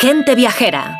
Gente 0.00 0.34
Viajera. 0.34 0.96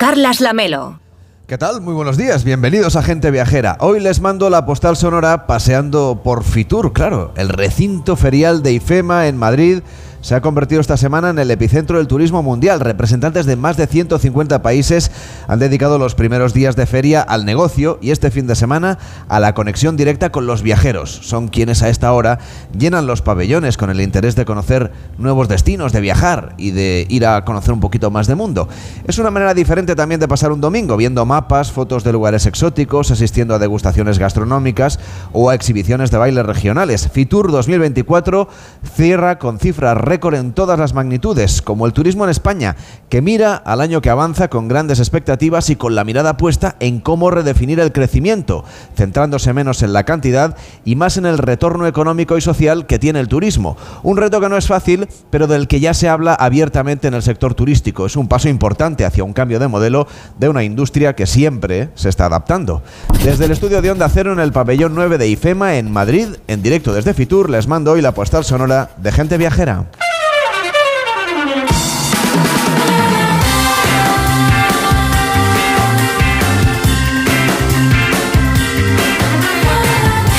Carlas 0.00 0.40
Lamelo. 0.40 0.98
¿Qué 1.46 1.56
tal? 1.56 1.80
Muy 1.80 1.94
buenos 1.94 2.16
días, 2.16 2.42
bienvenidos 2.42 2.96
a 2.96 3.02
Gente 3.04 3.30
Viajera. 3.30 3.76
Hoy 3.78 4.00
les 4.00 4.20
mando 4.20 4.50
la 4.50 4.66
postal 4.66 4.96
sonora 4.96 5.46
paseando 5.46 6.22
por 6.24 6.42
Fitur, 6.42 6.92
claro, 6.92 7.32
el 7.36 7.48
recinto 7.48 8.16
ferial 8.16 8.64
de 8.64 8.72
IFEMA 8.72 9.28
en 9.28 9.36
Madrid 9.36 9.82
se 10.20 10.34
ha 10.34 10.40
convertido 10.40 10.80
esta 10.80 10.96
semana 10.96 11.30
en 11.30 11.38
el 11.38 11.50
epicentro 11.50 11.98
del 11.98 12.06
turismo 12.06 12.42
mundial. 12.42 12.80
Representantes 12.80 13.46
de 13.46 13.56
más 13.56 13.76
de 13.76 13.86
150 13.86 14.62
países 14.62 15.10
han 15.48 15.58
dedicado 15.58 15.98
los 15.98 16.14
primeros 16.14 16.52
días 16.52 16.76
de 16.76 16.86
feria 16.86 17.22
al 17.22 17.44
negocio 17.44 17.98
y 18.02 18.10
este 18.10 18.30
fin 18.30 18.46
de 18.46 18.54
semana 18.54 18.98
a 19.28 19.40
la 19.40 19.54
conexión 19.54 19.96
directa 19.96 20.30
con 20.30 20.46
los 20.46 20.62
viajeros. 20.62 21.20
Son 21.22 21.48
quienes 21.48 21.82
a 21.82 21.88
esta 21.88 22.12
hora 22.12 22.38
llenan 22.76 23.06
los 23.06 23.22
pabellones 23.22 23.76
con 23.76 23.90
el 23.90 24.00
interés 24.00 24.36
de 24.36 24.44
conocer 24.44 24.92
nuevos 25.18 25.48
destinos, 25.48 25.92
de 25.92 26.00
viajar 26.00 26.54
y 26.58 26.72
de 26.72 27.06
ir 27.08 27.26
a 27.26 27.44
conocer 27.44 27.72
un 27.72 27.80
poquito 27.80 28.10
más 28.10 28.26
de 28.26 28.34
mundo. 28.34 28.68
Es 29.06 29.18
una 29.18 29.30
manera 29.30 29.54
diferente 29.54 29.96
también 29.96 30.20
de 30.20 30.28
pasar 30.28 30.52
un 30.52 30.60
domingo, 30.60 30.96
viendo 30.96 31.24
mapas, 31.24 31.72
fotos 31.72 32.04
de 32.04 32.12
lugares 32.12 32.46
exóticos, 32.46 33.10
asistiendo 33.10 33.54
a 33.54 33.58
degustaciones 33.58 34.18
gastronómicas 34.18 34.98
o 35.32 35.50
a 35.50 35.54
exhibiciones 35.54 36.10
de 36.10 36.18
bailes 36.18 36.44
regionales. 36.44 37.08
Fitur 37.08 37.50
2024 37.50 38.48
cierra 38.94 39.38
con 39.38 39.58
cifras 39.58 39.96
récord 40.10 40.34
en 40.34 40.52
todas 40.52 40.76
las 40.76 40.92
magnitudes, 40.92 41.62
como 41.62 41.86
el 41.86 41.92
turismo 41.92 42.24
en 42.24 42.30
España, 42.30 42.74
que 43.08 43.22
mira 43.22 43.54
al 43.54 43.80
año 43.80 44.00
que 44.00 44.10
avanza 44.10 44.48
con 44.48 44.66
grandes 44.66 44.98
expectativas 44.98 45.70
y 45.70 45.76
con 45.76 45.94
la 45.94 46.02
mirada 46.02 46.36
puesta 46.36 46.74
en 46.80 46.98
cómo 46.98 47.30
redefinir 47.30 47.78
el 47.78 47.92
crecimiento, 47.92 48.64
centrándose 48.96 49.52
menos 49.52 49.84
en 49.84 49.92
la 49.92 50.02
cantidad 50.02 50.56
y 50.84 50.96
más 50.96 51.16
en 51.16 51.26
el 51.26 51.38
retorno 51.38 51.86
económico 51.86 52.36
y 52.36 52.40
social 52.40 52.86
que 52.86 52.98
tiene 52.98 53.20
el 53.20 53.28
turismo. 53.28 53.76
Un 54.02 54.16
reto 54.16 54.40
que 54.40 54.48
no 54.48 54.56
es 54.56 54.66
fácil, 54.66 55.06
pero 55.30 55.46
del 55.46 55.68
que 55.68 55.78
ya 55.78 55.94
se 55.94 56.08
habla 56.08 56.34
abiertamente 56.34 57.06
en 57.06 57.14
el 57.14 57.22
sector 57.22 57.54
turístico. 57.54 58.06
Es 58.06 58.16
un 58.16 58.26
paso 58.26 58.48
importante 58.48 59.04
hacia 59.04 59.22
un 59.22 59.32
cambio 59.32 59.60
de 59.60 59.68
modelo 59.68 60.08
de 60.40 60.48
una 60.48 60.64
industria 60.64 61.14
que 61.14 61.26
siempre 61.26 61.90
se 61.94 62.08
está 62.08 62.26
adaptando. 62.26 62.82
Desde 63.22 63.44
el 63.44 63.52
estudio 63.52 63.80
de 63.80 63.92
Onda 63.92 64.08
Cero 64.08 64.32
en 64.32 64.40
el 64.40 64.50
pabellón 64.50 64.96
9 64.96 65.18
de 65.18 65.28
IFEMA 65.28 65.76
en 65.76 65.92
Madrid, 65.92 66.26
en 66.48 66.62
directo 66.62 66.92
desde 66.92 67.14
Fitur, 67.14 67.48
les 67.48 67.68
mando 67.68 67.92
hoy 67.92 68.02
la 68.02 68.12
postal 68.12 68.44
sonora 68.44 68.90
de 68.96 69.12
gente 69.12 69.38
viajera. 69.38 69.86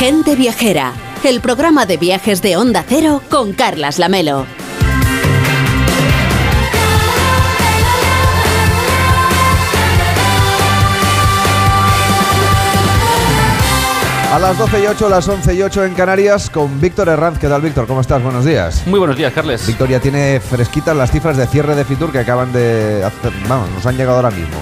Gente 0.01 0.35
Viajera, 0.35 0.93
el 1.23 1.41
programa 1.41 1.85
de 1.85 1.97
viajes 1.97 2.41
de 2.41 2.57
Onda 2.57 2.83
Cero 2.87 3.21
con 3.29 3.53
Carlas 3.53 3.99
Lamelo. 3.99 4.47
A 14.33 14.39
las 14.39 14.57
12 14.57 14.81
y 14.81 14.87
8, 14.87 15.07
las 15.07 15.27
11 15.27 15.53
y 15.53 15.61
8 15.61 15.85
en 15.85 15.93
Canarias 15.93 16.49
con 16.49 16.81
Víctor 16.81 17.07
Herranz. 17.07 17.37
¿Qué 17.37 17.47
tal, 17.47 17.61
Víctor? 17.61 17.85
¿Cómo 17.85 18.01
estás? 18.01 18.23
Buenos 18.23 18.43
días. 18.43 18.81
Muy 18.87 18.97
buenos 18.97 19.15
días, 19.15 19.31
Carles. 19.31 19.67
Víctor 19.67 19.87
ya 19.87 19.99
tiene 19.99 20.39
fresquitas 20.39 20.97
las 20.97 21.11
cifras 21.11 21.37
de 21.37 21.45
cierre 21.45 21.75
de 21.75 21.85
Fitur 21.85 22.11
que 22.11 22.17
acaban 22.17 22.51
de 22.51 23.03
hacer, 23.03 23.31
vamos, 23.47 23.69
nos 23.69 23.85
han 23.85 23.97
llegado 23.97 24.15
ahora 24.15 24.31
mismo. 24.31 24.57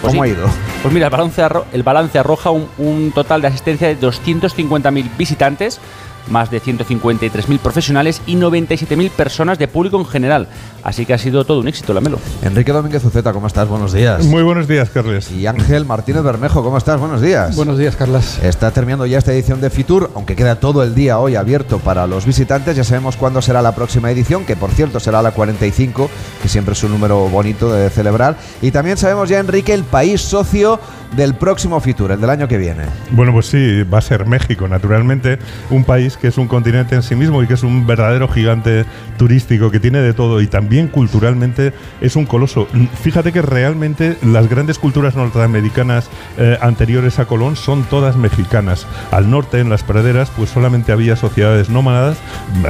Pues 0.00 0.12
¿Cómo 0.12 0.24
sí. 0.24 0.30
ha 0.30 0.32
ido? 0.34 0.48
Pues 0.82 0.94
mira, 0.94 1.06
el 1.06 1.10
balance, 1.12 1.42
arro- 1.42 1.64
el 1.72 1.82
balance 1.82 2.18
arroja 2.18 2.50
un, 2.50 2.68
un 2.78 3.12
total 3.12 3.40
de 3.42 3.48
asistencia 3.48 3.88
de 3.88 3.98
250.000 3.98 5.16
visitantes, 5.16 5.80
más 6.28 6.50
de 6.50 6.60
153.000 6.62 7.58
profesionales 7.58 8.22
y 8.26 8.36
97.000 8.36 9.10
personas 9.10 9.58
de 9.58 9.66
público 9.66 9.98
en 9.98 10.06
general. 10.06 10.48
Así 10.88 11.04
que 11.04 11.12
ha 11.12 11.18
sido 11.18 11.44
todo 11.44 11.60
un 11.60 11.68
éxito, 11.68 11.92
la 11.92 12.00
Melo. 12.00 12.18
Enrique 12.40 12.72
Domínguez 12.72 13.04
Uceta, 13.04 13.34
¿cómo 13.34 13.46
estás? 13.46 13.68
Buenos 13.68 13.92
días. 13.92 14.24
Muy 14.24 14.42
buenos 14.42 14.66
días, 14.66 14.88
Carles. 14.88 15.30
Y 15.30 15.46
Ángel 15.46 15.84
Martínez 15.84 16.22
Bermejo, 16.22 16.62
¿cómo 16.62 16.78
estás? 16.78 16.98
Buenos 16.98 17.20
días. 17.20 17.54
Buenos 17.56 17.76
días, 17.76 17.94
Carlas. 17.94 18.42
Está 18.42 18.70
terminando 18.70 19.04
ya 19.04 19.18
esta 19.18 19.34
edición 19.34 19.60
de 19.60 19.68
Fitur, 19.68 20.10
aunque 20.14 20.34
queda 20.34 20.60
todo 20.60 20.82
el 20.82 20.94
día 20.94 21.18
hoy 21.18 21.36
abierto 21.36 21.78
para 21.78 22.06
los 22.06 22.24
visitantes. 22.24 22.74
Ya 22.74 22.84
sabemos 22.84 23.18
cuándo 23.18 23.42
será 23.42 23.60
la 23.60 23.74
próxima 23.74 24.10
edición, 24.10 24.46
que 24.46 24.56
por 24.56 24.70
cierto 24.70 24.98
será 24.98 25.20
la 25.20 25.32
45, 25.32 26.08
que 26.40 26.48
siempre 26.48 26.72
es 26.72 26.82
un 26.82 26.92
número 26.92 27.28
bonito 27.28 27.70
de 27.70 27.90
celebrar. 27.90 28.38
Y 28.62 28.70
también 28.70 28.96
sabemos 28.96 29.28
ya, 29.28 29.40
Enrique, 29.40 29.74
el 29.74 29.84
país 29.84 30.22
socio 30.22 30.80
del 31.16 31.34
próximo 31.34 31.80
Fitur, 31.80 32.12
el 32.12 32.20
del 32.20 32.30
año 32.30 32.48
que 32.48 32.58
viene. 32.58 32.84
Bueno, 33.10 33.32
pues 33.32 33.46
sí, 33.46 33.82
va 33.82 33.98
a 33.98 34.02
ser 34.02 34.26
México, 34.26 34.68
naturalmente, 34.68 35.38
un 35.70 35.84
país 35.84 36.16
que 36.16 36.28
es 36.28 36.38
un 36.38 36.48
continente 36.48 36.94
en 36.94 37.02
sí 37.02 37.14
mismo 37.14 37.42
y 37.42 37.46
que 37.46 37.54
es 37.54 37.62
un 37.62 37.86
verdadero 37.86 38.28
gigante 38.28 38.84
turístico, 39.16 39.70
que 39.70 39.80
tiene 39.80 40.00
de 40.00 40.12
todo 40.12 40.40
y 40.40 40.46
también 40.46 40.77
culturalmente 40.86 41.72
es 42.00 42.14
un 42.14 42.26
coloso. 42.26 42.68
Mm, 42.72 42.86
Fíjate 43.08 43.32
que 43.32 43.40
realmente 43.42 44.18
las 44.22 44.50
grandes 44.50 44.78
culturas 44.78 45.16
norteamericanas 45.16 46.10
eh, 46.36 46.58
anteriores 46.60 47.18
a 47.18 47.24
Colón 47.24 47.56
son 47.56 47.84
todas 47.84 48.16
mexicanas. 48.16 48.86
Al 49.10 49.30
norte, 49.30 49.60
en 49.60 49.70
las 49.70 49.82
praderas, 49.82 50.30
pues 50.36 50.50
solamente 50.50 50.92
había 50.92 51.16
sociedades 51.16 51.70
nómadas, 51.70 52.18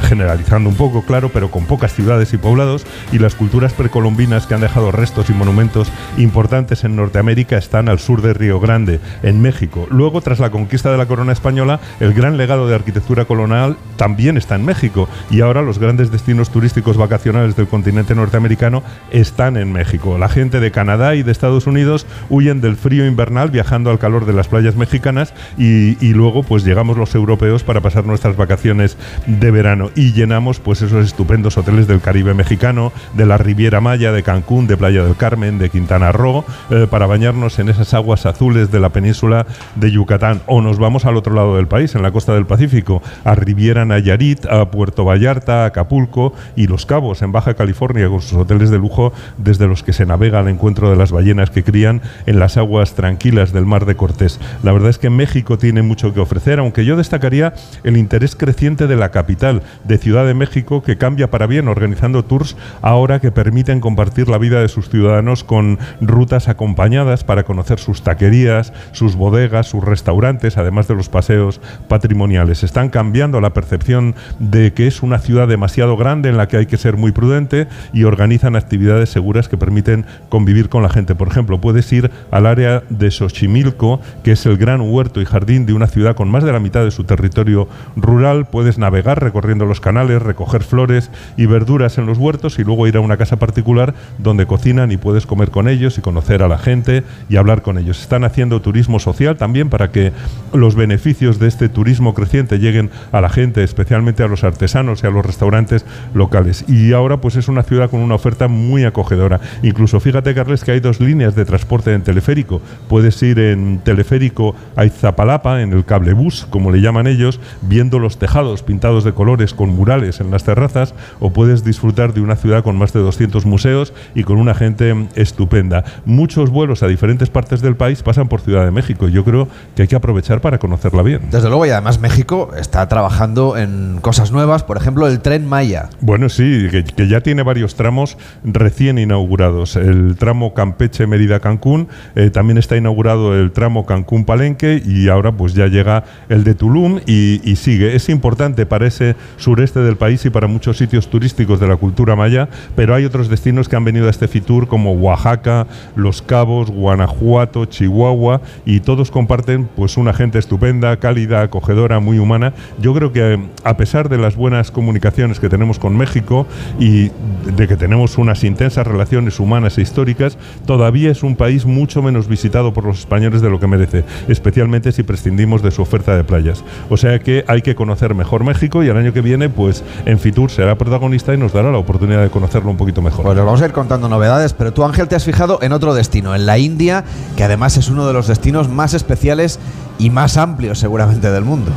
generalizando 0.03 0.69
un 0.69 0.77
poco, 0.77 1.03
claro, 1.03 1.27
pero 1.27 1.51
con 1.51 1.65
pocas 1.65 1.93
ciudades 1.93 2.31
y 2.31 2.37
poblados, 2.37 2.85
y 3.11 3.19
las 3.19 3.35
culturas 3.35 3.73
precolombinas 3.73 4.47
que 4.47 4.53
han 4.53 4.61
dejado 4.61 4.93
restos 4.93 5.29
y 5.29 5.33
monumentos 5.33 5.91
importantes 6.17 6.85
en 6.85 6.95
Norteamérica 6.95 7.57
están 7.57 7.89
al 7.89 7.99
sur 7.99 8.21
de 8.21 8.33
Río 8.33 8.61
Grande, 8.61 9.01
en 9.21 9.41
México. 9.41 9.87
Luego, 9.91 10.21
tras 10.21 10.39
la 10.39 10.51
conquista 10.51 10.89
de 10.89 10.97
la 10.97 11.05
corona 11.05 11.33
española, 11.33 11.81
el 11.99 12.13
gran 12.13 12.37
legado 12.37 12.65
de 12.65 12.75
arquitectura 12.75 13.25
colonial 13.25 13.75
también 13.97 14.37
está 14.37 14.55
en 14.55 14.63
México, 14.63 15.09
y 15.29 15.41
ahora 15.41 15.61
los 15.61 15.79
grandes 15.79 16.11
destinos 16.11 16.49
turísticos 16.49 16.95
vacacionales 16.95 17.57
del 17.57 17.67
continente 17.67 17.88
norteamericano 17.91 18.83
están 19.11 19.57
en 19.57 19.71
México. 19.71 20.17
La 20.17 20.29
gente 20.29 20.59
de 20.59 20.71
Canadá 20.71 21.15
y 21.15 21.23
de 21.23 21.31
Estados 21.31 21.67
Unidos 21.67 22.05
huyen 22.29 22.61
del 22.61 22.75
frío 22.75 23.05
invernal 23.05 23.49
viajando 23.51 23.89
al 23.89 23.99
calor 23.99 24.25
de 24.25 24.33
las 24.33 24.47
playas 24.47 24.75
mexicanas 24.75 25.33
y, 25.57 26.03
y 26.05 26.13
luego 26.13 26.43
pues 26.43 26.63
llegamos 26.63 26.97
los 26.97 27.15
europeos 27.15 27.63
para 27.63 27.81
pasar 27.81 28.05
nuestras 28.05 28.35
vacaciones 28.37 28.97
de 29.27 29.51
verano 29.51 29.91
y 29.95 30.13
llenamos 30.13 30.59
pues 30.59 30.81
esos 30.81 31.05
estupendos 31.05 31.57
hoteles 31.57 31.87
del 31.87 32.01
Caribe 32.01 32.33
mexicano, 32.33 32.91
de 33.15 33.25
la 33.25 33.37
Riviera 33.37 33.81
Maya, 33.81 34.11
de 34.11 34.23
Cancún, 34.23 34.67
de 34.67 34.77
Playa 34.77 35.03
del 35.03 35.15
Carmen, 35.15 35.57
de 35.57 35.69
Quintana 35.69 36.11
Roo, 36.11 36.45
eh, 36.69 36.87
para 36.89 37.05
bañarnos 37.05 37.59
en 37.59 37.69
esas 37.69 37.93
aguas 37.93 38.25
azules 38.25 38.71
de 38.71 38.79
la 38.79 38.89
península 38.89 39.45
de 39.75 39.91
Yucatán. 39.91 40.41
O 40.45 40.61
nos 40.61 40.79
vamos 40.79 41.05
al 41.05 41.17
otro 41.17 41.33
lado 41.33 41.55
del 41.55 41.67
país, 41.67 41.95
en 41.95 42.01
la 42.01 42.11
costa 42.11 42.33
del 42.33 42.45
Pacífico, 42.45 43.01
a 43.23 43.35
Riviera 43.35 43.85
Nayarit, 43.85 44.45
a 44.45 44.69
Puerto 44.71 45.05
Vallarta, 45.05 45.63
a 45.63 45.65
Acapulco 45.67 46.33
y 46.55 46.67
Los 46.67 46.85
Cabos, 46.85 47.21
en 47.21 47.31
Baja 47.31 47.53
California, 47.53 47.78
con 47.79 48.21
sus 48.21 48.33
hoteles 48.33 48.69
de 48.69 48.77
lujo 48.77 49.13
desde 49.37 49.65
los 49.65 49.83
que 49.83 49.93
se 49.93 50.05
navega 50.05 50.39
al 50.39 50.49
encuentro 50.49 50.89
de 50.89 50.97
las 50.97 51.13
ballenas 51.13 51.49
que 51.49 51.63
crían 51.63 52.01
en 52.25 52.37
las 52.37 52.57
aguas 52.57 52.93
tranquilas 52.93 53.53
del 53.53 53.65
Mar 53.65 53.85
de 53.85 53.95
Cortés. 53.95 54.37
La 54.63 54.73
verdad 54.73 54.89
es 54.89 54.97
que 54.97 55.09
México 55.09 55.57
tiene 55.57 55.81
mucho 55.81 56.13
que 56.13 56.19
ofrecer, 56.19 56.59
aunque 56.59 56.83
yo 56.83 56.97
destacaría 56.97 57.53
el 57.85 57.95
interés 57.95 58.35
creciente 58.35 58.85
de 58.85 58.97
la 58.97 59.11
capital, 59.11 59.61
de 59.85 59.97
Ciudad 59.97 60.25
de 60.25 60.33
México, 60.33 60.83
que 60.83 60.97
cambia 60.97 61.31
para 61.31 61.47
bien 61.47 61.69
organizando 61.69 62.25
tours 62.25 62.57
ahora 62.81 63.19
que 63.21 63.31
permiten 63.31 63.79
compartir 63.79 64.27
la 64.27 64.37
vida 64.37 64.59
de 64.59 64.67
sus 64.67 64.89
ciudadanos 64.89 65.45
con 65.45 65.79
rutas 66.01 66.49
acompañadas 66.49 67.23
para 67.23 67.43
conocer 67.43 67.79
sus 67.79 68.03
taquerías, 68.03 68.73
sus 68.91 69.15
bodegas, 69.15 69.67
sus 69.67 69.85
restaurantes, 69.85 70.57
además 70.57 70.89
de 70.89 70.95
los 70.95 71.07
paseos 71.07 71.61
patrimoniales. 71.87 72.63
Están 72.63 72.89
cambiando 72.89 73.39
la 73.39 73.53
percepción 73.53 74.15
de 74.39 74.73
que 74.73 74.87
es 74.87 75.01
una 75.01 75.19
ciudad 75.19 75.47
demasiado 75.47 75.95
grande 75.95 76.27
en 76.27 76.35
la 76.35 76.49
que 76.49 76.57
hay 76.57 76.65
que 76.65 76.77
ser 76.77 76.97
muy 76.97 77.13
prudente 77.13 77.68
y 77.93 78.03
organizan 78.03 78.55
actividades 78.55 79.09
seguras 79.09 79.49
que 79.49 79.57
permiten 79.57 80.05
convivir 80.29 80.69
con 80.69 80.83
la 80.83 80.89
gente. 80.89 81.15
Por 81.15 81.27
ejemplo, 81.27 81.59
puedes 81.61 81.91
ir 81.91 82.11
al 82.31 82.45
área 82.45 82.83
de 82.89 83.11
Xochimilco, 83.11 84.01
que 84.23 84.33
es 84.33 84.45
el 84.45 84.57
gran 84.57 84.81
huerto 84.81 85.21
y 85.21 85.25
jardín 85.25 85.65
de 85.65 85.73
una 85.73 85.87
ciudad 85.87 86.15
con 86.15 86.29
más 86.29 86.43
de 86.43 86.51
la 86.51 86.59
mitad 86.59 86.83
de 86.83 86.91
su 86.91 87.03
territorio 87.03 87.67
rural. 87.95 88.47
Puedes 88.47 88.77
navegar 88.77 89.21
recorriendo 89.21 89.65
los 89.65 89.81
canales, 89.81 90.21
recoger 90.21 90.63
flores 90.63 91.11
y 91.37 91.45
verduras 91.45 91.97
en 91.97 92.05
los 92.05 92.17
huertos 92.17 92.59
y 92.59 92.63
luego 92.63 92.87
ir 92.87 92.97
a 92.97 93.01
una 93.01 93.17
casa 93.17 93.37
particular 93.37 93.93
donde 94.17 94.45
cocinan 94.45 94.91
y 94.91 94.97
puedes 94.97 95.25
comer 95.25 95.51
con 95.51 95.67
ellos 95.67 95.97
y 95.97 96.01
conocer 96.01 96.43
a 96.43 96.47
la 96.47 96.57
gente 96.57 97.03
y 97.29 97.37
hablar 97.37 97.61
con 97.61 97.77
ellos. 97.77 98.01
Están 98.01 98.23
haciendo 98.23 98.61
turismo 98.61 98.99
social 98.99 99.37
también 99.37 99.69
para 99.69 99.91
que 99.91 100.11
los 100.53 100.75
beneficios 100.75 101.39
de 101.39 101.47
este 101.47 101.69
turismo 101.69 102.13
creciente 102.13 102.59
lleguen 102.59 102.89
a 103.11 103.21
la 103.21 103.29
gente, 103.29 103.63
especialmente 103.63 104.23
a 104.23 104.27
los 104.27 104.43
artesanos 104.43 105.03
y 105.03 105.07
a 105.07 105.09
los 105.09 105.25
restaurantes 105.25 105.85
locales. 106.13 106.65
Y 106.67 106.93
ahora 106.93 107.17
pues 107.17 107.35
es 107.35 107.47
una 107.47 107.58
ciudad 107.63 107.89
con 107.89 107.99
una 107.99 108.15
oferta 108.15 108.47
muy 108.47 108.83
acogedora. 108.83 109.39
Incluso 109.63 109.99
fíjate, 109.99 110.33
Carles, 110.33 110.63
que 110.63 110.71
hay 110.71 110.79
dos 110.79 110.99
líneas 110.99 111.35
de 111.35 111.45
transporte 111.45 111.93
en 111.93 112.03
teleférico. 112.03 112.61
Puedes 112.87 113.21
ir 113.23 113.39
en 113.39 113.79
teleférico 113.79 114.55
a 114.75 114.85
Iztapalapa, 114.85 115.61
en 115.61 115.73
el 115.73 115.85
cablebús, 115.85 116.47
como 116.49 116.71
le 116.71 116.81
llaman 116.81 117.07
ellos, 117.07 117.39
viendo 117.61 117.99
los 117.99 118.17
tejados 118.17 118.63
pintados 118.63 119.03
de 119.03 119.13
colores 119.13 119.53
con 119.53 119.69
murales 119.69 120.19
en 120.19 120.31
las 120.31 120.43
terrazas, 120.43 120.93
o 121.19 121.31
puedes 121.31 121.63
disfrutar 121.63 122.13
de 122.13 122.21
una 122.21 122.35
ciudad 122.35 122.63
con 122.63 122.77
más 122.77 122.93
de 122.93 122.99
200 122.99 123.45
museos 123.45 123.93
y 124.15 124.23
con 124.23 124.37
una 124.37 124.53
gente 124.53 125.07
estupenda. 125.15 125.83
Muchos 126.05 126.49
vuelos 126.49 126.83
a 126.83 126.87
diferentes 126.87 127.29
partes 127.29 127.61
del 127.61 127.75
país 127.75 128.03
pasan 128.03 128.27
por 128.27 128.41
Ciudad 128.41 128.65
de 128.65 128.71
México. 128.71 129.07
Yo 129.07 129.23
creo 129.23 129.47
que 129.75 129.83
hay 129.83 129.87
que 129.87 129.95
aprovechar 129.95 130.41
para 130.41 130.59
conocerla 130.59 131.03
bien. 131.03 131.21
Desde 131.31 131.49
luego, 131.49 131.65
y 131.65 131.69
además 131.69 131.99
México 131.99 132.51
está 132.57 132.87
trabajando 132.87 133.57
en 133.57 133.99
cosas 134.01 134.31
nuevas, 134.31 134.63
por 134.63 134.77
ejemplo, 134.77 135.07
el 135.07 135.19
tren 135.19 135.47
Maya. 135.47 135.89
Bueno, 136.01 136.29
sí, 136.29 136.67
que, 136.71 136.83
que 136.83 137.07
ya 137.07 137.21
tiene 137.21 137.43
varios 137.49 137.73
tramos 137.73 138.15
recién 138.43 138.99
inaugurados. 138.99 139.75
El 139.75 140.17
tramo 140.17 140.53
Campeche-Mérida-Cancún, 140.53 141.87
eh, 142.13 142.29
también 142.29 142.59
está 142.59 142.77
inaugurado 142.77 143.35
el 143.35 143.51
tramo 143.51 143.87
Cancún-Palenque 143.87 144.83
y 144.85 145.09
ahora 145.09 145.31
pues 145.31 145.55
ya 145.55 145.65
llega 145.65 146.03
el 146.29 146.43
de 146.43 146.53
Tulum 146.53 146.99
y, 147.07 147.39
sigue. 147.55 147.95
Es 147.95 148.07
importante 148.09 148.67
para 148.67 148.85
ese 148.85 149.15
sureste 149.37 149.79
del 149.79 149.97
país 149.97 150.23
y 150.25 150.29
para 150.29 150.45
muchos 150.45 150.77
sitios 150.77 151.09
turísticos 151.09 151.59
de 151.59 151.67
la 151.67 151.75
cultura 151.75 152.15
maya, 152.15 152.49
pero 152.75 152.93
hay 152.93 153.03
otros 153.03 153.29
destinos 153.29 153.67
que 153.67 153.75
han 153.75 153.83
venido 153.83 154.05
a 154.05 154.11
este 154.11 154.27
Fitur 154.27 154.67
como 154.67 154.93
Oaxaca, 154.93 155.65
Los 155.95 156.21
Cabos, 156.21 156.69
Guanajuato, 156.69 157.65
Chihuahua 157.65 158.41
y 158.63 158.81
todos 158.81 159.09
comparten 159.09 159.67
pues 159.75 159.97
una 159.97 160.13
gente 160.13 160.37
estupenda, 160.37 160.95
cálida, 160.97 161.41
acogedora, 161.41 161.99
muy 161.99 162.19
humana. 162.19 162.53
Yo 162.79 162.93
creo 162.93 163.11
que 163.11 163.39
a 163.63 163.75
pesar 163.75 164.07
de 164.07 164.19
las 164.19 164.35
buenas 164.35 164.69
comunicaciones 164.69 165.39
que 165.39 165.49
tenemos 165.49 165.79
con 165.79 165.97
México 165.97 166.45
y 166.79 167.11
de 167.45 167.67
que 167.67 167.77
tenemos 167.77 168.17
unas 168.17 168.43
intensas 168.43 168.85
relaciones 168.85 169.39
humanas 169.39 169.77
e 169.77 169.81
históricas, 169.81 170.37
todavía 170.65 171.11
es 171.11 171.23
un 171.23 171.35
país 171.35 171.65
mucho 171.65 172.01
menos 172.01 172.27
visitado 172.27 172.73
por 172.73 172.85
los 172.85 172.99
españoles 172.99 173.41
de 173.41 173.49
lo 173.49 173.59
que 173.59 173.67
merece, 173.67 174.05
especialmente 174.27 174.91
si 174.91 175.03
prescindimos 175.03 175.61
de 175.61 175.71
su 175.71 175.81
oferta 175.81 176.15
de 176.15 176.23
playas. 176.23 176.63
O 176.89 176.97
sea 176.97 177.19
que 177.19 177.43
hay 177.47 177.61
que 177.61 177.75
conocer 177.75 178.15
mejor 178.15 178.43
México 178.43 178.83
y 178.83 178.89
el 178.89 178.97
año 178.97 179.13
que 179.13 179.21
viene, 179.21 179.49
pues 179.49 179.83
en 180.05 180.19
Fitur 180.19 180.51
será 180.51 180.77
protagonista 180.77 181.33
y 181.33 181.37
nos 181.37 181.53
dará 181.53 181.71
la 181.71 181.77
oportunidad 181.77 182.21
de 182.21 182.29
conocerlo 182.29 182.71
un 182.71 182.77
poquito 182.77 183.01
mejor. 183.01 183.23
Pues 183.23 183.37
vamos 183.37 183.61
a 183.61 183.65
ir 183.65 183.71
contando 183.71 184.09
novedades, 184.09 184.53
pero 184.53 184.73
tú 184.73 184.83
Ángel 184.83 185.07
te 185.07 185.15
has 185.15 185.23
fijado 185.23 185.59
en 185.61 185.71
otro 185.71 185.93
destino, 185.93 186.35
en 186.35 186.45
la 186.45 186.57
India, 186.57 187.03
que 187.35 187.43
además 187.43 187.77
es 187.77 187.89
uno 187.89 188.07
de 188.07 188.13
los 188.13 188.27
destinos 188.27 188.69
más 188.69 188.93
especiales 188.93 189.59
y 189.97 190.09
más 190.09 190.37
amplios 190.37 190.79
seguramente 190.79 191.31
del 191.31 191.43
mundo. 191.43 191.71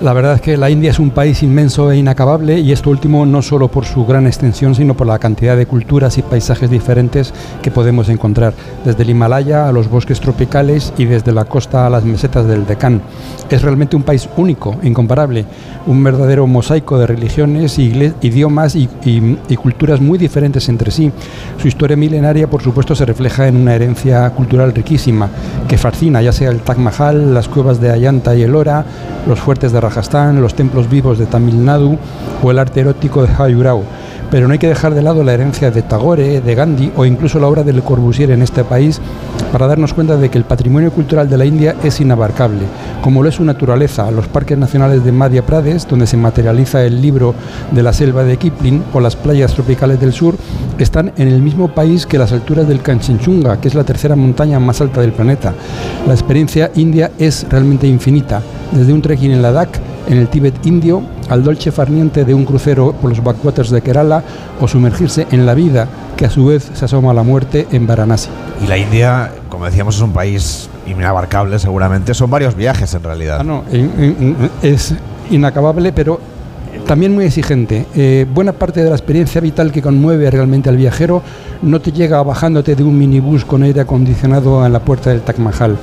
La 0.00 0.12
verdad 0.12 0.34
es 0.34 0.40
que 0.40 0.56
la 0.56 0.70
India 0.70 0.92
es 0.92 1.00
un 1.00 1.10
país 1.10 1.42
inmenso 1.42 1.90
e 1.90 1.96
inacabable 1.96 2.60
y 2.60 2.70
esto 2.70 2.88
último 2.88 3.26
no 3.26 3.42
solo 3.42 3.66
por 3.66 3.84
su 3.84 4.06
gran 4.06 4.28
extensión, 4.28 4.76
sino 4.76 4.94
por 4.94 5.08
la 5.08 5.18
cantidad 5.18 5.56
de 5.56 5.66
culturas 5.66 6.18
y 6.18 6.22
paisajes 6.22 6.70
diferentes 6.70 7.34
que 7.62 7.72
podemos 7.72 8.08
encontrar, 8.08 8.54
desde 8.84 9.02
el 9.02 9.10
Himalaya 9.10 9.68
a 9.68 9.72
los 9.72 9.90
bosques 9.90 10.20
tropicales 10.20 10.92
y 10.98 11.06
desde 11.06 11.32
la 11.32 11.46
costa 11.46 11.84
a 11.84 11.90
las 11.90 12.04
mesetas 12.04 12.46
del 12.46 12.64
Deccan. 12.64 13.02
Es 13.50 13.62
realmente 13.62 13.96
un 13.96 14.04
país 14.04 14.28
único, 14.36 14.76
incomparable, 14.84 15.46
un 15.88 16.04
verdadero 16.04 16.46
mosaico 16.46 16.96
de 16.96 17.08
religiones, 17.08 17.76
idiomas 17.76 18.76
y, 18.76 18.88
y 19.04 19.56
culturas 19.56 20.00
muy 20.00 20.16
diferentes 20.16 20.68
entre 20.68 20.92
sí. 20.92 21.10
Su 21.60 21.66
historia 21.66 21.96
milenaria, 21.96 22.48
por 22.48 22.62
supuesto, 22.62 22.94
se 22.94 23.04
refleja 23.04 23.48
en 23.48 23.56
una 23.56 23.74
herencia 23.74 24.30
cultural 24.30 24.72
riquísima 24.72 25.28
que 25.66 25.76
fascina, 25.76 26.22
ya 26.22 26.30
sea 26.30 26.50
el 26.50 26.60
Taj 26.60 26.78
Mahal, 26.78 27.34
las 27.34 27.48
cuevas 27.48 27.80
de 27.80 27.90
Ayanta 27.90 28.36
y 28.36 28.42
Elora, 28.42 28.84
los 29.26 29.40
fuertes 29.40 29.72
de 29.72 29.87
Rajasthan, 29.88 30.40
los 30.42 30.52
templos 30.52 30.90
vivos 30.90 31.18
de 31.18 31.24
Tamil 31.24 31.64
Nadu 31.64 31.96
o 32.42 32.50
el 32.50 32.58
arte 32.58 32.80
erótico 32.80 33.22
de 33.22 33.32
Hayurao. 33.32 33.82
Pero 34.30 34.46
no 34.46 34.52
hay 34.52 34.58
que 34.58 34.68
dejar 34.68 34.94
de 34.94 35.02
lado 35.02 35.24
la 35.24 35.32
herencia 35.32 35.70
de 35.70 35.82
Tagore, 35.82 36.40
de 36.40 36.54
Gandhi 36.54 36.92
o 36.96 37.04
incluso 37.06 37.38
la 37.38 37.46
obra 37.46 37.62
de 37.62 37.72
Le 37.72 37.82
Corbusier 37.82 38.30
en 38.30 38.42
este 38.42 38.62
país 38.62 39.00
para 39.52 39.66
darnos 39.66 39.94
cuenta 39.94 40.16
de 40.16 40.28
que 40.28 40.38
el 40.38 40.44
patrimonio 40.44 40.90
cultural 40.90 41.28
de 41.30 41.38
la 41.38 41.46
India 41.46 41.76
es 41.82 42.00
inabarcable, 42.00 42.62
como 43.02 43.22
lo 43.22 43.28
es 43.28 43.36
su 43.36 43.44
naturaleza, 43.44 44.10
los 44.10 44.28
parques 44.28 44.58
nacionales 44.58 45.04
de 45.04 45.12
Madhya 45.12 45.46
Pradesh, 45.46 45.86
donde 45.86 46.06
se 46.06 46.16
materializa 46.16 46.84
el 46.84 47.00
libro 47.00 47.34
de 47.70 47.82
la 47.82 47.92
selva 47.92 48.24
de 48.24 48.36
Kipling, 48.36 48.84
o 48.92 49.00
las 49.00 49.16
playas 49.16 49.54
tropicales 49.54 50.00
del 50.00 50.12
sur, 50.12 50.36
están 50.78 51.12
en 51.16 51.28
el 51.28 51.40
mismo 51.40 51.68
país 51.68 52.06
que 52.06 52.18
las 52.18 52.32
alturas 52.32 52.68
del 52.68 52.82
Kanchenjunga, 52.82 53.60
que 53.60 53.68
es 53.68 53.74
la 53.74 53.84
tercera 53.84 54.16
montaña 54.16 54.60
más 54.60 54.80
alta 54.80 55.00
del 55.00 55.12
planeta. 55.12 55.54
La 56.06 56.12
experiencia 56.12 56.70
india 56.74 57.10
es 57.18 57.46
realmente 57.48 57.86
infinita, 57.86 58.42
desde 58.72 58.92
un 58.92 59.02
trekking 59.02 59.32
en 59.32 59.42
Ladakh, 59.42 59.80
en 60.08 60.18
el 60.18 60.28
Tíbet 60.28 60.66
indio, 60.66 61.02
al 61.28 61.44
dolce 61.44 61.72
farniente 61.72 62.24
de 62.24 62.34
un 62.34 62.44
crucero 62.44 62.92
por 62.92 63.10
los 63.10 63.22
backwaters 63.22 63.70
de 63.70 63.82
Kerala 63.82 64.22
o 64.60 64.68
sumergirse 64.68 65.26
en 65.30 65.46
la 65.46 65.54
vida 65.54 65.88
que 66.16 66.26
a 66.26 66.30
su 66.30 66.46
vez 66.46 66.70
se 66.72 66.84
asoma 66.84 67.10
a 67.10 67.14
la 67.14 67.22
muerte 67.22 67.66
en 67.70 67.86
Varanasi. 67.86 68.28
Y 68.62 68.66
la 68.66 68.76
India, 68.76 69.30
como 69.48 69.66
decíamos, 69.66 69.96
es 69.96 70.02
un 70.02 70.12
país 70.12 70.68
inabarcable 70.86 71.58
seguramente. 71.58 72.14
Son 72.14 72.30
varios 72.30 72.54
viajes 72.56 72.92
en 72.94 73.02
realidad. 73.02 73.38
Ah, 73.40 73.44
no, 73.44 73.64
es 74.62 74.94
inacabable, 75.30 75.92
pero 75.92 76.20
también 76.88 77.14
muy 77.14 77.26
exigente. 77.26 77.84
Eh, 77.94 78.24
buena 78.32 78.54
parte 78.54 78.82
de 78.82 78.88
la 78.88 78.96
experiencia 78.96 79.42
vital 79.42 79.70
que 79.70 79.82
conmueve 79.82 80.30
realmente 80.30 80.70
al 80.70 80.78
viajero 80.78 81.22
no 81.60 81.82
te 81.82 81.92
llega 81.92 82.22
bajándote 82.22 82.74
de 82.74 82.82
un 82.82 82.96
minibús 82.96 83.44
con 83.44 83.62
aire 83.62 83.82
acondicionado 83.82 84.64
en 84.64 84.72
la 84.72 84.80
puerta 84.80 85.10
del 85.10 85.20
Taj 85.20 85.36
Mahal. 85.36 85.76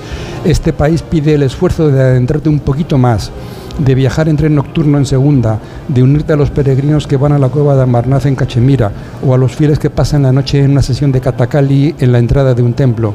Este 0.43 0.73
país 0.73 1.03
pide 1.03 1.35
el 1.35 1.43
esfuerzo 1.43 1.89
de 1.89 2.01
adentrarte 2.01 2.49
un 2.49 2.59
poquito 2.59 2.97
más 2.97 3.31
de 3.77 3.93
viajar 3.93 4.29
en 4.29 4.37
tren 4.37 4.55
nocturno 4.55 4.97
en 4.97 5.05
segunda, 5.05 5.59
de 5.87 6.01
unirte 6.01 6.33
a 6.33 6.37
los 6.37 6.49
peregrinos 6.49 7.05
que 7.05 7.17
van 7.17 7.33
a 7.33 7.39
la 7.39 7.49
cueva 7.49 7.75
de 7.75 7.83
Amarnath 7.83 8.25
en 8.25 8.35
Cachemira, 8.35 8.91
o 9.23 9.33
a 9.33 9.37
los 9.37 9.55
fieles 9.55 9.79
que 9.79 9.89
pasan 9.89 10.23
la 10.23 10.31
noche 10.31 10.63
en 10.63 10.71
una 10.71 10.81
sesión 10.81 11.11
de 11.11 11.21
Katakali 11.21 11.93
en 11.99 12.11
la 12.11 12.19
entrada 12.19 12.53
de 12.53 12.63
un 12.63 12.73
templo. 12.73 13.13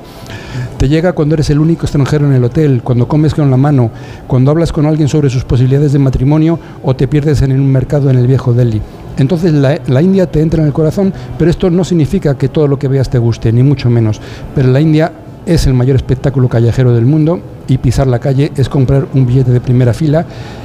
Te 0.81 0.89
llega 0.89 1.13
cuando 1.13 1.35
eres 1.35 1.51
el 1.51 1.59
único 1.59 1.85
extranjero 1.85 2.25
en 2.25 2.33
el 2.33 2.43
hotel, 2.43 2.81
cuando 2.83 3.07
comes 3.07 3.35
con 3.35 3.51
la 3.51 3.59
mano, 3.59 3.91
cuando 4.27 4.51
hablas 4.51 4.73
con 4.73 4.87
alguien 4.87 5.09
sobre 5.09 5.29
sus 5.29 5.45
posibilidades 5.45 5.93
de 5.93 5.99
matrimonio 5.99 6.59
o 6.83 6.97
te 6.97 7.07
pierdes 7.07 7.43
en 7.43 7.53
un 7.53 7.71
mercado 7.71 8.09
en 8.09 8.17
el 8.17 8.27
viejo 8.27 8.55
Delhi. 8.55 8.81
Entonces 9.19 9.53
la, 9.53 10.01
India 10.01 10.31
te 10.31 10.41
entra 10.41 10.63
en 10.63 10.69
el 10.69 10.73
corazón, 10.73 11.13
pero 11.39 11.51
esto 11.51 11.69
no 11.69 11.85
significa 11.85 12.39
que 12.39 12.49
todo 12.49 12.67
lo 12.67 12.79
que 12.79 12.89
veas 12.89 13.11
te 13.11 13.19
guste, 13.19 13.53
ni 13.53 13.63
mucho 13.63 13.91
menos. 13.91 14.23
Pero 14.55 14.71
la 14.71 14.81
India 14.81 15.13
es 15.45 15.67
el 15.67 15.75
mayor 15.75 15.97
espectáculo 15.97 16.49
callejero 16.49 16.95
del 16.95 17.05
mundo 17.05 17.43
y 17.69 17.77
pisar 17.77 18.07
la 18.07 18.19
calle 18.19 18.51
es 18.57 18.71
comprar 18.71 19.07
un 19.13 19.27
billete 19.27 19.51
de 19.51 19.61
primera 19.61 19.93
fila 19.93 20.25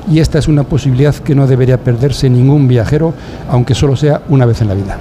y 0.09 0.19
esta 0.19 0.39
es 0.39 0.47
una 0.47 0.63
posibilidad 0.63 1.13
que 1.13 1.35
no 1.35 1.45
debería 1.45 1.77
perderse 1.77 2.29
ningún 2.29 2.69
viajero, 2.69 3.13
aunque 3.49 3.75
solo 3.75 3.97
sea 3.97 4.21
una 4.29 4.45
vez 4.45 4.61
en 4.61 4.69
la 4.69 4.75
vida. 4.75 4.97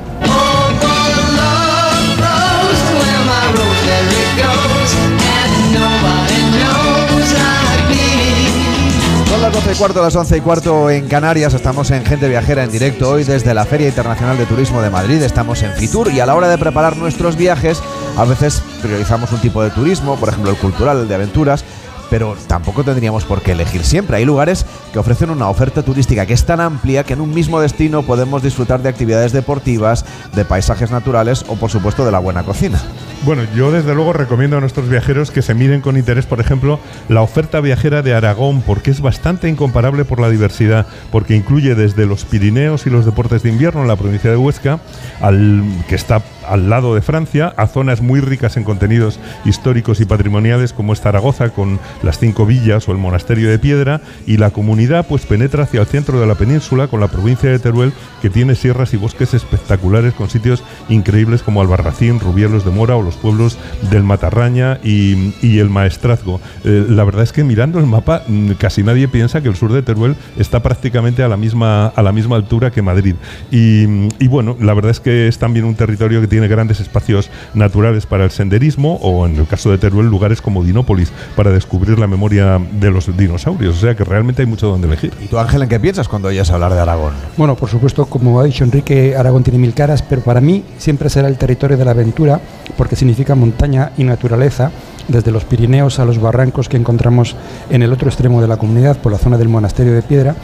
Y 9.75 9.76
cuarto, 9.76 10.03
las 10.03 10.15
11 10.15 10.37
y 10.37 10.41
cuarto 10.41 10.91
en 10.91 11.09
Canarias. 11.09 11.55
Estamos 11.55 11.91
en 11.91 12.05
Gente 12.05 12.29
Viajera 12.29 12.62
en 12.62 12.71
directo 12.71 13.11
hoy 13.11 13.25
desde 13.25 13.55
la 13.55 13.65
Feria 13.65 13.88
Internacional 13.88 14.38
de 14.38 14.47
Turismo 14.47 14.81
de 14.81 14.91
Madrid. 14.91 15.23
Estamos 15.23 15.62
en 15.62 15.73
Fitur 15.73 16.12
y 16.12 16.21
a 16.21 16.26
la 16.26 16.35
hora 16.35 16.49
de 16.49 16.59
preparar 16.59 16.97
nuestros 16.97 17.37
viajes, 17.37 17.82
a 18.17 18.25
veces 18.25 18.62
priorizamos 18.82 19.32
un 19.32 19.41
tipo 19.41 19.62
de 19.62 19.71
turismo, 19.71 20.17
por 20.17 20.29
ejemplo 20.29 20.50
el 20.50 20.59
cultural, 20.59 21.00
el 21.00 21.09
de 21.09 21.15
aventuras, 21.15 21.65
pero 22.14 22.37
tampoco 22.46 22.84
tendríamos 22.84 23.25
por 23.25 23.43
qué 23.43 23.50
elegir 23.50 23.82
siempre. 23.82 24.19
Hay 24.19 24.25
lugares 24.25 24.64
que 24.93 25.00
ofrecen 25.00 25.31
una 25.31 25.49
oferta 25.49 25.82
turística 25.82 26.26
que 26.26 26.34
es 26.34 26.44
tan 26.46 26.61
amplia 26.61 27.02
que 27.02 27.14
en 27.14 27.20
un 27.20 27.34
mismo 27.34 27.61
destino 27.61 28.05
podemos 28.05 28.40
disfrutar 28.40 28.81
de 28.82 28.88
actividades 28.88 29.32
deportivas, 29.32 30.05
de 30.32 30.44
paisajes 30.44 30.93
naturales 30.93 31.44
o 31.49 31.56
por 31.56 31.72
supuesto 31.72 32.06
de 32.06 32.12
la 32.12 32.20
buena 32.20 32.44
cocina. 32.44 32.80
Bueno, 33.25 33.42
yo 33.56 33.73
desde 33.73 33.97
luego 33.97 34.12
recomiendo 34.12 34.56
a 34.56 34.61
nuestros 34.61 34.88
viajeros 34.88 35.33
que 35.33 35.42
se 35.42 35.54
miren 35.54 35.80
con 35.80 35.97
interés, 35.97 36.25
por 36.25 36.38
ejemplo, 36.38 36.78
la 37.09 37.21
oferta 37.21 37.61
viajera 37.61 38.02
de 38.02 38.14
Aragón, 38.14 38.62
porque 38.62 38.92
es 38.92 39.00
bastante 39.00 39.49
incomparable 39.49 40.04
por 40.04 40.21
la 40.21 40.30
diversidad, 40.30 40.87
porque 41.11 41.35
incluye 41.35 41.75
desde 41.75 42.06
los 42.06 42.25
Pirineos 42.25 42.87
y 42.87 42.90
los 42.90 43.06
deportes 43.06 43.42
de 43.42 43.49
invierno 43.49 43.83
en 43.83 43.88
la 43.88 43.97
provincia 43.97 44.30
de 44.30 44.37
Huesca, 44.37 44.78
al, 45.21 45.64
que 45.88 45.97
está 45.97 46.23
al 46.49 46.71
lado 46.71 46.95
de 46.95 47.03
Francia, 47.03 47.53
a 47.57 47.67
zonas 47.67 48.01
muy 48.01 48.21
ricas 48.21 48.57
en 48.57 48.65
contenidos 48.65 49.19
históricos 49.45 50.01
y 50.01 50.05
patrimoniales 50.05 50.73
como 50.73 50.93
es 50.93 51.01
Zaragoza 51.01 51.51
con 51.51 51.79
las 52.03 52.19
cinco 52.19 52.47
villas 52.47 52.89
o 52.89 52.93
el 52.93 52.99
monasterio 52.99 53.51
de 53.51 53.59
Piedra 53.59 54.01
y 54.27 54.37
la 54.37 54.51
comunidad 54.51 55.07
pues 55.07 55.27
penetra 55.27 55.65
hacia 55.65 55.81
el 55.81 55.87
centro 55.87 56.21
de 56.21 56.27
la 56.27 56.35
península 56.35 56.89
con 56.89 57.01
la 57.01 57.09
provincia 57.09 57.51
de 57.51 57.59
Teruel 57.59 57.93
que 58.23 58.31
tiene 58.31 58.55
sierras 58.55 58.95
y 58.95 58.97
bosques 58.97 59.35
espectaculares 59.35 60.15
con 60.15 60.31
sitios 60.31 60.63
increíbles 60.89 61.43
como 61.43 61.61
Albarracín, 61.61 62.21
Rubielos 62.21 62.65
de 62.65 62.71
Mora 62.71 62.97
o 62.97 63.03
los 63.03 63.17
pueblos 63.17 63.59
del 63.91 64.03
Matarraña 64.03 64.79
y, 64.83 65.59
el 65.59 65.71
Maestrazgo. 65.71 66.41
Eh, 66.65 66.87
la 66.89 67.05
verdad 67.05 67.23
es 67.23 67.33
que 67.33 67.45
mirando 67.45 67.79
el 67.79 67.87
mapa 67.87 68.23
mm, 68.27 68.53
casi 68.53 68.83
nadie 68.83 69.07
piensa 69.09 69.41
que 69.41 69.49
el 69.49 69.55
sur 69.55 69.73
de 69.73 69.83
Teruel 69.83 70.17
está 70.37 70.63
prácticamente 70.63 71.23
a 71.23 71.29
la 71.29 71.37
misma, 71.37 71.87
a 71.87 72.03
la 72.03 72.13
misma 72.13 72.37
altura 72.37 72.71
que 72.71 72.83
Madrid. 72.83 73.15
Y, 73.51 73.85
y 74.19 74.29
bueno, 74.29 74.57
la 74.61 74.75
verdad 74.75 74.91
es 74.91 75.01
que 75.01 75.29
es 75.29 75.39
también 75.39 75.65
un 75.65 75.75
territorio 75.75 76.21
que 76.21 76.27
tiene 76.35 76.49
grandes 76.49 76.81
espacios 76.81 77.31
naturales 77.55 78.07
para 78.07 78.25
el 78.25 78.33
senderismo 78.33 78.97
o 79.03 79.25
en 79.25 79.37
el 79.37 79.47
caso 79.47 79.71
de 79.71 79.79
Teruel 79.79 80.09
lugares 80.09 80.43
como 80.43 80.64
Dinópolis 80.64 81.12
para 81.37 81.53
descubrir 81.53 81.97
la 81.97 82.09
memoria 82.09 82.61
de 82.73 82.91
los 82.91 83.17
dinosaurios. 83.17 83.76
O 83.76 83.79
sea 83.79 83.95
que 83.95 84.03
realmente 84.03 84.43
hay 84.43 84.47
mucho 84.47 84.67
donde 84.67 84.88
elegir. 84.88 85.12
¿Y 85.23 85.29
tú 85.29 85.38
Ángel 85.38 85.62
en 85.62 85.69
qué 85.69 85.79
piensas 85.79 86.09
cuando 86.09 86.26
oyes 86.26 86.50
hablar 86.50 86.75
de 86.75 86.81
Aragón? 86.81 87.12
Bueno, 87.37 87.55
por 87.55 87.69
supuesto, 87.69 88.07
como 88.07 88.41
ha 88.41 88.45
dicho 88.45 88.64
Enrique, 88.64 89.14
Aragón 89.17 89.45
tiene 89.45 89.61
mil 89.61 89.75
caras, 89.75 90.03
pero 90.03 90.23
para 90.23 90.41
mí 90.41 90.64
siempre 90.76 91.09
será 91.09 91.29
el 91.29 91.38
territorio 91.38 91.76
de 91.76 91.85
la 91.85 91.93
aventura 91.93 92.41
porque 92.76 92.97
significa 92.97 93.37
montaña 93.37 93.93
y 93.97 94.03
naturaleza 94.03 94.73
desde 95.07 95.31
los 95.31 95.45
Pirineos 95.45 96.00
a 96.00 96.05
los 96.05 96.21
barrancos 96.21 96.69
que 96.69 96.76
encontramos 96.76 97.37
en 97.71 97.85
el 97.85 97.93
otro 97.93 98.09
extremo 98.09 98.41
de 98.41 98.49
la 98.49 98.57
comunidad 98.57 98.97
por 98.97 99.12
la 99.12 99.19
zona 99.19 99.38
del 99.38 99.49
monasterio 99.49 99.93
de 99.93 100.03
Piedra 100.03 100.35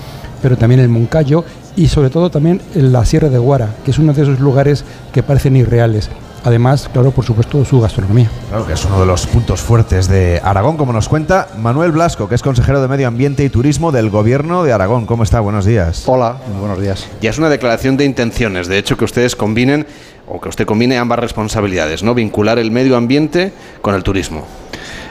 pero 0.42 0.56
también 0.56 0.80
el 0.80 0.88
Moncayo 0.88 1.44
y 1.76 1.88
sobre 1.88 2.10
todo 2.10 2.30
también 2.30 2.60
en 2.74 2.92
la 2.92 3.04
Sierra 3.04 3.28
de 3.28 3.38
Guara, 3.38 3.74
que 3.84 3.90
es 3.90 3.98
uno 3.98 4.12
de 4.12 4.22
esos 4.22 4.40
lugares 4.40 4.84
que 5.12 5.22
parecen 5.22 5.56
irreales. 5.56 6.10
Además, 6.42 6.88
claro, 6.90 7.10
por 7.10 7.24
supuesto, 7.24 7.62
su 7.66 7.80
gastronomía. 7.80 8.30
Claro 8.48 8.66
que 8.66 8.72
es 8.72 8.84
uno 8.86 8.98
de 8.98 9.04
los 9.04 9.26
puntos 9.26 9.60
fuertes 9.60 10.08
de 10.08 10.40
Aragón, 10.42 10.78
como 10.78 10.92
nos 10.92 11.08
cuenta 11.08 11.48
Manuel 11.58 11.92
Blasco, 11.92 12.28
que 12.30 12.34
es 12.34 12.42
consejero 12.42 12.80
de 12.80 12.88
Medio 12.88 13.08
Ambiente 13.08 13.44
y 13.44 13.50
Turismo 13.50 13.92
del 13.92 14.08
Gobierno 14.08 14.64
de 14.64 14.72
Aragón. 14.72 15.04
¿Cómo 15.04 15.22
está? 15.22 15.40
Buenos 15.40 15.66
días. 15.66 16.04
Hola, 16.06 16.36
muy 16.50 16.60
buenos 16.60 16.80
días. 16.80 17.06
Ya 17.20 17.28
es 17.28 17.38
una 17.38 17.50
declaración 17.50 17.98
de 17.98 18.06
intenciones, 18.06 18.68
de 18.68 18.78
hecho, 18.78 18.96
que 18.96 19.04
ustedes 19.04 19.36
combinen 19.36 19.86
o 20.26 20.40
que 20.40 20.48
usted 20.48 20.64
combine 20.64 20.96
ambas 20.96 21.18
responsabilidades, 21.18 22.02
¿no? 22.02 22.14
Vincular 22.14 22.58
el 22.58 22.70
medio 22.70 22.96
ambiente 22.96 23.52
con 23.82 23.94
el 23.94 24.02
turismo. 24.02 24.46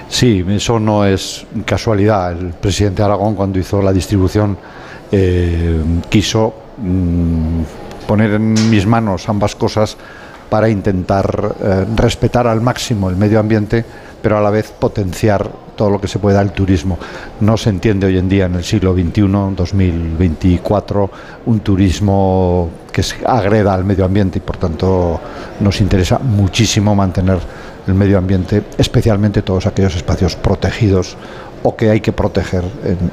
Sí, 0.07 0.43
eso 0.49 0.79
no 0.79 1.05
es 1.05 1.45
casualidad. 1.65 2.31
El 2.31 2.53
presidente 2.53 3.03
de 3.03 3.05
Aragón, 3.05 3.35
cuando 3.35 3.59
hizo 3.59 3.83
la 3.83 3.93
distribución, 3.93 4.57
eh, 5.11 5.81
quiso 6.09 6.53
mm, 6.77 7.61
poner 8.07 8.33
en 8.33 8.69
mis 8.69 8.85
manos 8.85 9.27
ambas 9.29 9.55
cosas 9.55 9.97
para 10.49 10.69
intentar 10.69 11.55
eh, 11.61 11.85
respetar 11.95 12.47
al 12.47 12.61
máximo 12.61 13.09
el 13.09 13.15
medio 13.15 13.39
ambiente, 13.39 13.85
pero 14.21 14.37
a 14.37 14.41
la 14.41 14.49
vez 14.49 14.71
potenciar 14.71 15.49
todo 15.75 15.91
lo 15.91 16.01
que 16.01 16.07
se 16.07 16.19
pueda 16.19 16.41
el 16.41 16.51
turismo. 16.51 16.97
No 17.39 17.55
se 17.55 17.69
entiende 17.69 18.07
hoy 18.07 18.17
en 18.17 18.27
día, 18.27 18.47
en 18.47 18.55
el 18.55 18.63
siglo 18.63 18.93
XXI, 18.93 19.55
2024, 19.55 21.09
un 21.45 21.59
turismo 21.61 22.69
que 22.91 23.03
agreda 23.25 23.73
al 23.73 23.85
medio 23.85 24.05
ambiente 24.05 24.39
y 24.39 24.41
por 24.41 24.57
tanto 24.57 25.21
nos 25.59 25.79
interesa 25.79 26.19
muchísimo 26.19 26.95
mantener 26.95 27.39
el 27.87 27.93
medio 27.93 28.17
ambiente, 28.17 28.63
especialmente 28.77 29.41
todos 29.41 29.65
aquellos 29.67 29.95
espacios 29.95 30.35
protegidos 30.35 31.15
o 31.63 31.75
que 31.75 31.89
hay 31.89 32.01
que 32.01 32.11
proteger 32.11 32.63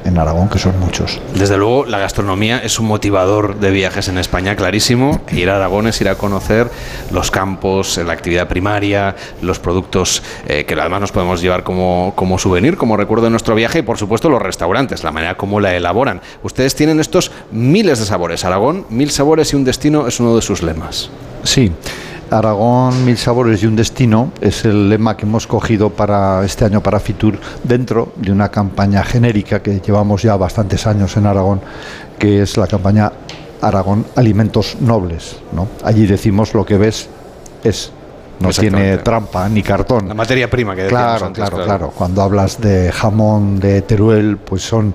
en, 0.05 0.19
Aragón, 0.19 0.49
que 0.49 0.59
son 0.59 0.79
muchos. 0.81 1.21
Desde 1.35 1.57
luego, 1.57 1.85
la 1.85 1.99
gastronomía 1.99 2.59
es 2.59 2.79
un 2.79 2.87
motivador 2.87 3.59
de 3.59 3.71
viajes 3.71 4.09
en 4.09 4.19
España, 4.19 4.57
clarísimo. 4.57 5.21
Ir 5.33 5.51
a 5.51 5.57
Aragón 5.57 5.87
es 5.87 6.01
ir 6.01 6.09
a 6.09 6.17
conocer 6.17 6.71
los 7.11 7.31
campos, 7.31 7.99
la 7.99 8.13
actividad 8.13 8.49
primaria, 8.49 9.17
los 9.43 9.59
productos 9.59 10.23
eh, 10.47 10.65
que 10.65 10.75
además 10.75 11.01
nos 11.01 11.13
podemos 11.13 11.41
llevar 11.41 11.63
como, 11.63 12.13
como 12.15 12.39
souvenir, 12.39 12.77
como 12.77 12.97
recuerdo 12.97 13.25
de 13.25 13.31
nuestro 13.31 13.55
viaje, 13.55 13.81
y 13.81 13.83
por 13.83 13.99
supuesto 13.99 14.29
los 14.29 14.41
restaurantes, 14.41 15.05
la 15.05 15.13
manera 15.13 15.37
como 15.37 15.61
la 15.61 15.75
elaboran. 15.75 16.21
Ustedes 16.43 16.75
tienen 16.75 17.01
estos 17.01 17.31
miles 17.51 17.99
de 17.99 18.07
sabores. 18.07 18.45
Aragón, 18.45 18.87
mil 18.91 19.11
sabores 19.11 19.53
y 19.53 19.57
un 19.57 19.65
destino 19.65 20.07
es 20.07 20.21
uno 20.21 20.37
de 20.37 20.43
sus 20.43 20.63
lemas. 20.63 21.11
Sí. 21.43 21.73
Aragón, 22.31 23.05
mil 23.05 23.17
sabores 23.17 23.63
y 23.63 23.67
un 23.67 23.77
destino 23.77 24.33
es 24.41 24.65
el 24.65 24.89
lema 24.89 25.17
que 25.17 25.27
hemos 25.27 25.47
cogido 25.47 25.91
para 25.91 26.45
este 26.45 26.65
año 26.65 26.83
para 26.83 26.99
Fitur 26.99 27.39
dentro 27.63 28.13
de 28.17 28.33
una 28.33 28.51
campaña 28.51 29.05
genérica 29.05 29.63
que 29.63 29.81
llevamos 29.81 30.23
ya 30.23 30.37
bastantes 30.37 30.87
años 30.87 31.17
en 31.17 31.27
Aragón, 31.27 31.61
que 32.19 32.43
es 32.43 32.57
la 32.57 32.67
campaña 32.67 33.13
Aragón 33.63 34.07
Alimentos 34.17 34.77
Nobles. 34.81 35.37
¿no? 35.53 35.69
Allí 35.85 36.07
decimos 36.07 36.55
lo 36.55 36.65
que 36.65 36.77
ves 36.77 37.09
es 37.63 37.93
no 38.41 38.51
tiene 38.51 38.99
trampa 38.99 39.49
ni 39.49 39.63
cartón. 39.63 40.09
La 40.09 40.15
materia 40.15 40.51
prima 40.51 40.75
que 40.75 40.87
claro, 40.87 41.27
antes, 41.27 41.41
claro, 41.41 41.57
claro, 41.57 41.67
claro. 41.67 41.93
Cuando 41.97 42.23
hablas 42.23 42.61
de 42.61 42.93
jamón 42.93 43.59
de 43.61 43.83
Teruel, 43.83 44.37
pues 44.37 44.63
son 44.63 44.95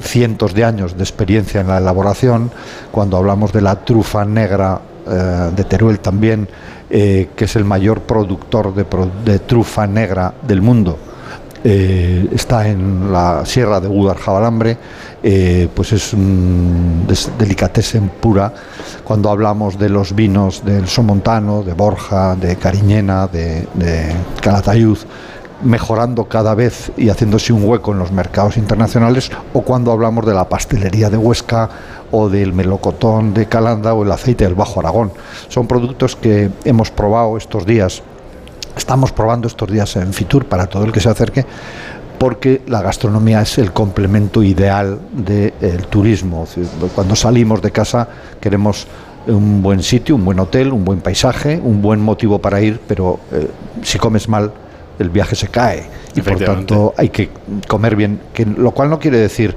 cientos 0.00 0.54
de 0.54 0.64
años 0.64 0.96
de 0.96 1.02
experiencia 1.02 1.60
en 1.60 1.68
la 1.68 1.78
elaboración. 1.78 2.52
Cuando 2.92 3.16
hablamos 3.16 3.52
de 3.52 3.62
la 3.62 3.84
trufa 3.84 4.24
negra 4.24 4.80
eh, 5.10 5.50
de 5.54 5.64
Teruel 5.64 6.00
también, 6.00 6.48
eh, 6.90 7.30
que 7.34 7.44
es 7.44 7.56
el 7.56 7.64
mayor 7.64 8.02
productor 8.02 8.74
de, 8.74 9.38
trufa 9.40 9.86
negra 9.86 10.34
del 10.46 10.62
mundo. 10.62 10.98
Eh, 11.64 12.28
está 12.32 12.68
en 12.68 13.12
la 13.12 13.44
sierra 13.44 13.80
de 13.80 13.88
Gudar-Jabalambre, 13.88 14.78
pues 15.74 15.92
es 15.92 16.12
un 16.12 17.06
delicatessen 17.38 18.10
pura. 18.20 18.52
Cuando 19.02 19.30
hablamos 19.30 19.78
de 19.78 19.88
los 19.88 20.14
vinos 20.14 20.64
del 20.64 20.86
Somontano, 20.86 21.62
de 21.62 21.72
Borja, 21.72 22.36
de 22.36 22.56
Cariñena, 22.56 23.26
de, 23.26 23.66
de 23.74 24.14
Calatayud, 24.40 24.98
mejorando 25.62 26.24
cada 26.26 26.54
vez 26.54 26.92
y 26.96 27.08
haciéndose 27.08 27.52
un 27.52 27.64
hueco 27.64 27.92
en 27.92 27.98
los 27.98 28.12
mercados 28.12 28.56
internacionales, 28.56 29.30
o 29.52 29.62
cuando 29.62 29.92
hablamos 29.92 30.24
de 30.26 30.34
la 30.34 30.48
pastelería 30.48 31.10
de 31.10 31.16
Huesca 31.16 31.68
o 32.10 32.28
del 32.28 32.52
melocotón 32.52 33.34
de 33.34 33.46
Calanda 33.46 33.94
o 33.94 34.04
el 34.04 34.12
aceite 34.12 34.44
del 34.44 34.54
Bajo 34.54 34.80
Aragón. 34.80 35.12
Son 35.48 35.66
productos 35.66 36.16
que 36.16 36.50
hemos 36.64 36.90
probado 36.90 37.36
estos 37.36 37.66
días, 37.66 38.02
estamos 38.76 39.12
probando 39.12 39.48
estos 39.48 39.70
días 39.70 39.96
en 39.96 40.12
Fitur 40.12 40.46
para 40.46 40.66
todo 40.66 40.84
el 40.84 40.92
que 40.92 41.00
se 41.00 41.08
acerque, 41.08 41.44
porque 42.18 42.62
la 42.66 42.82
gastronomía 42.82 43.42
es 43.42 43.58
el 43.58 43.72
complemento 43.72 44.42
ideal 44.42 44.98
del 45.12 45.86
turismo. 45.86 46.46
Cuando 46.94 47.14
salimos 47.14 47.62
de 47.62 47.70
casa 47.70 48.08
queremos 48.40 48.86
un 49.26 49.62
buen 49.62 49.82
sitio, 49.82 50.16
un 50.16 50.24
buen 50.24 50.40
hotel, 50.40 50.72
un 50.72 50.84
buen 50.84 51.00
paisaje, 51.00 51.60
un 51.62 51.82
buen 51.82 52.00
motivo 52.00 52.38
para 52.38 52.60
ir, 52.60 52.80
pero 52.88 53.20
eh, 53.32 53.48
si 53.82 53.98
comes 53.98 54.28
mal, 54.28 54.52
el 54.98 55.10
viaje 55.10 55.36
se 55.36 55.48
cae 55.48 55.84
y 56.14 56.20
por 56.22 56.38
tanto 56.38 56.94
hay 56.96 57.10
que 57.10 57.30
comer 57.66 57.96
bien, 57.96 58.20
que, 58.32 58.44
lo 58.44 58.72
cual 58.72 58.90
no 58.90 58.98
quiere 58.98 59.18
decir 59.18 59.54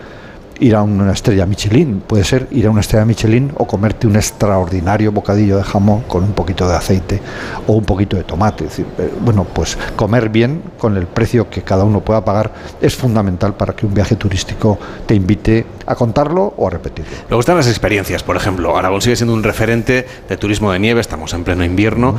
ir 0.62 0.76
a 0.76 0.84
una 0.84 1.12
estrella 1.12 1.46
Michelin, 1.46 2.02
puede 2.02 2.24
ser 2.24 2.48
ir 2.52 2.68
a 2.68 2.70
una 2.70 2.82
estrella 2.82 3.04
Michelin 3.04 3.52
o 3.58 3.66
comerte 3.66 4.06
un 4.06 4.16
extraordinario 4.16 5.12
bocadillo 5.12 5.58
de 5.58 5.64
jamón 5.64 6.04
con 6.04 6.24
un 6.24 6.34
poquito 6.34 6.70
de 6.70 6.76
aceite 6.76 7.20
o 7.66 7.74
un 7.74 7.84
poquito 7.84 8.16
de 8.16 8.24
tomate. 8.24 8.66
decir, 8.66 8.86
eh, 9.00 9.12
bueno, 9.22 9.44
pues 9.44 9.78
comer 9.96 10.30
bien 10.30 10.62
con 10.78 10.96
el 10.98 11.08
precio 11.08 11.50
que 11.50 11.64
cada 11.64 11.84
uno 11.84 12.02
pueda 12.02 12.24
pagar 12.24 12.54
es 12.80 12.96
fundamental 12.96 13.56
para 13.56 13.74
que 13.74 13.88
un 13.88 13.94
viaje 13.94 14.16
turístico 14.16 14.78
te 15.08 15.16
invite 15.16 15.66
a 15.88 15.96
contarlo 15.96 16.54
o 16.56 16.68
a 16.68 16.70
repetirlo. 16.70 17.12
Me 17.28 17.36
gustan 17.36 17.58
las 17.58 17.68
experiencias, 17.68 18.22
por 18.22 18.36
ejemplo, 18.36 18.78
Aragón 18.78 19.02
sigue 19.02 19.16
siendo 19.16 19.34
un 19.34 19.44
referente 19.44 20.06
de 20.30 20.38
turismo 20.38 20.72
de 20.72 20.80
nieve, 20.80 21.02
estamos 21.02 21.34
en 21.34 21.44
pleno 21.44 21.66
invierno. 21.66 22.16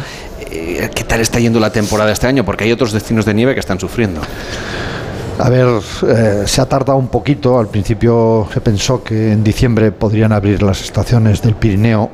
Eh, 0.51 0.91
¿Qué 0.93 1.05
tal 1.05 1.21
está 1.21 1.39
yendo 1.39 1.61
la 1.61 1.71
temporada 1.71 2.11
este 2.11 2.27
año? 2.27 2.45
Porque 2.45 2.65
hay 2.65 2.73
otros 2.73 2.93
destinos 2.93 3.25
de 3.25 3.35
nieve 3.35 3.55
que 3.55 3.61
están 3.61 3.79
sufriendo. 3.79 4.21
A 5.39 5.49
ver, 5.49 5.67
eh, 6.09 6.43
se 6.47 6.61
ha 6.61 6.67
tardado 6.67 6.99
un 6.99 7.09
poquito. 7.09 7.59
Al 7.59 7.69
principio 7.69 8.49
se 8.53 8.61
pensó 8.61 9.03
que 9.03 9.33
en 9.33 9.43
diciembre 9.43 9.91
podrían 9.93 10.33
abrir 10.33 10.63
las 10.63 10.83
estaciones 10.83 11.43
del 11.43 11.55
Pirineo. 11.55 12.11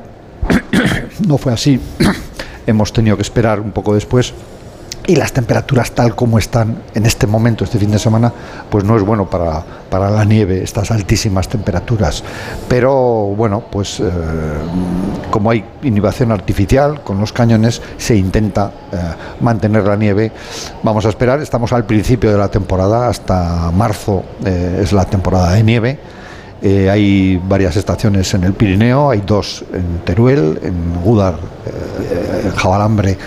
no 1.27 1.37
fue 1.37 1.53
así. 1.53 1.79
Hemos 2.67 2.93
tenido 2.93 3.15
que 3.15 3.23
esperar 3.23 3.59
un 3.59 3.71
poco 3.71 3.93
después 3.93 4.33
y 5.09 5.15
las 5.15 5.33
temperaturas 5.33 5.91
tal 5.93 6.15
como 6.15 6.37
están 6.37 6.83
en 6.93 7.03
este 7.07 7.25
momento, 7.25 7.63
este 7.63 7.79
fin 7.79 7.89
de 7.89 7.97
semana, 7.97 8.31
pues 8.69 8.83
no 8.83 8.95
es 8.95 9.01
bueno 9.01 9.27
para, 9.27 9.63
para 9.89 10.11
la 10.11 10.23
nieve, 10.23 10.61
estas 10.61 10.91
altísimas 10.91 11.49
temperaturas. 11.49 12.23
Pero 12.67 12.93
bueno, 13.35 13.63
pues 13.71 13.99
eh, 14.01 14.03
como 15.31 15.49
hay 15.49 15.65
inhibición 15.81 16.31
artificial 16.31 17.01
con 17.01 17.19
los 17.19 17.33
cañones, 17.33 17.81
se 17.97 18.15
intenta 18.15 18.71
eh, 18.91 18.97
mantener 19.41 19.83
la 19.85 19.95
nieve. 19.95 20.31
Vamos 20.83 21.07
a 21.07 21.09
esperar, 21.09 21.41
estamos 21.41 21.73
al 21.73 21.85
principio 21.85 22.31
de 22.31 22.37
la 22.37 22.49
temporada, 22.49 23.09
hasta 23.09 23.71
marzo 23.71 24.23
eh, 24.45 24.81
es 24.83 24.93
la 24.93 25.05
temporada 25.05 25.53
de 25.53 25.63
nieve. 25.63 25.99
hay 26.61 27.41
varias 27.47 27.77
estaciones 27.77 28.31
en 28.35 28.43
el 28.43 28.53
Pirineo, 28.53 29.09
hay 29.09 29.23
dos 29.25 29.65
en 29.73 30.01
Teruel, 30.05 30.59
en 30.61 31.01
Gudar, 31.01 31.35
en 32.43 32.51
Jabalambre 32.51 33.17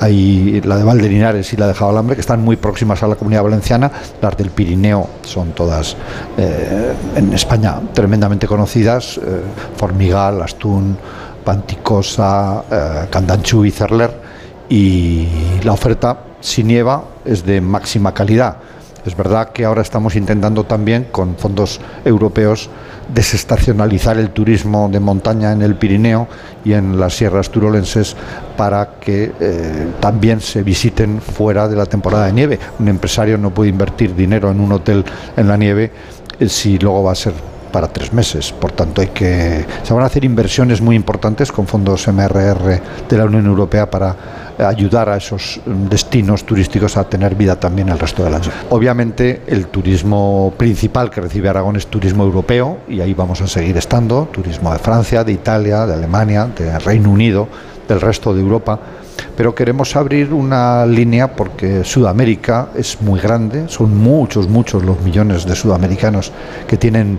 hay 0.00 0.60
la 0.64 0.76
de 0.76 0.84
Valderinares 0.84 1.52
y 1.52 1.56
la 1.56 1.66
de 1.66 1.74
Jabalambre 1.74 2.16
que 2.16 2.20
están 2.20 2.42
muy 2.42 2.56
próximas 2.56 3.02
a 3.02 3.08
la 3.08 3.14
comunidad 3.16 3.42
valenciana. 3.42 3.90
Las 4.20 4.36
del 4.36 4.50
Pirineo 4.50 5.08
son 5.22 5.52
todas 5.52 5.96
eh, 6.36 6.92
en 7.16 7.32
España 7.32 7.80
tremendamente 7.92 8.46
conocidas: 8.46 9.18
eh, 9.18 9.42
Formigal, 9.76 10.42
Astún, 10.42 10.96
Panticosa, 11.44 12.64
eh, 12.70 13.06
Candanchú 13.10 13.64
y 13.64 13.70
Cerler. 13.70 14.26
Y 14.68 15.28
la 15.62 15.72
oferta, 15.72 16.18
si 16.40 16.64
nieva, 16.64 17.04
es 17.24 17.46
de 17.46 17.60
máxima 17.60 18.12
calidad. 18.12 18.56
Es 19.06 19.16
verdad 19.16 19.50
que 19.50 19.64
ahora 19.64 19.82
estamos 19.82 20.16
intentando 20.16 20.64
también, 20.64 21.06
con 21.12 21.36
fondos 21.36 21.80
europeos, 22.04 22.68
desestacionalizar 23.14 24.18
el 24.18 24.30
turismo 24.30 24.88
de 24.90 24.98
montaña 24.98 25.52
en 25.52 25.62
el 25.62 25.76
Pirineo 25.76 26.26
y 26.64 26.72
en 26.72 26.98
las 26.98 27.14
sierras 27.14 27.50
turolenses 27.50 28.16
para 28.56 28.98
que 28.98 29.32
eh, 29.38 29.86
también 30.00 30.40
se 30.40 30.64
visiten 30.64 31.20
fuera 31.20 31.68
de 31.68 31.76
la 31.76 31.86
temporada 31.86 32.26
de 32.26 32.32
nieve. 32.32 32.58
Un 32.80 32.88
empresario 32.88 33.38
no 33.38 33.50
puede 33.54 33.70
invertir 33.70 34.14
dinero 34.14 34.50
en 34.50 34.60
un 34.60 34.72
hotel 34.72 35.04
en 35.36 35.46
la 35.46 35.56
nieve 35.56 35.92
eh, 36.40 36.48
si 36.48 36.76
luego 36.78 37.04
va 37.04 37.12
a 37.12 37.14
ser 37.14 37.34
para 37.70 37.88
tres 37.88 38.12
meses. 38.12 38.52
Por 38.52 38.72
tanto, 38.72 39.02
hay 39.02 39.08
que 39.08 39.64
se 39.82 39.92
van 39.94 40.02
a 40.02 40.06
hacer 40.06 40.24
inversiones 40.24 40.80
muy 40.80 40.96
importantes 40.96 41.52
con 41.52 41.66
fondos 41.66 42.08
MRR 42.08 42.80
de 43.08 43.18
la 43.18 43.24
Unión 43.24 43.46
Europea 43.46 43.88
para 43.88 44.16
ayudar 44.58 45.08
a 45.08 45.16
esos 45.16 45.60
destinos 45.66 46.44
turísticos 46.44 46.96
a 46.96 47.04
tener 47.04 47.34
vida 47.34 47.56
también 47.56 47.88
el 47.88 47.98
resto 47.98 48.24
del 48.24 48.34
año. 48.34 48.50
Obviamente 48.70 49.42
el 49.46 49.66
turismo 49.66 50.52
principal 50.56 51.10
que 51.10 51.20
recibe 51.20 51.48
Aragón 51.48 51.76
es 51.76 51.86
turismo 51.86 52.24
europeo 52.24 52.78
y 52.88 53.00
ahí 53.00 53.14
vamos 53.14 53.40
a 53.40 53.46
seguir 53.46 53.76
estando, 53.76 54.28
turismo 54.32 54.72
de 54.72 54.78
Francia, 54.78 55.24
de 55.24 55.32
Italia, 55.32 55.86
de 55.86 55.94
Alemania, 55.94 56.48
de 56.56 56.78
Reino 56.78 57.10
Unido, 57.10 57.48
del 57.88 58.00
resto 58.00 58.34
de 58.34 58.40
Europa, 58.40 58.78
pero 59.36 59.54
queremos 59.54 59.94
abrir 59.96 60.32
una 60.32 60.86
línea 60.86 61.34
porque 61.34 61.84
Sudamérica 61.84 62.68
es 62.74 63.00
muy 63.00 63.20
grande, 63.20 63.68
son 63.68 63.96
muchos, 63.96 64.48
muchos 64.48 64.82
los 64.82 65.00
millones 65.02 65.46
de 65.46 65.54
sudamericanos 65.54 66.32
que 66.66 66.76
tienen 66.76 67.18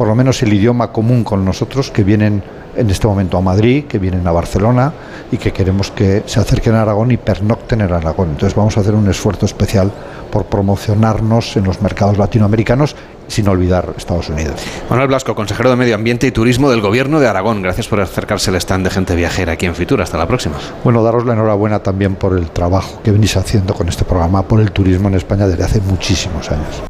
por 0.00 0.08
lo 0.08 0.14
menos 0.14 0.42
el 0.42 0.50
idioma 0.54 0.92
común 0.92 1.24
con 1.24 1.44
nosotros, 1.44 1.90
que 1.90 2.04
vienen 2.04 2.42
en 2.74 2.88
este 2.88 3.06
momento 3.06 3.36
a 3.36 3.42
Madrid, 3.42 3.84
que 3.84 3.98
vienen 3.98 4.26
a 4.26 4.32
Barcelona 4.32 4.94
y 5.30 5.36
que 5.36 5.52
queremos 5.52 5.90
que 5.90 6.22
se 6.24 6.40
acerquen 6.40 6.74
a 6.74 6.80
Aragón 6.80 7.10
y 7.10 7.18
pernocten 7.18 7.82
en 7.82 7.92
Aragón. 7.92 8.30
Entonces 8.30 8.56
vamos 8.56 8.78
a 8.78 8.80
hacer 8.80 8.94
un 8.94 9.10
esfuerzo 9.10 9.44
especial 9.44 9.92
por 10.32 10.46
promocionarnos 10.46 11.54
en 11.58 11.64
los 11.64 11.82
mercados 11.82 12.16
latinoamericanos 12.16 12.96
sin 13.28 13.46
olvidar 13.46 13.92
Estados 13.94 14.30
Unidos. 14.30 14.62
Manuel 14.88 15.08
Blasco, 15.08 15.34
consejero 15.34 15.68
de 15.68 15.76
Medio 15.76 15.96
Ambiente 15.96 16.26
y 16.26 16.30
Turismo 16.30 16.70
del 16.70 16.80
Gobierno 16.80 17.20
de 17.20 17.28
Aragón. 17.28 17.60
Gracias 17.60 17.86
por 17.86 18.00
acercarse 18.00 18.48
al 18.48 18.56
stand 18.56 18.84
de 18.84 18.90
gente 18.90 19.14
viajera 19.14 19.52
aquí 19.52 19.66
en 19.66 19.74
Fitur. 19.74 20.00
Hasta 20.00 20.16
la 20.16 20.26
próxima. 20.26 20.56
Bueno, 20.82 21.02
daros 21.02 21.26
la 21.26 21.34
enhorabuena 21.34 21.80
también 21.80 22.14
por 22.14 22.38
el 22.38 22.48
trabajo 22.52 23.02
que 23.02 23.12
venís 23.12 23.36
haciendo 23.36 23.74
con 23.74 23.86
este 23.90 24.06
programa, 24.06 24.48
por 24.48 24.62
el 24.62 24.72
turismo 24.72 25.08
en 25.08 25.16
España 25.16 25.46
desde 25.46 25.62
hace 25.62 25.82
muchísimos 25.82 26.50
años. 26.50 26.89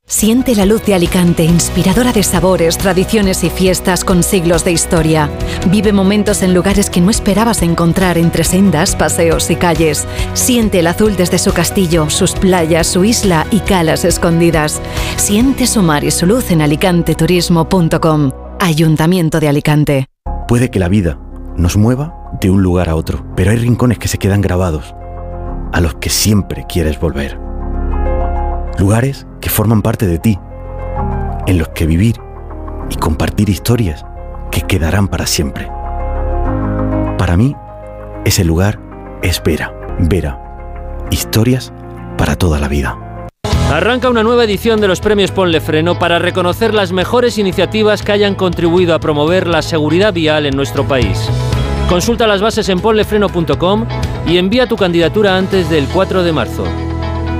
Siente 0.11 0.55
la 0.55 0.65
luz 0.65 0.83
de 0.83 0.93
Alicante, 0.93 1.45
inspiradora 1.45 2.11
de 2.11 2.21
sabores, 2.21 2.77
tradiciones 2.77 3.45
y 3.45 3.49
fiestas 3.49 4.03
con 4.03 4.23
siglos 4.23 4.65
de 4.65 4.73
historia. 4.73 5.29
Vive 5.69 5.93
momentos 5.93 6.43
en 6.43 6.53
lugares 6.53 6.89
que 6.89 6.99
no 6.99 7.09
esperabas 7.09 7.61
encontrar 7.61 8.17
entre 8.17 8.43
sendas, 8.43 8.93
paseos 8.97 9.49
y 9.49 9.55
calles. 9.55 10.05
Siente 10.33 10.79
el 10.79 10.87
azul 10.87 11.15
desde 11.15 11.37
su 11.37 11.53
castillo, 11.53 12.09
sus 12.09 12.33
playas, 12.33 12.87
su 12.87 13.05
isla 13.05 13.47
y 13.51 13.61
calas 13.61 14.03
escondidas. 14.03 14.81
Siente 15.15 15.65
su 15.65 15.81
mar 15.81 16.03
y 16.03 16.11
su 16.11 16.25
luz 16.25 16.51
en 16.51 16.61
alicanteturismo.com. 16.61 18.31
Ayuntamiento 18.59 19.39
de 19.39 19.47
Alicante. 19.47 20.07
Puede 20.45 20.69
que 20.69 20.79
la 20.79 20.89
vida 20.89 21.21
nos 21.55 21.77
mueva 21.77 22.13
de 22.41 22.49
un 22.49 22.61
lugar 22.61 22.89
a 22.89 22.95
otro, 22.95 23.25
pero 23.37 23.51
hay 23.51 23.57
rincones 23.57 23.97
que 23.97 24.09
se 24.09 24.17
quedan 24.17 24.41
grabados, 24.41 24.93
a 25.71 25.79
los 25.79 25.95
que 25.95 26.09
siempre 26.09 26.65
quieres 26.67 26.99
volver. 26.99 27.50
Lugares 28.77 29.27
que 29.39 29.49
forman 29.49 29.81
parte 29.81 30.07
de 30.07 30.19
ti, 30.19 30.39
en 31.47 31.57
los 31.57 31.69
que 31.69 31.85
vivir 31.85 32.15
y 32.89 32.95
compartir 32.95 33.49
historias 33.49 34.05
que 34.51 34.61
quedarán 34.61 35.07
para 35.07 35.27
siempre. 35.27 35.69
Para 37.17 37.37
mí, 37.37 37.55
ese 38.25 38.43
lugar 38.43 38.79
es 39.21 39.41
Vera. 39.43 39.73
Vera. 39.99 40.39
Historias 41.11 41.71
para 42.17 42.35
toda 42.35 42.59
la 42.59 42.67
vida. 42.67 42.97
Arranca 43.71 44.09
una 44.09 44.23
nueva 44.23 44.43
edición 44.43 44.81
de 44.81 44.87
los 44.87 44.99
premios 44.99 45.31
Ponle 45.31 45.61
Freno 45.61 45.97
para 45.97 46.19
reconocer 46.19 46.73
las 46.73 46.91
mejores 46.91 47.37
iniciativas 47.37 48.03
que 48.03 48.11
hayan 48.11 48.35
contribuido 48.35 48.93
a 48.93 48.99
promover 48.99 49.47
la 49.47 49.61
seguridad 49.61 50.13
vial 50.13 50.45
en 50.45 50.55
nuestro 50.55 50.85
país. 50.85 51.29
Consulta 51.87 52.27
las 52.27 52.41
bases 52.41 52.67
en 52.69 52.79
ponlefreno.com 52.79 53.85
y 54.27 54.37
envía 54.37 54.67
tu 54.67 54.75
candidatura 54.75 55.37
antes 55.37 55.69
del 55.69 55.85
4 55.87 56.23
de 56.23 56.31
marzo. 56.33 56.65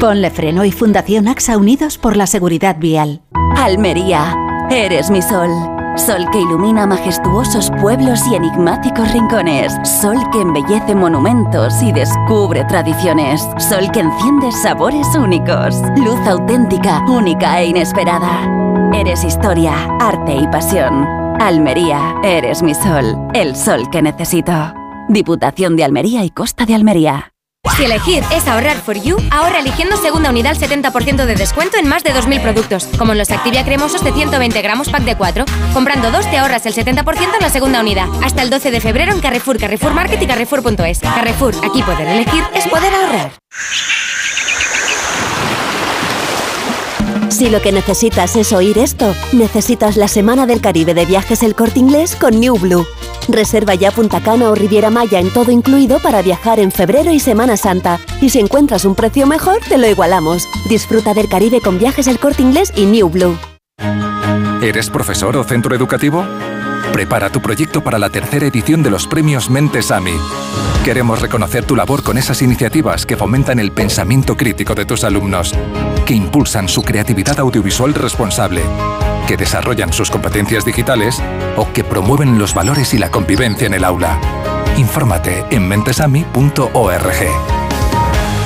Ponle 0.01 0.31
Freno 0.31 0.65
y 0.65 0.71
Fundación 0.71 1.27
AXA 1.27 1.57
Unidos 1.57 1.99
por 1.99 2.17
la 2.17 2.25
Seguridad 2.25 2.77
Vial. 2.79 3.21
Almería, 3.55 4.35
eres 4.71 5.11
mi 5.11 5.21
sol. 5.21 5.51
Sol 5.95 6.25
que 6.31 6.39
ilumina 6.39 6.87
majestuosos 6.87 7.69
pueblos 7.79 8.19
y 8.31 8.33
enigmáticos 8.33 9.13
rincones. 9.13 9.71
Sol 9.83 10.17
que 10.31 10.41
embellece 10.41 10.95
monumentos 10.95 11.83
y 11.83 11.91
descubre 11.91 12.63
tradiciones. 12.63 13.47
Sol 13.59 13.91
que 13.91 13.99
enciende 13.99 14.51
sabores 14.51 15.05
únicos. 15.15 15.75
Luz 15.97 16.19
auténtica, 16.25 17.05
única 17.07 17.61
e 17.61 17.67
inesperada. 17.67 18.49
Eres 18.95 19.23
historia, 19.23 19.87
arte 19.99 20.33
y 20.33 20.47
pasión. 20.47 21.05
Almería, 21.39 22.15
eres 22.23 22.63
mi 22.63 22.73
sol. 22.73 23.15
El 23.35 23.55
sol 23.55 23.87
que 23.91 24.01
necesito. 24.01 24.73
Diputación 25.09 25.75
de 25.75 25.83
Almería 25.83 26.23
y 26.23 26.31
Costa 26.31 26.65
de 26.65 26.73
Almería. 26.73 27.30
Si 27.77 27.85
elegir 27.85 28.23
es 28.31 28.47
ahorrar 28.47 28.77
for 28.77 28.95
you, 28.95 29.17
ahorra 29.29 29.59
eligiendo 29.59 29.95
segunda 29.95 30.31
unidad 30.31 30.51
al 30.51 30.59
70% 30.59 31.25
de 31.25 31.35
descuento 31.35 31.77
en 31.77 31.87
más 31.87 32.03
de 32.03 32.11
2.000 32.11 32.41
productos, 32.41 32.87
como 32.97 33.11
en 33.11 33.19
los 33.19 33.29
Activia 33.29 33.63
cremosos 33.63 34.03
de 34.03 34.11
120 34.11 34.61
gramos 34.63 34.89
pack 34.89 35.03
de 35.03 35.15
4. 35.15 35.45
Comprando 35.73 36.09
dos 36.11 36.29
te 36.31 36.39
ahorras 36.39 36.65
el 36.65 36.73
70% 36.73 37.35
en 37.35 37.39
la 37.39 37.49
segunda 37.49 37.79
unidad. 37.79 38.07
Hasta 38.23 38.41
el 38.41 38.49
12 38.49 38.71
de 38.71 38.81
febrero 38.81 39.13
en 39.13 39.19
Carrefour, 39.19 39.59
Carrefour 39.59 39.93
Market 39.93 40.21
y 40.21 40.27
Carrefour.es. 40.27 40.99
Carrefour, 40.99 41.55
aquí 41.63 41.83
poder 41.83 42.07
elegir 42.07 42.43
es 42.55 42.67
poder 42.67 42.93
ahorrar. 42.93 43.31
Si 47.29 47.49
lo 47.49 47.61
que 47.61 47.71
necesitas 47.71 48.35
es 48.35 48.53
oír 48.53 48.77
esto, 48.79 49.15
necesitas 49.31 49.97
la 49.97 50.07
Semana 50.07 50.45
del 50.45 50.61
Caribe 50.61 50.93
de 50.93 51.05
Viajes 51.05 51.41
El 51.43 51.55
Corte 51.55 51.79
Inglés 51.79 52.15
con 52.15 52.39
New 52.39 52.57
Blue. 52.57 52.85
Reserva 53.27 53.75
ya 53.75 53.91
Punta 53.91 54.21
Cana 54.21 54.49
o 54.49 54.55
Riviera 54.55 54.89
Maya 54.89 55.19
en 55.19 55.31
todo 55.31 55.51
incluido 55.51 55.99
para 55.99 56.21
viajar 56.21 56.59
en 56.59 56.71
febrero 56.71 57.11
y 57.11 57.19
Semana 57.19 57.57
Santa. 57.57 57.99
Y 58.21 58.29
si 58.29 58.39
encuentras 58.39 58.85
un 58.85 58.95
precio 58.95 59.27
mejor, 59.27 59.59
te 59.67 59.77
lo 59.77 59.87
igualamos. 59.87 60.47
Disfruta 60.69 61.13
del 61.13 61.29
Caribe 61.29 61.61
con 61.61 61.79
Viajes 61.79 62.07
El 62.07 62.19
Corte 62.19 62.41
Inglés 62.41 62.71
y 62.75 62.85
New 62.85 63.09
Blue. 63.09 63.37
¿Eres 64.61 64.89
profesor 64.89 65.35
o 65.37 65.43
centro 65.43 65.75
educativo? 65.75 66.23
Prepara 66.93 67.31
tu 67.31 67.41
proyecto 67.41 67.83
para 67.83 67.97
la 67.97 68.09
tercera 68.09 68.45
edición 68.45 68.83
de 68.83 68.89
los 68.89 69.07
premios 69.07 69.49
Mentes 69.49 69.91
AMI. 69.91 70.11
Queremos 70.83 71.21
reconocer 71.21 71.63
tu 71.63 71.75
labor 71.75 72.03
con 72.03 72.17
esas 72.17 72.41
iniciativas 72.41 73.05
que 73.05 73.15
fomentan 73.15 73.59
el 73.59 73.71
pensamiento 73.71 74.35
crítico 74.35 74.75
de 74.75 74.85
tus 74.85 75.03
alumnos, 75.03 75.53
que 76.05 76.13
impulsan 76.13 76.67
su 76.67 76.81
creatividad 76.83 77.39
audiovisual 77.39 77.93
responsable, 77.93 78.61
que 79.27 79.37
desarrollan 79.37 79.93
sus 79.93 80.09
competencias 80.09 80.65
digitales 80.65 81.21
o 81.57 81.71
que 81.73 81.83
promueven 81.83 82.39
los 82.39 82.53
valores 82.53 82.93
y 82.93 82.97
la 82.97 83.11
convivencia 83.11 83.67
en 83.67 83.73
el 83.73 83.83
aula. 83.83 84.19
Infórmate 84.77 85.45
en 85.49 85.67
mentesami.org. 85.67 87.13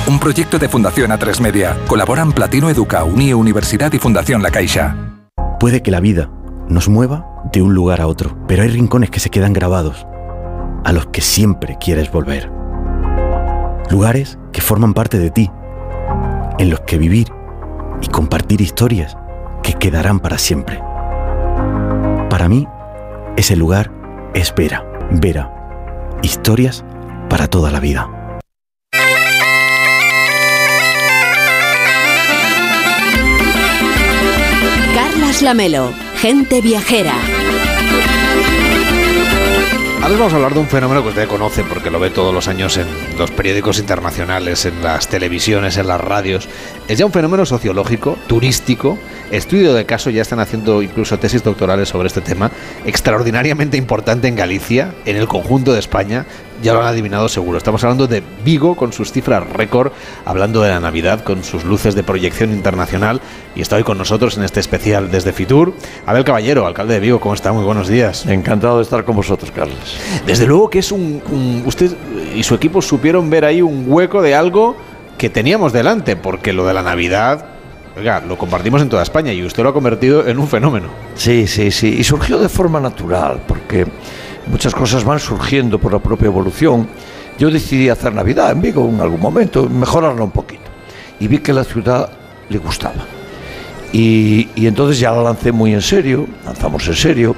Un 0.08 0.18
proyecto 0.20 0.58
de 0.58 0.68
Fundación 0.68 1.10
A3 1.10 1.40
Media. 1.40 1.76
Colaboran 1.88 2.32
Platino 2.32 2.70
Educa, 2.70 3.04
Unie 3.04 3.34
Universidad 3.34 3.92
y 3.92 3.98
Fundación 3.98 4.42
La 4.42 4.50
Caixa. 4.50 4.96
Puede 5.58 5.82
que 5.82 5.90
la 5.90 6.00
vida 6.00 6.30
nos 6.68 6.88
mueva 6.88 7.26
de 7.52 7.62
un 7.62 7.74
lugar 7.74 8.00
a 8.00 8.06
otro, 8.06 8.36
pero 8.46 8.62
hay 8.62 8.68
rincones 8.68 9.10
que 9.10 9.20
se 9.20 9.30
quedan 9.30 9.52
grabados, 9.52 10.06
a 10.84 10.92
los 10.92 11.06
que 11.06 11.20
siempre 11.20 11.76
quieres 11.80 12.10
volver. 12.10 12.50
Lugares 13.90 14.38
que 14.52 14.60
forman 14.60 14.94
parte 14.94 15.18
de 15.18 15.30
ti, 15.30 15.50
en 16.58 16.70
los 16.70 16.80
que 16.80 16.98
vivir 16.98 17.28
y 18.00 18.08
compartir 18.08 18.60
historias 18.60 19.16
que 19.66 19.72
quedarán 19.74 20.20
para 20.20 20.38
siempre. 20.38 20.80
Para 22.30 22.48
mí, 22.48 22.68
ese 23.36 23.56
lugar 23.56 23.90
es 24.32 24.54
Vera. 24.54 24.86
Vera. 25.10 25.52
Historias 26.22 26.84
para 27.28 27.48
toda 27.48 27.72
la 27.72 27.80
vida. 27.80 28.08
Carlas 34.94 35.42
Lamelo, 35.42 35.92
gente 36.20 36.60
viajera. 36.60 37.14
Ahora 40.00 40.18
vamos 40.18 40.32
a 40.34 40.36
hablar 40.36 40.54
de 40.54 40.60
un 40.60 40.68
fenómeno 40.68 41.02
que 41.02 41.08
usted 41.08 41.26
conoce 41.26 41.64
porque 41.64 41.90
lo 41.90 41.98
ve 41.98 42.10
todos 42.10 42.32
los 42.32 42.46
años 42.46 42.76
en 42.76 42.86
los 43.18 43.32
periódicos 43.32 43.80
internacionales, 43.80 44.64
en 44.64 44.80
las 44.80 45.08
televisiones, 45.08 45.78
en 45.78 45.88
las 45.88 46.00
radios. 46.00 46.48
Es 46.86 46.98
ya 46.98 47.06
un 47.06 47.10
fenómeno 47.10 47.44
sociológico, 47.44 48.16
turístico, 48.28 48.96
estudio 49.30 49.74
de 49.74 49.84
caso, 49.86 50.10
ya 50.10 50.22
están 50.22 50.40
haciendo 50.40 50.82
incluso 50.82 51.18
tesis 51.18 51.42
doctorales 51.42 51.88
sobre 51.88 52.08
este 52.08 52.20
tema, 52.20 52.50
extraordinariamente 52.84 53.76
importante 53.76 54.28
en 54.28 54.36
Galicia, 54.36 54.94
en 55.04 55.16
el 55.16 55.28
conjunto 55.28 55.72
de 55.72 55.78
España, 55.78 56.26
ya 56.62 56.72
lo 56.72 56.80
han 56.80 56.86
adivinado 56.86 57.28
seguro. 57.28 57.58
Estamos 57.58 57.84
hablando 57.84 58.06
de 58.06 58.22
Vigo 58.44 58.76
con 58.76 58.92
sus 58.92 59.12
cifras 59.12 59.48
récord, 59.50 59.92
hablando 60.24 60.62
de 60.62 60.70
la 60.70 60.80
Navidad 60.80 61.22
con 61.22 61.44
sus 61.44 61.64
luces 61.64 61.94
de 61.94 62.02
proyección 62.02 62.52
internacional 62.52 63.20
y 63.54 63.60
está 63.60 63.76
hoy 63.76 63.82
con 63.82 63.98
nosotros 63.98 64.36
en 64.36 64.44
este 64.44 64.60
especial 64.60 65.10
desde 65.10 65.32
Fitur. 65.32 65.74
Abel 66.06 66.24
Caballero, 66.24 66.66
alcalde 66.66 66.94
de 66.94 67.00
Vigo, 67.00 67.20
¿cómo 67.20 67.34
está? 67.34 67.52
Muy 67.52 67.64
buenos 67.64 67.88
días. 67.88 68.26
Encantado 68.26 68.78
de 68.78 68.84
estar 68.84 69.04
con 69.04 69.16
vosotros, 69.16 69.50
Carlos. 69.50 69.98
Desde 70.26 70.46
luego 70.46 70.70
que 70.70 70.78
es 70.78 70.92
un, 70.92 71.22
un 71.30 71.62
usted 71.66 71.92
y 72.34 72.42
su 72.42 72.54
equipo 72.54 72.80
supieron 72.80 73.28
ver 73.28 73.44
ahí 73.44 73.60
un 73.60 73.84
hueco 73.86 74.22
de 74.22 74.34
algo 74.34 74.76
que 75.18 75.30
teníamos 75.30 75.72
delante, 75.72 76.16
porque 76.16 76.52
lo 76.52 76.66
de 76.66 76.74
la 76.74 76.82
Navidad 76.82 77.55
Oiga, 77.96 78.20
lo 78.20 78.36
compartimos 78.36 78.82
en 78.82 78.90
toda 78.90 79.02
España 79.02 79.32
y 79.32 79.42
usted 79.42 79.62
lo 79.62 79.70
ha 79.70 79.72
convertido 79.72 80.26
en 80.26 80.38
un 80.38 80.46
fenómeno. 80.46 80.88
Sí, 81.14 81.46
sí, 81.46 81.70
sí. 81.70 81.96
Y 81.98 82.04
surgió 82.04 82.38
de 82.38 82.50
forma 82.50 82.78
natural, 82.78 83.40
porque 83.48 83.86
muchas 84.48 84.74
cosas 84.74 85.02
van 85.02 85.18
surgiendo 85.18 85.78
por 85.78 85.94
la 85.94 85.98
propia 85.98 86.26
evolución. 86.26 86.86
Yo 87.38 87.50
decidí 87.50 87.88
hacer 87.88 88.12
Navidad 88.12 88.52
en 88.52 88.60
Vigo 88.60 88.86
en 88.86 89.00
algún 89.00 89.20
momento, 89.20 89.66
mejorarla 89.66 90.22
un 90.24 90.30
poquito. 90.30 90.64
Y 91.20 91.26
vi 91.26 91.38
que 91.38 91.54
la 91.54 91.64
ciudad 91.64 92.10
le 92.50 92.58
gustaba. 92.58 93.06
Y, 93.94 94.46
entonces 94.56 94.98
ya 94.98 95.10
la 95.12 95.22
lancé 95.22 95.50
muy 95.50 95.72
en 95.72 95.80
serio, 95.80 96.26
lanzamos 96.44 96.86
en 96.88 96.94
serio. 96.96 97.34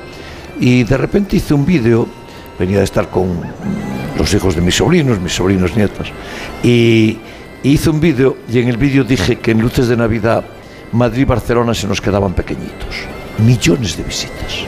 Y 0.58 0.82
de 0.82 0.96
repente 0.96 1.36
hice 1.36 1.54
un 1.54 1.64
vídeo, 1.64 2.08
venía 2.58 2.78
de 2.78 2.84
estar 2.84 3.08
con 3.10 3.42
los 4.18 4.34
hijos 4.34 4.56
de 4.56 4.60
mis 4.60 4.74
sobrinos, 4.74 5.20
mis 5.20 5.34
sobrinos 5.34 5.76
nietos. 5.76 6.08
Y 6.64 7.18
hice 7.62 7.90
un 7.90 8.00
vídeo 8.00 8.38
y 8.50 8.58
en 8.60 8.68
el 8.68 8.76
vídeo 8.76 9.04
dije 9.04 9.36
que 9.36 9.50
en 9.50 9.60
luces 9.60 9.88
de 9.88 9.96
Navidad 9.96 10.44
Madrid 10.92 11.22
y 11.22 11.24
Barcelona 11.24 11.74
se 11.74 11.86
nos 11.86 12.00
quedaban 12.00 12.32
pequeñitos. 12.32 13.04
Millones 13.38 13.96
de 13.96 14.02
visitas. 14.02 14.64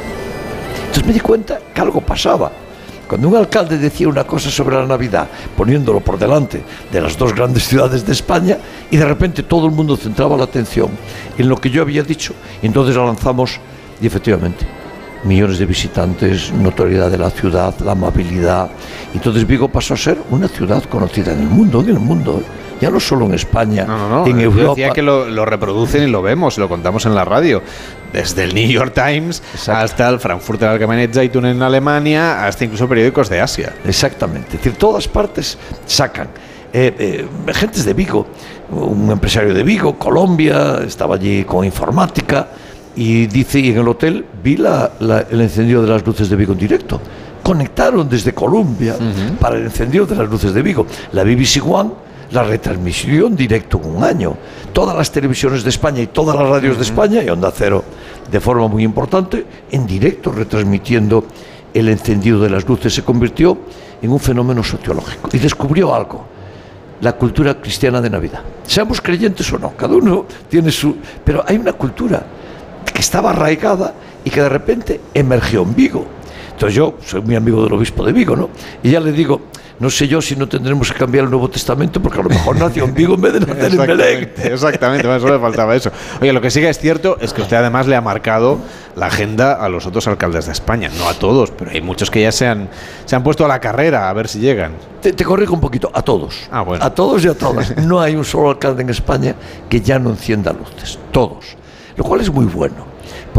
Entonces 0.81 1.07
me 1.07 1.13
di 1.13 1.21
cuenta 1.21 1.59
que 1.73 1.81
algo 1.81 2.01
pasaba. 2.01 2.53
Cuando 3.09 3.29
un 3.29 3.37
alcalde 3.37 3.79
decía 3.79 4.09
una 4.09 4.25
cosa 4.25 4.51
sobre 4.51 4.77
la 4.77 4.87
Navidad, 4.87 5.27
poniéndolo 5.57 5.99
por 5.99 6.17
delante 6.19 6.63
de 6.93 7.01
las 7.01 7.19
dos 7.19 7.35
grandes 7.35 7.67
ciudades 7.67 8.07
de 8.07 8.13
España, 8.13 8.59
y 8.89 8.97
de 8.97 9.05
repente 9.05 9.43
todo 9.43 9.67
el 9.67 9.73
mundo 9.73 9.97
centraba 9.97 10.37
la 10.37 10.45
atención 10.45 10.91
en 11.37 11.49
lo 11.49 11.57
que 11.57 11.71
yo 11.71 11.83
había 11.83 12.05
dicho, 12.05 12.35
y 12.63 12.67
entonces 12.67 12.95
la 12.95 13.05
lanzamos 13.05 13.59
y 14.01 14.07
efectivamente, 14.07 14.65
millones 15.25 15.59
de 15.59 15.67
visitantes, 15.67 16.53
notoriedad 16.53 17.11
de 17.11 17.19
la 17.19 17.31
ciudad, 17.31 17.75
la 17.81 17.93
amabilidad. 17.93 18.71
Entonces 19.13 19.45
Vigo 19.45 19.67
pasó 19.69 19.95
a 19.95 19.97
ser 19.97 20.19
una 20.31 20.47
ciudad 20.47 20.85
conocida 20.85 21.33
en 21.33 21.41
el 21.41 21.49
mundo, 21.49 21.81
en 21.81 21.89
el 21.89 21.99
mundo, 21.99 22.41
ya 22.81 22.91
no 22.91 22.99
solo 23.01 23.27
en 23.27 23.35
España, 23.35 23.87
en 24.27 24.39
Yo 24.39 24.45
Europa. 24.45 24.69
decía 24.71 24.91
que 24.91 25.03
lo, 25.03 25.29
lo 25.29 25.45
reproducen 25.45 26.03
y 26.03 26.07
lo 26.11 26.23
vemos, 26.23 26.59
lo 26.59 26.69
contamos 26.69 27.05
en 27.07 27.15
la 27.15 27.25
radio. 27.25 27.63
Desde 28.13 28.43
el 28.45 28.55
New 28.55 28.69
York 28.69 28.93
Times 28.95 29.41
hasta 29.73 30.09
el 30.09 30.19
Frankfurter 30.19 30.69
Allgemeine 30.69 31.13
Zeitung 31.13 31.45
en 31.47 31.63
Alemania, 31.63 32.45
hasta 32.47 32.65
incluso 32.65 32.89
periódicos 32.89 33.29
de 33.29 33.41
Asia. 33.41 33.73
Exactamente. 33.85 34.49
Es 34.57 34.63
decir, 34.65 34.73
todas 34.73 35.07
partes 35.07 35.57
sacan. 35.87 36.29
Eh, 36.73 36.95
eh, 36.99 37.53
gentes 37.53 37.85
de 37.85 37.95
Vigo, 37.95 38.27
un 38.71 39.11
empresario 39.11 39.53
de 39.55 39.63
Vigo, 39.63 39.97
Colombia, 39.99 40.81
estaba 40.87 41.17
allí 41.17 41.45
con 41.45 41.65
informática 41.65 42.49
y 42.97 43.27
dice, 43.27 43.59
y 43.61 43.71
en 43.71 43.79
el 43.79 43.89
hotel 43.89 44.25
vi 44.43 44.57
la- 44.57 44.91
la- 45.01 45.27
el 45.31 45.41
encendido 45.41 45.83
de 45.83 45.89
las 45.89 46.05
luces 46.07 46.29
de 46.31 46.37
Vigo 46.37 46.53
en 46.53 46.59
directo. 46.59 47.01
Conectaron 47.43 48.09
desde 48.09 48.33
Colombia 48.35 48.95
para 49.41 49.57
el 49.57 49.65
encendido 49.65 50.05
de 50.07 50.15
las 50.17 50.29
luces 50.29 50.53
de 50.53 50.63
Vigo. 50.63 50.87
La 51.13 51.25
BBC 51.25 51.61
One 51.65 51.91
la 52.33 52.43
retransmisión 52.45 53.35
directo 53.35 53.81
en 53.83 53.97
un 53.97 54.05
año. 54.05 54.37
Todas 54.73 54.97
las 54.97 55.11
televisiones 55.11 55.65
de 55.65 55.71
España 55.71 56.01
y 56.01 56.09
todas 56.09 56.37
las 56.37 56.49
radios 56.49 56.77
de 56.77 56.85
España 56.85 57.23
y 57.23 57.29
Onda 57.29 57.53
Cero 57.55 57.85
de 58.31 58.41
forma 58.41 58.69
muy 58.69 58.85
importante 58.85 59.45
en 59.71 59.87
directo 59.87 60.31
retransmitiendo 60.31 61.25
el 61.75 61.89
encendido 61.89 62.41
de 62.41 62.51
las 62.51 62.67
luces 62.67 62.95
se 62.95 63.03
convirtió 63.03 63.59
en 64.03 64.11
un 64.11 64.21
fenómeno 64.21 64.63
sociológico 64.63 65.29
y 65.33 65.39
descubrió 65.39 65.95
algo 65.95 66.27
la 67.01 67.13
cultura 67.13 67.61
cristiana 67.61 68.01
de 68.01 68.11
Navidad. 68.11 68.43
Seamos 68.67 69.01
creyentes 69.01 69.51
o 69.53 69.59
no, 69.59 69.75
cada 69.77 69.95
uno 69.95 70.27
tiene 70.49 70.71
su... 70.71 70.97
Pero 71.25 71.43
hay 71.47 71.57
una 71.57 71.73
cultura 71.73 72.23
que 72.93 73.01
estaba 73.01 73.31
arraigada 73.31 73.95
y 74.25 74.31
que 74.31 74.43
de 74.43 74.49
repente 74.49 75.01
emergió 75.15 75.63
en 75.63 75.75
Vigo. 75.75 76.05
Entonces 76.53 76.77
yo 76.77 76.95
soy 77.05 77.23
muy 77.23 77.37
amigo 77.37 77.65
del 77.65 77.73
obispo 77.73 78.05
de 78.05 78.13
Vigo, 78.13 78.37
¿no? 78.37 78.51
Y 78.83 78.91
ya 78.91 79.01
le 79.01 79.13
digo, 79.13 79.41
no 79.81 79.89
sé 79.89 80.07
yo 80.07 80.21
si 80.21 80.37
no 80.37 80.47
tendremos 80.47 80.93
que 80.93 80.99
cambiar 80.99 81.25
el 81.25 81.31
Nuevo 81.31 81.49
Testamento 81.49 82.01
porque 82.03 82.21
a 82.21 82.23
lo 82.23 82.29
mejor 82.29 82.57
nació 82.59 82.85
en 82.85 82.95
Vigo 82.95 83.15
en 83.15 83.21
vez 83.23 83.33
de 83.33 83.41
nacer 83.41 83.73
en 83.73 83.79
Belén. 83.79 83.99
Exactamente, 83.99 84.53
exactamente, 84.53 85.07
bueno, 85.07 85.21
solo 85.21 85.35
le 85.35 85.41
faltaba 85.41 85.75
eso. 85.75 85.91
Oye, 86.21 86.33
lo 86.35 86.41
que 86.43 86.51
sí 86.51 86.61
que 86.61 86.69
es 86.69 86.79
cierto 86.79 87.17
es 87.19 87.33
que 87.33 87.41
usted 87.41 87.57
además 87.57 87.87
le 87.87 87.97
ha 87.97 88.03
marcado 88.03 88.59
la 88.95 89.07
agenda 89.07 89.55
a 89.55 89.71
los 89.71 89.87
otros 89.87 90.07
alcaldes 90.07 90.45
de 90.47 90.53
España, 90.53 90.91
no 90.99 91.09
a 91.09 91.15
todos, 91.15 91.51
pero 91.51 91.71
hay 91.71 91.81
muchos 91.81 92.11
que 92.11 92.21
ya 92.21 92.31
se 92.31 92.47
han, 92.47 92.69
se 93.07 93.17
han 93.17 93.23
puesto 93.23 93.45
a 93.47 93.49
la 93.49 93.59
carrera 93.59 94.11
a 94.11 94.13
ver 94.13 94.29
si 94.29 94.39
llegan. 94.39 94.73
Te, 95.01 95.15
te 95.15 95.25
corrijo 95.25 95.55
un 95.55 95.61
poquito, 95.61 95.91
a 95.95 96.03
todos. 96.03 96.37
Ah, 96.51 96.61
bueno. 96.61 96.85
A 96.85 96.95
todos 96.95 97.25
y 97.25 97.29
a 97.29 97.35
todas. 97.35 97.75
No 97.79 98.01
hay 98.01 98.15
un 98.17 98.25
solo 98.25 98.51
alcalde 98.51 98.83
en 98.83 98.91
España 98.91 99.35
que 99.71 99.81
ya 99.81 99.99
no 99.99 100.11
encienda 100.11 100.53
luces. 100.53 100.99
Todos. 101.11 101.57
Lo 101.97 102.05
cual 102.05 102.21
es 102.21 102.31
muy 102.31 102.45
bueno. 102.45 102.90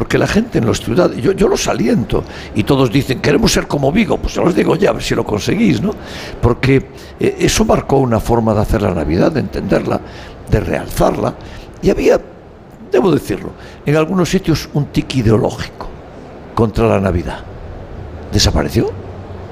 Porque 0.02 0.18
la 0.18 0.26
gente 0.26 0.58
en 0.58 0.66
las 0.66 0.80
ciudades, 0.80 1.22
yo, 1.22 1.32
yo 1.32 1.48
los 1.48 1.68
aliento 1.68 2.24
y 2.56 2.64
todos 2.64 2.92
dicen, 2.92 3.20
queremos 3.22 3.52
ser 3.52 3.68
como 3.68 3.92
Vigo. 3.92 4.18
Pues 4.18 4.34
yo 4.34 4.44
les 4.44 4.56
digo, 4.56 4.76
ya, 4.76 4.90
a 4.90 4.94
ver 4.94 5.04
si 5.04 5.14
lo 5.14 5.24
conseguís, 5.24 5.80
¿no? 5.80 5.94
Porque 6.42 6.88
eh, 7.20 7.36
eso 7.38 7.66
marcó 7.66 7.98
una 7.98 8.20
forma 8.20 8.52
de 8.56 8.62
hacer 8.62 8.82
la 8.82 8.96
Navidad, 8.96 9.32
de 9.32 9.42
entenderla, 9.42 10.02
de 10.50 10.60
realzarla. 10.60 11.36
Y 11.84 11.92
había, 11.92 12.20
debo 12.92 13.12
decirlo, 13.12 13.52
en 13.86 13.96
algunos 13.96 14.28
sitios 14.28 14.70
un 14.74 14.88
tic 14.88 15.18
ideológico 15.18 15.88
contra 16.56 16.88
la 16.88 17.00
Navidad. 17.00 17.42
Desapareció. 18.34 18.90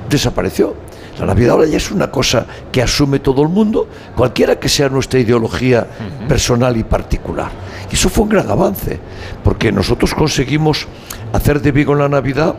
Desapareció. 0.10 0.74
La 1.20 1.28
Navidad 1.28 1.52
ahora 1.52 1.68
ya 1.68 1.78
es 1.78 1.92
una 1.92 2.10
cosa 2.10 2.48
que 2.72 2.82
asume 2.82 3.20
todo 3.20 3.44
el 3.44 3.50
mundo, 3.50 3.88
cualquiera 4.16 4.58
que 4.58 4.68
sea 4.68 4.90
nuestra 4.90 5.20
ideología 5.20 5.86
personal 6.28 6.76
y 6.76 6.84
particular. 6.84 7.52
Y 7.92 7.96
eso 7.96 8.10
fue 8.10 8.24
un 8.24 8.30
gran 8.30 8.50
avance, 8.50 9.00
porque 9.44 9.72
nosotros 9.72 10.14
conseguimos 10.14 10.88
hacer 11.34 11.62
de 11.62 11.72
Vigo 11.72 11.94
en 11.94 12.00
la 12.00 12.10
Navidad 12.10 12.56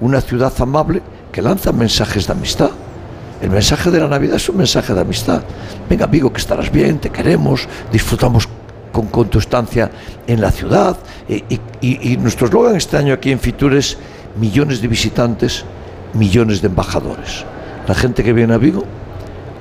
una 0.00 0.20
ciudad 0.20 0.52
amable 0.58 1.02
que 1.30 1.40
lanza 1.42 1.72
mensajes 1.72 2.26
de 2.26 2.32
amistad. 2.32 2.70
El 3.40 3.50
mensaje 3.50 3.90
de 3.90 4.00
la 4.00 4.08
Navidad 4.08 4.36
es 4.36 4.48
un 4.48 4.56
mensaje 4.58 4.92
de 4.94 5.00
amistad. 5.00 5.42
Venga, 5.88 6.06
Vigo, 6.06 6.32
que 6.32 6.40
estarás 6.40 6.70
bien, 6.70 6.98
te 6.98 7.10
queremos, 7.10 7.66
disfrutamos 7.92 8.48
con, 8.92 9.06
con 9.06 9.28
tu 9.28 9.38
estancia 9.38 9.90
en 10.26 10.40
la 10.40 10.50
ciudad. 10.50 10.96
Y, 11.28 11.34
y- 11.48 11.60
y- 11.80 12.12
y 12.12 12.16
nuestro 12.18 12.46
eslogan 12.46 12.76
este 12.76 12.96
año 12.96 13.14
aquí 13.14 13.30
en 13.32 13.38
Fitur 13.40 13.74
es 13.74 13.96
millones 14.38 14.80
de 14.80 14.88
visitantes, 14.88 15.64
millones 16.14 16.60
de 16.60 16.68
embajadores. 16.68 17.44
La 17.88 17.94
gente 17.94 18.22
que 18.22 18.32
viene 18.32 18.54
a 18.54 18.58
Vigo 18.58 18.84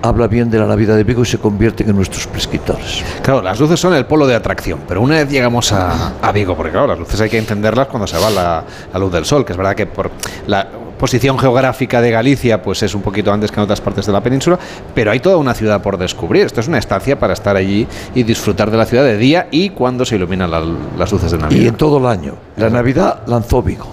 habla 0.02 0.28
bien 0.28 0.50
de 0.50 0.58
la 0.60 0.66
Navidad 0.66 0.96
de 0.96 1.04
Vigo 1.04 1.22
y 1.22 1.26
se 1.26 1.38
convierten 1.38 1.90
en 1.90 1.96
nuestros 1.96 2.28
prescriptores. 2.28 3.04
Claro, 3.22 3.42
las 3.42 3.60
luces 3.60 3.80
son 3.80 3.94
el 3.94 4.06
polo 4.06 4.26
de 4.28 4.36
atracción, 4.36 4.80
pero 4.88 5.02
una 5.02 5.16
vez 5.16 5.30
llegamos 5.30 5.72
a, 5.72 6.14
a 6.22 6.32
Vigo, 6.32 6.56
porque 6.56 6.72
claro, 6.72 6.88
las 6.88 7.00
luces 7.00 7.20
hay 7.22 7.30
que 7.30 7.38
encenderlas 7.38 7.88
cuando 7.88 8.08
se 8.08 8.18
va 8.18 8.30
la, 8.30 8.64
la 8.92 9.00
luz 9.00 9.12
del 9.12 9.26
sol, 9.26 9.46
que 9.46 9.54
es 9.54 9.58
verdad 9.58 9.76
que 9.76 9.86
por 9.86 10.10
la 10.48 10.68
posición 10.98 11.38
geográfica 11.40 12.00
de 12.00 12.12
Galicia 12.12 12.62
pues 12.62 12.84
es 12.84 12.94
un 12.94 13.02
poquito 13.02 13.34
antes 13.34 13.50
que 13.52 13.56
en 13.60 13.64
otras 13.64 13.82
partes 13.82 14.06
de 14.06 14.12
la 14.12 14.22
península, 14.22 14.60
pero 14.94 15.10
hay 15.10 15.20
toda 15.20 15.38
una 15.38 15.54
ciudad 15.56 15.82
por 15.82 15.98
descubrir. 15.98 16.46
Esto 16.46 16.60
es 16.62 16.68
una 16.68 16.78
estancia 16.78 17.18
para 17.20 17.34
estar 17.34 17.56
allí 17.56 17.88
y 18.14 18.22
disfrutar 18.24 18.70
de 18.70 18.78
la 18.78 18.86
ciudad 18.86 19.04
de 19.04 19.18
día 19.18 19.48
y 19.50 19.70
cuando 19.72 20.06
se 20.06 20.16
iluminan 20.16 20.52
la- 20.52 20.64
las 20.98 21.12
luces 21.12 21.32
de 21.32 21.40
Navidad. 21.40 21.60
Y 21.62 21.68
en 21.68 21.76
todo 21.76 21.98
el 21.98 22.06
año. 22.06 22.36
La 22.58 22.70
Navidad 22.70 23.22
lanzó 23.26 23.64
Vigo. 23.64 23.88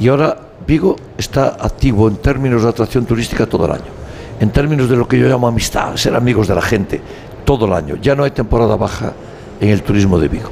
Y 0.00 0.08
ahora 0.08 0.36
Vigo 0.66 0.96
está 1.16 1.56
activo 1.60 2.08
en 2.08 2.16
términos 2.16 2.62
de 2.64 2.68
atracción 2.68 3.04
turística 3.06 3.46
todo 3.46 3.66
el 3.66 3.72
año. 3.72 4.03
En 4.40 4.50
términos 4.50 4.88
de 4.88 4.96
lo 4.96 5.06
que 5.06 5.18
yo 5.18 5.28
llamo 5.28 5.46
amistad, 5.46 5.96
ser 5.96 6.14
amigos 6.14 6.48
de 6.48 6.54
la 6.54 6.62
gente, 6.62 7.00
todo 7.44 7.66
el 7.66 7.72
año. 7.72 7.96
Ya 8.00 8.14
no 8.14 8.24
hay 8.24 8.30
temporada 8.30 8.76
baja 8.76 9.12
en 9.60 9.68
el 9.68 9.82
turismo 9.82 10.18
de 10.18 10.28
Vigo. 10.28 10.50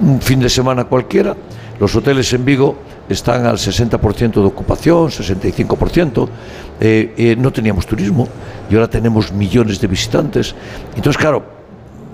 Un 0.00 0.20
fin 0.20 0.40
de 0.40 0.48
semana 0.48 0.84
cualquiera, 0.84 1.36
los 1.78 1.94
hoteles 1.94 2.32
en 2.32 2.44
Vigo 2.44 2.76
están 3.08 3.46
al 3.46 3.56
60% 3.56 4.32
de 4.32 4.40
ocupación, 4.46 5.08
65%. 5.08 6.28
Eh, 6.80 7.14
eh, 7.16 7.36
no 7.38 7.52
teníamos 7.52 7.86
turismo 7.86 8.26
y 8.70 8.74
ahora 8.74 8.88
tenemos 8.88 9.32
millones 9.32 9.80
de 9.80 9.86
visitantes. 9.86 10.54
Entonces, 10.96 11.20
claro, 11.20 11.61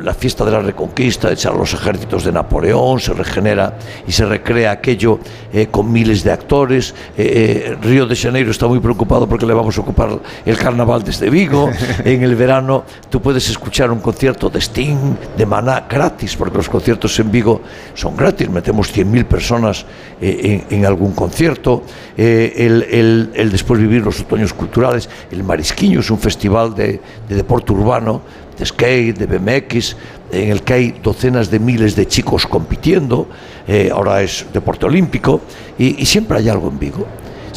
la 0.00 0.14
fiesta 0.14 0.44
de 0.44 0.52
la 0.52 0.60
Reconquista, 0.60 1.30
echar 1.32 1.54
los 1.54 1.74
ejércitos 1.74 2.24
de 2.24 2.30
Napoleón, 2.32 3.00
se 3.00 3.12
regenera 3.12 3.76
y 4.06 4.12
se 4.12 4.24
recrea 4.24 4.70
aquello 4.70 5.18
eh, 5.52 5.66
con 5.70 5.90
miles 5.90 6.22
de 6.22 6.30
actores. 6.30 6.94
Eh, 7.16 7.72
eh, 7.72 7.76
Río 7.82 8.06
de 8.06 8.14
Janeiro 8.14 8.50
está 8.50 8.66
muy 8.68 8.78
preocupado 8.78 9.28
porque 9.28 9.44
le 9.44 9.54
vamos 9.54 9.76
a 9.76 9.80
ocupar 9.80 10.18
el 10.44 10.56
carnaval 10.56 11.02
desde 11.02 11.28
Vigo. 11.30 11.68
en 12.04 12.22
el 12.22 12.36
verano 12.36 12.84
tú 13.10 13.20
puedes 13.20 13.48
escuchar 13.50 13.90
un 13.90 13.98
concierto 13.98 14.48
de 14.50 14.60
Sting, 14.60 15.14
de 15.36 15.46
Maná, 15.46 15.86
gratis, 15.88 16.36
porque 16.36 16.58
los 16.58 16.68
conciertos 16.68 17.18
en 17.18 17.30
Vigo 17.32 17.60
son 17.94 18.16
gratis. 18.16 18.48
Metemos 18.48 18.94
100.000 18.96 19.24
personas 19.24 19.84
eh, 20.20 20.64
en, 20.70 20.78
en 20.78 20.86
algún 20.86 21.12
concierto. 21.12 21.82
El, 22.16 22.82
el- 22.90 23.30
el 23.34 23.50
después 23.50 23.80
vivir 23.80 24.02
los 24.02 24.20
otoños 24.20 24.52
culturales. 24.52 25.08
El 25.30 25.42
Marisquiño 25.44 26.00
es 26.00 26.10
un 26.10 26.18
festival 26.18 26.74
de, 26.74 27.00
de 27.28 27.34
deporte 27.34 27.72
urbano 27.72 28.20
de 28.58 28.66
skate, 28.66 29.18
de 29.18 29.26
BMX, 29.26 29.96
en 30.32 30.50
el 30.50 30.62
que 30.62 30.72
hay 30.72 30.94
docenas 31.02 31.50
de 31.50 31.58
miles 31.58 31.94
de 31.96 32.06
chicos 32.06 32.46
compitiendo, 32.46 33.28
eh, 33.66 33.90
ahora 33.92 34.22
es 34.22 34.46
deporte 34.52 34.86
olímpico, 34.86 35.40
y, 35.78 36.02
y 36.02 36.06
siempre 36.06 36.38
hay 36.38 36.48
algo 36.48 36.68
en 36.68 36.78
Vigo, 36.78 37.06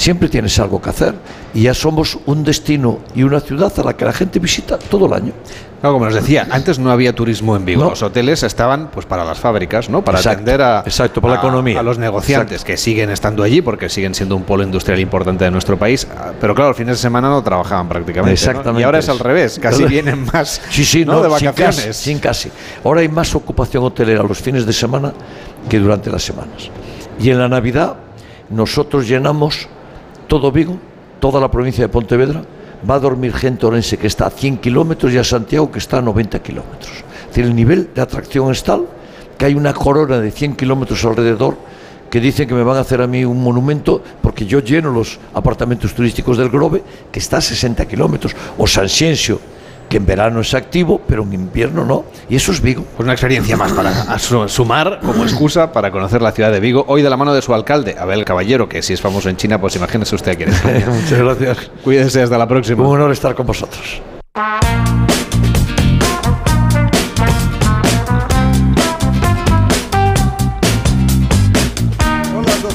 siempre 0.02 0.28
tienes 0.30 0.58
algo 0.60 0.82
que 0.82 0.90
hacer, 0.90 1.14
y 1.54 1.64
ya 1.64 1.74
somos 1.74 2.18
un 2.26 2.44
destino 2.44 3.00
y 3.16 3.24
una 3.24 3.40
ciudad 3.40 3.72
a 3.80 3.84
la 3.84 3.96
que 3.96 4.06
la 4.06 4.14
gente 4.14 4.40
visita 4.40 4.78
todo 4.78 5.06
el 5.06 5.14
año. 5.14 5.34
Claro, 5.80 5.94
como 5.96 6.06
nos 6.06 6.14
decía, 6.14 6.48
antes 6.52 6.78
no 6.78 6.92
había 6.92 7.14
turismo 7.16 7.56
en 7.56 7.66
Vigo. 7.66 7.86
Los 7.90 8.04
hoteles 8.04 8.44
estaban 8.44 8.90
pues 8.92 9.08
para 9.08 9.26
las 9.26 9.40
fábricas, 9.40 9.90
¿no? 9.90 10.04
Para 10.04 10.20
Exacto, 10.20 10.36
atender 10.42 10.62
a, 10.62 10.80
exacto, 10.86 11.22
para 11.22 11.34
la 11.34 11.40
economía. 11.40 11.80
a 11.80 11.84
los 11.84 11.98
negociantes 11.98 12.64
que 12.64 12.78
siguen 12.78 13.10
estando 13.10 13.42
allí 13.42 13.62
porque 13.64 13.90
siguen 13.90 14.14
siendo 14.14 14.36
un 14.36 14.44
polo 14.44 14.62
industrial 14.64 15.00
importante 15.00 15.44
de 15.46 15.50
nuestro 15.50 15.78
país. 15.80 16.08
Ah, 16.16 16.34
Pero 16.40 16.54
claro, 16.54 16.70
los 16.70 16.78
fines 16.78 16.98
de 16.98 17.02
semana 17.02 17.30
no 17.30 17.42
trabajaban 17.42 17.90
prácticamente. 17.90 18.30
¿no? 18.30 18.34
Exactamente 18.34 18.82
Y 18.82 18.84
ahora 18.84 19.00
es 19.00 19.10
al 19.10 19.18
revés, 19.18 19.58
casi 19.62 19.86
vienen 19.86 20.24
más 20.32 20.62
Sí, 20.70 20.86
sí, 20.86 21.04
¿no? 21.04 21.18
de 21.24 21.30
sin 21.40 21.48
vacaciones. 21.48 21.76
casi, 21.88 21.94
sin 21.94 22.20
casi. 22.20 22.52
Ahora 22.84 23.02
hay 23.02 23.10
más 23.10 23.34
ocupación 23.34 23.84
hotelera 23.84 24.22
los 24.22 24.38
fines 24.40 24.68
de 24.68 24.74
semana 24.74 25.14
que 25.68 25.80
durante 25.80 26.12
las 26.12 26.22
semanas. 26.24 26.70
Y 27.20 27.32
en 27.32 27.40
la 27.40 27.50
Navidad 27.50 27.96
nosotros 28.52 29.08
llenamos 29.08 29.68
todo 30.32 30.50
Vigo, 30.50 30.78
toda 31.20 31.42
la 31.42 31.52
provincia 31.52 31.84
de 31.84 31.90
Pontevedra, 31.90 32.42
va 32.90 32.96
a 32.96 33.00
dormir 33.00 33.34
gente 33.34 33.66
orense 33.66 33.98
que 33.98 34.08
está 34.08 34.28
a 34.28 34.30
100 34.30 34.60
kilómetros 34.60 35.12
y 35.12 35.18
a 35.18 35.26
Santiago 35.26 35.70
que 35.70 35.80
está 35.80 35.98
a 35.98 36.02
90 36.02 36.42
kilómetros. 36.42 37.04
Es 37.24 37.28
decir, 37.28 37.44
el 37.44 37.54
nivel 37.54 37.90
de 37.94 38.00
atracción 38.00 38.50
es 38.50 38.64
tal 38.64 38.88
que 39.38 39.48
hay 39.48 39.56
una 39.56 39.74
corona 39.74 40.22
de 40.22 40.32
100 40.32 40.56
kilómetros 40.56 41.04
alrededor 41.04 41.58
que 42.10 42.22
dicen 42.22 42.48
que 42.48 42.54
me 42.54 42.64
van 42.64 42.78
a 42.78 42.80
hacer 42.80 43.02
a 43.02 43.08
mí 43.08 43.26
un 43.26 43.44
monumento 43.44 44.02
porque 44.22 44.46
yo 44.46 44.62
lleno 44.62 44.90
los 44.90 45.20
apartamentos 45.34 45.94
turísticos 45.94 46.38
del 46.38 46.48
Grove, 46.48 46.82
que 47.12 47.20
está 47.20 47.40
a 47.40 47.42
60 47.42 47.86
kilómetros, 47.86 48.34
o 48.58 48.66
San 48.68 48.88
Ciencio, 48.88 49.38
que 49.92 49.98
en 49.98 50.06
verano 50.06 50.40
es 50.40 50.54
activo, 50.54 51.02
pero 51.06 51.24
en 51.24 51.34
invierno 51.34 51.84
no. 51.84 52.06
Y 52.30 52.38
eso 52.38 52.54
es 52.54 52.62
Vigo. 52.62 52.86
Pues 52.96 53.04
una 53.04 53.12
experiencia 53.12 53.58
más 53.58 53.74
para 53.74 54.18
sumar 54.48 55.02
como 55.06 55.24
excusa 55.24 55.74
para 55.74 55.92
conocer 55.92 56.22
la 56.22 56.32
ciudad 56.32 56.50
de 56.50 56.62
Vigo. 56.62 56.86
Hoy 56.88 57.02
de 57.02 57.10
la 57.10 57.18
mano 57.18 57.34
de 57.34 57.42
su 57.42 57.54
alcalde, 57.54 57.98
Abel 58.00 58.24
Caballero, 58.24 58.70
que 58.70 58.82
si 58.82 58.94
es 58.94 59.02
famoso 59.02 59.28
en 59.28 59.36
China, 59.36 59.60
pues 59.60 59.76
imagínese 59.76 60.16
usted 60.16 60.32
a 60.32 60.36
quién 60.36 60.50
es. 60.50 60.64
Muchas 60.88 61.20
gracias. 61.20 61.72
Cuídese, 61.84 62.22
hasta 62.22 62.38
la 62.38 62.48
próxima. 62.48 62.88
Un 62.88 62.96
honor 62.96 63.12
estar 63.12 63.36
con 63.36 63.46
vosotros. 63.46 64.02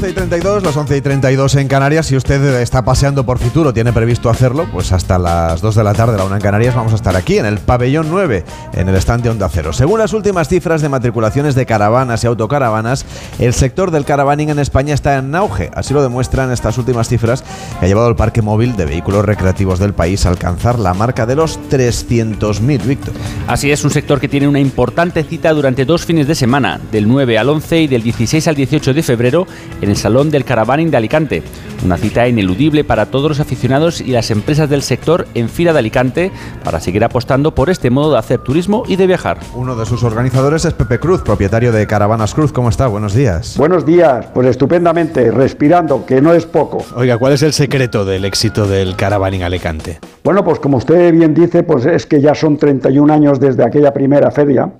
12 0.07 0.11
y 0.11 0.15
32, 0.15 0.63
las 0.63 0.77
11 0.77 0.97
y 0.97 1.01
32 1.01 1.55
en 1.57 1.69
Canarias. 1.69 2.07
Si 2.07 2.17
usted 2.17 2.61
está 2.61 2.85
paseando 2.85 3.27
por 3.27 3.39
Fitur 3.39 3.67
o 3.67 3.75
tiene 3.75 3.93
previsto 3.93 4.31
hacerlo, 4.31 4.69
pues 4.71 4.93
hasta 4.93 5.19
las 5.19 5.61
2 5.61 5.75
de 5.75 5.83
la 5.83 5.95
tarde, 5.95 6.17
la 6.17 6.25
1 6.25 6.37
en 6.37 6.41
Canarias, 6.41 6.77
vamos 6.77 6.93
a 6.93 6.97
estar 6.97 7.17
aquí 7.17 7.39
en 7.39 7.47
el 7.47 7.59
pabellón 7.59 8.07
9, 8.09 8.45
en 8.75 8.89
el 8.89 8.95
stand 8.97 9.25
de 9.25 9.31
Onda 9.31 9.49
Cero. 9.49 9.73
Según 9.73 9.99
las 9.99 10.13
últimas 10.13 10.49
cifras 10.49 10.81
de 10.81 10.89
matriculaciones 10.89 11.57
de 11.57 11.67
caravanas 11.67 12.23
y 12.23 12.29
autocaravanas, 12.29 13.05
el 13.41 13.53
sector 13.53 13.91
del 13.91 14.05
caravaning 14.05 14.51
en 14.51 14.61
España 14.61 14.95
está 14.95 15.17
en 15.17 15.35
auge. 15.35 15.71
Así 15.75 15.93
lo 15.93 16.03
demuestran 16.03 16.53
estas 16.53 16.79
últimas 16.79 17.09
cifras 17.09 17.43
que 17.81 17.87
ha 17.87 17.89
llevado 17.89 18.09
el 18.09 18.17
parque 18.17 18.43
móvil 18.43 18.77
de 18.77 18.85
vehículos 18.85 19.25
recreativos 19.25 19.81
del 19.81 19.93
país 19.93 20.25
a 20.25 20.29
alcanzar 20.29 20.79
la 20.79 20.95
marca 20.95 21.27
de 21.27 21.35
los 21.35 21.59
300.000, 21.69 22.85
Víctor. 22.85 23.15
Así 23.49 23.73
es, 23.73 23.85
un 23.85 23.91
sector 23.91 24.21
que 24.21 24.29
tiene 24.29 24.47
una 24.47 24.61
importante 24.61 25.25
cita 25.25 25.53
durante 25.53 25.85
dos 25.85 26.05
fines 26.05 26.29
de 26.29 26.37
semana, 26.37 26.81
del 26.93 27.09
9 27.09 27.39
al 27.39 27.49
11 27.49 27.81
y 27.81 27.87
del 27.89 28.03
16 28.03 28.47
al 28.47 28.55
18 28.55 28.95
de 28.95 29.03
febrero, 29.03 29.47
en 29.81 29.91
el 29.91 29.96
Salón 29.97 30.31
del 30.31 30.45
Caravaning 30.45 30.91
de 30.91 30.97
Alicante. 30.97 31.43
Una 31.85 31.97
cita 31.97 32.27
ineludible 32.27 32.85
para 32.85 33.07
todos 33.07 33.29
los 33.29 33.41
aficionados 33.41 34.01
y 34.01 34.13
las 34.13 34.31
empresas 34.31 34.71
del 34.71 34.83
sector 34.83 35.27
en 35.35 35.49
Fila 35.49 35.73
de 35.73 35.79
Alicante 35.79 36.33
para 36.65 36.81
seguir 36.81 37.05
apostando 37.05 37.55
por 37.55 37.71
este 37.71 37.91
modo 37.91 38.13
de 38.13 38.19
hacer 38.19 38.39
turismo 38.39 38.85
y 38.87 38.97
de 38.97 39.07
viajar. 39.07 39.39
Uno 39.55 39.77
de 39.77 39.87
sus 39.87 40.03
organizadores 40.03 40.65
es 40.65 40.75
Pepe 40.75 40.99
Cruz, 40.99 41.23
propietario 41.23 41.73
de 41.73 41.87
Caravanas 41.87 42.35
Cruz. 42.35 42.53
¿Cómo 42.53 42.69
está? 42.69 42.87
Buenos 42.87 43.15
días. 43.15 43.57
Buenos 43.57 43.85
días, 43.85 44.27
pues 44.33 44.49
estupendamente, 44.49 45.31
respirando, 45.31 46.07
que 46.07 46.21
no 46.21 46.33
es 46.33 46.47
poco. 46.47 46.85
Oiga, 46.95 47.19
¿cuál 47.19 47.35
es 47.35 47.43
el 47.43 47.53
secreto 47.53 48.05
del 48.05 48.25
éxito 48.25 48.67
del 48.67 48.97
Caravaning 48.97 49.43
Alicante? 49.43 49.99
Bueno, 50.25 50.45
pues 50.45 50.59
como 50.59 50.79
usted 50.79 51.13
bien 51.13 51.35
dice, 51.35 51.63
pues 51.63 51.87
es 51.87 52.07
que 52.07 52.21
ya 52.21 52.35
son 52.35 52.57
31 52.57 53.13
años 53.13 53.39
desde 53.39 53.65
aquella 53.65 53.93
primera 53.93 54.31
feria 54.31 54.71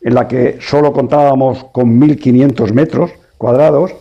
en 0.00 0.14
la 0.14 0.28
que 0.28 0.58
solo 0.60 0.92
contábamos 0.92 1.64
con 1.72 2.00
1.500 2.00 2.72
metros 2.72 3.10
cuadrados 3.38 3.92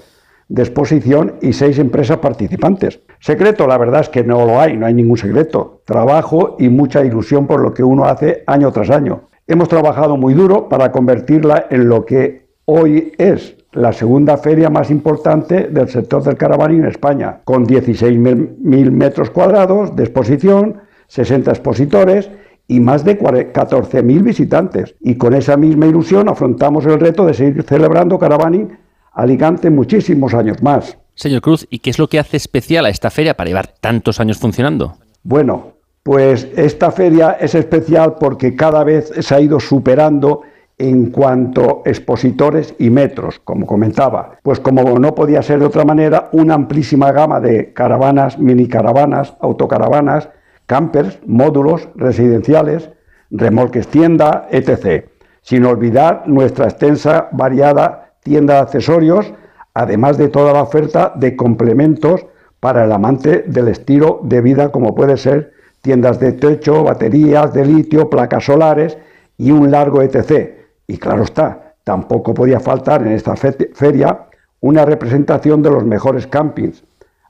de 0.53 0.61
exposición 0.61 1.33
y 1.41 1.53
seis 1.53 1.79
empresas 1.79 2.19
participantes. 2.19 2.99
Secreto, 3.19 3.65
la 3.65 3.79
verdad 3.79 4.01
es 4.01 4.09
que 4.09 4.23
no 4.23 4.45
lo 4.45 4.61
hay, 4.61 4.77
no 4.77 4.85
hay 4.85 4.93
ningún 4.93 5.17
secreto. 5.17 5.81
Trabajo 5.83 6.57
y 6.59 6.69
mucha 6.69 7.03
ilusión 7.03 7.47
por 7.47 7.59
lo 7.59 7.73
que 7.73 7.83
uno 7.83 8.05
hace 8.05 8.43
año 8.45 8.71
tras 8.71 8.91
año. 8.91 9.29
Hemos 9.47 9.67
trabajado 9.67 10.15
muy 10.15 10.35
duro 10.35 10.69
para 10.69 10.91
convertirla 10.91 11.65
en 11.71 11.89
lo 11.89 12.05
que 12.05 12.49
hoy 12.65 13.13
es 13.17 13.57
la 13.71 13.93
segunda 13.93 14.37
feria 14.37 14.69
más 14.69 14.91
importante 14.91 15.69
del 15.69 15.89
sector 15.89 16.21
del 16.21 16.37
caravaning 16.37 16.81
en 16.81 16.89
España, 16.89 17.41
con 17.45 17.65
16.000 17.65 18.91
metros 18.91 19.31
cuadrados 19.31 19.95
de 19.95 20.03
exposición, 20.03 20.81
60 21.07 21.49
expositores 21.49 22.29
y 22.67 22.79
más 22.79 23.03
de 23.03 23.19
14.000 23.19 24.21
visitantes. 24.21 24.93
Y 24.99 25.15
con 25.15 25.33
esa 25.33 25.57
misma 25.57 25.87
ilusión 25.87 26.29
afrontamos 26.29 26.85
el 26.85 26.99
reto 26.99 27.25
de 27.25 27.33
seguir 27.33 27.63
celebrando 27.63 28.19
caravaning 28.19 28.82
Alicante 29.13 29.69
muchísimos 29.69 30.33
años 30.33 30.61
más. 30.61 30.97
Señor 31.15 31.41
Cruz, 31.41 31.67
¿y 31.69 31.79
qué 31.79 31.91
es 31.91 31.99
lo 31.99 32.07
que 32.07 32.19
hace 32.19 32.37
especial 32.37 32.85
a 32.85 32.89
esta 32.89 33.11
feria 33.11 33.35
para 33.35 33.47
llevar 33.47 33.67
tantos 33.79 34.19
años 34.19 34.39
funcionando? 34.39 34.95
Bueno, 35.23 35.73
pues 36.01 36.47
esta 36.55 36.91
feria 36.91 37.37
es 37.39 37.53
especial 37.55 38.15
porque 38.19 38.55
cada 38.55 38.83
vez 38.83 39.11
se 39.19 39.35
ha 39.35 39.39
ido 39.39 39.59
superando 39.59 40.41
en 40.77 41.11
cuanto 41.11 41.83
a 41.85 41.89
expositores 41.89 42.73
y 42.79 42.89
metros, 42.89 43.39
como 43.43 43.67
comentaba. 43.67 44.39
Pues 44.41 44.59
como 44.59 44.99
no 44.99 45.13
podía 45.13 45.41
ser 45.43 45.59
de 45.59 45.67
otra 45.67 45.85
manera, 45.85 46.29
una 46.31 46.55
amplísima 46.55 47.11
gama 47.11 47.39
de 47.39 47.71
caravanas, 47.73 48.39
mini 48.39 48.67
caravanas, 48.67 49.35
autocaravanas, 49.39 50.29
campers, 50.65 51.19
módulos 51.25 51.87
residenciales, 51.95 52.89
remolques 53.29 53.87
tienda, 53.87 54.47
etc. 54.51 55.05
Sin 55.41 55.65
olvidar 55.65 56.23
nuestra 56.25 56.65
extensa, 56.65 57.29
variada 57.31 58.02
tienda 58.23 58.55
de 58.55 58.59
accesorios, 58.61 59.33
además 59.73 60.17
de 60.17 60.29
toda 60.29 60.53
la 60.53 60.63
oferta 60.63 61.13
de 61.15 61.35
complementos 61.35 62.25
para 62.59 62.85
el 62.85 62.91
amante 62.91 63.43
del 63.45 63.67
estilo 63.67 64.21
de 64.23 64.41
vida 64.41 64.71
como 64.71 64.95
puede 64.95 65.17
ser 65.17 65.53
tiendas 65.81 66.19
de 66.19 66.31
techo, 66.31 66.83
baterías 66.83 67.53
de 67.53 67.65
litio, 67.65 68.09
placas 68.09 68.45
solares 68.45 68.97
y 69.37 69.51
un 69.51 69.69
largo 69.69 70.01
etc. 70.01 70.51
Y 70.87 70.97
claro 70.97 71.23
está, 71.23 71.75
tampoco 71.83 72.33
podía 72.33 72.59
faltar 72.59 73.01
en 73.01 73.11
esta 73.11 73.35
feria 73.35 74.27
una 74.61 74.85
representación 74.85 75.61
de 75.61 75.71
los 75.71 75.83
mejores 75.83 76.25
campings, 76.25 76.83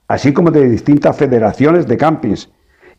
así 0.06 0.32
como 0.32 0.52
de 0.52 0.68
distintas 0.68 1.16
federaciones 1.16 1.88
de 1.88 1.96
campings. 1.96 2.48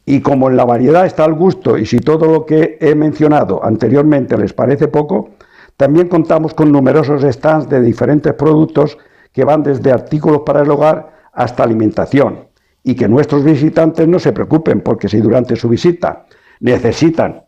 Y 0.05 0.19
como 0.19 0.49
en 0.49 0.57
la 0.57 0.65
variedad 0.65 1.05
está 1.05 1.25
el 1.25 1.33
gusto 1.33 1.77
y 1.77 1.85
si 1.85 1.99
todo 1.99 2.25
lo 2.27 2.45
que 2.45 2.77
he 2.81 2.93
mencionado 2.93 3.63
anteriormente 3.63 4.37
les 4.37 4.53
parece 4.53 4.89
poco, 4.89 5.29
también 5.77 6.07
contamos 6.07 6.53
con 6.53 6.71
numerosos 6.71 7.23
stands 7.23 7.69
de 7.69 7.81
diferentes 7.81 8.33
productos 8.33 8.97
que 9.33 9.43
van 9.43 9.63
desde 9.63 9.91
artículos 9.91 10.41
para 10.45 10.61
el 10.61 10.71
hogar 10.71 11.11
hasta 11.33 11.63
alimentación. 11.63 12.47
Y 12.83 12.95
que 12.95 13.07
nuestros 13.07 13.43
visitantes 13.43 14.07
no 14.07 14.19
se 14.19 14.31
preocupen, 14.31 14.81
porque 14.81 15.09
si 15.09 15.19
durante 15.19 15.55
su 15.55 15.67
visita 15.67 16.25
necesitan, 16.59 17.43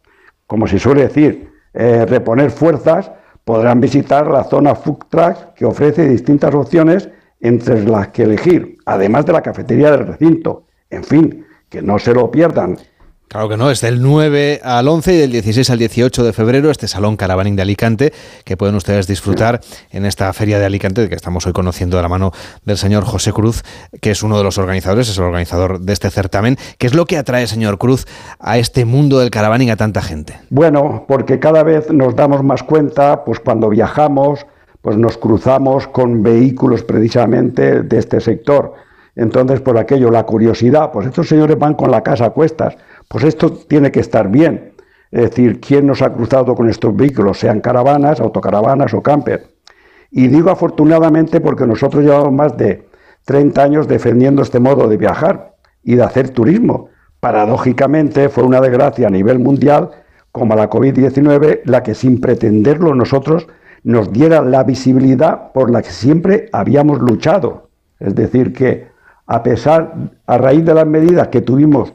como 0.46 0.68
se 0.68 0.80
suele 0.80 1.04
decir, 1.04 1.52
eh, 1.74 2.06
reponer 2.06 2.52
fuerzas, 2.52 3.12
podrán 3.46 3.80
visitar 3.80 4.28
la 4.28 4.44
zona 4.44 4.76
Food 4.76 5.06
que 5.56 5.66
ofrece 5.66 6.10
distintas 6.10 6.54
opciones 6.54 7.10
entre 7.40 7.84
las 7.86 8.10
que 8.10 8.24
elegir, 8.24 8.78
además 8.86 9.26
de 9.26 9.34
la 9.34 9.42
cafetería 9.42 9.92
del 9.92 10.08
recinto. 10.08 10.66
En 10.90 11.04
fin, 11.04 11.46
que 11.70 11.82
no 11.82 12.00
se 12.00 12.14
lo 12.14 12.32
pierdan. 12.32 12.78
Claro 13.28 13.50
que 13.50 13.58
no, 13.58 13.70
es 13.70 13.82
del 13.82 14.02
9 14.02 14.62
al 14.64 14.88
11 14.88 15.14
y 15.14 15.18
del 15.18 15.32
16 15.34 15.70
al 15.70 15.80
18 15.80 16.24
de 16.24 16.32
febrero 16.32 16.72
este 16.72 16.88
Salón 16.88 17.18
Caravaning 17.18 17.58
de 17.58 17.62
Alicante 17.62 18.14
que 18.46 18.56
pueden 18.56 18.76
ustedes 18.76 19.06
disfrutar 19.06 19.60
en 19.92 20.06
esta 20.06 20.32
feria 20.32 20.60
de 20.60 20.66
Alicante 20.66 21.10
que 21.10 21.16
estamos 21.16 21.46
hoy 21.46 21.52
conociendo 21.52 21.98
de 21.98 22.04
la 22.04 22.08
mano 22.08 22.32
del 22.64 22.78
señor 22.78 23.04
José 23.04 23.34
Cruz, 23.34 23.64
que 24.00 24.12
es 24.12 24.24
uno 24.24 24.38
de 24.38 24.46
los 24.46 24.58
organizadores, 24.58 25.10
es 25.10 25.18
el 25.18 25.26
organizador 25.26 25.82
de 25.82 25.92
este 25.92 26.10
certamen. 26.10 26.56
¿Qué 26.78 26.88
es 26.88 26.94
lo 26.94 27.06
que 27.06 27.18
atrae, 27.18 27.48
señor 27.48 27.78
Cruz, 27.78 28.06
a 28.40 28.60
este 28.60 28.86
mundo 28.86 29.20
del 29.20 29.30
caravaning 29.30 29.72
a 29.72 29.76
tanta 29.76 30.02
gente? 30.02 30.40
Bueno, 30.50 31.04
porque 31.06 31.38
cada 31.38 31.64
vez 31.64 31.92
nos 31.92 32.16
damos 32.16 32.44
más 32.44 32.64
cuenta, 32.64 33.26
pues 33.26 33.42
cuando 33.42 33.68
viajamos, 33.68 34.46
pues 34.82 34.96
nos 34.96 35.18
cruzamos 35.18 35.86
con 35.90 36.24
vehículos 36.24 36.84
precisamente 36.84 37.82
de 37.82 37.98
este 37.98 38.22
sector. 38.22 38.74
Entonces, 39.18 39.60
por 39.60 39.78
aquello, 39.78 40.12
la 40.12 40.24
curiosidad, 40.24 40.92
pues 40.94 41.08
estos 41.08 41.28
señores 41.28 41.58
van 41.58 41.74
con 41.74 41.92
la 41.92 42.04
casa 42.04 42.28
a 42.28 42.30
cuestas 42.30 42.78
pues 43.08 43.24
esto 43.24 43.52
tiene 43.52 43.92
que 43.92 44.00
estar 44.00 44.30
bien. 44.30 44.74
Es 45.12 45.30
decir, 45.30 45.60
¿quién 45.60 45.88
nos 45.88 46.02
ha 46.02 46.14
cruzado 46.14 46.56
con 46.56 46.70
estos 46.70 46.96
vehículos, 46.96 47.40
sean 47.40 47.62
caravanas, 47.62 48.20
autocaravanas 48.20 48.94
o 48.94 49.02
camper? 49.02 49.48
Y 50.12 50.28
digo 50.28 50.50
afortunadamente 50.50 51.42
porque 51.42 51.66
nosotros 51.66 52.04
llevamos 52.04 52.34
más 52.34 52.58
de 52.58 52.88
30 53.26 53.62
años 53.64 53.88
defendiendo 53.88 54.42
este 54.42 54.60
modo 54.60 54.88
de 54.88 54.98
viajar 54.98 55.56
y 55.84 55.96
de 55.96 56.04
hacer 56.04 56.30
turismo. 56.30 56.90
Paradójicamente 57.20 58.30
fue 58.30 58.44
una 58.44 58.62
desgracia 58.62 59.08
a 59.08 59.12
nivel 59.12 59.40
mundial 59.40 59.92
como 60.32 60.56
la 60.56 60.70
COVID-19 60.70 61.62
la 61.66 61.84
que 61.84 61.96
sin 61.96 62.22
pretenderlo 62.22 62.94
nosotros 62.94 63.48
nos 63.84 64.12
diera 64.12 64.42
la 64.42 64.64
visibilidad 64.64 65.52
por 65.52 65.72
la 65.72 65.82
que 65.82 65.92
siempre 65.92 66.50
habíamos 66.52 67.00
luchado. 67.00 67.70
Es 68.00 68.16
decir, 68.16 68.54
que 68.54 68.88
a 69.26 69.44
pesar, 69.44 69.94
a 70.26 70.38
raíz 70.38 70.64
de 70.64 70.74
las 70.74 70.86
medidas 70.86 71.30
que 71.30 71.42
tuvimos 71.42 71.94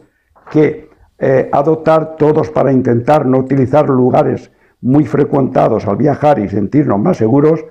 que 0.51 0.91
eh, 1.25 1.49
adoptar 1.53 2.17
todos 2.17 2.51
para 2.51 2.73
intentar 2.73 3.27
no 3.27 3.39
utilizar 3.39 3.89
lugares 3.89 4.51
muy 4.81 5.05
frecuentados 5.07 5.87
al 5.87 5.95
viajar 5.95 6.41
y 6.41 6.49
sentirnos 6.49 6.99
más 6.99 7.19
seguros, 7.19 7.65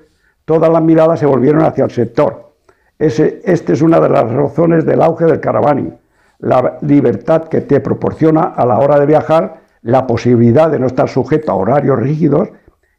todas 0.45 0.71
las 0.71 0.81
miradas 0.81 1.19
se 1.19 1.25
volvieron 1.25 1.61
hacia 1.61 1.83
el 1.83 1.91
sector. 1.91 2.53
Ese, 2.97 3.41
esta 3.43 3.73
es 3.73 3.81
una 3.81 3.99
de 3.99 4.07
las 4.07 4.31
razones 4.31 4.85
del 4.85 5.01
auge 5.01 5.25
del 5.25 5.41
caravaning, 5.41 5.93
la 6.39 6.77
libertad 6.79 7.49
que 7.49 7.59
te 7.59 7.81
proporciona 7.81 8.43
a 8.43 8.65
la 8.65 8.79
hora 8.79 8.97
de 8.97 9.05
viajar, 9.05 9.63
la 9.81 10.07
posibilidad 10.07 10.71
de 10.71 10.79
no 10.79 10.87
estar 10.87 11.09
sujeto 11.09 11.51
a 11.51 11.55
horarios 11.55 11.99
rígidos 11.99 12.47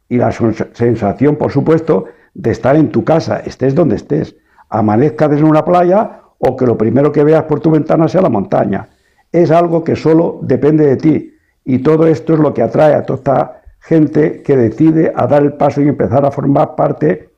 y 0.07 0.17
la 0.17 0.31
sensación, 0.31 1.35
por 1.35 1.51
supuesto, 1.51 2.05
de 2.35 2.51
estar 2.51 2.75
en 2.75 2.91
tu 2.91 3.03
casa, 3.03 3.39
estés 3.39 3.73
donde 3.73 3.95
estés, 3.95 4.35
amanezca 4.69 5.27
desde 5.27 5.45
una 5.45 5.65
playa 5.65 6.19
o 6.37 6.55
que 6.55 6.67
lo 6.67 6.77
primero 6.77 7.11
que 7.11 7.23
veas 7.23 7.45
por 7.45 7.59
tu 7.59 7.71
ventana 7.71 8.07
sea 8.07 8.21
la 8.21 8.29
montaña 8.29 8.87
es 9.33 9.51
algo 9.51 9.83
que 9.83 9.97
solo 9.97 10.39
depende 10.41 10.85
de 10.85 10.95
ti. 10.95 11.33
Y 11.65 11.79
todo 11.79 12.07
esto 12.07 12.35
es 12.35 12.39
lo 12.39 12.53
que 12.53 12.61
atrae 12.61 12.93
a 12.93 13.03
toda 13.03 13.17
esta 13.17 13.61
gente 13.81 14.41
que 14.43 14.55
decide 14.55 15.11
a 15.13 15.27
dar 15.27 15.43
el 15.43 15.53
paso 15.53 15.81
y 15.81 15.89
empezar 15.89 16.25
a 16.25 16.31
formar 16.31 16.75
parte 16.75 17.29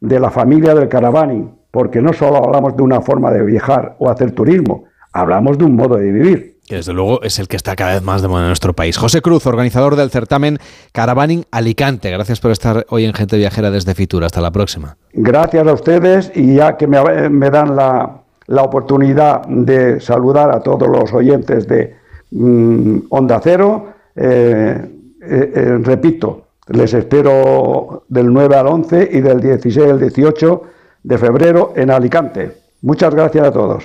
de 0.00 0.20
la 0.20 0.30
familia 0.30 0.74
del 0.74 0.88
caravaning, 0.88 1.50
porque 1.70 2.02
no 2.02 2.12
solo 2.12 2.44
hablamos 2.44 2.76
de 2.76 2.82
una 2.82 3.00
forma 3.00 3.30
de 3.30 3.42
viajar 3.42 3.96
o 3.98 4.10
hacer 4.10 4.32
turismo, 4.32 4.84
hablamos 5.12 5.56
de 5.56 5.64
un 5.64 5.76
modo 5.76 5.96
de 5.96 6.12
vivir. 6.12 6.54
Que 6.66 6.76
desde 6.76 6.94
luego 6.94 7.22
es 7.22 7.38
el 7.38 7.46
que 7.46 7.56
está 7.56 7.76
cada 7.76 7.94
vez 7.94 8.02
más 8.02 8.22
de 8.22 8.28
moda 8.28 8.42
en 8.42 8.48
nuestro 8.48 8.72
país. 8.72 8.96
José 8.96 9.20
Cruz, 9.20 9.46
organizador 9.46 9.96
del 9.96 10.10
certamen 10.10 10.58
Caravaning 10.92 11.44
Alicante. 11.50 12.10
Gracias 12.10 12.40
por 12.40 12.52
estar 12.52 12.86
hoy 12.88 13.04
en 13.04 13.12
Gente 13.12 13.36
Viajera 13.36 13.70
desde 13.70 13.94
Fitur. 13.94 14.24
Hasta 14.24 14.40
la 14.40 14.50
próxima. 14.50 14.96
Gracias 15.12 15.66
a 15.66 15.72
ustedes 15.72 16.32
y 16.34 16.54
ya 16.54 16.78
que 16.78 16.86
me, 16.86 17.50
dan 17.50 17.76
la, 17.76 18.23
oportunidad 18.62 19.46
de 19.46 20.00
saludar 20.00 20.50
a 20.50 20.60
todos 20.60 20.88
los 20.88 21.12
oyentes 21.12 21.66
de 21.66 21.96
mm, 22.30 22.98
Onda 23.10 23.40
Cero, 23.42 23.86
eh, 24.16 24.90
eh, 25.22 25.52
eh, 25.54 25.78
repito, 25.82 26.48
les 26.68 26.92
espero 26.94 28.04
del 28.08 28.32
9 28.32 28.56
al 28.56 28.66
11 28.66 29.08
y 29.12 29.20
del 29.20 29.40
16 29.40 29.90
al 29.90 30.00
18 30.00 30.62
de 31.02 31.18
febrero 31.18 31.72
en 31.76 31.90
Alicante. 31.90 32.52
Muchas 32.82 33.14
gracias 33.14 33.46
a 33.46 33.52
todos. 33.52 33.84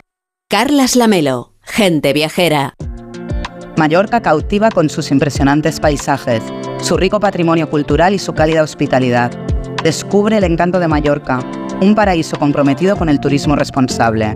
Carlas 0.49 0.95
Lamelo, 0.95 1.53
gente 1.61 2.13
viajera. 2.13 2.73
Mallorca 3.77 4.21
cautiva 4.21 4.69
con 4.71 4.89
sus 4.89 5.11
impresionantes 5.11 5.79
paisajes, 5.79 6.43
su 6.79 6.97
rico 6.97 7.19
patrimonio 7.19 7.69
cultural 7.69 8.13
y 8.13 8.19
su 8.19 8.33
cálida 8.33 8.63
hospitalidad. 8.63 9.31
Descubre 9.83 10.37
el 10.37 10.43
encanto 10.43 10.79
de 10.79 10.87
Mallorca, 10.89 11.39
un 11.81 11.95
paraíso 11.95 12.37
comprometido 12.37 12.97
con 12.97 13.07
el 13.07 13.21
turismo 13.21 13.55
responsable. 13.55 14.35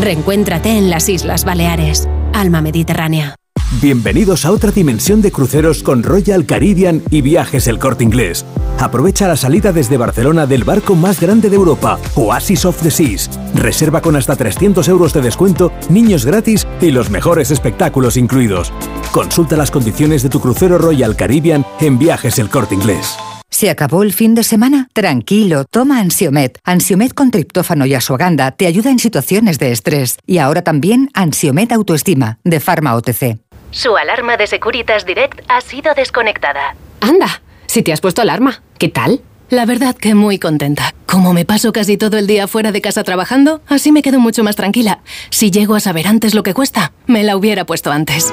Reencuéntrate 0.00 0.78
en 0.78 0.88
las 0.88 1.10
Islas 1.10 1.44
Baleares. 1.44 2.08
Alma 2.32 2.62
Mediterránea. 2.62 3.34
Bienvenidos 3.82 4.46
a 4.46 4.50
otra 4.50 4.70
dimensión 4.70 5.20
de 5.20 5.30
cruceros 5.30 5.82
con 5.82 6.02
Royal 6.02 6.46
Caribbean 6.46 7.02
y 7.10 7.20
Viajes 7.20 7.66
El 7.66 7.78
Corte 7.78 8.02
Inglés. 8.02 8.46
Aprovecha 8.78 9.28
la 9.28 9.36
salida 9.36 9.72
desde 9.72 9.98
Barcelona 9.98 10.46
del 10.46 10.64
barco 10.64 10.94
más 10.94 11.20
grande 11.20 11.50
de 11.50 11.56
Europa, 11.56 11.98
Oasis 12.14 12.64
of 12.64 12.82
the 12.82 12.90
Seas. 12.90 13.28
Reserva 13.54 14.00
con 14.00 14.16
hasta 14.16 14.36
300 14.36 14.88
euros 14.88 15.12
de 15.12 15.20
descuento, 15.20 15.70
niños 15.90 16.24
gratis 16.24 16.66
y 16.80 16.90
los 16.92 17.10
mejores 17.10 17.50
espectáculos 17.50 18.16
incluidos. 18.16 18.72
Consulta 19.12 19.56
las 19.56 19.70
condiciones 19.70 20.22
de 20.22 20.30
tu 20.30 20.40
crucero 20.40 20.78
Royal 20.78 21.14
Caribbean 21.14 21.66
en 21.78 21.98
Viajes 21.98 22.38
El 22.38 22.48
Corte 22.48 22.74
Inglés. 22.74 23.16
¿Se 23.50 23.68
acabó 23.68 24.02
el 24.02 24.12
fin 24.12 24.34
de 24.34 24.44
semana? 24.44 24.88
Tranquilo, 24.92 25.64
toma 25.64 25.98
Ansiomet. 25.98 26.58
Ansiomet 26.64 27.12
con 27.12 27.30
triptófano 27.30 27.84
y 27.84 27.94
asuaganda 27.94 28.52
te 28.52 28.66
ayuda 28.66 28.90
en 28.90 28.98
situaciones 28.98 29.58
de 29.58 29.72
estrés. 29.72 30.18
Y 30.26 30.38
ahora 30.38 30.62
también 30.62 31.10
Ansiomet 31.14 31.72
Autoestima, 31.72 32.38
de 32.44 32.60
Pharma 32.60 32.94
OTC. 32.94 33.38
Su 33.72 33.96
alarma 33.96 34.36
de 34.36 34.46
Securitas 34.46 35.04
Direct 35.04 35.40
ha 35.48 35.60
sido 35.60 35.92
desconectada. 35.94 36.74
Anda, 37.00 37.42
si 37.66 37.82
te 37.82 37.92
has 37.92 38.00
puesto 38.00 38.22
alarma, 38.22 38.62
¿qué 38.78 38.88
tal? 38.88 39.20
La 39.50 39.66
verdad 39.66 39.96
que 39.96 40.14
muy 40.14 40.38
contenta. 40.38 40.94
Como 41.06 41.32
me 41.32 41.44
paso 41.44 41.72
casi 41.72 41.96
todo 41.96 42.18
el 42.18 42.28
día 42.28 42.46
fuera 42.46 42.70
de 42.70 42.80
casa 42.80 43.02
trabajando, 43.02 43.62
así 43.66 43.90
me 43.90 44.02
quedo 44.02 44.20
mucho 44.20 44.44
más 44.44 44.54
tranquila. 44.54 45.00
Si 45.30 45.50
llego 45.50 45.74
a 45.74 45.80
saber 45.80 46.06
antes 46.06 46.34
lo 46.34 46.44
que 46.44 46.54
cuesta, 46.54 46.92
me 47.06 47.24
la 47.24 47.36
hubiera 47.36 47.66
puesto 47.66 47.90
antes. 47.90 48.32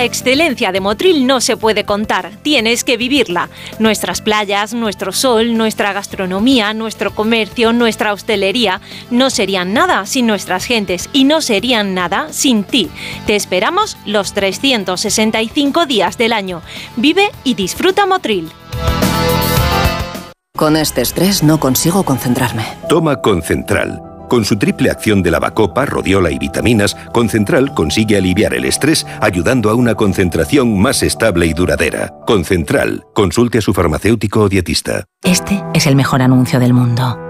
La 0.00 0.06
excelencia 0.06 0.72
de 0.72 0.80
Motril 0.80 1.26
no 1.26 1.42
se 1.42 1.58
puede 1.58 1.84
contar, 1.84 2.30
tienes 2.40 2.84
que 2.84 2.96
vivirla. 2.96 3.50
Nuestras 3.78 4.22
playas, 4.22 4.72
nuestro 4.72 5.12
sol, 5.12 5.58
nuestra 5.58 5.92
gastronomía, 5.92 6.72
nuestro 6.72 7.14
comercio, 7.14 7.74
nuestra 7.74 8.14
hostelería 8.14 8.80
no 9.10 9.28
serían 9.28 9.74
nada 9.74 10.06
sin 10.06 10.26
nuestras 10.26 10.64
gentes 10.64 11.10
y 11.12 11.24
no 11.24 11.42
serían 11.42 11.92
nada 11.92 12.32
sin 12.32 12.64
ti. 12.64 12.88
Te 13.26 13.36
esperamos 13.36 13.98
los 14.06 14.32
365 14.32 15.84
días 15.84 16.16
del 16.16 16.32
año. 16.32 16.62
Vive 16.96 17.30
y 17.44 17.52
disfruta 17.52 18.06
Motril. 18.06 18.50
Con 20.56 20.78
este 20.78 21.02
estrés 21.02 21.42
no 21.42 21.60
consigo 21.60 22.04
concentrarme. 22.04 22.64
Toma 22.88 23.20
Concentral. 23.20 24.09
Con 24.30 24.44
su 24.44 24.56
triple 24.56 24.90
acción 24.90 25.24
de 25.24 25.32
lavacopa, 25.32 25.84
rodiola 25.86 26.30
y 26.30 26.38
vitaminas, 26.38 26.96
Concentral 27.12 27.74
consigue 27.74 28.16
aliviar 28.16 28.54
el 28.54 28.64
estrés 28.64 29.04
ayudando 29.20 29.70
a 29.70 29.74
una 29.74 29.96
concentración 29.96 30.80
más 30.80 31.02
estable 31.02 31.46
y 31.46 31.52
duradera. 31.52 32.14
Concentral, 32.28 33.02
consulte 33.12 33.58
a 33.58 33.60
su 33.60 33.74
farmacéutico 33.74 34.42
o 34.42 34.48
dietista. 34.48 35.04
Este 35.24 35.60
es 35.74 35.88
el 35.88 35.96
mejor 35.96 36.22
anuncio 36.22 36.60
del 36.60 36.72
mundo. 36.72 37.29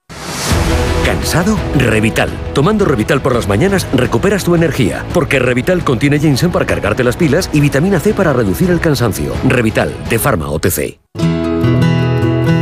¿Cansado? 1.05 1.57
Revital. 1.77 2.29
Tomando 2.53 2.85
Revital 2.85 3.21
por 3.21 3.33
las 3.33 3.47
mañanas 3.47 3.87
recuperas 3.93 4.43
tu 4.43 4.55
energía, 4.55 5.03
porque 5.13 5.39
Revital 5.39 5.83
contiene 5.83 6.19
ginseng 6.19 6.51
para 6.51 6.65
cargarte 6.65 7.03
las 7.03 7.17
pilas 7.17 7.49
y 7.53 7.59
vitamina 7.59 7.99
C 7.99 8.13
para 8.13 8.33
reducir 8.33 8.69
el 8.69 8.79
cansancio. 8.79 9.33
Revital, 9.47 9.93
de 10.09 10.19
Pharma 10.19 10.49
OTC. 10.49 10.99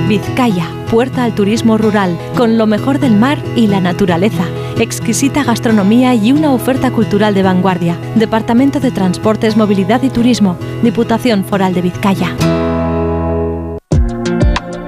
Vizcaya, 0.08 0.68
puerta 0.90 1.24
al 1.24 1.36
turismo 1.36 1.78
rural, 1.78 2.18
con 2.36 2.58
lo 2.58 2.66
mejor 2.66 3.00
del 3.00 3.14
mar 3.14 3.38
y 3.56 3.68
la 3.68 3.80
naturaleza, 3.80 4.44
exquisita 4.80 5.44
gastronomía 5.44 6.16
y 6.16 6.32
una 6.32 6.52
oferta 6.52 6.90
cultural 6.90 7.36
de 7.36 7.44
vanguardia. 7.44 7.96
Departamento 8.16 8.80
de 8.80 8.90
Transportes, 8.90 9.56
Movilidad 9.56 10.02
y 10.02 10.10
Turismo, 10.10 10.58
Diputación 10.82 11.46
Foral 11.46 11.76
de 11.76 11.84
Vizcaya. 11.84 12.36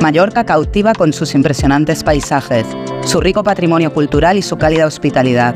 Mallorca 0.01 0.45
cautiva 0.45 0.93
con 0.93 1.13
sus 1.13 1.33
impresionantes 1.35 2.03
paisajes, 2.03 2.65
su 3.03 3.21
rico 3.21 3.43
patrimonio 3.43 3.93
cultural 3.93 4.35
y 4.35 4.41
su 4.41 4.57
cálida 4.57 4.87
hospitalidad. 4.87 5.53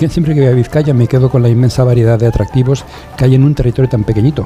siempre 0.08 0.34
que 0.34 0.40
voy 0.40 0.50
a 0.50 0.54
Vizcaya 0.54 0.92
me 0.92 1.06
quedo 1.06 1.30
con 1.30 1.42
la 1.42 1.48
inmensa 1.48 1.84
variedad 1.84 2.18
de 2.18 2.26
atractivos 2.26 2.84
que 3.16 3.26
hay 3.26 3.36
en 3.36 3.44
un 3.44 3.54
territorio 3.54 3.88
tan 3.88 4.02
pequeñito. 4.02 4.44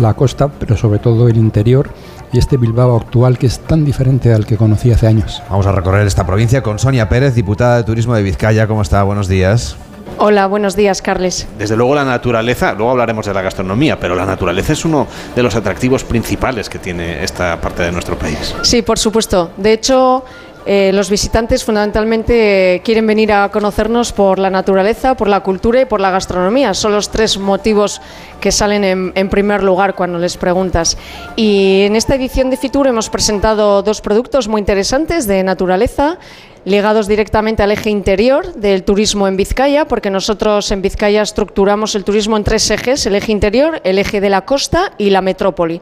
La 0.00 0.14
costa, 0.14 0.48
pero 0.48 0.76
sobre 0.76 0.98
todo 0.98 1.28
el 1.28 1.36
interior 1.36 1.90
y 2.32 2.38
este 2.38 2.56
Bilbao 2.56 2.96
actual 2.96 3.38
que 3.38 3.46
es 3.46 3.60
tan 3.60 3.84
diferente 3.84 4.32
al 4.34 4.44
que 4.44 4.56
conocí 4.56 4.90
hace 4.90 5.06
años. 5.06 5.40
Vamos 5.48 5.66
a 5.66 5.72
recorrer 5.72 6.04
esta 6.04 6.26
provincia 6.26 6.64
con 6.64 6.80
Sonia 6.80 7.08
Pérez, 7.08 7.36
diputada 7.36 7.76
de 7.76 7.84
Turismo 7.84 8.16
de 8.16 8.24
Vizcaya. 8.24 8.66
¿Cómo 8.66 8.82
está? 8.82 9.04
Buenos 9.04 9.28
días. 9.28 9.76
Hola, 10.18 10.46
buenos 10.46 10.76
días, 10.76 11.02
Carles. 11.02 11.46
Desde 11.58 11.76
luego 11.76 11.94
la 11.94 12.04
naturaleza, 12.04 12.72
luego 12.74 12.92
hablaremos 12.92 13.26
de 13.26 13.34
la 13.34 13.42
gastronomía, 13.42 13.98
pero 13.98 14.14
la 14.14 14.24
naturaleza 14.24 14.72
es 14.72 14.84
uno 14.84 15.06
de 15.34 15.42
los 15.42 15.54
atractivos 15.56 16.04
principales 16.04 16.68
que 16.68 16.78
tiene 16.78 17.22
esta 17.24 17.60
parte 17.60 17.82
de 17.82 17.92
nuestro 17.92 18.16
país. 18.16 18.54
Sí, 18.62 18.82
por 18.82 18.98
supuesto. 18.98 19.50
De 19.56 19.72
hecho, 19.72 20.24
Eh, 20.66 20.92
los 20.94 21.10
visitantes 21.10 21.62
fundamentalmente 21.62 22.80
quieren 22.82 23.06
venir 23.06 23.30
a 23.34 23.50
conocernos 23.50 24.12
por 24.12 24.38
la 24.38 24.48
naturaleza, 24.48 25.14
por 25.14 25.28
la 25.28 25.40
cultura 25.40 25.82
y 25.82 25.84
por 25.84 26.00
la 26.00 26.10
gastronomía. 26.10 26.72
Son 26.72 26.90
los 26.90 27.10
tres 27.10 27.36
motivos 27.36 28.00
que 28.40 28.50
salen 28.50 28.82
en, 28.82 29.12
en 29.14 29.28
primer 29.28 29.62
lugar 29.62 29.94
cuando 29.94 30.18
les 30.18 30.38
preguntas. 30.38 30.96
Y 31.36 31.82
en 31.82 31.96
esta 31.96 32.14
edición 32.14 32.48
de 32.48 32.56
Fitur 32.56 32.86
hemos 32.86 33.10
presentado 33.10 33.82
dos 33.82 34.00
productos 34.00 34.48
muy 34.48 34.58
interesantes 34.58 35.26
de 35.26 35.44
naturaleza 35.44 36.16
ligados 36.64 37.06
directamente 37.06 37.62
al 37.62 37.72
eje 37.72 37.90
interior 37.90 38.54
del 38.54 38.84
turismo 38.84 39.28
en 39.28 39.36
Vizcaya, 39.36 39.86
porque 39.86 40.10
nosotros 40.10 40.70
en 40.70 40.82
Vizcaya 40.82 41.22
estructuramos 41.22 41.94
el 41.94 42.04
turismo 42.04 42.36
en 42.36 42.44
tres 42.44 42.70
ejes, 42.70 43.04
el 43.06 43.14
eje 43.14 43.32
interior, 43.32 43.80
el 43.84 43.98
eje 43.98 44.20
de 44.20 44.30
la 44.30 44.44
costa 44.44 44.92
y 44.98 45.10
la 45.10 45.20
metrópoli. 45.20 45.80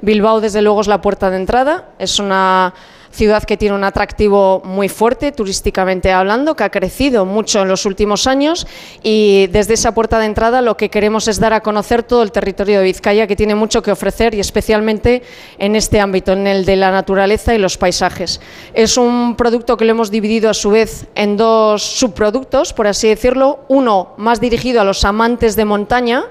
Bilbao, 0.00 0.40
desde 0.40 0.62
luego, 0.62 0.80
es 0.80 0.88
la 0.88 1.00
puerta 1.00 1.30
de 1.30 1.36
entrada, 1.36 1.88
es 1.98 2.18
una 2.18 2.74
ciudad 3.14 3.44
que 3.44 3.56
tiene 3.56 3.74
un 3.74 3.84
atractivo 3.84 4.60
muy 4.64 4.88
fuerte 4.88 5.32
turísticamente 5.32 6.12
hablando, 6.12 6.56
que 6.56 6.64
ha 6.64 6.70
crecido 6.70 7.24
mucho 7.24 7.62
en 7.62 7.68
los 7.68 7.86
últimos 7.86 8.26
años 8.26 8.66
y 9.02 9.46
desde 9.48 9.74
esa 9.74 9.94
puerta 9.94 10.18
de 10.18 10.26
entrada 10.26 10.60
lo 10.62 10.76
que 10.76 10.90
queremos 10.90 11.28
es 11.28 11.38
dar 11.38 11.52
a 11.52 11.60
conocer 11.60 12.02
todo 12.02 12.22
el 12.22 12.32
territorio 12.32 12.78
de 12.78 12.84
Vizcaya 12.84 13.26
que 13.26 13.36
tiene 13.36 13.54
mucho 13.54 13.82
que 13.82 13.92
ofrecer 13.92 14.34
y 14.34 14.40
especialmente 14.40 15.22
en 15.58 15.76
este 15.76 16.00
ámbito, 16.00 16.32
en 16.32 16.46
el 16.46 16.64
de 16.64 16.76
la 16.76 16.90
naturaleza 16.90 17.54
y 17.54 17.58
los 17.58 17.78
paisajes. 17.78 18.40
Es 18.74 18.96
un 18.96 19.36
producto 19.36 19.76
que 19.76 19.84
lo 19.84 19.92
hemos 19.92 20.10
dividido 20.10 20.50
a 20.50 20.54
su 20.54 20.70
vez 20.70 21.06
en 21.14 21.36
dos 21.36 21.82
subproductos, 21.82 22.72
por 22.72 22.86
así 22.88 23.08
decirlo, 23.08 23.60
uno 23.68 24.14
más 24.16 24.40
dirigido 24.40 24.80
a 24.80 24.84
los 24.84 25.04
amantes 25.04 25.54
de 25.56 25.64
montaña, 25.64 26.24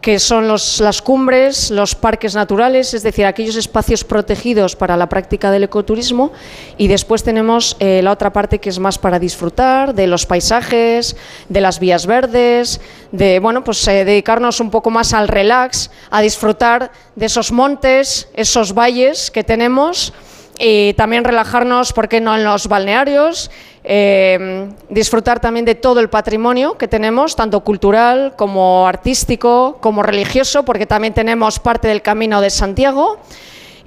que 0.00 0.18
son 0.18 0.48
los, 0.48 0.80
las 0.80 1.02
cumbres, 1.02 1.70
los 1.70 1.94
parques 1.94 2.34
naturales, 2.34 2.94
es 2.94 3.02
decir, 3.02 3.26
aquellos 3.26 3.56
espacios 3.56 4.02
protegidos 4.02 4.74
para 4.74 4.96
la 4.96 5.08
práctica 5.08 5.50
del 5.50 5.64
ecoturismo, 5.64 6.32
y 6.78 6.88
después 6.88 7.22
tenemos 7.22 7.76
eh, 7.80 8.00
la 8.02 8.12
otra 8.12 8.32
parte 8.32 8.58
que 8.58 8.70
es 8.70 8.78
más 8.78 8.98
para 8.98 9.18
disfrutar 9.18 9.94
de 9.94 10.06
los 10.06 10.24
paisajes, 10.24 11.16
de 11.48 11.60
las 11.60 11.78
vías 11.80 12.06
verdes, 12.06 12.80
de 13.12 13.40
bueno, 13.40 13.62
pues 13.62 13.86
eh, 13.88 14.04
dedicarnos 14.04 14.60
un 14.60 14.70
poco 14.70 14.90
más 14.90 15.12
al 15.12 15.28
relax, 15.28 15.90
a 16.10 16.22
disfrutar 16.22 16.92
de 17.14 17.26
esos 17.26 17.52
montes, 17.52 18.28
esos 18.34 18.72
valles 18.72 19.30
que 19.30 19.44
tenemos 19.44 20.14
y 20.58 20.92
también 20.94 21.24
relajarnos, 21.24 21.92
¿por 21.94 22.08
qué 22.08 22.20
no?, 22.20 22.36
en 22.36 22.44
los 22.44 22.68
balnearios, 22.68 23.50
eh, 23.82 24.68
disfrutar 24.90 25.40
también 25.40 25.64
de 25.64 25.74
todo 25.74 26.00
el 26.00 26.10
patrimonio 26.10 26.76
que 26.76 26.88
tenemos, 26.88 27.34
tanto 27.34 27.60
cultural 27.60 28.34
como 28.36 28.86
artístico, 28.86 29.78
como 29.80 30.02
religioso, 30.02 30.64
porque 30.64 30.86
también 30.86 31.14
tenemos 31.14 31.58
parte 31.58 31.88
del 31.88 32.02
Camino 32.02 32.40
de 32.40 32.50
Santiago. 32.50 33.18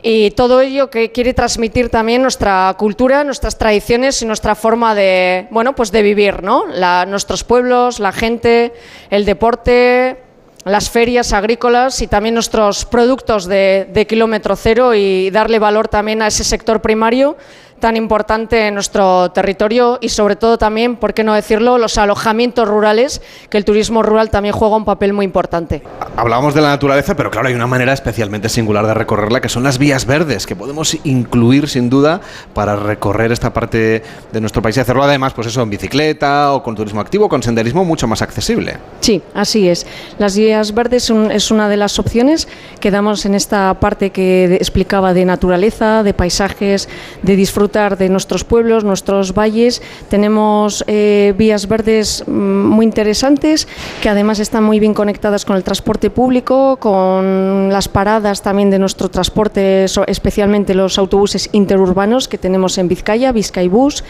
Y 0.05 0.31
todo 0.31 0.59
ello 0.59 0.89
que 0.89 1.13
quiere 1.13 1.33
transmitir 1.33 1.89
también 1.89 2.21
nuestra 2.21 2.75
cultura, 2.77 3.23
nuestras 3.23 3.57
tradiciones 3.57 4.21
y 4.21 4.25
nuestra 4.25 4.53
forma 4.53 4.95
de, 4.95 5.47
bueno, 5.49 5.75
pues 5.75 5.93
de 5.93 6.01
vivir, 6.01 6.43
¿no? 6.43 6.65
La, 6.65 7.05
nuestros 7.05 7.45
pueblos, 7.45 8.01
la 8.01 8.11
gente, 8.11 8.73
el 9.09 9.23
deporte, 9.23 10.17
las 10.65 10.89
ferias 10.89 11.31
agrícolas 11.31 12.01
y 12.01 12.07
también 12.07 12.33
nuestros 12.33 12.83
productos 12.83 13.45
de, 13.45 13.87
de, 13.93 14.05
kilómetro 14.05 14.57
cero 14.57 14.93
y 14.93 15.29
darle 15.29 15.57
valor 15.59 15.87
también 15.87 16.21
a 16.21 16.27
ese 16.27 16.43
sector 16.43 16.81
primario 16.81 17.37
tan 17.83 17.97
importante 17.97 18.67
en 18.67 18.75
nuestro 18.75 19.31
territorio 19.31 19.97
y 19.99 20.07
sobre 20.07 20.37
todo 20.37 20.57
también, 20.57 20.95
por 20.95 21.13
qué 21.13 21.25
no 21.25 21.33
decirlo, 21.33 21.77
los 21.77 21.97
alojamientos 21.97 22.65
rurales, 22.65 23.21
que 23.49 23.57
el 23.57 23.65
turismo 23.65 24.01
rural 24.01 24.29
también 24.29 24.55
juega 24.55 24.77
un 24.77 24.85
papel 24.85 25.11
muy 25.11 25.25
importante. 25.25 25.83
Hablábamos 26.15 26.53
de 26.53 26.61
la 26.61 26.69
naturaleza, 26.69 27.13
pero 27.15 27.29
claro, 27.29 27.49
hay 27.49 27.53
una 27.55 27.67
manera 27.67 27.91
especialmente 27.91 28.47
singular 28.47 28.87
de 28.87 28.93
recorrerla, 28.93 29.41
que 29.41 29.49
son 29.49 29.63
las 29.63 29.79
vías 29.79 30.05
verdes, 30.05 30.47
que 30.47 30.55
podemos 30.55 30.97
incluir 31.03 31.67
sin 31.67 31.89
duda 31.89 32.21
para 32.53 32.77
recorrer 32.77 33.33
esta 33.33 33.51
parte 33.51 34.01
de 34.31 34.39
nuestro 34.39 34.61
país 34.61 34.77
y 34.77 34.79
hacerlo 34.79 35.03
además, 35.03 35.33
pues 35.33 35.47
eso, 35.47 35.61
en 35.61 35.69
bicicleta 35.69 36.53
o 36.53 36.63
con 36.63 36.75
turismo 36.75 37.01
activo, 37.01 37.27
con 37.27 37.43
senderismo 37.43 37.83
mucho 37.83 38.07
más 38.07 38.21
accesible. 38.21 38.77
Sí, 39.01 39.21
así 39.33 39.67
es. 39.67 39.85
Las 40.19 40.37
vías 40.37 40.73
verdes 40.73 41.03
son, 41.03 41.31
es 41.31 41.51
una 41.51 41.67
de 41.67 41.75
las 41.75 41.99
opciones 41.99 42.47
que 42.79 42.91
damos 42.91 43.25
en 43.25 43.35
esta 43.35 43.73
parte 43.81 44.11
que 44.11 44.55
explicaba 44.55 45.13
de 45.13 45.25
naturaleza, 45.25 46.03
de 46.03 46.13
paisajes, 46.13 46.87
de 47.23 47.35
disfrute 47.35 47.72
de 47.73 48.07
nuestros 48.07 48.43
pueblos, 48.43 48.83
nuestros 48.83 49.33
valles. 49.33 49.81
Tenemos 50.07 50.83
eh, 50.85 51.33
vías 51.35 51.67
verdes 51.67 52.23
mm, 52.27 52.31
muy 52.31 52.85
interesantes 52.85 53.67
que 53.99 54.09
además 54.09 54.37
están 54.37 54.63
muy 54.63 54.79
bien 54.79 54.93
conectadas 54.93 55.43
con 55.43 55.55
el 55.55 55.63
transporte 55.63 56.11
público, 56.11 56.77
con 56.77 57.69
las 57.71 57.87
paradas 57.87 58.43
también 58.43 58.69
de 58.69 58.77
nuestro 58.77 59.09
transporte, 59.09 59.85
especialmente 60.05 60.75
los 60.75 60.99
autobuses 60.99 61.49
interurbanos 61.51 62.27
que 62.27 62.37
tenemos 62.37 62.77
en 62.77 62.87
Vizcaya, 62.87 63.31
Vizcaibus. 63.31 64.03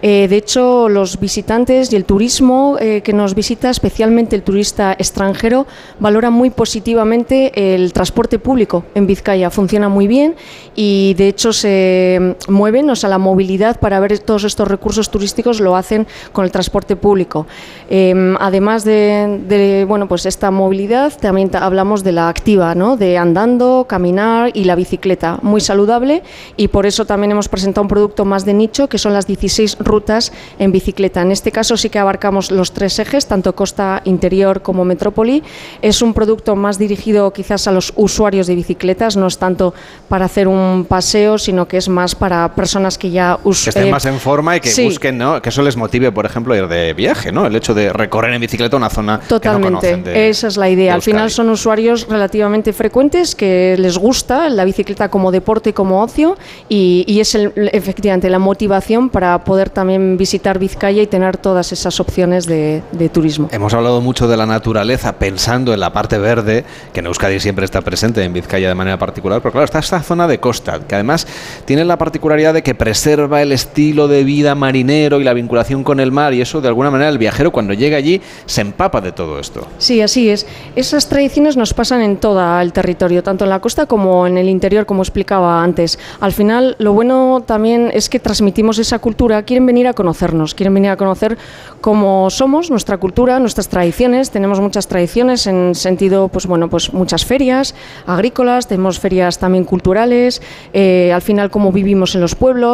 Eh, 0.00 0.26
de 0.30 0.36
hecho, 0.36 0.88
los 0.88 1.20
visitantes 1.20 1.92
y 1.92 1.96
el 1.96 2.06
turismo 2.06 2.78
eh, 2.80 3.02
que 3.02 3.12
nos 3.12 3.34
visita, 3.34 3.68
especialmente 3.68 4.34
el 4.34 4.42
turista 4.42 4.94
extranjero, 4.98 5.66
valora 5.98 6.30
muy 6.30 6.48
positivamente 6.48 7.74
el 7.74 7.92
transporte 7.92 8.38
público 8.38 8.84
en 8.94 9.06
Vizcaya. 9.06 9.50
Funciona 9.50 9.90
muy 9.90 10.06
bien 10.06 10.36
y 10.74 11.12
de 11.18 11.28
hecho 11.28 11.52
se 11.52 12.36
mueven, 12.48 12.88
o 12.88 12.96
sea, 12.96 13.09
la 13.10 13.18
movilidad 13.18 13.78
para 13.78 14.00
ver 14.00 14.18
todos 14.20 14.44
estos 14.44 14.68
recursos 14.68 15.10
turísticos 15.10 15.60
lo 15.60 15.76
hacen 15.76 16.06
con 16.32 16.44
el 16.44 16.50
transporte 16.50 16.96
público. 16.96 17.46
Eh, 17.90 18.34
además 18.40 18.84
de, 18.84 19.40
de, 19.46 19.84
bueno, 19.86 20.08
pues 20.08 20.24
esta 20.26 20.50
movilidad, 20.50 21.12
también 21.18 21.50
hablamos 21.56 22.02
de 22.02 22.12
la 22.12 22.28
activa, 22.28 22.74
¿no? 22.74 22.96
de 22.96 23.18
andando, 23.18 23.86
caminar 23.88 24.50
y 24.54 24.64
la 24.64 24.74
bicicleta, 24.74 25.38
muy 25.42 25.60
saludable 25.60 26.22
y 26.56 26.68
por 26.68 26.86
eso 26.86 27.04
también 27.04 27.32
hemos 27.32 27.48
presentado 27.48 27.82
un 27.82 27.88
producto 27.88 28.24
más 28.24 28.44
de 28.44 28.54
nicho 28.54 28.88
que 28.88 28.98
son 28.98 29.12
las 29.12 29.26
16 29.26 29.78
rutas 29.80 30.32
en 30.58 30.72
bicicleta. 30.72 31.22
En 31.22 31.32
este 31.32 31.52
caso 31.52 31.76
sí 31.76 31.90
que 31.90 31.98
abarcamos 31.98 32.50
los 32.50 32.72
tres 32.72 32.98
ejes, 32.98 33.26
tanto 33.26 33.54
costa 33.54 34.02
interior 34.04 34.62
como 34.62 34.84
metrópoli. 34.84 35.42
Es 35.82 36.02
un 36.02 36.14
producto 36.14 36.56
más 36.56 36.78
dirigido 36.78 37.32
quizás 37.32 37.66
a 37.66 37.72
los 37.72 37.92
usuarios 37.96 38.46
de 38.46 38.54
bicicletas, 38.54 39.16
no 39.16 39.26
es 39.26 39.38
tanto 39.38 39.74
para 40.08 40.26
hacer 40.26 40.48
un 40.48 40.86
paseo, 40.88 41.38
sino 41.38 41.66
que 41.66 41.76
es 41.76 41.88
más 41.88 42.14
para 42.14 42.54
personas 42.54 42.98
que 43.00 43.10
ya 43.10 43.40
us, 43.42 43.64
que 43.64 43.70
estén 43.70 43.88
eh, 43.88 43.90
más 43.90 44.04
en 44.06 44.20
forma 44.20 44.56
y 44.56 44.60
que 44.60 44.68
sí. 44.68 44.84
busquen, 44.84 45.18
¿no? 45.18 45.42
Que 45.42 45.48
eso 45.48 45.62
les 45.62 45.76
motive, 45.76 46.12
por 46.12 46.24
ejemplo, 46.24 46.54
ir 46.54 46.68
de 46.68 46.92
viaje, 46.92 47.32
¿no? 47.32 47.46
El 47.46 47.56
hecho 47.56 47.74
de 47.74 47.92
recorrer 47.92 48.32
en 48.32 48.40
bicicleta 48.40 48.76
una 48.76 48.90
zona 48.90 49.18
Totalmente. 49.18 49.40
que 49.40 49.72
no 49.72 49.80
conocen 49.80 50.04
de, 50.04 50.28
Esa 50.28 50.46
es 50.46 50.56
la 50.56 50.70
idea. 50.70 50.94
Al 50.94 51.02
final 51.02 51.30
son 51.32 51.50
usuarios 51.50 52.06
relativamente 52.08 52.72
frecuentes 52.72 53.34
que 53.34 53.74
les 53.76 53.98
gusta 53.98 54.48
la 54.48 54.64
bicicleta 54.64 55.08
como 55.08 55.32
deporte 55.32 55.74
como 55.74 56.02
ocio 56.02 56.36
y, 56.68 57.04
y 57.08 57.18
es 57.18 57.34
el, 57.34 57.52
efectivamente 57.72 58.30
la 58.30 58.38
motivación 58.38 59.08
para 59.08 59.42
poder 59.42 59.70
también 59.70 60.16
visitar 60.16 60.58
Vizcaya 60.58 61.02
y 61.02 61.06
tener 61.06 61.38
todas 61.38 61.72
esas 61.72 61.98
opciones 61.98 62.46
de, 62.46 62.82
de 62.92 63.08
turismo. 63.08 63.48
Hemos 63.50 63.74
hablado 63.74 64.00
mucho 64.00 64.28
de 64.28 64.36
la 64.36 64.46
naturaleza 64.46 65.14
pensando 65.14 65.72
en 65.72 65.80
la 65.80 65.92
parte 65.92 66.18
verde, 66.18 66.64
que 66.92 67.00
en 67.00 67.06
Euskadi 67.06 67.40
siempre 67.40 67.64
está 67.64 67.80
presente, 67.80 68.22
en 68.22 68.32
Vizcaya 68.32 68.68
de 68.68 68.74
manera 68.74 68.98
particular, 68.98 69.40
pero 69.40 69.52
claro, 69.52 69.64
está 69.64 69.78
esta 69.78 70.02
zona 70.02 70.28
de 70.28 70.38
costa, 70.38 70.80
que 70.86 70.94
además 70.94 71.26
tiene 71.64 71.84
la 71.84 71.96
particularidad 71.96 72.52
de 72.52 72.62
que 72.62 72.74
preserva 72.80 73.42
el 73.42 73.52
estilo 73.52 74.08
de 74.08 74.24
vida 74.24 74.54
marinero 74.54 75.20
y 75.20 75.24
la 75.24 75.34
vinculación 75.34 75.84
con 75.84 76.00
el 76.00 76.12
mar 76.12 76.32
y 76.32 76.40
eso 76.40 76.62
de 76.62 76.68
alguna 76.68 76.90
manera 76.90 77.10
el 77.10 77.18
viajero 77.18 77.52
cuando 77.52 77.74
llega 77.74 77.98
allí 77.98 78.22
se 78.46 78.62
empapa 78.62 79.02
de 79.02 79.12
todo 79.12 79.38
esto. 79.38 79.66
Sí, 79.76 80.00
así 80.00 80.30
es. 80.30 80.46
Esas 80.76 81.06
tradiciones 81.06 81.58
nos 81.58 81.74
pasan 81.74 82.00
en 82.00 82.16
todo 82.16 82.40
el 82.58 82.72
territorio, 82.72 83.22
tanto 83.22 83.44
en 83.44 83.50
la 83.50 83.60
costa 83.60 83.84
como 83.84 84.26
en 84.26 84.38
el 84.38 84.48
interior, 84.48 84.86
como 84.86 85.02
explicaba 85.02 85.62
antes. 85.62 85.98
Al 86.20 86.32
final, 86.32 86.76
lo 86.78 86.94
bueno 86.94 87.42
también 87.44 87.90
es 87.92 88.08
que 88.08 88.18
transmitimos 88.18 88.78
esa 88.78 88.98
cultura, 88.98 89.42
quieren 89.42 89.66
venir 89.66 89.86
a 89.86 89.92
conocernos, 89.92 90.54
quieren 90.54 90.72
venir 90.72 90.90
a 90.90 90.96
conocer 90.96 91.36
cómo 91.82 92.30
somos, 92.30 92.70
nuestra 92.70 92.96
cultura, 92.96 93.38
nuestras 93.40 93.68
tradiciones. 93.68 94.30
Tenemos 94.30 94.58
muchas 94.58 94.88
tradiciones 94.88 95.46
en 95.46 95.74
sentido, 95.74 96.28
pues 96.28 96.46
bueno, 96.46 96.70
pues 96.70 96.94
muchas 96.94 97.26
ferias 97.26 97.74
agrícolas, 98.06 98.68
tenemos 98.68 98.98
ferias 98.98 99.38
también 99.38 99.64
culturales, 99.64 100.40
eh, 100.72 101.12
al 101.12 101.20
final 101.20 101.50
cómo 101.50 101.72
vivimos 101.72 102.14
en 102.14 102.22
los 102.22 102.34
pueblos, 102.34 102.69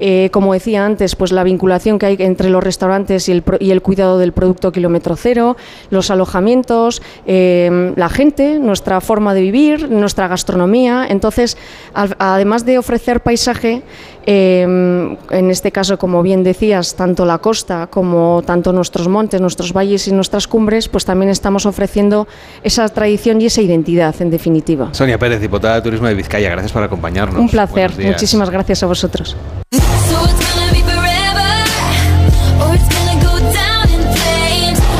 eh, 0.00 0.28
como 0.32 0.52
decía 0.54 0.84
antes, 0.84 1.16
pues 1.16 1.32
la 1.32 1.44
vinculación 1.44 1.98
que 1.98 2.06
hay 2.06 2.16
entre 2.20 2.50
los 2.50 2.62
restaurantes 2.62 3.28
y 3.28 3.32
el, 3.32 3.82
cuidado 3.82 4.18
del 4.18 4.32
producto 4.32 4.72
kilómetro 4.72 5.16
cero, 5.16 5.56
los 5.90 6.10
alojamientos, 6.10 7.02
eh, 7.26 7.92
la 7.96 8.08
gente, 8.08 8.58
nuestra 8.58 9.00
forma 9.00 9.34
de 9.34 9.42
vivir, 9.42 9.90
nuestra 9.90 10.28
gastronomía. 10.28 11.06
Entonces, 11.08 11.56
además 11.92 12.64
de 12.64 12.78
ofrecer 12.78 13.20
paisaje, 13.20 13.82
eh, 14.26 14.62
en 14.62 15.50
este 15.50 15.72
caso, 15.72 15.98
como 15.98 16.22
bien 16.22 16.42
decías, 16.44 16.94
tanto 16.94 17.24
la 17.24 17.38
costa 17.38 17.88
como 17.88 18.42
tanto 18.46 18.72
nuestros 18.72 19.08
montes, 19.08 19.40
nuestros 19.40 19.72
valles 19.72 20.08
y 20.08 20.12
nuestras 20.12 20.48
cumbres, 20.48 20.88
pues 20.88 21.04
también 21.04 21.30
estamos 21.30 21.66
ofreciendo 21.66 22.26
esa 22.62 22.88
tradición 22.88 23.40
y 23.40 23.46
esa 23.46 23.60
identidad, 23.60 24.14
en 24.20 24.30
definitiva. 24.30 24.88
Sonia 24.92 25.18
Pérez, 25.18 25.40
diputada 25.40 25.76
de 25.76 25.82
Turismo 25.82 26.06
de 26.06 26.14
Vizcaya, 26.14 26.50
gracias 26.50 26.72
por 26.72 26.82
acompañarnos. 26.82 27.40
Un 27.40 27.48
placer, 27.48 27.92
muchísimas 27.98 28.50
gracias 28.50 28.82
a 28.82 28.86
vosotros. 28.86 29.36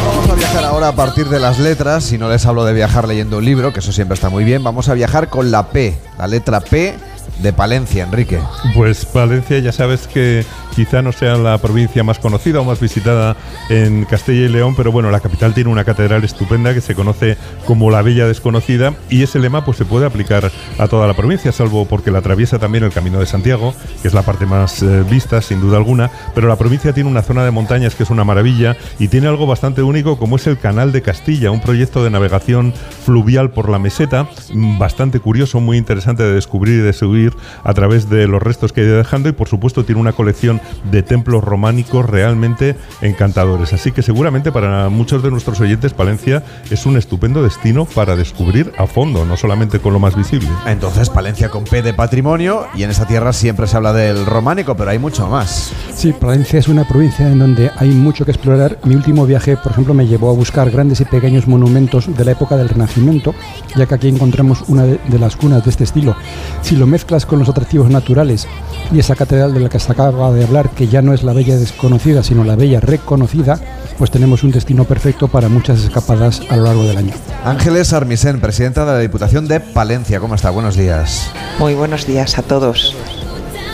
Vamos 0.07 0.31
a 0.31 0.35
viajar 0.35 0.65
ahora 0.65 0.89
a 0.89 0.93
partir 0.93 1.27
de 1.27 1.41
las 1.41 1.59
letras, 1.59 2.05
si 2.05 2.19
no 2.19 2.29
les 2.29 2.45
hablo 2.47 2.65
de 2.65 2.75
viajar 2.75 3.09
leyendo 3.09 3.39
un 3.39 3.45
libro, 3.45 3.73
que 3.73 3.81
eso 3.81 3.93
siempre 3.93 4.15
está 4.15 4.29
muy 4.29 4.45
bien, 4.45 4.63
vamos 4.63 4.89
a 4.89 4.95
viajar 4.95 5.29
con 5.29 5.51
la 5.51 5.69
P, 5.69 5.97
la 6.19 6.27
letra 6.27 6.61
P 6.61 6.95
de 7.39 7.53
Palencia, 7.53 8.05
Enrique? 8.05 8.39
Pues 8.75 9.05
Palencia 9.05 9.59
ya 9.59 9.73
sabes 9.73 10.07
que 10.07 10.45
quizá 10.75 11.03
no 11.03 11.13
sea 11.13 11.37
la 11.37 11.59
provincia 11.59 12.03
más 12.03 12.19
conocida 12.19 12.61
o 12.61 12.65
más 12.65 12.81
visitada 12.81 13.37
en 13.69 14.05
Castilla 14.05 14.47
y 14.47 14.49
León, 14.49 14.75
pero 14.77 14.93
bueno, 14.93 15.11
la 15.11 15.21
capital 15.21 15.55
tiene 15.55 15.71
una 15.71 15.85
catedral 15.85 16.25
estupenda 16.25 16.75
que 16.75 16.81
se 16.81 16.95
conoce 16.95 17.37
como 17.65 17.91
la 17.91 18.03
Bella 18.03 18.27
Desconocida 18.27 18.95
y 19.09 19.23
ese 19.23 19.39
lema 19.39 19.65
pues 19.65 19.77
se 19.77 19.85
puede 19.85 20.07
aplicar 20.07 20.51
a 20.79 20.89
toda 20.89 21.07
la 21.07 21.15
provincia, 21.15 21.53
salvo 21.53 21.87
porque 21.87 22.11
la 22.11 22.19
atraviesa 22.19 22.59
también 22.59 22.85
el 22.85 22.93
Camino 22.93 23.21
de 23.21 23.27
Santiago, 23.27 23.75
que 24.03 24.09
es 24.09 24.15
la 24.15 24.23
parte 24.23 24.47
más 24.47 24.83
eh, 24.83 25.05
vista 25.09 25.41
sin 25.41 25.61
duda 25.61 25.77
alguna, 25.77 26.11
pero 26.35 26.49
la 26.49 26.57
provincia 26.57 26.93
tiene 26.93 27.11
una 27.11 27.23
zona 27.23 27.45
de 27.45 27.51
montañas 27.51 27.95
que 27.95 28.03
es 28.03 28.11
una 28.11 28.25
maravilla 28.25 28.77
y 28.99 29.09
tiene 29.09 29.29
algo 29.29 29.47
bastante 29.47 29.83
único 29.83 30.19
como 30.19 30.37
es 30.37 30.47
el 30.47 30.59
Canal 30.59 30.93
de 30.93 31.03
Castilla, 31.03 31.51
un 31.51 31.61
proyecto 31.61 32.03
de 32.03 32.11
navegación 32.11 32.75
fluvial 33.05 33.51
por 33.51 33.69
la 33.69 33.79
meseta, 33.79 34.29
mm, 34.53 34.79
bastante 34.79 35.21
curioso, 35.21 35.61
muy 35.61 35.77
interesante 35.77 36.23
de 36.23 36.35
descubrir 36.35 36.81
y 36.81 36.83
de 36.83 36.93
subir 36.93 37.33
a 37.63 37.75
través 37.75 38.09
de 38.09 38.27
los 38.27 38.43
restos 38.43 38.73
que 38.73 38.81
ha 38.81 38.85
dejando 38.85 39.29
y 39.29 39.33
por 39.33 39.49
supuesto 39.49 39.85
tiene 39.85 40.01
una 40.01 40.13
colección 40.13 40.61
de 40.91 41.03
templos 41.03 41.43
románicos 41.43 42.09
realmente 42.09 42.77
encantadores. 43.01 43.73
Así 43.73 43.93
que 43.93 44.03
seguramente 44.03 44.53
para 44.53 44.89
muchos 44.89 45.23
de 45.23 45.31
nuestros 45.31 45.61
oyentes 45.61 45.93
Palencia 45.95 46.43
es 46.71 46.87
un 46.87 46.97
estupendo 46.97 47.43
destino 47.43 47.85
para 47.85 48.17
descubrir 48.17 48.73
a 48.79 48.87
fondo, 48.87 49.25
no 49.25 49.37
solamente 49.37 49.81
con 49.81 49.93
lo 49.93 49.99
más 49.99 50.17
visible. 50.17 50.49
Entonces 50.67 51.11
Palencia 51.11 51.49
con 51.49 51.65
P 51.65 51.83
de 51.83 51.95
patrimonio 51.95 52.67
y 52.75 52.83
en 52.83 52.91
esta 52.91 53.07
tierra 53.07 53.33
siempre 53.33 53.67
se 53.67 53.77
habla 53.77 53.93
del 53.93 54.27
románico, 54.27 54.77
pero 54.77 54.91
hay 54.91 54.99
mucho 54.99 55.27
más. 55.29 55.73
Sí, 55.95 56.13
Palencia 56.13 56.59
es 56.59 56.69
una 56.69 56.87
provincia 56.87 57.31
en 57.31 57.39
donde 57.39 57.71
hay 57.77 57.91
mucho 57.91 58.25
que 58.25 58.31
explorar. 58.31 58.79
Mi 58.85 58.95
último 58.95 59.27
viaje, 59.27 59.57
por 59.57 59.73
ejemplo, 59.73 59.95
me 59.95 60.07
llevó 60.07 60.31
a 60.31 60.35
buscar 60.35 60.71
grandes 60.71 61.01
y 61.01 61.05
pequeños 61.05 61.47
monumentos 61.47 62.15
de 62.15 62.25
la 62.25 62.33
época 62.33 62.57
del 62.57 62.69
Renacimiento, 62.69 63.35
ya 63.77 63.87
que 63.87 63.95
aquí 63.95 64.09
encontramos 64.09 64.65
una 64.69 64.85
de, 64.85 65.01
de 65.09 65.19
las 65.19 65.37
cunas 65.37 65.65
de 65.65 65.71
este 65.71 65.85
estilo. 65.85 66.17
Si 66.63 66.77
lo 66.77 66.87
mezclas 66.87 67.27
con 67.27 67.39
los 67.39 67.49
atractivos 67.49 67.91
naturales 67.91 68.47
y 68.93 68.99
esa 68.99 69.15
catedral 69.15 69.55
de 69.55 69.61
la 69.61 69.69
que 69.69 69.79
se 69.79 69.91
acaba 69.93 70.33
de 70.33 70.45
hablar, 70.45 70.54
que 70.63 70.87
ya 70.89 71.03
no 71.03 71.13
es 71.13 71.23
la 71.25 71.33
bella 71.33 71.57
desconocida, 71.57 72.23
sino 72.23 72.45
la 72.45 72.55
bella 72.57 72.81
reconocida, 72.81 73.59
pues 73.99 74.11
tenemos 74.11 74.43
un 74.45 74.51
destino 74.53 74.85
perfecto 74.85 75.29
para 75.29 75.49
muchas 75.49 75.81
escapadas 75.81 76.41
a 76.49 76.57
lo 76.57 76.65
largo 76.65 76.85
del 76.85 76.97
año. 76.97 77.13
Ángeles 77.45 77.93
Armisen, 77.93 78.41
presidenta 78.41 78.85
de 78.85 78.93
la 78.93 78.99
Diputación 79.01 79.49
de 79.49 79.61
Palencia. 79.61 80.21
¿Cómo 80.21 80.35
está? 80.35 80.51
Buenos 80.51 80.77
días. 80.77 81.31
Muy 81.59 81.75
buenos 81.75 82.07
días 82.07 82.39
a 82.39 82.43
todos. 82.43 82.95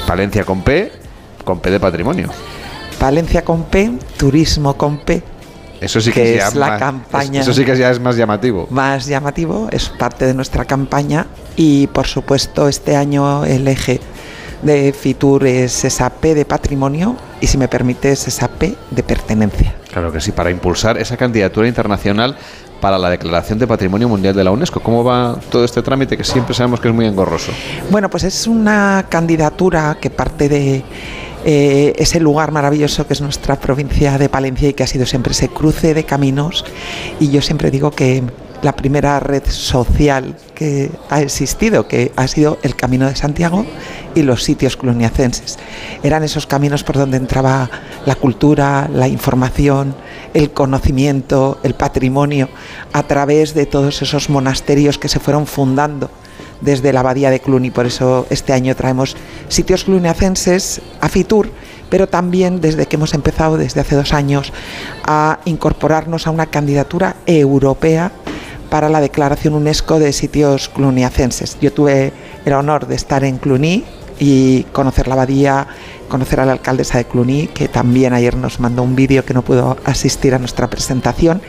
Palencia 0.07 0.45
con 0.45 0.63
P, 0.63 0.91
con 1.45 1.61
P 1.61 1.71
de 1.71 1.79
patrimonio. 1.81 2.29
Palencia 2.99 3.45
con 3.45 3.65
P, 3.65 3.93
turismo 4.17 4.75
con 4.77 4.99
P. 5.05 5.23
Eso 5.81 6.01
sí 6.01 6.11
que, 6.13 6.23
que 6.23 6.37
ya 6.37 6.49
es 6.49 6.55
la 6.57 6.67
más- 6.69 6.79
campaña 6.79 7.41
Eso 7.41 7.55
sí 7.55 7.65
que 7.65 7.75
ya 7.77 7.91
es 7.91 7.99
más 8.01 8.15
llamativo. 8.17 8.67
más 8.71 9.07
llamativo, 9.07 9.69
es 9.73 9.89
parte 9.89 10.27
de 10.27 10.35
nuestra 10.35 10.67
campaña 10.67 11.27
y 11.57 11.87
por 11.87 12.07
supuesto 12.07 12.69
este 12.69 12.97
año 12.97 13.47
el 13.47 13.67
eje 13.67 13.99
de 14.63 14.93
Fitur 14.93 15.47
es 15.47 15.85
esa 15.85 16.11
P 16.11 16.35
de 16.35 16.45
patrimonio 16.45 17.17
y 17.41 17.47
si 17.47 17.59
me 17.59 17.69
permites 17.69 18.29
esa 18.29 18.49
P 18.49 18.75
de 18.91 19.03
pertenencia. 19.03 19.75
Claro 19.93 20.13
que 20.13 20.21
sí, 20.21 20.33
para 20.33 20.51
impulsar 20.51 20.99
esa 20.99 21.17
candidatura 21.17 21.67
internacional 21.67 22.37
para 22.81 22.99
la 22.99 23.11
declaración 23.11 23.59
de 23.59 23.67
Patrimonio 23.67 24.09
Mundial 24.09 24.35
de 24.35 24.43
la 24.43 24.51
UNESCO. 24.51 24.81
¿Cómo 24.81 25.05
va 25.05 25.39
todo 25.51 25.65
este 25.65 25.83
trámite 25.83 26.17
que 26.17 26.25
siempre 26.25 26.55
sabemos 26.55 26.81
que 26.81 26.89
es 26.89 26.95
muy 26.95 27.07
engorroso? 27.07 27.53
Bueno, 27.91 28.09
pues 28.09 28.25
es 28.25 28.47
una 28.47 29.07
candidatura 29.09 29.99
que 30.01 30.11
parte 30.11 30.49
de 30.49 30.83
eh, 31.45 31.93
ese 31.97 32.21
lugar 32.21 32.53
maravilloso 32.53 33.07
que 33.07 33.13
es 33.13 33.21
nuestra 33.21 33.57
provincia 33.57 34.19
de 34.19 34.29
Palencia 34.29 34.69
y 34.69 34.75
que 34.75 34.83
ha 34.83 34.87
sido 34.87 35.07
siempre 35.07 35.33
ese 35.33 35.49
cruce 35.49 35.95
de 35.95 36.05
caminos. 36.05 36.65
Y 37.19 37.31
yo 37.31 37.43
siempre 37.43 37.71
digo 37.71 37.91
que 37.91 38.23
la 38.63 38.77
primera 38.77 39.21
red 39.21 39.43
social 39.47 40.37
que 40.55 40.91
ha 41.09 41.21
existido, 41.21 41.89
que 41.89 42.13
ha 42.17 42.29
sido 42.29 42.59
el 42.63 42.77
Camino 42.77 43.09
de 43.09 43.17
Santiago 43.17 43.65
y 44.15 44.23
los 44.23 44.45
sitios 44.45 44.77
cluniacenses. 44.77 45.59
Eran 46.03 46.23
esos 46.23 46.47
caminos 46.47 46.85
por 46.85 46.97
donde 46.97 47.17
entraba 47.17 47.71
la 48.05 48.15
cultura, 48.15 48.89
la 48.93 49.09
información, 49.09 49.95
el 50.35 50.51
conocimiento, 50.53 51.59
el 51.63 51.75
patrimonio, 51.75 52.49
a 52.93 53.03
través 53.05 53.55
de 53.55 53.67
todos 53.67 54.03
esos 54.03 54.29
monasterios 54.29 54.99
que 54.99 55.09
se 55.09 55.21
fueron 55.21 55.47
fundando 55.47 56.11
desde 56.61 56.93
la 56.93 57.01
abadía 57.01 57.31
de 57.31 57.41
Cluny. 57.41 57.71
Por 57.71 57.87
eso 57.87 58.27
este 58.31 58.53
año 58.53 58.77
traemos 58.77 59.17
sitios 59.49 59.85
cluniacenses 59.85 60.83
a 61.01 61.09
Fitur, 61.09 61.51
pero 61.89 62.07
también 62.07 62.61
desde 62.61 62.87
que 62.87 62.97
hemos 62.97 63.15
empezado, 63.15 63.57
desde 63.57 63.81
hace 63.81 63.97
dos 63.97 64.13
años, 64.13 64.53
a 65.05 65.41
incorporarnos 65.47 66.27
a 66.27 66.31
una 66.31 66.47
candidatura 66.47 67.17
europea 67.27 68.13
para 68.71 68.89
la 68.89 69.01
declaración 69.01 69.55
UNESCO 69.55 69.99
de 69.99 70.13
sitios 70.13 70.69
cluniacenses. 70.69 71.59
Yo 71.61 71.73
tuve 71.73 72.13
el 72.45 72.53
honor 72.53 72.87
de 72.87 72.95
estar 72.95 73.25
en 73.25 73.39
Cluny 73.39 73.85
y 74.19 74.65
conocer 74.73 75.09
la 75.09 75.15
abadía, 75.15 75.67
conocer 76.09 76.41
a 76.41 76.47
la 76.47 76.53
alcaldesa 76.53 76.99
de 76.99 77.07
Cluny, 77.07 77.49
que 77.49 77.69
también 77.69 78.13
ayer 78.13 78.37
nos 78.37 78.61
mandó 78.61 78.83
un 78.83 78.95
vídeo 78.95 79.25
que 79.25 79.35
no 79.35 79.43
pudo 79.43 79.79
asistir 79.85 80.35
a 80.35 80.39
nuestra 80.39 80.69
presentación, 80.69 81.41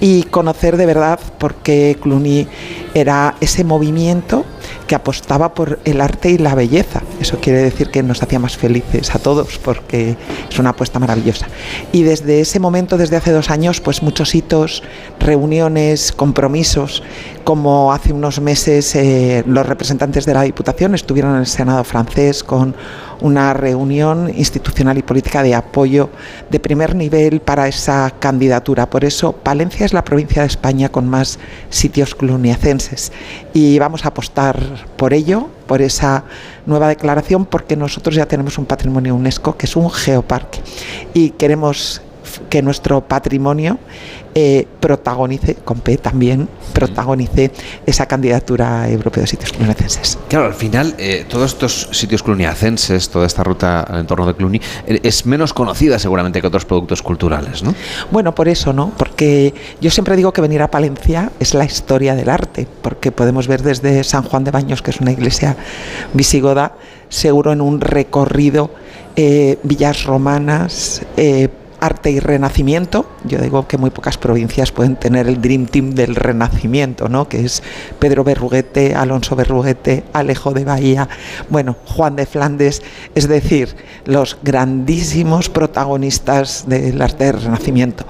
y 0.00 0.22
conocer 0.24 0.76
de 0.76 0.86
verdad 0.86 1.18
por 1.38 1.56
qué 1.56 1.96
Cluny 2.00 2.46
era 2.94 3.34
ese 3.40 3.64
movimiento 3.64 4.44
que 4.86 4.94
apostaba 4.94 5.54
por 5.54 5.78
el 5.84 6.00
arte 6.00 6.30
y 6.30 6.38
la 6.38 6.54
belleza. 6.54 7.02
Eso 7.20 7.38
quiere 7.40 7.62
decir 7.62 7.90
que 7.90 8.02
nos 8.02 8.22
hacía 8.22 8.38
más 8.38 8.56
felices 8.56 9.14
a 9.14 9.18
todos 9.18 9.58
porque 9.58 10.16
es 10.50 10.58
una 10.58 10.70
apuesta 10.70 10.98
maravillosa. 10.98 11.46
Y 11.92 12.02
desde 12.02 12.40
ese 12.40 12.60
momento, 12.60 12.96
desde 12.96 13.16
hace 13.16 13.32
dos 13.32 13.50
años, 13.50 13.80
pues 13.80 14.02
muchos 14.02 14.34
hitos, 14.34 14.82
reuniones, 15.20 16.12
compromisos, 16.12 17.02
como 17.44 17.92
hace 17.92 18.12
unos 18.12 18.40
meses 18.40 18.94
eh, 18.94 19.44
los 19.46 19.66
representantes 19.66 20.26
de 20.26 20.34
la 20.34 20.42
Diputación 20.42 20.94
estuvieron 20.94 21.34
en 21.34 21.40
el 21.40 21.46
Senado 21.46 21.84
francés 21.84 22.42
con 22.42 22.74
una 23.20 23.52
reunión 23.54 24.32
institucional 24.36 24.98
y 24.98 25.02
política 25.02 25.42
de 25.42 25.54
apoyo 25.54 26.10
de 26.50 26.60
primer 26.60 26.94
nivel 26.94 27.40
para 27.40 27.68
esa 27.68 28.12
candidatura. 28.18 28.90
Por 28.90 29.04
eso 29.04 29.32
Palencia 29.32 29.86
es 29.86 29.92
la 29.92 30.04
provincia 30.04 30.42
de 30.42 30.48
España 30.48 30.88
con 30.88 31.08
más 31.08 31.38
sitios 31.70 32.14
cluniacenses 32.14 33.12
y 33.52 33.78
vamos 33.78 34.04
a 34.04 34.08
apostar 34.08 34.58
por 34.96 35.12
ello, 35.12 35.48
por 35.66 35.82
esa 35.82 36.24
nueva 36.66 36.88
declaración, 36.88 37.46
porque 37.46 37.76
nosotros 37.76 38.14
ya 38.14 38.26
tenemos 38.26 38.58
un 38.58 38.66
patrimonio 38.66 39.14
UNESCO 39.14 39.56
que 39.56 39.66
es 39.66 39.76
un 39.76 39.90
geoparque 39.90 40.60
y 41.12 41.30
queremos 41.30 42.02
que 42.54 42.62
nuestro 42.62 43.00
patrimonio 43.00 43.80
eh, 44.32 44.68
protagonice, 44.78 45.56
con 45.56 45.80
P 45.80 45.96
también, 45.96 46.48
protagonice 46.72 47.50
esa 47.84 48.06
candidatura 48.06 48.88
europea 48.88 49.22
de 49.22 49.26
sitios 49.26 49.50
cluniacenses. 49.50 50.20
Claro, 50.28 50.44
al 50.44 50.54
final, 50.54 50.94
eh, 50.98 51.26
todos 51.28 51.50
estos 51.50 51.88
sitios 51.90 52.22
cluniacenses, 52.22 53.10
toda 53.10 53.26
esta 53.26 53.42
ruta 53.42 53.80
al 53.80 53.98
entorno 53.98 54.24
de 54.24 54.36
Cluny, 54.36 54.60
eh, 54.86 55.00
es 55.02 55.26
menos 55.26 55.52
conocida 55.52 55.98
seguramente 55.98 56.40
que 56.40 56.46
otros 56.46 56.64
productos 56.64 57.02
culturales, 57.02 57.64
¿no? 57.64 57.74
Bueno, 58.12 58.36
por 58.36 58.46
eso, 58.46 58.72
¿no? 58.72 58.92
Porque 58.96 59.52
yo 59.80 59.90
siempre 59.90 60.14
digo 60.14 60.32
que 60.32 60.40
venir 60.40 60.62
a 60.62 60.70
Palencia 60.70 61.32
es 61.40 61.54
la 61.54 61.64
historia 61.64 62.14
del 62.14 62.28
arte, 62.28 62.68
porque 62.82 63.10
podemos 63.10 63.48
ver 63.48 63.64
desde 63.64 64.04
San 64.04 64.22
Juan 64.22 64.44
de 64.44 64.52
Baños, 64.52 64.80
que 64.80 64.92
es 64.92 65.00
una 65.00 65.10
iglesia 65.10 65.56
visigoda, 66.12 66.76
seguro 67.08 67.50
en 67.50 67.60
un 67.60 67.80
recorrido, 67.80 68.70
eh, 69.16 69.58
villas 69.64 70.04
romanas, 70.04 71.02
eh, 71.16 71.48
arte 71.84 72.10
y 72.10 72.18
renacimiento. 72.20 73.06
Yo 73.24 73.38
digo 73.38 73.68
que 73.68 73.76
muy 73.76 73.90
pocas 73.90 74.16
provincias 74.16 74.72
pueden 74.72 74.96
tener 74.96 75.28
el 75.28 75.40
Dream 75.40 75.66
Team 75.66 75.90
del 75.90 76.14
renacimiento, 76.14 77.08
¿no? 77.08 77.28
Que 77.28 77.44
es 77.44 77.62
Pedro 77.98 78.24
Berruguete, 78.24 78.94
Alonso 78.94 79.36
Berruguete, 79.36 80.04
Alejo 80.12 80.52
de 80.52 80.64
Bahía, 80.64 81.08
bueno, 81.50 81.76
Juan 81.86 82.16
de 82.16 82.26
Flandes, 82.26 82.82
es 83.14 83.28
decir, 83.28 83.76
los 84.06 84.38
grandísimos 84.42 85.50
protagonistas 85.50 86.64
del 86.66 87.02
arte 87.02 87.24
del 87.24 87.42
renacimiento. 87.42 88.04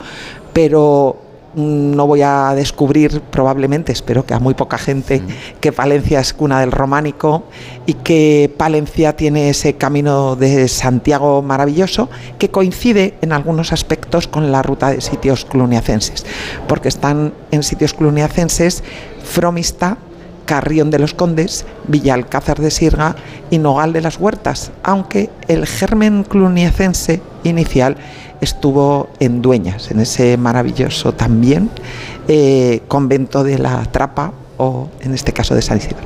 Pero 0.53 1.24
no 1.57 2.07
voy 2.07 2.23
a 2.23 2.53
descubrir 2.55 3.21
probablemente, 3.21 3.93
espero 3.93 4.27
que 4.27 4.35
a 4.35 4.39
muy 4.39 4.55
poca 4.55 4.79
gente, 4.79 5.23
que 5.61 5.73
Palencia 5.73 6.21
es 6.21 6.33
cuna 6.33 6.61
del 6.61 6.73
románico 6.73 7.45
y 7.87 7.95
que 7.95 8.53
Palencia 8.57 9.17
tiene 9.17 9.51
ese 9.51 9.75
camino 9.75 10.37
de 10.37 10.69
Santiago 10.69 11.43
maravilloso 11.43 12.09
que 12.39 12.51
coincide 12.51 13.15
en 13.21 13.33
algunos 13.33 13.73
aspectos 13.73 14.29
con 14.29 14.51
la 14.53 14.63
ruta 14.63 14.91
de 14.91 15.01
sitios 15.01 15.45
cluniacenses, 15.45 16.25
porque 16.69 16.89
están 16.89 17.33
en 17.51 17.63
sitios 17.63 17.95
cluniacenses 17.95 18.83
Fromista, 19.23 19.97
Carrión 20.45 20.91
de 20.91 20.99
los 20.99 21.15
Condes, 21.15 21.65
Villalcázar 21.89 22.61
de 22.61 22.71
Sirga 22.71 23.17
y 23.51 23.59
Nogal 23.59 23.93
de 23.93 24.03
las 24.03 24.19
Huertas, 24.19 24.73
aunque 24.83 25.31
el 25.49 25.67
germen 25.67 26.25
cluniacense 26.25 27.23
inicial 27.45 27.97
estuvo 28.41 29.11
en 29.21 29.43
Dueñas, 29.43 29.91
en 29.91 30.01
ese 30.01 30.37
maravilloso 30.37 31.13
también 31.13 31.71
eh, 32.29 32.83
convento 32.89 33.45
de 33.45 33.59
la 33.59 33.83
Trapa 33.85 34.33
o 34.57 34.89
en 35.01 35.13
este 35.15 35.33
caso 35.33 35.55
de 35.55 35.63
San 35.63 35.79
Isidro. 35.79 35.99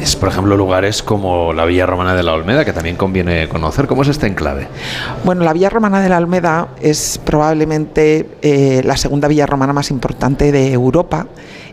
Es, 0.00 0.16
por 0.16 0.28
ejemplo, 0.28 0.56
lugares 0.56 1.02
como 1.02 1.52
la 1.52 1.64
Villa 1.64 1.86
Romana 1.86 2.14
de 2.14 2.22
la 2.22 2.32
Olmeda, 2.32 2.64
que 2.64 2.72
también 2.72 2.96
conviene 2.96 3.48
conocer. 3.48 3.86
¿Cómo 3.86 4.02
es 4.02 4.08
este 4.08 4.26
enclave? 4.26 4.66
Bueno, 5.24 5.44
la 5.44 5.52
Villa 5.52 5.70
Romana 5.70 6.00
de 6.00 6.08
la 6.08 6.16
Almeda 6.16 6.68
es 6.80 7.20
probablemente 7.24 8.28
eh, 8.42 8.82
la 8.84 8.96
segunda 8.96 9.28
villa 9.28 9.46
romana 9.46 9.72
más 9.72 9.90
importante 9.90 10.50
de 10.50 10.72
Europa 10.72 11.26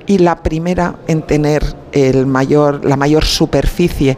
y 0.06 0.20
la 0.20 0.44
primera 0.44 0.96
en 1.08 1.24
tener 1.24 1.64
el 1.92 2.26
mayor, 2.26 2.86
la 2.86 2.96
mayor 2.96 3.26
superficie 3.26 4.18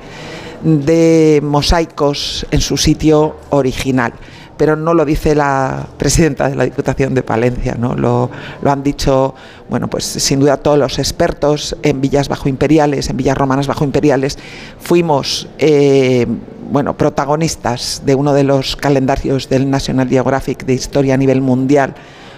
de 0.64 1.40
mosaicos 1.44 2.46
en 2.52 2.62
su 2.62 2.78
sitio 2.78 3.38
original 3.50 4.14
pero 4.62 4.76
no 4.76 4.94
lo 4.94 5.06
dice 5.06 5.34
la 5.34 5.88
presidenta 5.98 6.48
de 6.48 6.56
la 6.56 6.66
Diputación 6.66 7.16
de 7.16 7.24
Palencia, 7.24 7.74
¿no? 7.80 7.96
Lo, 7.96 8.30
han 8.64 8.84
dicho, 8.84 9.34
bueno, 9.72 9.90
pues 9.90 10.04
sin 10.04 10.40
duda 10.40 10.58
todos 10.58 10.78
los 10.78 11.00
expertos 11.00 11.76
en 11.82 12.00
villas 12.00 12.30
bajo 12.30 12.48
imperiales, 12.48 13.10
en 13.10 13.18
villas 13.18 13.36
romanas 13.36 13.66
bajo 13.66 13.84
imperiales. 13.84 14.38
Fuimos, 14.80 15.50
eh, 15.58 16.28
bueno, 16.70 16.96
protagonistas 16.96 18.04
de 18.06 18.14
uno 18.14 18.34
de 18.34 18.44
los 18.44 18.76
calendarios 18.76 19.50
del 19.50 19.68
National 19.68 20.08
Geographic 20.08 20.64
de 20.64 20.76
historia 20.76 21.16
a 21.16 21.18
nivel 21.18 21.42
mundial, 21.42 21.96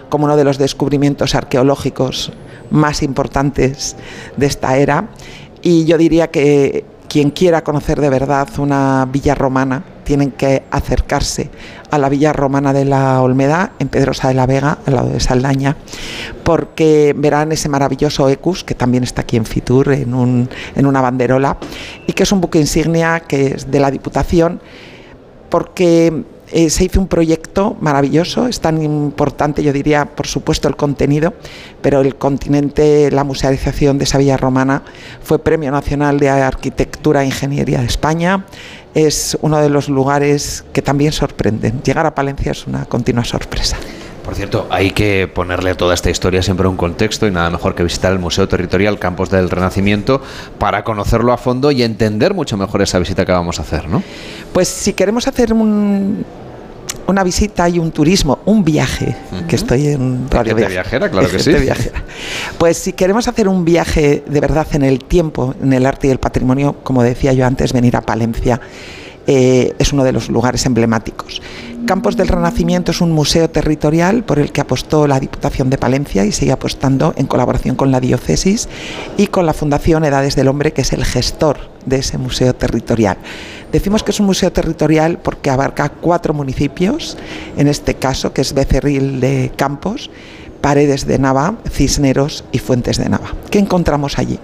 como 0.08 0.24
uno 0.24 0.38
de 0.38 0.46
los 0.46 0.58
descubrimientos 0.58 1.36
arqueológicos 1.36 2.32
más 2.72 3.04
importantes 3.04 3.98
de 4.38 4.46
esta 4.46 4.78
era. 4.78 5.10
Y 5.62 5.84
yo 5.84 5.98
diría 5.98 6.32
que 6.32 6.86
quien 7.10 7.32
quiera 7.32 7.66
conocer 7.66 8.00
de 8.00 8.10
verdad 8.10 8.48
una 8.60 9.10
villa 9.12 9.36
romana, 9.36 9.84
tienen 10.04 10.32
que 10.32 10.64
acercarse 10.72 11.50
a 11.92 11.98
la 11.98 12.10
villa 12.10 12.34
romana 12.34 12.74
de 12.74 12.86
la 12.86 13.22
Olmeda, 13.22 13.74
en 13.80 13.88
Pedrosa 13.88 14.28
de 14.28 14.34
la 14.34 14.46
Vega, 14.46 14.80
al 14.86 14.96
lado 14.96 15.10
de 15.10 15.20
Saldaña, 15.20 15.78
porque 16.44 17.14
verán 17.16 17.52
ese 17.52 17.70
maravilloso 17.70 18.30
Ecus, 18.30 18.64
que 18.64 18.76
también 18.76 19.04
está 19.04 19.22
aquí 19.22 19.38
en 19.38 19.46
Fitur, 19.46 19.92
en, 19.94 20.14
un, 20.14 20.50
en 20.76 20.86
una 20.86 21.02
banderola, 21.02 21.58
y 22.08 22.14
que 22.14 22.24
es 22.24 22.32
un 22.32 22.42
buque 22.42 22.60
insignia 22.60 23.22
que 23.22 23.48
es 23.48 23.70
de 23.70 23.80
la 23.80 23.92
Diputación, 23.92 24.60
porque 25.50 26.24
eh, 26.56 26.70
se 26.70 26.84
hizo 26.84 27.00
un 27.00 27.08
proyecto 27.08 27.76
maravilloso, 27.82 28.48
es 28.48 28.60
tan 28.60 28.82
importante, 28.84 29.64
yo 29.64 29.74
diría, 29.74 30.06
por 30.06 30.28
supuesto, 30.28 30.68
el 30.68 30.76
contenido, 30.76 31.34
pero 31.82 32.02
el 32.02 32.16
continente, 32.16 33.10
la 33.10 33.24
musealización 33.24 33.98
de 33.98 34.04
esa 34.04 34.20
villa 34.20 34.38
romana 34.38 34.84
fue 35.24 35.40
Premio 35.40 35.72
Nacional 35.72 36.20
de 36.20 36.30
Arquitectura 36.30 37.24
e 37.24 37.26
Ingeniería 37.26 37.80
de 37.80 37.88
España. 37.88 38.46
Es 38.94 39.38
uno 39.42 39.60
de 39.60 39.70
los 39.70 39.90
lugares 39.90 40.64
que 40.74 40.82
también 40.82 41.12
sorprenden. 41.12 41.82
Llegar 41.84 42.06
a 42.06 42.14
Palencia 42.14 42.52
es 42.52 42.68
una 42.68 42.86
continua 42.86 43.26
sorpresa. 43.26 43.78
Por 44.24 44.36
cierto, 44.36 44.68
hay 44.70 44.92
que 44.92 45.28
ponerle 45.28 45.72
a 45.72 45.76
toda 45.76 45.94
esta 45.94 46.10
historia 46.10 46.42
siempre 46.42 46.68
un 46.68 46.78
contexto 46.78 47.28
y 47.28 47.32
nada 47.32 47.50
mejor 47.50 47.76
que 47.76 47.84
visitar 47.84 48.14
el 48.14 48.20
Museo 48.20 48.48
Territorial 48.48 48.98
Campos 48.98 49.30
del 49.30 49.50
Renacimiento 49.50 50.22
para 50.60 50.86
conocerlo 50.86 51.34
a 51.34 51.38
fondo 51.38 51.72
y 51.72 51.84
entender 51.84 52.34
mucho 52.34 52.56
mejor 52.56 52.82
esa 52.82 53.00
visita 53.00 53.26
que 53.26 53.34
vamos 53.34 53.60
a 53.60 53.64
hacer, 53.64 53.90
¿no? 53.90 54.02
Pues 54.54 54.70
si 54.70 54.94
queremos 54.94 55.28
hacer 55.28 55.52
un, 55.52 56.26
una 57.08 57.24
visita 57.24 57.68
y 57.70 57.80
un 57.80 57.92
turismo, 57.92 58.40
un 58.46 58.64
viaje, 58.64 59.16
que 59.48 59.56
estoy 59.56 59.88
en 59.88 60.30
Radio 60.30 60.56
Viajera, 60.56 61.10
claro 61.10 61.30
que 61.30 61.40
sí. 61.40 61.54
Pues 62.58 62.78
si 62.78 62.94
queremos 62.94 63.28
hacer 63.28 63.48
un 63.48 63.66
viaje 63.66 64.24
de 64.26 64.40
verdad 64.40 64.68
en 64.74 64.84
el 64.84 65.04
tiempo, 65.04 65.56
en 65.62 65.74
el 65.74 65.86
arte 65.86 66.08
y 66.08 66.12
el 66.12 66.20
patrimonio, 66.20 66.78
como 66.84 67.04
decía 67.04 67.34
yo 67.34 67.46
antes, 67.46 67.74
venir 67.74 67.96
a 67.96 68.02
Palencia 68.02 68.60
eh, 69.28 69.74
es 69.80 69.94
uno 69.94 70.04
de 70.04 70.12
los 70.12 70.30
lugares 70.30 70.66
emblemáticos. 70.66 71.42
Campos 71.86 72.16
del 72.16 72.30
Renacimiento 72.30 72.92
es 72.92 73.02
un 73.02 73.12
museo 73.12 73.50
territorial 73.50 74.24
por 74.24 74.40
el 74.40 74.54
que 74.54 74.62
apostó 74.62 75.06
la 75.06 75.20
Diputación 75.20 75.70
de 75.70 75.78
Palencia 75.78 76.26
y 76.26 76.32
sigue 76.32 76.54
apostando 76.54 77.14
en 77.18 77.28
colaboración 77.28 77.76
con 77.76 77.92
la 77.92 78.00
diócesis 78.00 78.70
y 79.18 79.28
con 79.28 79.46
la 79.46 79.54
Fundación 79.54 80.06
Edades 80.06 80.36
del 80.38 80.48
Hombre, 80.48 80.72
que 80.72 80.82
es 80.82 80.94
el 80.94 81.04
gestor 81.04 81.58
de 81.86 81.98
ese 81.98 82.18
museo 82.18 82.56
territorial. 82.56 83.18
Decimos 83.72 84.04
que 84.04 84.12
es 84.12 84.20
un 84.22 84.28
museo 84.28 84.52
territorial 84.52 85.20
porque 85.20 85.50
abarca 85.50 85.90
cuatro 85.90 86.34
municipios, 86.34 87.18
en 87.58 87.68
este 87.68 87.96
caso, 87.96 88.32
que 88.32 88.42
es 88.42 88.54
Becerril 88.54 89.20
de 89.20 89.52
Campos, 89.56 90.10
Paredes 90.64 91.06
de 91.06 91.20
Nava, 91.20 91.58
Cisneros 91.70 92.46
y 92.54 92.60
Fuentes 92.60 92.98
de 92.98 93.10
Nava. 93.10 93.34
¿Qué 93.52 93.60
encontramos 93.60 94.18
allí? 94.18 94.40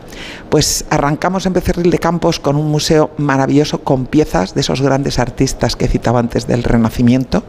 Pues 0.49 0.83
arrancamos 0.89 1.45
en 1.45 1.53
Becerril 1.53 1.91
de 1.91 1.97
Campos 1.97 2.41
con 2.41 2.57
un 2.57 2.69
museo 2.69 3.11
maravilloso 3.15 3.85
con 3.85 4.05
piezas 4.05 4.53
de 4.53 4.59
esos 4.59 4.81
grandes 4.81 5.17
artistas 5.17 5.77
que 5.77 5.87
citaba 5.87 6.19
antes 6.19 6.45
del 6.45 6.63
Renacimiento, 6.63 7.43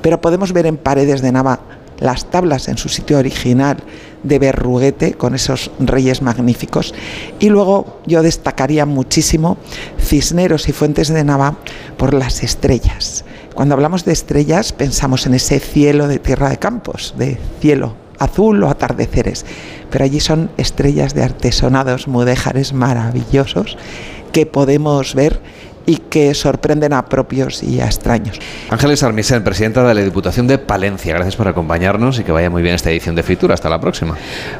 pero 0.00 0.20
podemos 0.20 0.52
ver 0.52 0.66
en 0.66 0.76
Paredes 0.76 1.22
de 1.22 1.32
Nava 1.32 1.58
las 1.98 2.30
tablas 2.30 2.68
en 2.68 2.78
su 2.78 2.88
sitio 2.88 3.18
original 3.18 3.78
de 4.22 4.38
Berruguete 4.38 5.14
con 5.14 5.34
esos 5.34 5.72
reyes 5.80 6.22
magníficos 6.22 6.94
y 7.40 7.48
luego 7.48 7.98
yo 8.06 8.22
destacaría 8.22 8.86
muchísimo 8.86 9.56
Cisneros 9.98 10.68
y 10.68 10.72
Fuentes 10.72 11.08
de 11.08 11.24
Nava 11.24 11.56
por 11.96 12.14
las 12.14 12.44
estrellas. 12.44 13.24
Cuando 13.54 13.74
hablamos 13.74 14.04
de 14.04 14.12
estrellas 14.12 14.72
pensamos 14.72 15.26
en 15.26 15.34
ese 15.34 15.58
cielo 15.58 16.06
de 16.06 16.20
tierra 16.20 16.48
de 16.48 16.58
campos, 16.58 17.14
de 17.18 17.40
cielo 17.60 18.03
azul 18.18 18.62
o 18.62 18.68
atardeceres, 18.68 19.44
pero 19.90 20.04
allí 20.04 20.20
son 20.20 20.50
estrellas 20.56 21.14
de 21.14 21.22
artesonados 21.22 22.08
mudéjares 22.08 22.72
maravillosos 22.72 23.76
que 24.32 24.46
podemos 24.46 25.14
ver 25.14 25.40
y 25.86 25.96
que 25.96 26.34
sorprenden 26.34 26.92
a 26.92 27.06
propios 27.06 27.62
y 27.62 27.80
a 27.80 27.86
extraños. 27.86 28.38
Ángeles 28.70 29.02
Armisen, 29.02 29.44
presidenta 29.44 29.86
de 29.86 29.94
la 29.94 30.00
Diputación 30.00 30.46
de 30.46 30.58
Palencia, 30.58 31.14
gracias 31.14 31.36
por 31.36 31.48
acompañarnos 31.48 32.18
y 32.18 32.24
que 32.24 32.32
vaya 32.32 32.50
muy 32.50 32.62
bien 32.62 32.74
esta 32.74 32.90
edición 32.90 33.14
de 33.14 33.22
Fritura. 33.22 33.54
Hasta 33.54 33.68
la 33.68 33.80
próxima. 33.80 34.16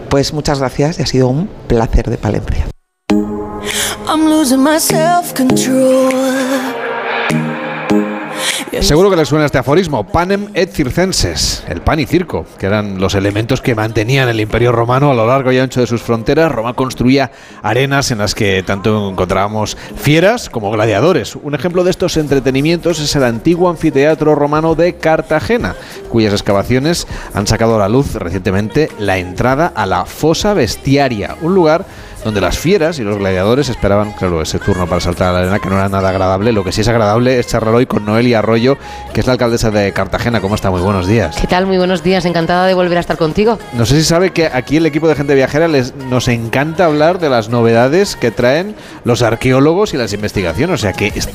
Pues 0.09 0.32
muchas 0.32 0.59
gracias 0.59 0.98
y 0.98 1.02
ha 1.02 1.07
sido 1.07 1.28
un 1.28 1.48
placer 1.66 2.11
de 2.11 2.18
Palencia. 2.18 2.66
Seguro 8.81 9.09
que 9.09 9.16
les 9.16 9.29
suena 9.29 9.47
este 9.47 9.59
aforismo, 9.59 10.05
panem 10.05 10.49
et 10.53 10.70
circenses, 10.70 11.64
el 11.68 11.81
pan 11.81 12.01
y 12.01 12.07
circo, 12.07 12.45
que 12.59 12.66
eran 12.66 13.01
los 13.01 13.14
elementos 13.14 13.61
que 13.61 13.75
mantenían 13.75 14.29
el 14.29 14.41
imperio 14.41 14.72
romano 14.72 15.11
a 15.11 15.14
lo 15.14 15.27
largo 15.27 15.53
y 15.53 15.59
ancho 15.59 15.81
de 15.81 15.87
sus 15.87 16.03
fronteras. 16.03 16.53
Roma 16.53 16.75
construía 16.75 17.31
arenas 17.62 18.11
en 18.11 18.18
las 18.18 18.35
que 18.35 18.62
tanto 18.62 19.11
encontrábamos 19.11 19.77
fieras 19.97 20.51
como 20.51 20.70
gladiadores. 20.70 21.37
Un 21.37 21.55
ejemplo 21.55 21.85
de 21.85 21.91
estos 21.91 22.16
entretenimientos 22.16 23.01
es 23.01 23.14
el 23.16 23.25
antiguo 23.25 23.70
anfiteatro 23.70 24.35
romano 24.35 24.75
de 24.75 24.97
Cartagena, 24.97 25.75
cuyas 26.11 26.33
excavaciones 26.33 27.07
han 27.33 27.47
sacado 27.47 27.77
a 27.77 27.79
la 27.79 27.89
luz 27.89 28.14
recientemente 28.14 28.91
la 28.99 29.18
entrada 29.18 29.72
a 29.75 29.87
la 29.87 30.05
fosa 30.05 30.53
bestiaria, 30.53 31.37
un 31.41 31.55
lugar 31.55 31.87
donde 32.25 32.41
las 32.41 32.59
fieras 32.59 32.99
y 32.99 33.03
los 33.03 33.18
gladiadores 33.18 33.68
esperaban, 33.68 34.12
claro, 34.12 34.41
ese 34.41 34.59
turno 34.59 34.87
para 34.87 35.01
saltar 35.01 35.29
a 35.29 35.33
la 35.33 35.39
arena, 35.41 35.59
que 35.59 35.68
no 35.68 35.77
era 35.77 35.89
nada 35.89 36.09
agradable. 36.09 36.53
Lo 36.53 36.64
que 36.64 36.72
sí 36.72 36.81
es 36.81 36.89
agradable 36.89 37.39
es 37.39 37.47
charlar 37.47 37.75
hoy 37.75 37.87
con 37.87 38.05
Noelia 38.05 38.39
Arroyo, 38.39 38.79
que 39.12 39.20
es 39.20 39.27
la 39.27 39.35
alcaldesa 39.35 39.70
de 39.70 39.93
Cartagena. 39.93 40.41
¿Cómo 40.41 40.55
está? 40.55 40.70
Muy 40.70 40.81
buenos 40.81 41.07
días. 41.07 41.37
¿Qué 41.39 41.47
tal? 41.47 41.66
Muy 41.66 41.77
buenos 41.77 42.03
días. 42.03 42.25
Encantada 42.25 42.66
de 42.66 42.75
volver 42.75 42.97
a 42.97 43.01
estar 43.01 43.18
contigo. 43.18 43.59
No 43.75 43.85
sé 43.85 43.97
si 43.97 44.05
sabe 44.05 44.31
que 44.31 44.47
aquí 44.47 44.79
el 44.79 44.87
equipo 44.87 45.07
de 45.07 45.14
gente 45.14 45.35
viajera 45.35 45.68
les, 45.68 45.95
nos 45.95 46.29
encanta 46.29 46.87
hablar 46.87 47.18
de 47.18 47.29
las 47.29 47.51
novedades 47.51 48.16
que 48.16 48.31
traen 48.31 48.75
los 49.05 49.22
arqueólogos 49.22 49.93
y 49.93 49.99
las 49.99 50.12
investigaciones. 50.14 50.75
O 50.75 50.79
sea 50.79 50.95
que 50.95 51.09
este, 51.14 51.33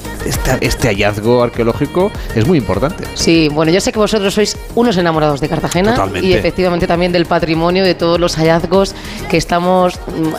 este 0.61 0.87
hallazgo 0.87 1.43
arqueológico 1.43 2.11
es 2.35 2.47
muy 2.47 2.57
importante. 2.57 3.03
Sí, 3.13 3.49
bueno, 3.49 3.71
yo 3.71 3.79
sé 3.79 3.91
que 3.91 3.99
vosotros 3.99 4.33
sois 4.33 4.57
unos 4.75 4.97
enamorados 4.97 5.39
de 5.39 5.49
Cartagena 5.49 5.95
y 6.21 6.33
efectivamente 6.33 6.87
también 6.87 7.11
del 7.11 7.25
patrimonio, 7.25 7.83
de 7.83 7.93
todos 7.93 8.19
los 8.19 8.35
hallazgos 8.35 8.95
que 9.29 9.37
estamos 9.37 9.95
mm, 9.95 10.35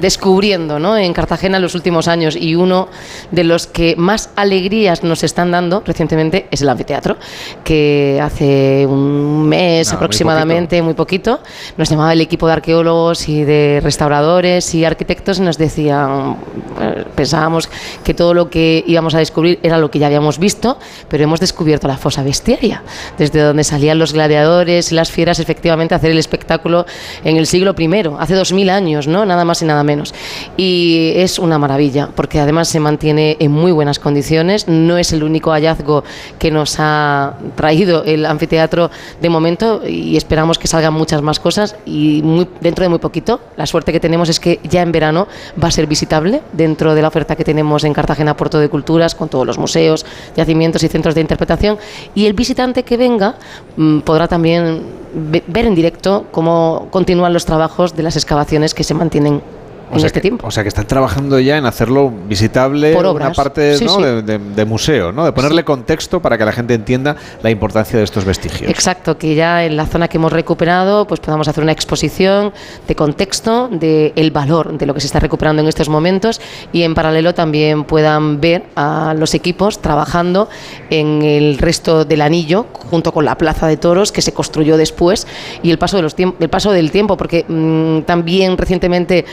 descubriendo 0.00 0.78
¿no? 0.78 0.96
en 0.96 1.12
Cartagena 1.12 1.56
en 1.56 1.62
los 1.62 1.74
últimos 1.74 2.08
años 2.08 2.36
y 2.36 2.54
uno 2.54 2.88
de 3.30 3.44
los 3.44 3.66
que 3.66 3.94
más 3.96 4.30
alegrías 4.36 5.02
nos 5.02 5.22
están 5.22 5.50
dando 5.50 5.82
recientemente 5.84 6.46
es 6.50 6.62
el 6.62 6.68
anfiteatro, 6.68 7.16
que 7.64 8.20
hace 8.22 8.86
un 8.86 9.48
mes 9.48 9.92
aproximadamente, 9.92 10.80
muy 10.82 10.94
poquito. 10.94 11.40
nos 11.76 11.88
llamaba 11.88 12.12
el 12.12 12.20
equipo 12.20 12.46
de 12.46 12.54
arqueólogos 12.54 13.28
y 13.28 13.44
de 13.44 13.80
restauradores 13.82 14.74
y 14.74 14.84
arquitectos 14.84 15.38
y 15.38 15.42
nos 15.42 15.58
decían, 15.58 16.36
eh, 16.80 17.04
pensábamos 17.14 17.68
que 18.04 18.14
todo 18.14 18.34
lo 18.34 18.50
que 18.50 18.84
íbamos 18.86 19.14
a 19.14 19.18
descubrir 19.18 19.58
era 19.62 19.78
lo 19.78 19.90
que 19.90 19.98
ya 19.98 20.06
habíamos 20.06 20.38
visto, 20.38 20.78
pero 21.08 21.24
hemos 21.24 21.40
descubierto 21.40 21.88
la 21.88 21.96
fosa 21.96 22.22
bestiaria, 22.22 22.82
desde 23.18 23.40
donde 23.40 23.64
salían 23.64 23.98
los 23.98 24.12
gladiadores 24.12 24.92
y 24.92 24.94
las 24.94 25.10
fieras 25.10 25.38
efectivamente 25.38 25.94
a 25.94 25.98
hacer 25.98 26.10
el 26.10 26.18
espectáculo 26.18 26.86
en 27.24 27.36
el 27.36 27.46
siglo 27.46 27.74
I, 27.78 27.86
hace 28.18 28.34
dos 28.34 28.52
mil 28.52 28.70
¿no? 29.06 29.26
Nada 29.26 29.44
más 29.44 29.60
y 29.60 29.66
nada 29.66 29.84
menos. 29.84 30.14
Y 30.56 31.12
es 31.16 31.38
una 31.38 31.58
maravilla, 31.58 32.08
porque 32.14 32.40
además 32.40 32.68
se 32.68 32.80
mantiene 32.80 33.36
en 33.38 33.52
muy 33.52 33.72
buenas 33.72 33.98
condiciones. 33.98 34.66
No 34.68 34.96
es 34.96 35.12
el 35.12 35.22
único 35.22 35.50
hallazgo 35.50 36.04
que 36.38 36.50
nos 36.50 36.76
ha 36.78 37.34
traído 37.54 38.02
el 38.04 38.24
anfiteatro 38.24 38.90
de 39.20 39.28
momento 39.28 39.82
y 39.86 40.16
esperamos 40.16 40.58
que 40.58 40.68
salgan 40.68 40.94
muchas 40.94 41.20
más 41.20 41.38
cosas 41.38 41.76
y 41.84 42.22
dentro 42.62 42.82
de 42.84 42.88
muy 42.88 42.98
poquito. 42.98 43.40
La 43.56 43.66
suerte 43.66 43.92
que 43.92 44.00
tenemos 44.00 44.30
es 44.30 44.40
que 44.40 44.60
ya 44.64 44.80
en 44.80 44.92
verano 44.92 45.28
va 45.62 45.68
a 45.68 45.70
ser 45.70 45.86
visitable 45.86 46.40
dentro 46.54 46.94
de 46.94 47.02
la 47.02 47.08
oferta 47.08 47.36
que 47.36 47.44
tenemos 47.44 47.84
en 47.84 47.92
Cartagena 47.92 48.36
Puerto 48.36 48.58
de 48.58 48.68
Culturas 48.68 49.14
con 49.14 49.28
todos 49.28 49.46
los 49.46 49.58
museos, 49.58 50.06
yacimientos 50.36 50.82
y 50.82 50.88
centros 50.88 51.14
de 51.14 51.20
interpretación 51.20 51.78
y 52.14 52.26
el 52.26 52.32
visitante 52.32 52.82
que 52.82 52.96
venga 52.96 53.34
mm, 53.76 54.00
podrá 54.00 54.28
también 54.28 54.82
ver 55.46 55.64
en 55.64 55.74
directo 55.74 56.26
cómo 56.30 56.88
continúan 56.90 57.32
los 57.32 57.46
trabajos 57.46 57.96
de 57.96 58.02
las 58.02 58.16
excavaciones 58.16 58.74
que 58.74 58.84
se 58.86 58.94
mantienen 58.94 59.42
en 59.92 60.04
este 60.04 60.20
tiempo. 60.20 60.46
O 60.46 60.50
sea 60.50 60.62
que 60.62 60.68
están 60.68 60.86
trabajando 60.86 61.38
ya 61.38 61.58
en 61.58 61.66
hacerlo 61.66 62.12
visitable, 62.28 62.92
Por 62.92 63.06
una 63.06 63.32
parte 63.32 63.76
De, 63.78 64.64
museo, 64.64 65.12
¿no? 65.12 65.24
de 65.24 65.32
ponerle 65.32 65.64
contexto 65.64 66.20
para 66.20 66.36
que 66.38 66.44
la 66.44 66.52
gente 66.52 66.74
entienda 66.74 67.16
la 67.42 67.50
importancia 67.50 67.98
de 67.98 68.04
estos 68.04 68.24
vestigios. 68.24 68.70
Exacto, 68.70 69.16
que 69.18 69.34
ya 69.34 69.64
en 69.64 69.76
la 69.76 69.86
zona 69.86 70.08
que 70.08 70.18
hemos 70.18 70.32
recuperado 70.32 71.06
pues 71.06 71.20
podamos 71.20 71.48
hacer 71.48 71.62
una 71.62 71.72
exposición 71.72 72.52
de 72.86 72.94
contexto, 72.94 73.68
de 73.68 74.12
el 74.16 74.30
valor 74.30 74.76
de 74.76 74.86
lo 74.86 74.94
que 74.94 75.00
se 75.00 75.06
está 75.06 75.20
recuperando 75.20 75.62
en 75.62 75.68
estos 75.68 75.88
momentos 75.88 76.40
y 76.72 76.82
en 76.82 76.94
paralelo 76.94 77.34
también 77.34 77.84
puedan 77.84 78.40
ver 78.40 78.64
a 78.74 79.14
los 79.16 79.34
equipos 79.34 79.80
trabajando 79.80 80.48
en 80.90 81.22
el 81.22 81.58
resto 81.58 82.04
del 82.04 82.22
anillo 82.22 82.66
junto 82.72 83.12
con 83.12 83.24
la 83.24 83.36
plaza 83.36 83.66
de 83.66 83.76
toros 83.76 84.12
que 84.12 84.22
se 84.22 84.32
construyó 84.32 84.76
después 84.76 85.26
y 85.62 85.70
el 85.70 85.78
paso, 85.78 85.96
de 85.96 86.02
los 86.02 86.16
el 86.18 86.48
paso 86.48 86.72
del 86.72 86.90
tiempo, 86.90 87.16
porque 87.16 87.44
mm, 87.46 88.02
también 88.02 88.56
recientemente 88.56 89.24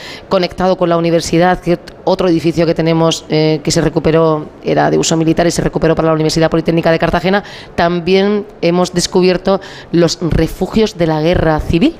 conectado 0.43 0.75
con 0.75 0.89
la 0.89 0.97
universidad, 0.97 1.61
que 1.61 1.79
otro 2.03 2.27
edificio 2.27 2.65
que 2.65 2.75
tenemos 2.75 3.23
eh, 3.29 3.61
que 3.63 3.71
se 3.71 3.79
recuperó 3.79 4.49
era 4.61 4.91
de 4.91 4.97
uso 4.97 5.15
militar 5.15 5.47
y 5.47 5.51
se 5.51 5.61
recuperó 5.61 5.95
para 5.95 6.09
la 6.09 6.13
Universidad 6.13 6.49
Politécnica 6.49 6.91
de 6.91 6.99
Cartagena, 6.99 7.45
también 7.75 8.45
hemos 8.61 8.93
descubierto 8.93 9.61
los 9.93 10.19
refugios 10.19 10.97
de 10.97 11.07
la 11.07 11.21
guerra 11.21 11.61
civil 11.61 11.95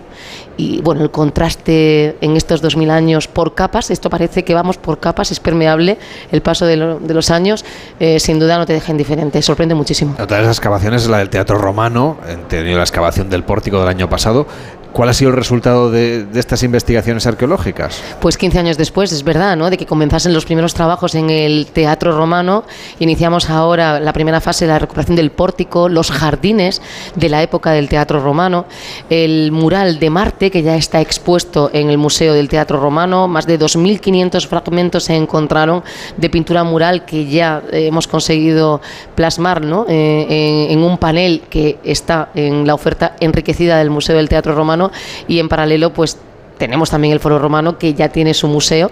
y 0.58 0.82
bueno, 0.82 1.04
el 1.04 1.12
contraste 1.12 2.18
en 2.20 2.36
estos 2.36 2.62
2000 2.62 2.92
años 2.92 3.28
por 3.30 3.56
capas, 3.56 3.90
esto 3.92 4.10
parece 4.10 4.44
que 4.44 4.54
vamos 4.54 4.78
por 4.78 5.00
capas, 5.00 5.32
es 5.32 5.40
permeable 5.40 5.98
el 6.32 6.42
paso 6.42 6.66
de, 6.66 6.76
los 6.76 7.32
años, 7.32 7.64
eh, 8.00 8.20
sin 8.20 8.40
duda 8.40 8.58
no 8.58 8.66
te 8.66 8.74
deja 8.74 8.92
indiferente, 8.92 9.42
sorprende 9.42 9.74
muchísimo. 9.74 10.16
Otra 10.20 10.38
de 10.38 10.44
las 10.44 10.58
excavaciones 10.58 11.04
es 11.04 11.10
la 11.10 11.20
del 11.20 11.30
Teatro 11.30 11.58
Romano, 11.58 12.18
he 12.28 12.36
tenido 12.50 12.78
la 12.78 12.84
excavación 12.84 13.30
del 13.30 13.44
pórtico 13.44 13.80
del 13.80 13.88
año 13.88 14.10
pasado, 14.10 14.48
¿Cuál 14.94 15.10
ha 15.10 15.14
sido 15.14 15.32
el 15.32 15.38
resultado 15.38 15.90
de, 15.90 16.28
estas 16.36 16.62
investigaciones 16.62 17.26
arqueológicas? 17.26 18.00
Pues 18.22 18.38
15 18.38 18.60
años 18.60 18.78
después, 18.78 19.12
es 19.12 19.24
verdad, 19.24 19.58
¿no? 19.58 19.72
De 19.72 19.78
que 19.78 19.88
comenzasen 19.88 20.36
los 20.36 20.46
primeros 20.46 20.76
trabajos 20.76 21.16
en 21.16 21.32
el 21.32 21.66
teatro 21.66 22.16
romano. 22.16 22.64
Iniciamos 23.00 23.50
ahora 23.50 24.00
la 24.00 24.14
primera 24.14 24.40
fase 24.40 24.66
de 24.66 24.72
la 24.72 24.78
recuperación 24.78 25.16
del 25.16 25.32
pórtico, 25.32 25.90
los 25.90 26.12
jardines 26.12 26.80
de 27.16 27.28
la 27.28 27.42
época 27.42 27.72
del 27.72 27.90
teatro 27.90 28.20
romano, 28.20 28.66
el 29.10 29.52
mural 29.52 29.98
de 29.98 30.12
Marte, 30.12 30.52
que 30.52 30.62
ya 30.62 30.76
está 30.76 31.02
expuesto 31.02 31.72
en 31.74 31.90
el 31.90 31.98
Museo 31.98 32.36
del 32.36 32.48
Teatro 32.48 32.80
Romano. 32.80 33.28
Más 33.28 33.48
de 33.48 33.60
2.500 33.60 34.46
fragmentos 34.46 35.06
se 35.06 35.16
encontraron 35.16 35.84
de 36.18 36.30
pintura 36.30 36.64
mural 36.64 37.04
que 37.04 37.26
ya 37.26 37.64
hemos 37.72 38.08
conseguido 38.08 38.80
plasmar 39.16 39.64
¿no? 39.64 39.88
Eh, 39.90 40.68
en 40.70 40.84
un 40.84 41.00
panel 41.00 41.42
que 41.50 41.80
está 41.84 42.30
en 42.36 42.68
la 42.68 42.76
oferta 42.76 43.16
enriquecida 43.20 43.80
del 43.80 43.90
Museo 43.90 44.18
del 44.18 44.30
Teatro 44.30 44.54
Romano 44.54 44.83
y 45.28 45.40
en 45.40 45.50
paralelo 45.50 45.94
pues 45.94 46.18
tenemos 46.58 46.90
también 46.90 47.14
el 47.14 47.20
Foro 47.20 47.40
Romano 47.40 47.78
que 47.78 47.94
ya 47.94 48.10
tiene 48.10 48.34
su 48.34 48.48
museo 48.48 48.92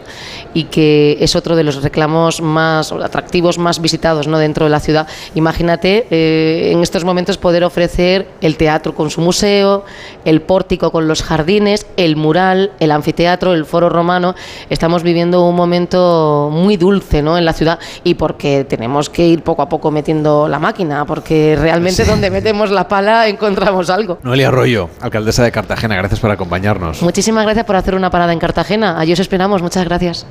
y 0.53 0.65
que 0.65 1.17
es 1.19 1.35
otro 1.35 1.55
de 1.55 1.63
los 1.63 1.81
reclamos 1.81 2.41
más 2.41 2.91
atractivos, 2.91 3.57
más 3.57 3.81
visitados 3.81 4.27
¿no? 4.27 4.37
dentro 4.37 4.65
de 4.65 4.71
la 4.71 4.79
ciudad. 4.79 5.07
Imagínate 5.35 6.07
eh, 6.09 6.71
en 6.71 6.81
estos 6.81 7.03
momentos 7.03 7.37
poder 7.37 7.63
ofrecer 7.63 8.27
el 8.41 8.57
teatro 8.57 8.95
con 8.95 9.09
su 9.09 9.21
museo, 9.21 9.85
el 10.25 10.41
pórtico 10.41 10.91
con 10.91 11.07
los 11.07 11.23
jardines, 11.23 11.85
el 11.97 12.15
mural, 12.15 12.71
el 12.79 12.91
anfiteatro, 12.91 13.53
el 13.53 13.65
Foro 13.65 13.89
Romano. 13.89 14.35
Estamos 14.69 15.03
viviendo 15.03 15.45
un 15.45 15.55
momento 15.55 16.49
muy 16.51 16.77
dulce 16.77 17.21
¿no? 17.21 17.37
en 17.37 17.45
la 17.45 17.53
ciudad 17.53 17.79
y 18.03 18.15
porque 18.15 18.65
tenemos 18.67 19.09
que 19.09 19.27
ir 19.27 19.43
poco 19.43 19.61
a 19.61 19.69
poco 19.69 19.91
metiendo 19.91 20.47
la 20.47 20.59
máquina, 20.59 21.05
porque 21.05 21.55
realmente 21.59 22.05
donde 22.05 22.29
metemos 22.29 22.71
la 22.71 22.87
pala 22.87 23.27
encontramos 23.27 23.89
algo. 23.89 24.19
Noelia 24.23 24.47
Arroyo, 24.47 24.89
alcaldesa 24.99 25.43
de 25.43 25.51
Cartagena, 25.51 25.95
gracias 25.95 26.19
por 26.19 26.31
acompañarnos. 26.31 27.01
Muchísimas 27.01 27.43
gracias 27.43 27.50
por 27.65 27.75
hacer 27.75 27.95
una 27.95 28.09
parada 28.09 28.33
en 28.33 28.39
Cartagena. 28.39 28.99
Allí 28.99 29.13
os 29.13 29.19
esperamos. 29.19 29.61
Muchas 29.61 29.85
gracias. 29.85 30.25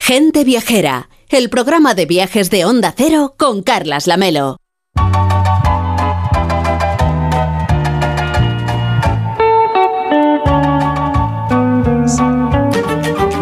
Gente 0.00 0.42
Viajera, 0.42 1.08
el 1.28 1.48
programa 1.48 1.94
de 1.94 2.06
viajes 2.06 2.50
de 2.50 2.64
Onda 2.64 2.92
Cero 2.96 3.34
con 3.38 3.62
Carlas 3.62 4.06
Lamelo. 4.06 4.56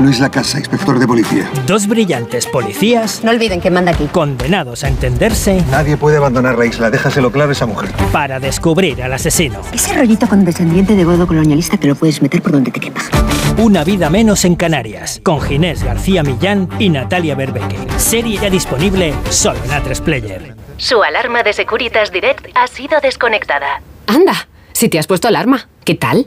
No 0.01 0.09
es 0.09 0.19
la 0.19 0.31
casa, 0.31 0.59
inspector 0.59 0.99
de 0.99 1.07
policía. 1.07 1.51
Dos 1.67 1.87
brillantes 1.87 2.47
policías. 2.47 3.23
No 3.23 3.33
olviden 3.33 3.61
que 3.61 3.71
manda 3.71 3.93
aquí. 3.93 4.07
Condenados 4.07 4.83
a 4.83 4.89
entenderse. 4.89 5.63
Nadie 5.71 5.99
puede 5.99 6.17
abandonar 6.17 6.57
la 6.57 6.65
isla, 6.65 6.91
déjaselo 6.91 7.31
claro 7.31 7.51
a 7.51 7.53
esa 7.53 7.67
mujer. 7.67 7.91
Para 8.11 8.41
descubrir 8.41 9.03
al 9.03 9.13
asesino. 9.13 9.61
Ese 9.75 9.93
rollito 9.93 10.27
con 10.27 10.43
descendiente 10.47 10.95
de 10.97 11.05
godo 11.05 11.27
colonialista 11.27 11.77
te 11.77 11.87
lo 11.87 11.97
puedes 11.97 12.23
meter 12.23 12.41
por 12.41 12.53
donde 12.53 12.71
te 12.71 12.81
quepa. 12.81 13.03
Una 13.59 13.85
vida 13.85 14.09
menos 14.09 14.47
en 14.47 14.57
Canarias, 14.57 15.21
con 15.23 15.43
Ginés 15.43 15.83
García 15.83 16.23
Millán 16.23 16.67
y 16.79 16.89
Natalia 16.89 17.35
Berbeque. 17.35 17.77
Serie 17.99 18.39
ya 18.41 18.49
disponible 18.49 19.13
solo 19.29 19.59
en 19.65 19.71
A3 19.71 20.01
Player. 20.01 20.57
Su 20.79 21.03
alarma 21.03 21.43
de 21.43 21.53
Securitas 21.53 22.11
Direct 22.11 22.47
ha 22.55 22.67
sido 22.69 22.99
desconectada. 23.03 23.83
Anda, 24.07 24.49
si 24.73 24.89
te 24.89 24.99
has 24.99 25.07
puesto 25.07 25.29
alarma, 25.29 25.69
¿qué 25.85 25.95
tal? 25.95 26.27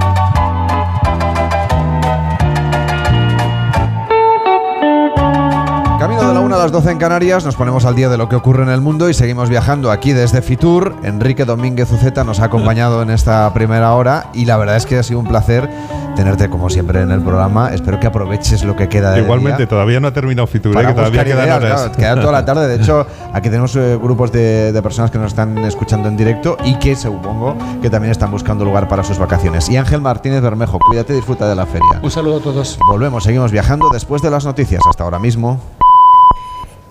A 6.55 6.57
las 6.57 6.71
12 6.71 6.91
en 6.91 6.97
Canarias, 6.97 7.45
nos 7.45 7.55
ponemos 7.55 7.85
al 7.85 7.95
día 7.95 8.09
de 8.09 8.17
lo 8.17 8.27
que 8.27 8.35
ocurre 8.35 8.63
en 8.63 8.69
el 8.69 8.81
mundo 8.81 9.09
y 9.09 9.13
seguimos 9.13 9.49
viajando 9.49 9.89
aquí 9.89 10.11
desde 10.11 10.41
Fitur. 10.41 10.95
Enrique 11.03 11.45
Domínguez 11.45 11.91
Uceta 11.91 12.23
nos 12.23 12.39
ha 12.41 12.45
acompañado 12.45 13.01
en 13.01 13.09
esta 13.09 13.53
primera 13.53 13.93
hora 13.93 14.27
y 14.33 14.45
la 14.45 14.57
verdad 14.57 14.75
es 14.75 14.85
que 14.85 14.97
ha 14.97 15.03
sido 15.03 15.19
un 15.19 15.27
placer 15.27 15.69
tenerte 16.15 16.49
como 16.49 16.69
siempre 16.69 17.01
en 17.01 17.11
el 17.11 17.21
programa. 17.21 17.73
Espero 17.73 17.99
que 17.99 18.07
aproveches 18.07 18.63
lo 18.63 18.75
que 18.75 18.89
queda 18.89 19.11
de 19.11 19.21
Igualmente, 19.21 19.65
todavía 19.65 19.99
no 19.99 20.07
ha 20.07 20.13
terminado 20.13 20.45
Fitur, 20.47 20.75
¿eh? 20.75 20.87
que 20.87 20.93
todavía 20.93 21.23
quedan 21.23 21.91
queda 21.91 22.15
toda 22.15 22.31
la 22.31 22.43
tarde. 22.43 22.67
De 22.67 22.75
hecho, 22.75 23.05
aquí 23.33 23.49
tenemos 23.49 23.75
eh, 23.75 23.97
grupos 24.01 24.31
de, 24.31 24.73
de, 24.73 24.81
personas 24.81 25.09
que 25.09 25.19
nos 25.19 25.27
están 25.27 25.57
escuchando 25.59 26.09
en 26.09 26.17
directo 26.17 26.57
y 26.65 26.75
que 26.79 26.95
supongo 26.95 27.55
que 27.81 27.89
también 27.89 28.11
están 28.11 28.31
buscando 28.31 28.65
lugar 28.65 28.87
para 28.87 29.03
sus 29.03 29.17
vacaciones. 29.17 29.69
Y 29.69 29.77
Ángel 29.77 30.01
Martínez 30.01 30.41
Bermejo, 30.41 30.79
cuídate 30.79 31.13
y 31.13 31.17
disfruta 31.17 31.47
de 31.47 31.55
la 31.55 31.65
feria. 31.65 32.01
Un 32.01 32.11
saludo 32.11 32.37
a 32.37 32.41
todos. 32.41 32.77
Volvemos, 32.89 33.23
seguimos 33.23 33.51
viajando 33.51 33.89
después 33.91 34.21
de 34.21 34.31
las 34.31 34.43
noticias. 34.43 34.81
Hasta 34.89 35.03
ahora 35.03 35.19
mismo. 35.19 35.59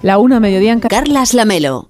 La 0.02 0.16
una 0.16 0.40
mediodía 0.40 0.72
en 0.72 0.80
Carlas 0.80 1.34
Lamelo. 1.34 1.89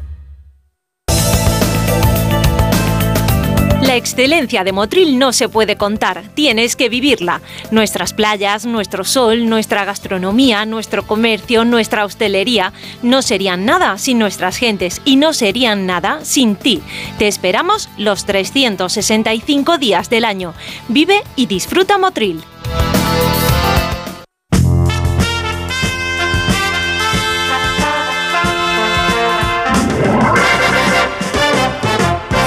La 3.91 3.97
excelencia 3.97 4.63
de 4.63 4.71
Motril 4.71 5.19
no 5.19 5.33
se 5.33 5.49
puede 5.49 5.75
contar, 5.75 6.23
tienes 6.33 6.77
que 6.77 6.87
vivirla. 6.87 7.41
Nuestras 7.71 8.13
playas, 8.13 8.65
nuestro 8.65 9.03
sol, 9.03 9.49
nuestra 9.49 9.83
gastronomía, 9.83 10.65
nuestro 10.65 11.05
comercio, 11.05 11.65
nuestra 11.65 12.05
hostelería 12.05 12.71
no 13.01 13.21
serían 13.21 13.65
nada 13.65 13.97
sin 13.97 14.17
nuestras 14.17 14.55
gentes 14.55 15.01
y 15.03 15.17
no 15.17 15.33
serían 15.33 15.87
nada 15.87 16.23
sin 16.23 16.55
ti. 16.55 16.81
Te 17.19 17.27
esperamos 17.27 17.89
los 17.97 18.23
365 18.23 19.77
días 19.77 20.09
del 20.09 20.23
año. 20.23 20.53
Vive 20.87 21.21
y 21.35 21.47
disfruta 21.47 21.97
Motril. 21.97 22.41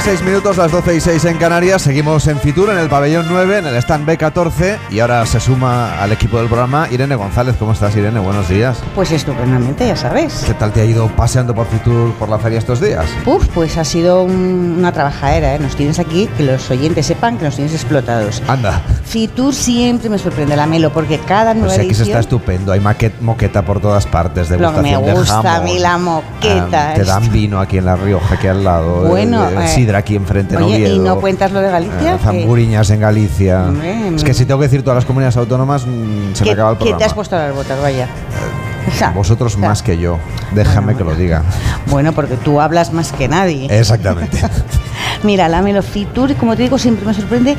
6 0.00 0.22
minutos, 0.22 0.56
las 0.56 0.70
12 0.72 0.96
y 0.96 1.00
6 1.00 1.24
en 1.26 1.36
Canarias. 1.38 1.82
Seguimos 1.82 2.26
en 2.28 2.38
Fitur, 2.38 2.70
en 2.70 2.78
el 2.78 2.88
pabellón 2.88 3.26
9, 3.28 3.58
en 3.58 3.66
el 3.66 3.76
stand 3.76 4.06
B14. 4.08 4.78
Y 4.90 5.00
ahora 5.00 5.26
se 5.26 5.38
suma 5.40 6.00
al 6.00 6.12
equipo 6.12 6.38
del 6.38 6.46
programa 6.46 6.88
Irene 6.90 7.14
González. 7.14 7.56
¿Cómo 7.58 7.72
estás, 7.72 7.94
Irene? 7.96 8.18
Buenos 8.20 8.48
días. 8.48 8.78
Pues 8.94 9.10
estupendamente, 9.12 9.86
ya 9.86 9.96
sabes. 9.96 10.44
¿Qué 10.46 10.54
tal 10.54 10.72
te 10.72 10.80
ha 10.80 10.84
ido 10.84 11.08
paseando 11.08 11.54
por 11.54 11.66
Fitur 11.66 12.12
por 12.14 12.28
la 12.28 12.38
feria 12.38 12.58
estos 12.58 12.80
días? 12.80 13.04
Uf, 13.26 13.46
pues 13.54 13.76
ha 13.76 13.84
sido 13.84 14.22
un- 14.22 14.76
una 14.78 14.92
trabajadera, 14.92 15.54
¿eh? 15.54 15.58
Nos 15.58 15.76
tienes 15.76 15.98
aquí, 15.98 16.28
que 16.36 16.44
los 16.44 16.70
oyentes 16.70 17.04
sepan 17.06 17.36
que 17.36 17.44
nos 17.44 17.56
tienes 17.56 17.74
explotados. 17.74 18.42
Anda. 18.48 18.80
Fitur 19.04 19.54
siempre 19.54 20.08
me 20.08 20.18
sorprende 20.18 20.56
la 20.56 20.66
Melo, 20.66 20.90
porque 20.92 21.18
cada 21.18 21.52
nueva 21.54 21.68
Pues 21.68 21.78
aquí 21.78 21.88
se 21.94 22.02
edición... 22.02 22.08
está 22.08 22.20
estupendo. 22.20 22.72
Hay 22.72 22.80
maquet- 22.80 23.20
moqueta 23.20 23.62
por 23.62 23.80
todas 23.80 24.06
partes. 24.06 24.48
Lo 24.50 24.74
que 24.74 24.80
me 24.80 24.90
de 24.96 25.12
gusta 25.12 25.56
a 25.56 25.60
mí 25.60 25.78
la 25.78 25.98
moqueta. 25.98 26.90
Ah, 26.92 26.94
te 26.94 27.04
dan 27.04 27.30
vino 27.32 27.60
aquí 27.60 27.78
en 27.78 27.84
La 27.84 27.96
Rioja, 27.96 28.34
aquí 28.34 28.46
al 28.46 28.62
lado. 28.64 29.02
Bueno, 29.08 29.48
eh, 29.48 29.54
eh, 29.58 29.64
eh, 29.64 29.68
sidra 29.88 29.98
aquí 30.00 30.16
enfrente 30.16 30.54
en 30.54 30.62
Oye, 30.62 30.78
¿y 30.80 30.84
Oviedo. 30.84 31.04
no 31.04 31.20
cuentas 31.20 31.50
lo 31.50 31.60
de 31.60 31.70
Galicia? 31.70 32.14
Eh, 32.14 32.18
zamburiñas 32.22 32.90
en 32.90 33.00
Galicia. 33.00 33.64
Hombre, 33.68 34.08
es 34.14 34.22
que 34.22 34.34
si 34.34 34.44
tengo 34.44 34.60
que 34.60 34.66
decir 34.66 34.82
todas 34.82 34.96
las 34.96 35.06
comunidades 35.06 35.38
autónomas, 35.38 35.86
mm, 35.86 36.34
se 36.34 36.44
¿Qué, 36.44 36.50
me 36.50 36.52
acaba 36.52 36.70
el 36.72 36.76
qué 36.76 36.80
programa. 36.80 36.98
te 36.98 37.04
has 37.06 37.14
puesto 37.14 37.36
las 37.36 37.54
botas, 37.54 37.80
vaya? 37.80 38.06
Sea, 38.98 39.10
Vosotros 39.10 39.54
o 39.54 39.58
sea, 39.58 39.68
más 39.68 39.82
que 39.82 39.98
yo. 39.98 40.18
Déjame 40.52 40.94
que 40.94 41.04
lo 41.04 41.14
diga. 41.14 41.42
Bueno, 41.86 42.12
porque 42.12 42.36
tú 42.36 42.60
hablas 42.60 42.92
más 42.92 43.12
que 43.12 43.28
nadie. 43.28 43.66
Exactamente. 43.70 44.38
Mira, 45.22 45.48
la 45.48 45.62
Melo 45.62 45.82
Fitur, 45.82 46.34
como 46.36 46.56
te 46.56 46.62
digo, 46.62 46.78
siempre 46.78 47.04
me 47.04 47.14
sorprende 47.14 47.56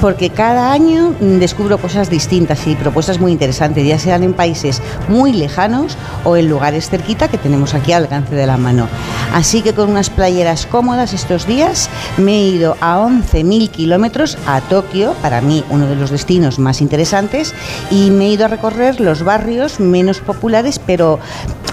porque 0.00 0.30
cada 0.30 0.72
año 0.72 1.14
descubro 1.20 1.78
cosas 1.78 2.10
distintas 2.10 2.66
y 2.66 2.74
propuestas 2.74 3.20
muy 3.20 3.32
interesantes, 3.32 3.86
ya 3.86 3.98
sean 3.98 4.22
en 4.22 4.34
países 4.34 4.82
muy 5.08 5.32
lejanos 5.32 5.96
o 6.24 6.36
en 6.36 6.48
lugares 6.48 6.90
cerquita 6.90 7.28
que 7.28 7.38
tenemos 7.38 7.74
aquí 7.74 7.92
al 7.92 8.04
alcance 8.04 8.34
de 8.34 8.46
la 8.46 8.56
mano. 8.56 8.88
Así 9.32 9.62
que 9.62 9.72
con 9.72 9.90
unas 9.90 10.10
playeras 10.10 10.66
cómodas 10.66 11.12
estos 11.12 11.46
días 11.46 11.88
me 12.16 12.32
he 12.32 12.48
ido 12.48 12.76
a 12.80 12.98
11.000 12.98 13.70
kilómetros 13.70 14.38
a 14.46 14.60
Tokio, 14.60 15.14
para 15.22 15.40
mí 15.40 15.64
uno 15.70 15.86
de 15.86 15.96
los 15.96 16.10
destinos 16.10 16.58
más 16.58 16.80
interesantes, 16.80 17.54
y 17.90 18.10
me 18.10 18.26
he 18.26 18.30
ido 18.30 18.46
a 18.46 18.48
recorrer 18.48 19.00
los 19.00 19.22
barrios 19.22 19.80
menos 19.80 20.20
populares, 20.20 20.80
pero 20.84 21.18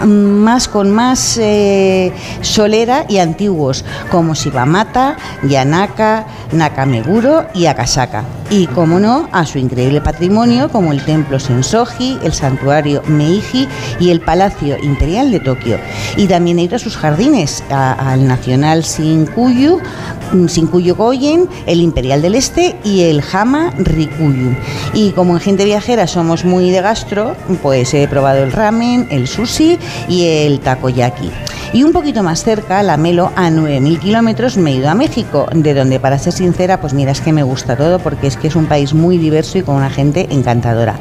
más 0.05 0.67
con 0.67 0.91
más 0.91 1.37
eh, 1.37 2.11
solera 2.41 3.05
y 3.07 3.19
antiguos, 3.19 3.85
como 4.09 4.33
Shibamata, 4.33 5.00
Yanaka, 5.47 6.25
Nakameguro 6.51 7.45
y 7.53 7.65
Akasaka. 7.65 8.23
Y, 8.49 8.67
como 8.67 8.99
no, 8.99 9.29
a 9.31 9.45
su 9.45 9.57
increíble 9.57 10.01
patrimonio, 10.01 10.69
como 10.69 10.91
el 10.91 11.03
templo 11.05 11.39
Sensoji, 11.39 12.19
el 12.23 12.33
santuario 12.33 13.01
Meiji 13.07 13.67
y 13.99 14.09
el 14.09 14.19
Palacio 14.19 14.77
Imperial 14.83 15.31
de 15.31 15.39
Tokio. 15.39 15.77
Y 16.17 16.27
también 16.27 16.59
he 16.59 16.63
ido 16.63 16.75
a 16.75 16.79
sus 16.79 16.97
jardines, 16.97 17.63
a- 17.71 17.93
al 18.11 18.27
Nacional 18.27 18.81
Shinkuyu, 18.83 19.79
mm, 20.33 20.45
Shinkuyu 20.47 20.95
Goyen, 20.95 21.47
el 21.65 21.79
Imperial 21.81 22.21
del 22.21 22.35
Este 22.35 22.75
y 22.83 23.03
el 23.03 23.23
Hama 23.31 23.71
Rikuyu. 23.77 24.53
Y 24.93 25.11
como 25.11 25.33
en 25.35 25.39
gente 25.39 25.63
viajera 25.63 26.05
somos 26.07 26.43
muy 26.43 26.71
de 26.71 26.81
gastro, 26.81 27.35
pues 27.63 27.93
he 27.93 28.05
probado 28.09 28.43
el 28.43 28.51
ramen, 28.51 29.07
el 29.11 29.29
sushi 29.29 29.79
y 30.09 30.25
el 30.27 30.59
takoyaki. 30.59 31.31
Y 31.73 31.83
un 31.83 31.93
poquito 31.93 32.21
más 32.21 32.43
cerca, 32.43 32.83
la 32.83 32.97
Melo, 32.97 33.31
a 33.37 33.49
9.000 33.49 33.97
kilómetros, 33.97 34.57
me 34.57 34.71
he 34.71 34.75
ido 34.75 34.89
México, 34.95 35.47
de 35.53 35.73
donde, 35.73 35.99
para 35.99 36.17
ser 36.17 36.33
sincera, 36.33 36.81
pues 36.81 36.93
mira, 36.93 37.11
es 37.11 37.21
que 37.21 37.33
me 37.33 37.43
gusta 37.43 37.75
todo 37.75 37.99
porque 37.99 38.27
es 38.27 38.37
que 38.37 38.47
es 38.47 38.55
un 38.55 38.65
país 38.65 38.93
muy 38.93 39.17
diverso 39.17 39.57
y 39.57 39.63
con 39.63 39.75
una 39.75 39.89
gente 39.89 40.27
encantadora. 40.31 40.95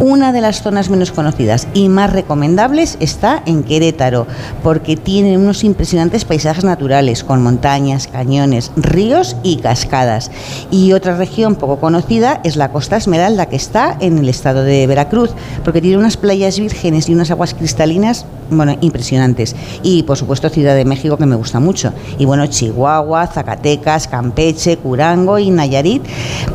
Una 0.00 0.32
de 0.32 0.40
las 0.40 0.62
zonas 0.62 0.90
menos 0.90 1.12
conocidas 1.12 1.68
y 1.74 1.88
más 1.88 2.12
recomendables 2.12 2.96
está 3.00 3.42
en 3.46 3.62
Querétaro, 3.62 4.26
porque 4.62 4.96
tiene 4.96 5.38
unos 5.38 5.64
impresionantes 5.64 6.24
paisajes 6.24 6.64
naturales, 6.64 7.24
con 7.24 7.42
montañas, 7.42 8.06
cañones, 8.06 8.72
ríos 8.76 9.36
y 9.42 9.56
cascadas. 9.56 10.30
Y 10.70 10.92
otra 10.92 11.16
región 11.16 11.56
poco 11.56 11.78
conocida 11.78 12.40
es 12.44 12.56
la 12.56 12.70
Costa 12.70 12.96
Esmeralda, 12.96 13.46
que 13.46 13.56
está 13.56 13.96
en 14.00 14.18
el 14.18 14.28
estado 14.28 14.64
de 14.64 14.86
Veracruz, 14.86 15.30
porque 15.64 15.80
tiene 15.80 15.98
unas 15.98 16.16
playas 16.16 16.58
vírgenes 16.58 17.08
y 17.08 17.14
unas 17.14 17.30
aguas 17.30 17.54
cristalinas, 17.54 18.26
bueno, 18.56 18.76
impresionantes. 18.80 19.54
Y 19.82 20.02
por 20.02 20.16
supuesto 20.16 20.48
Ciudad 20.48 20.74
de 20.74 20.84
México, 20.84 21.16
que 21.16 21.26
me 21.26 21.36
gusta 21.36 21.60
mucho. 21.60 21.92
Y 22.18 22.24
bueno, 22.24 22.46
Chihuahua, 22.46 23.26
Zacatecas, 23.26 24.08
Campeche, 24.08 24.76
Curango 24.76 25.38
y 25.38 25.50
Nayarit, 25.50 26.02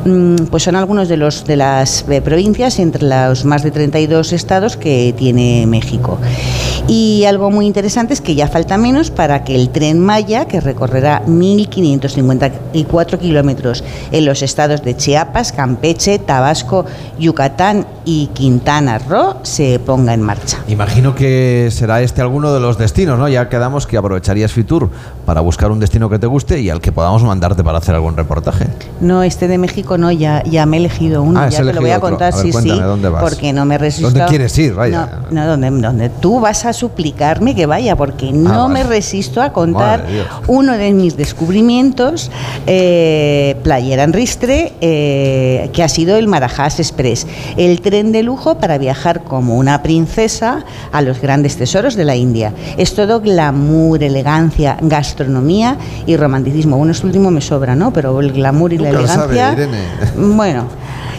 mm, 0.05 0.45
pues 0.49 0.63
son 0.63 0.75
algunos 0.75 1.09
de, 1.09 1.17
los, 1.17 1.45
de 1.45 1.55
las 1.55 2.05
eh, 2.09 2.21
provincias 2.21 2.79
entre 2.79 3.05
los 3.05 3.45
más 3.45 3.63
de 3.63 3.71
32 3.71 4.33
estados 4.33 4.77
que 4.77 5.13
tiene 5.17 5.65
México. 5.67 6.17
Y 6.87 7.25
algo 7.25 7.51
muy 7.51 7.65
interesante 7.65 8.13
es 8.13 8.21
que 8.21 8.35
ya 8.35 8.47
falta 8.47 8.77
menos 8.77 9.11
para 9.11 9.43
que 9.43 9.55
el 9.55 9.69
tren 9.69 9.99
Maya, 9.99 10.45
que 10.45 10.61
recorrerá 10.61 11.25
1.554 11.25 13.17
kilómetros 13.17 13.83
en 14.11 14.25
los 14.25 14.41
estados 14.41 14.83
de 14.83 14.95
Chiapas, 14.95 15.51
Campeche, 15.51 16.19
Tabasco, 16.19 16.85
Yucatán 17.19 17.85
y 18.05 18.27
Quintana 18.27 18.99
Roo, 18.99 19.35
se 19.43 19.79
ponga 19.79 20.13
en 20.13 20.21
marcha. 20.21 20.59
Imagino 20.67 21.13
que 21.13 21.69
será 21.71 21.86
este 22.01 22.21
alguno 22.21 22.53
de 22.53 22.59
los 22.59 22.77
destinos, 22.77 23.17
¿no? 23.17 23.27
Ya 23.29 23.49
quedamos 23.49 23.87
que 23.87 23.97
aprovecharías 23.97 24.51
Fitur 24.51 24.89
para 25.25 25.41
buscar 25.41 25.71
un 25.71 25.79
destino 25.79 26.09
que 26.09 26.19
te 26.19 26.27
guste 26.27 26.59
y 26.59 26.69
al 26.69 26.81
que 26.81 26.91
podamos 26.91 27.23
mandarte 27.23 27.63
para 27.63 27.77
hacer 27.77 27.95
algún 27.95 28.15
reportaje. 28.17 28.67
No, 29.01 29.23
este 29.23 29.47
de 29.47 29.57
México 29.57 29.97
no, 29.97 30.11
ya, 30.11 30.43
ya 30.43 30.65
me 30.65 30.77
he 30.77 30.79
elegido 30.79 31.23
uno, 31.23 31.39
Ah, 31.39 31.49
ya 31.49 31.63
te 31.63 31.73
lo 31.73 31.81
voy 31.81 31.91
a 31.91 31.99
contar, 31.99 32.33
A 32.33 32.35
ver, 32.35 32.45
sí, 32.45 32.51
cuéntame, 32.51 32.79
sí, 32.79 32.83
¿dónde 32.83 33.09
vas? 33.09 33.21
porque 33.23 33.53
no 33.53 33.65
me 33.65 33.77
resisto. 33.77 34.09
¿Dónde 34.11 34.25
quieres 34.25 34.57
ir? 34.57 34.73
Vaya. 34.73 35.19
No, 35.31 35.41
no, 35.41 35.47
donde, 35.47 35.69
donde 35.71 36.09
tú 36.09 36.39
vas 36.39 36.65
a 36.65 36.73
suplicarme 36.73 37.55
que 37.55 37.65
vaya, 37.65 37.95
porque 37.95 38.31
no 38.33 38.51
Ah, 38.51 38.57
vale. 38.67 38.73
me 38.73 38.83
resisto 38.83 39.41
a 39.41 39.53
contar 39.53 40.05
uno 40.47 40.73
de 40.77 40.91
mis 40.93 41.15
descubrimientos, 41.17 42.31
eh, 42.65 43.55
Playera 43.63 44.03
en 44.03 44.13
Ristre, 44.13 44.73
eh, 44.81 45.69
que 45.73 45.83
ha 45.83 45.89
sido 45.89 46.17
el 46.17 46.27
Marajás 46.27 46.79
Express, 46.79 47.27
el 47.55 47.81
tren 47.81 48.11
de 48.11 48.23
lujo 48.23 48.57
para 48.57 48.77
viajar 48.77 49.23
como 49.23 49.55
una 49.57 49.81
princesa 49.83 50.63
a 50.91 51.01
los 51.01 51.21
grandes 51.21 51.55
tesoros 51.57 51.76
de 51.95 52.05
la 52.05 52.15
India. 52.15 52.53
Es 52.75 52.95
todo 52.95 53.21
glamour, 53.21 54.03
elegancia, 54.03 54.77
gastronomía 54.81 55.77
y 56.07 56.17
romanticismo. 56.17 56.77
Bueno, 56.77 56.91
esto 56.91 57.05
último 57.05 57.29
me 57.29 57.41
sobra, 57.41 57.75
¿no? 57.75 57.93
Pero 57.93 58.19
el 58.19 58.31
glamour 58.31 58.73
y 58.73 58.77
la 58.79 58.89
Nunca 58.89 59.01
lo 59.01 59.07
sabe, 59.07 59.33
elegancia... 59.35 59.53
Irene. 59.53 60.35
Bueno, 60.35 60.67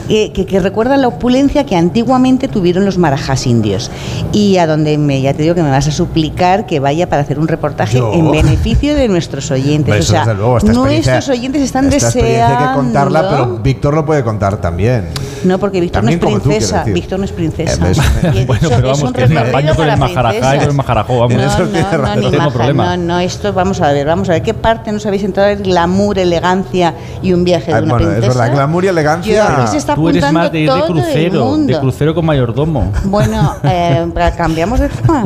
eh, 0.08 0.32
que, 0.32 0.46
que 0.46 0.60
recuerda 0.60 0.96
la 0.96 1.08
opulencia 1.08 1.64
que 1.66 1.76
antiguamente 1.76 2.48
tuvieron 2.48 2.84
los 2.84 2.98
marajás 2.98 3.46
indios. 3.46 3.90
Y 4.32 4.56
a 4.58 4.66
donde 4.66 4.96
me, 4.98 5.20
ya 5.20 5.34
te 5.34 5.42
digo 5.42 5.54
que 5.54 5.62
me 5.62 5.70
vas 5.70 5.86
a 5.88 5.90
suplicar 5.90 6.66
que 6.66 6.80
vaya 6.80 7.08
para 7.08 7.22
hacer 7.22 7.38
un 7.38 7.48
reportaje 7.48 7.98
Yo. 7.98 8.12
en 8.12 8.30
beneficio 8.30 8.94
de 8.94 9.08
nuestros 9.08 9.50
oyentes. 9.50 9.78
Hombre, 9.78 9.98
o 9.98 10.02
eso 10.02 10.12
sea, 10.12 10.20
desde 10.20 10.34
luego, 10.34 10.58
nuestros 10.60 11.28
oyentes 11.28 11.62
están 11.62 11.92
Esta 11.92 12.06
deseando. 12.10 12.56
hay 12.58 12.68
que 12.68 12.74
contarla, 12.74 13.28
pero 13.30 13.58
Víctor 13.58 13.94
lo 13.94 14.04
puede 14.06 14.22
contar 14.24 14.56
también. 14.60 15.08
No, 15.44 15.58
porque 15.58 15.80
Víctor 15.80 16.02
no 16.04 16.10
es 16.10 16.18
También 16.18 16.34
como 16.38 16.42
tú, 16.42 16.48
princesa. 16.50 16.78
decir. 16.80 16.94
Víctor 16.94 17.18
no 17.20 17.24
es 17.24 17.32
princesa. 17.32 17.86
Eh, 17.88 17.92
he 18.34 18.44
Bueno, 18.46 18.60
pero 18.68 18.70
que 18.70 18.76
es 18.76 18.82
vamos, 18.82 19.02
un 19.02 19.12
que 19.12 19.26
me 19.28 19.38
apaño 19.38 19.74
con 19.76 19.88
el 19.88 19.96
majarajá 19.98 20.56
y 20.56 20.58
con 20.58 20.68
el 20.68 20.74
majarajó, 20.74 21.18
vamos. 21.20 21.36
No, 21.36 21.46
Eso 21.46 21.58
no, 21.60 21.66
tiene 21.68 21.86
no, 21.96 22.16
ni 22.16 22.22
No 22.22 22.30
tengo 22.30 22.44
maja, 22.44 22.50
problema. 22.56 22.96
no, 22.96 23.04
no, 23.04 23.20
esto 23.20 23.52
vamos 23.52 23.80
a 23.80 23.92
ver, 23.92 24.06
vamos 24.06 24.28
a 24.28 24.32
ver 24.32 24.42
qué 24.42 24.54
parte 24.54 24.90
nos 24.90 25.06
habéis 25.06 25.22
entrado 25.24 25.48
el 25.50 25.62
glamour, 25.62 26.18
elegancia 26.18 26.94
y 27.22 27.32
un 27.32 27.44
viaje 27.44 27.66
de 27.66 27.74
Ah, 27.78 27.82
una 27.82 27.94
bueno, 27.94 28.08
es 28.10 28.16
princesa. 28.18 28.38
verdad, 28.40 28.54
glamour 28.56 28.84
y 28.84 28.88
elegancia. 28.88 29.56
Yo, 29.60 29.66
se 29.68 29.76
está 29.76 29.94
Tú 29.98 30.08
eres 30.08 30.32
más 30.32 30.52
de 30.52 30.60
ir 30.60 30.72
de 30.72 30.82
crucero, 30.82 31.56
de 31.58 31.78
crucero 31.80 32.14
con 32.14 32.24
mayordomo. 32.24 32.92
Bueno, 33.04 33.56
eh, 33.64 34.06
cambiamos 34.36 34.78
de 34.80 34.88
tema. 34.88 35.24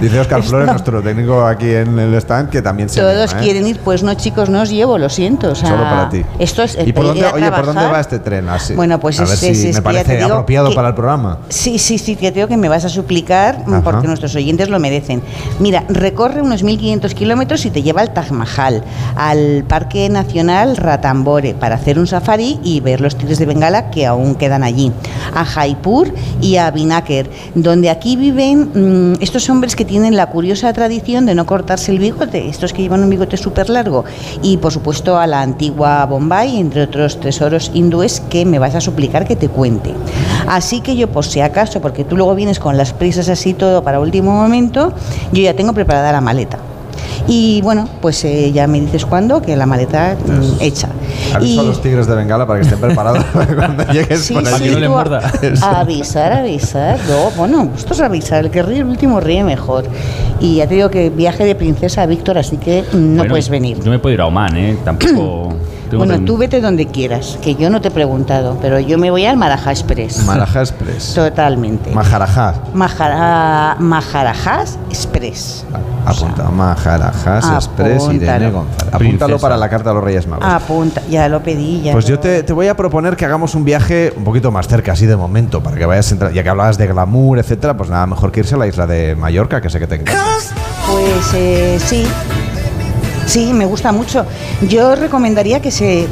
Dice 0.00 0.20
Oscar 0.20 0.38
Esto- 0.40 0.48
Flores, 0.50 0.68
nuestro 0.70 1.02
técnico 1.02 1.44
aquí 1.46 1.70
en 1.70 1.98
el 1.98 2.14
stand, 2.14 2.48
que 2.48 2.62
también 2.62 2.88
se 2.88 3.00
Todos 3.00 3.32
anima, 3.32 3.40
¿eh? 3.40 3.42
quieren 3.44 3.66
ir, 3.66 3.78
pues 3.80 4.02
no, 4.02 4.14
chicos, 4.14 4.48
no 4.48 4.62
os 4.62 4.70
llevo, 4.70 4.96
lo 4.98 5.08
siento. 5.08 5.50
O 5.50 5.54
sea, 5.54 5.68
Solo 5.68 5.82
para 5.84 6.08
ti. 6.08 6.24
Esto 6.38 6.62
es 6.62 6.78
¿Y 6.84 6.92
por 6.92 7.04
ir 7.04 7.10
dónde, 7.22 7.26
oye, 7.34 7.50
por 7.52 7.66
dónde 7.66 7.86
va 7.86 8.00
este 8.00 8.18
tren? 8.18 8.48
Así, 8.48 8.74
Bueno, 8.74 8.98
pues 8.98 9.20
a 9.20 9.24
es- 9.24 9.28
ver 9.28 9.38
si 9.38 9.46
es- 9.48 9.58
es 9.58 9.64
me 9.66 9.72
que 9.74 9.82
parece 9.82 10.22
apropiado 10.22 10.70
que- 10.70 10.74
para 10.74 10.88
el 10.88 10.94
programa. 10.94 11.38
Sí, 11.50 11.78
sí, 11.78 11.98
sí, 11.98 12.16
te 12.16 12.30
digo 12.32 12.48
que 12.48 12.56
me 12.56 12.68
vas 12.68 12.84
a 12.84 12.88
suplicar 12.88 13.62
Ajá. 13.66 13.80
porque 13.82 14.06
nuestros 14.08 14.34
oyentes 14.34 14.68
lo 14.70 14.78
merecen. 14.78 15.22
Mira, 15.60 15.84
recorre 15.88 16.40
unos 16.40 16.62
1.500 16.64 17.14
kilómetros 17.14 17.66
y 17.66 17.70
te 17.70 17.82
lleva 17.82 18.00
al 18.00 18.14
Taj 18.14 18.30
Mahal, 18.30 18.82
al 19.16 19.64
Parque 19.68 20.08
Nacional 20.08 20.76
Ratambore, 20.76 21.54
para 21.54 21.74
hacer 21.76 21.98
un 21.98 22.06
safari 22.06 22.58
y 22.62 22.80
ver 22.80 23.00
los 23.00 23.16
tigres 23.16 23.38
de 23.38 23.46
Bengala 23.46 23.81
que 23.90 24.06
aún 24.06 24.34
quedan 24.34 24.62
allí, 24.62 24.92
a 25.34 25.44
Jaipur 25.44 26.12
y 26.40 26.56
a 26.56 26.70
Binaker, 26.70 27.30
donde 27.54 27.90
aquí 27.90 28.16
viven 28.16 29.12
mm, 29.12 29.22
estos 29.22 29.48
hombres 29.50 29.76
que 29.76 29.84
tienen 29.84 30.16
la 30.16 30.26
curiosa 30.26 30.72
tradición 30.72 31.26
de 31.26 31.34
no 31.34 31.46
cortarse 31.46 31.92
el 31.92 31.98
bigote, 31.98 32.48
estos 32.48 32.72
que 32.72 32.82
llevan 32.82 33.02
un 33.02 33.10
bigote 33.10 33.36
súper 33.36 33.70
largo, 33.70 34.04
y 34.42 34.56
por 34.58 34.72
supuesto 34.72 35.18
a 35.18 35.26
la 35.26 35.42
antigua 35.42 36.06
Bombay, 36.06 36.58
entre 36.58 36.82
otros 36.82 37.20
tesoros 37.20 37.70
hindúes 37.74 38.20
que 38.20 38.44
me 38.44 38.58
vas 38.58 38.74
a 38.74 38.80
suplicar 38.80 39.26
que 39.26 39.36
te 39.36 39.48
cuente. 39.48 39.92
Así 40.48 40.80
que 40.80 40.96
yo, 40.96 41.08
por 41.08 41.24
si 41.24 41.40
acaso, 41.40 41.80
porque 41.80 42.04
tú 42.04 42.16
luego 42.16 42.34
vienes 42.34 42.58
con 42.58 42.76
las 42.76 42.92
prisas 42.92 43.28
así 43.28 43.54
todo 43.54 43.82
para 43.82 44.00
último 44.00 44.32
momento, 44.32 44.92
yo 45.32 45.42
ya 45.42 45.54
tengo 45.54 45.72
preparada 45.72 46.12
la 46.12 46.20
maleta. 46.20 46.71
Y 47.28 47.60
bueno, 47.62 47.88
pues 48.00 48.24
eh, 48.24 48.50
ya 48.52 48.66
me 48.66 48.80
dices 48.80 49.06
cuándo, 49.06 49.40
que 49.40 49.56
la 49.56 49.64
maleta 49.64 50.16
mm, 50.26 50.60
hecha. 50.60 50.88
Aviso 51.34 51.60
a 51.60 51.64
los 51.64 51.80
tigres 51.80 52.06
de 52.06 52.14
Bengala 52.16 52.46
para 52.46 52.60
que 52.60 52.64
estén 52.66 52.80
preparados 52.80 53.24
cuando 53.56 53.84
llegues 53.92 54.20
Sí, 54.22 54.34
con 54.34 54.44
sí, 54.46 54.52
allí. 54.54 54.84
a- 55.62 55.80
avisar, 55.80 56.32
avisar. 56.32 56.98
No, 57.08 57.30
bueno, 57.36 57.70
esto 57.76 57.94
es 57.94 58.00
avisar. 58.00 58.44
El 58.44 58.50
que 58.50 58.62
ríe 58.62 58.78
el 58.80 58.86
último 58.86 59.20
ríe 59.20 59.44
mejor. 59.44 59.84
Y 60.40 60.56
ya 60.56 60.66
te 60.66 60.74
digo 60.74 60.90
que 60.90 61.10
viaje 61.10 61.44
de 61.44 61.54
princesa 61.54 62.02
a 62.02 62.06
Víctor, 62.06 62.38
así 62.38 62.56
que 62.56 62.82
no 62.92 63.18
Bueno, 63.18 63.30
puedes 63.30 63.48
venir. 63.48 63.78
Yo 63.82 63.90
me 63.90 63.98
puedo 64.00 64.14
ir 64.14 64.20
a 64.20 64.26
Oman, 64.26 64.56
¿eh? 64.56 64.76
Tampoco. 64.84 65.54
tengo 65.98 66.04
Bueno, 66.06 66.24
tú 66.24 66.36
vete 66.36 66.60
donde 66.60 66.86
quieras, 66.86 67.38
que 67.42 67.54
yo 67.54 67.68
no 67.70 67.80
te 67.80 67.88
he 67.88 67.90
preguntado, 67.90 68.56
pero 68.60 68.78
yo 68.80 68.98
me 68.98 69.10
voy 69.10 69.24
al 69.26 69.36
Maraja 69.36 69.70
Express. 69.70 70.24
Maraja 70.24 70.60
Express. 70.60 71.14
Totalmente. 71.14 71.90
Maharajá. 71.92 72.54
Mahara, 72.74 73.76
Maharajas 73.78 74.78
Express. 74.88 75.64
Apunta. 76.04 76.44
Maharajas 76.50 77.44
Express 77.54 78.02
Irene 78.04 78.26
Apúntalo. 78.46 78.52
González. 78.52 78.94
Apúntalo 78.94 78.98
Princesa. 78.98 79.38
para 79.38 79.56
la 79.56 79.68
carta 79.68 79.90
a 79.90 79.94
los 79.94 80.02
Reyes 80.04 80.26
Magos. 80.26 80.44
Apunta, 80.46 81.02
ya 81.08 81.28
lo 81.28 81.42
pedí. 81.42 81.82
Ya 81.82 81.92
Pues 81.92 82.06
lo- 82.08 82.16
yo 82.16 82.18
te, 82.20 82.42
te 82.42 82.52
voy 82.52 82.68
a 82.68 82.76
proponer 82.76 83.16
que 83.16 83.24
hagamos 83.24 83.54
un 83.54 83.64
viaje 83.64 84.12
un 84.16 84.24
poquito 84.24 84.50
más 84.50 84.66
cerca, 84.68 84.92
así 84.92 85.06
de 85.06 85.16
momento, 85.16 85.62
para 85.62 85.76
que 85.76 85.86
vayas 85.86 86.10
entrando. 86.10 86.34
Ya 86.34 86.42
que 86.42 86.48
hablabas 86.48 86.76
de 86.78 86.86
glamour, 86.88 87.38
etcétera, 87.38 87.76
pues 87.76 87.88
nada 87.90 88.06
mejor 88.06 88.32
que 88.32 88.40
irse 88.40 88.54
a 88.54 88.58
la 88.58 88.66
isla 88.66 88.86
de 88.86 89.14
Mallorca, 89.14 89.60
que 89.60 89.70
sé 89.70 89.78
que 89.78 89.86
te 89.86 89.94
encanta. 89.96 90.22
Pues 90.90 91.34
eh, 91.34 91.78
sí, 91.84 92.04
sí, 93.26 93.52
me 93.52 93.64
gusta 93.66 93.92
mucho. 93.92 94.26
Yo 94.68 94.94
recomendaría 94.94 95.60
que 95.60 95.70
se, 95.70 96.06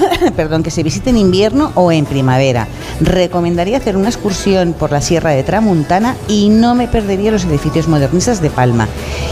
perdón, 0.36 0.62
que 0.62 0.70
se 0.70 0.82
visite 0.82 1.10
en 1.10 1.16
invierno 1.16 1.72
o 1.74 1.92
en 1.92 2.04
primavera. 2.04 2.66
Recomendaría 3.00 3.76
hacer 3.76 3.96
una 3.96 4.08
excursión 4.08 4.72
por 4.72 4.92
la 4.92 5.00
Sierra 5.00 5.30
de 5.30 5.42
Tramuntana 5.42 6.16
y 6.28 6.48
no 6.48 6.74
me 6.74 6.88
perdería 6.88 7.30
los 7.30 7.44
edificios 7.44 7.88
modernistas 7.88 8.40
de 8.40 8.50
Palma. 8.50 8.88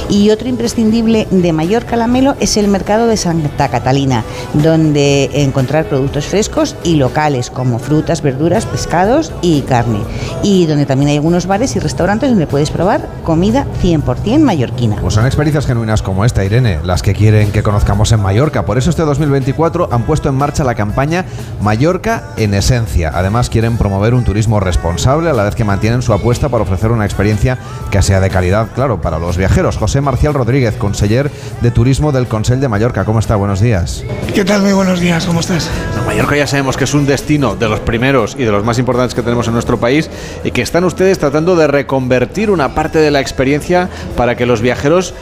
Y 0.09 0.31
otro 0.31 0.49
imprescindible 0.49 1.29
de 1.31 1.53
Mallorca 1.53 1.97
la 1.97 2.07
Melo 2.07 2.35
es 2.41 2.57
el 2.57 2.69
mercado 2.69 3.07
de 3.07 3.17
Santa 3.17 3.69
Catalina, 3.69 4.25
donde 4.55 5.31
encontrar 5.35 5.85
productos 5.85 6.27
frescos 6.27 6.75
y 6.83 6.97
locales 6.97 7.51
como 7.51 7.79
frutas, 7.79 8.23
verduras, 8.23 8.67
pescados 8.67 9.33
y 9.43 9.63
carne. 9.63 10.01
Y 10.43 10.67
donde 10.67 10.87
también 10.87 11.11
hay 11.11 11.17
algunos 11.17 11.47
bares 11.47 11.77
y 11.77 11.79
restaurantes 11.79 12.31
donde 12.31 12.47
puedes 12.47 12.71
probar 12.71 13.09
comida 13.23 13.67
100% 13.83 14.41
mallorquina. 14.41 14.97
Pues 15.01 15.15
son 15.15 15.27
experiencias 15.27 15.67
genuinas 15.67 16.03
como 16.03 16.25
esta, 16.25 16.45
Irene, 16.45 16.81
las 16.85 17.03
que 17.03 17.15
quieren 17.15 17.53
que 17.53 17.63
conozcamos 17.63 18.11
en 18.13 18.21
Mallorca. 18.21 18.65
Por 18.65 18.79
eso 18.79 18.91
este 18.91 19.03
2024 19.03 19.89
han 19.93 20.03
puesto 20.11 20.29
en 20.29 20.35
marcha 20.35 20.65
la 20.65 20.75
campaña 20.75 21.25
Mallorca 21.61 22.35
en 22.37 22.53
esencia. 22.53 23.13
Además 23.15 23.49
quieren 23.49 23.79
promover 23.79 24.13
un 24.13 24.25
turismo 24.25 24.59
responsable 24.59 25.31
a 25.31 25.33
la 25.33 25.45
vez 25.45 25.55
que 25.55 25.63
mantienen 25.63 26.03
su 26.03 26.13
apuesta 26.13 26.49
para 26.49 26.65
ofrecer 26.65 26.91
una 26.91 27.05
experiencia 27.05 27.59
que 27.93 28.03
sea 28.03 28.19
de 28.19 28.29
calidad, 28.29 28.71
claro, 28.75 29.01
para 29.01 29.21
los 29.21 29.37
viajeros. 29.37 29.77
José 29.77 30.01
Marcial 30.01 30.35
Rodríguez, 30.35 30.75
conseller 30.75 31.31
de 31.61 31.71
Turismo 31.71 32.11
del 32.11 32.27
Consell 32.27 32.59
de 32.59 32.67
Mallorca. 32.67 33.05
¿Cómo 33.05 33.21
está? 33.21 33.37
Buenos 33.37 33.61
días. 33.61 34.03
¿Qué 34.35 34.45
tal? 34.45 34.63
Muy 34.63 34.73
buenos 34.73 34.99
días, 34.99 35.27
¿cómo 35.27 35.39
estás? 35.39 35.71
Mallorca 36.05 36.35
ya 36.35 36.49
sabemos 36.49 36.77
que 36.77 36.83
es 36.83 36.95
un 36.95 37.07
destino 37.07 37.55
de 37.55 37.69
los 37.69 37.79
primeros 37.79 38.35
y 38.37 38.43
de 38.43 38.51
los 38.51 38.65
más 38.65 38.81
importantes 38.81 39.15
que 39.15 39.23
tenemos 39.23 39.47
en 39.47 39.53
nuestro 39.53 39.79
país 39.79 40.11
y 40.43 40.51
que 40.51 40.63
están 40.63 40.83
ustedes 40.83 41.21
tratando 41.21 41.55
de 41.55 41.69
reconvertir 41.69 42.51
una 42.51 42.75
parte 42.75 42.99
de 42.99 43.13
la 43.13 43.21
experiencia 43.21 43.89
para 44.17 44.35
que 44.35 44.45
los 44.45 44.61
viajeros 44.61 45.15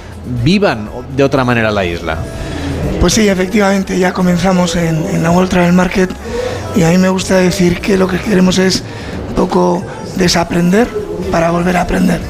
vivan 0.43 0.89
de 1.14 1.24
otra 1.24 1.45
manera 1.45 1.70
la 1.70 1.84
isla. 1.84 2.16
Pues 3.01 3.12
sí, 3.12 3.28
efectivamente, 3.28 3.96
ya 3.96 4.12
comenzamos 4.12 4.74
en, 4.74 5.22
la 5.22 5.30
World 5.30 5.51
Travel 5.51 5.72
Market 5.72 6.11
y 6.74 6.82
a 6.82 6.88
mí 6.90 6.99
me 6.99 7.09
gusta 7.09 7.36
decir 7.36 7.80
que 7.80 7.96
lo 7.96 8.09
que 8.09 8.18
queremos 8.18 8.59
es 8.59 8.82
un 9.28 9.34
poco 9.34 9.84
desaprender 10.16 10.88
para 11.30 11.53
volver 11.53 11.76
a 11.76 11.82
aprender. 11.82 12.20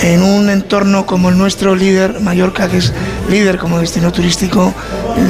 En 0.00 0.22
un 0.22 0.48
entorno 0.48 1.04
como 1.04 1.28
el 1.28 1.36
nuestro, 1.36 1.74
líder, 1.74 2.20
Mallorca, 2.20 2.68
que 2.68 2.78
es 2.78 2.94
líder 3.28 3.58
como 3.58 3.78
destino 3.78 4.10
turístico, 4.10 4.72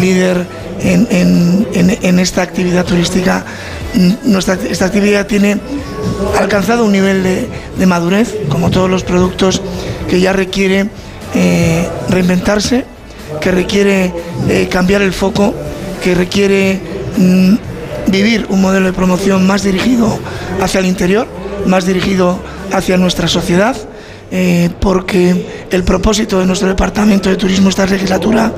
líder 0.00 0.46
en, 0.78 2.18
esta 2.20 2.42
actividad 2.42 2.84
turística, 2.84 3.44
nuestra, 4.22 4.54
esta 4.54 4.84
actividad 4.84 5.26
tiene 5.26 5.58
alcanzado 6.38 6.84
un 6.84 6.92
nivel 6.92 7.24
de, 7.24 7.48
de 7.76 7.86
madurez, 7.86 8.36
como 8.48 8.70
todos 8.70 8.88
los 8.88 9.02
productos, 9.02 9.62
que 10.08 10.20
ya 10.20 10.32
requiere 10.32 10.88
eh, 11.34 11.88
reinventarse, 12.08 12.84
que 13.40 13.50
requiere 13.50 14.12
eh, 14.48 14.68
cambiar 14.70 15.02
el 15.02 15.12
foco, 15.12 15.54
que 16.02 16.14
requiere 16.14 16.80
mm, 17.16 17.54
vivir 18.10 18.46
un 18.48 18.60
modelo 18.60 18.86
de 18.86 18.92
promoción 18.92 19.46
más 19.46 19.62
dirigido 19.62 20.18
hacia 20.60 20.80
el 20.80 20.86
interior, 20.86 21.26
más 21.66 21.86
dirigido 21.86 22.38
hacia 22.72 22.96
nuestra 22.96 23.28
sociedad, 23.28 23.76
eh, 24.32 24.70
porque 24.80 25.66
el 25.70 25.82
propósito 25.82 26.38
de 26.38 26.46
nuestro 26.46 26.68
departamento 26.68 27.28
de 27.28 27.36
turismo 27.36 27.68
esta 27.68 27.86
legislatura 27.86 28.52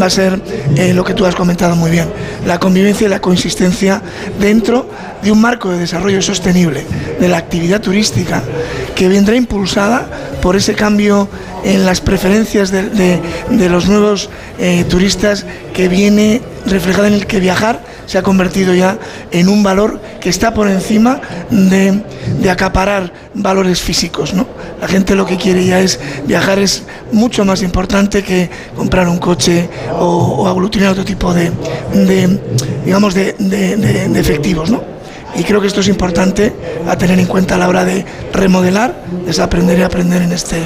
va 0.00 0.06
a 0.06 0.10
ser 0.10 0.40
eh, 0.76 0.94
lo 0.94 1.04
que 1.04 1.14
tú 1.14 1.26
has 1.26 1.34
comentado 1.34 1.74
muy 1.74 1.90
bien, 1.90 2.08
la 2.46 2.60
convivencia 2.60 3.06
y 3.06 3.10
la 3.10 3.20
coexistencia 3.20 4.00
dentro 4.38 4.88
de 5.22 5.32
un 5.32 5.40
marco 5.40 5.70
de 5.70 5.78
desarrollo 5.78 6.22
sostenible 6.22 6.84
de 7.18 7.28
la 7.28 7.38
actividad 7.38 7.80
turística 7.80 8.42
que 8.94 9.08
vendrá 9.08 9.34
impulsada 9.34 10.06
por 10.40 10.54
ese 10.54 10.74
cambio 10.74 11.28
en 11.64 11.84
las 11.84 12.00
preferencias 12.00 12.70
de, 12.70 13.20
los 13.50 13.88
nuevos 13.88 14.30
eh, 14.58 14.84
turistas 14.88 15.44
que 15.74 15.88
viene 15.88 16.40
reflejado 16.66 17.06
en 17.06 17.14
el 17.14 17.26
que 17.26 17.40
viajar 17.40 17.82
se 18.06 18.18
ha 18.18 18.22
convertido 18.22 18.74
ya 18.74 18.98
en 19.30 19.48
un 19.48 19.62
valor 19.62 20.00
que 20.20 20.28
está 20.28 20.54
por 20.54 20.68
encima 20.68 21.20
de, 21.50 22.02
de 22.40 22.50
acaparar 22.50 23.12
valores 23.34 23.80
físicos. 23.80 24.32
¿no? 24.34 24.46
La 24.80 24.88
gente 24.88 25.14
lo 25.14 25.26
que 25.26 25.36
quiere 25.36 25.64
ya 25.64 25.80
es 25.80 25.98
viajar 26.26 26.58
es 26.58 26.84
mucho 27.12 27.44
más 27.44 27.62
importante 27.62 28.22
que 28.22 28.48
comprar 28.76 29.08
un 29.08 29.18
coche 29.18 29.68
o, 29.92 30.04
o 30.06 30.48
aglutinar 30.48 30.90
otro 30.90 31.04
tipo 31.04 31.32
de, 31.34 31.50
de, 31.92 32.40
digamos, 32.84 33.14
de, 33.14 33.34
de- 33.38 34.18
efectivos. 34.20 34.70
¿no? 34.70 34.82
Y 35.38 35.44
creo 35.44 35.60
que 35.60 35.66
esto 35.66 35.80
es 35.80 35.88
importante 35.88 36.54
a 36.88 36.96
tener 36.96 37.18
en 37.18 37.26
cuenta 37.26 37.56
a 37.56 37.58
la 37.58 37.68
hora 37.68 37.84
de 37.84 38.06
remodelar, 38.32 38.94
desaprender 39.26 39.78
y 39.78 39.82
aprender 39.82 40.22
en, 40.22 40.32
este, 40.32 40.56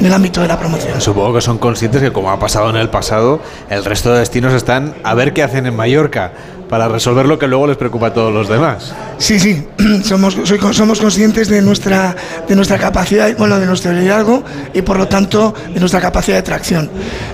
en 0.00 0.04
el 0.04 0.12
ámbito 0.12 0.40
de 0.42 0.48
la 0.48 0.58
promoción. 0.58 1.00
Supongo 1.00 1.34
que 1.34 1.40
son 1.40 1.58
conscientes 1.58 2.02
que 2.02 2.10
como 2.10 2.30
ha 2.32 2.38
pasado 2.40 2.68
en 2.70 2.76
el 2.76 2.88
pasado, 2.88 3.40
el 3.70 3.84
resto 3.84 4.12
de 4.12 4.18
destinos 4.20 4.52
están 4.52 4.94
a 5.04 5.14
ver 5.14 5.32
qué 5.32 5.44
hacen 5.44 5.66
en 5.66 5.76
Mallorca 5.76 6.32
para 6.68 6.88
resolver 6.88 7.26
lo 7.26 7.38
que 7.38 7.46
luego 7.46 7.66
les 7.66 7.76
preocupa 7.76 8.08
a 8.08 8.14
todos 8.14 8.32
los 8.32 8.48
demás. 8.48 8.92
Sí, 9.18 9.38
sí, 9.38 9.64
somos, 10.04 10.36
soy 10.44 10.58
somos 10.72 11.00
conscientes 11.00 11.48
de 11.48 11.62
nuestra, 11.62 12.16
de 12.48 12.56
nuestra 12.56 12.78
capacidad, 12.78 13.36
bueno, 13.36 13.58
de 13.58 13.66
nuestro 13.66 13.92
liderazgo 13.92 14.42
y 14.74 14.82
por 14.82 14.98
lo 14.98 15.08
tanto 15.08 15.54
de 15.72 15.80
nuestra 15.80 16.00
capacidad 16.00 16.36
de 16.36 16.42
tracción. 16.42 16.90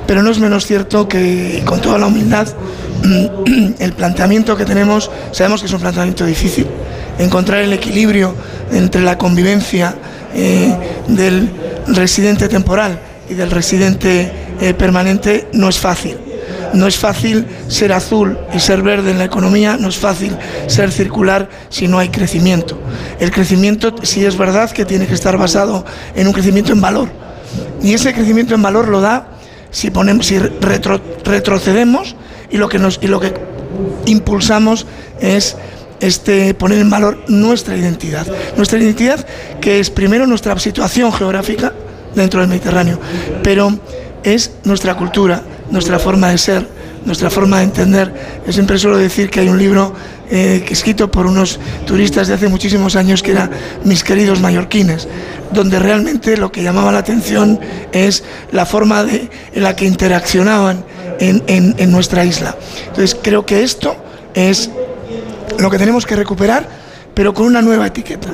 Pero 0.07 0.23
no 0.23 0.31
es 0.31 0.39
menos 0.39 0.67
cierto 0.67 1.09
que, 1.09 1.63
con 1.65 1.81
toda 1.81 1.99
la 1.99 2.07
humildad, 2.07 2.49
el 3.79 3.93
planteamiento 3.93 4.57
que 4.57 4.65
tenemos, 4.65 5.11
sabemos 5.33 5.61
que 5.61 5.67
es 5.67 5.73
un 5.73 5.81
planteamiento 5.81 6.25
difícil, 6.25 6.67
encontrar 7.19 7.61
el 7.61 7.73
equilibrio 7.73 8.35
entre 8.71 9.03
la 9.03 9.19
convivencia 9.19 9.95
eh, 10.35 10.75
del 11.09 11.51
residente 11.89 12.49
temporal 12.49 12.99
y 13.29 13.35
del 13.35 13.51
residente 13.51 14.31
eh, 14.61 14.75
permanente 14.75 15.49
no 15.53 15.69
es 15.69 15.79
fácil. 15.79 16.17
No 16.75 16.87
es 16.87 16.97
fácil 16.97 17.47
ser 17.69 17.93
azul 17.93 18.39
y 18.55 18.59
ser 18.61 18.83
verde 18.83 19.11
en 19.11 19.19
la 19.19 19.25
economía, 19.25 19.77
no 19.79 19.89
es 19.89 19.97
fácil 19.99 20.37
ser 20.67 20.91
circular 20.91 21.49
si 21.69 21.89
no 21.89 21.99
hay 21.99 22.09
crecimiento. 22.09 22.79
El 23.21 23.31
crecimiento 23.31 23.95
sí 24.03 24.25
es 24.25 24.37
verdad 24.39 24.71
que 24.71 24.85
tiene 24.85 25.07
que 25.07 25.15
estar 25.15 25.37
basado 25.37 25.85
en 26.15 26.27
un 26.27 26.33
crecimiento 26.33 26.73
en 26.73 26.81
valor. 26.81 27.09
Y 27.83 27.93
ese 27.95 28.13
crecimiento 28.15 28.55
en 28.55 28.63
valor 28.63 28.89
lo 28.89 29.01
da 29.01 29.29
si, 29.71 29.91
ponemos, 29.91 30.27
si 30.27 30.39
retro- 30.39 31.01
retrocedemos 31.25 32.17
y 32.51 32.57
lo 32.57 32.69
que, 32.69 32.79
nos, 32.79 32.99
y 33.03 33.07
lo 33.07 33.21
que 33.21 33.35
impulsamos 34.07 34.87
es 35.21 35.57
este, 36.01 36.55
poner 36.55 36.79
en 36.79 36.91
valor 36.91 37.19
nuestra 37.29 37.77
identidad. 37.77 38.27
Nuestra 38.57 38.79
identidad 38.79 39.25
que 39.61 39.81
es 39.81 39.91
primero 39.91 40.27
nuestra 40.27 40.59
situación 40.59 41.13
geográfica 41.13 41.73
dentro 42.15 42.41
del 42.41 42.49
Mediterráneo, 42.49 42.99
pero 43.43 43.79
es 44.23 44.53
nuestra 44.65 44.95
cultura, 44.95 45.43
nuestra 45.73 45.99
forma 45.99 46.31
de 46.31 46.39
ser, 46.39 46.69
nuestra 47.05 47.31
forma 47.31 47.59
de 47.59 47.65
entender. 47.65 48.15
Yo 48.47 48.53
siempre 48.53 48.79
suelo 48.79 48.97
decir 48.99 49.29
que 49.31 49.41
hay 49.41 49.49
un 49.49 49.59
libro 49.59 49.93
eh, 50.31 50.65
escrito 50.71 51.11
por 51.11 51.27
unos 51.27 51.59
turistas 51.87 52.29
de 52.29 52.35
hace 52.35 52.47
muchísimos 52.49 52.95
años 52.95 53.23
que 53.23 53.33
era 53.33 53.51
Mis 53.85 54.05
queridos 54.05 54.41
mallorquines, 54.41 55.09
donde 55.53 55.79
realmente 55.79 56.37
lo 56.37 56.53
que 56.53 56.63
llamaba 56.63 56.93
la 56.93 56.99
atención 56.99 57.59
es 57.93 58.23
la 58.53 58.67
forma 58.67 59.03
de, 59.03 59.29
en 59.53 59.63
la 59.63 59.75
que 59.75 59.87
interaccionaban 59.87 60.85
en, 61.19 61.43
en- 61.49 61.75
en 61.79 61.91
nuestra 61.91 62.25
isla. 62.25 62.55
Entonces 62.89 63.17
creo 63.21 63.45
que 63.45 63.63
esto 63.65 63.97
es 64.35 64.71
lo 65.59 65.71
que 65.71 65.79
tenemos 65.79 66.07
que 66.07 66.17
recuperar, 66.17 66.69
pero 67.15 67.35
con 67.35 67.47
una 67.47 67.63
nueva 67.63 67.87
etiqueta. 67.87 68.29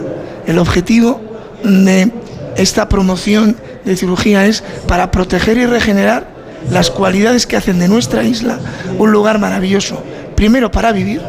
El 0.47 0.59
objetivo 0.59 1.21
de 1.65 2.11
esta 2.57 2.89
promoción 2.89 3.57
de 3.85 3.97
cirugía 3.97 4.47
es 4.47 4.63
para 4.87 5.11
proteger 5.11 5.57
y 5.59 5.67
regenerar 5.67 6.38
las 6.71 6.91
cualidades 6.91 7.47
que 7.47 7.57
hacen 7.57 7.79
de 7.79 7.89
nuestra 7.89 8.23
isla 8.23 8.59
un 8.99 9.11
lugar 9.13 9.39
maravilloso, 9.39 10.03
primero 10.35 10.71
para 10.71 10.93
vivir 10.93 11.21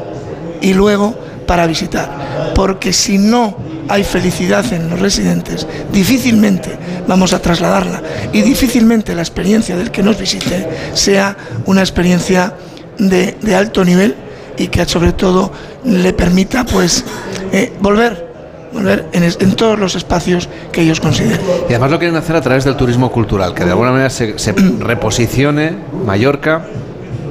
y 0.61 0.73
luego 0.73 1.15
para 1.45 1.65
visitar. 1.67 2.53
Porque 2.55 2.93
si 2.93 3.17
no 3.17 3.57
hay 3.87 4.03
felicidad 4.03 4.71
en 4.71 4.89
los 4.89 4.99
residentes, 4.99 5.65
difícilmente 5.91 6.77
vamos 7.07 7.33
a 7.33 7.41
trasladarla 7.41 8.03
y 8.31 8.41
difícilmente 8.41 9.15
la 9.15 9.21
experiencia 9.21 9.75
del 9.75 9.89
que 9.91 10.03
nos 10.03 10.19
visite 10.19 10.67
sea 10.93 11.35
una 11.65 11.81
experiencia 11.81 12.53
de, 12.99 13.35
alto 13.55 13.83
nivel 13.83 14.15
y 14.57 14.67
que 14.67 14.85
sobre 14.85 15.13
todo 15.13 15.51
le 15.85 16.13
permita 16.13 16.65
pues 16.65 17.03
eh, 17.51 17.73
volver 17.79 18.28
volver 18.73 19.05
en, 19.13 19.23
es- 19.23 19.37
en 19.41 19.55
todos 19.55 19.77
los 19.79 19.95
espacios 19.95 20.49
que 20.71 20.81
ellos 20.81 20.99
consideren. 20.99 21.39
Y 21.69 21.73
además 21.73 21.91
lo 21.91 21.99
quieren 21.99 22.15
hacer 22.17 22.35
a 22.35 22.41
través 22.41 22.63
del 22.63 22.75
turismo 22.75 23.11
cultural, 23.11 23.53
que 23.53 23.63
de 23.65 23.71
alguna 23.71 23.91
manera 23.91 24.09
se, 24.09 24.37
se 24.39 24.51
reposicione 24.79 25.73
Mallorca 26.05 26.65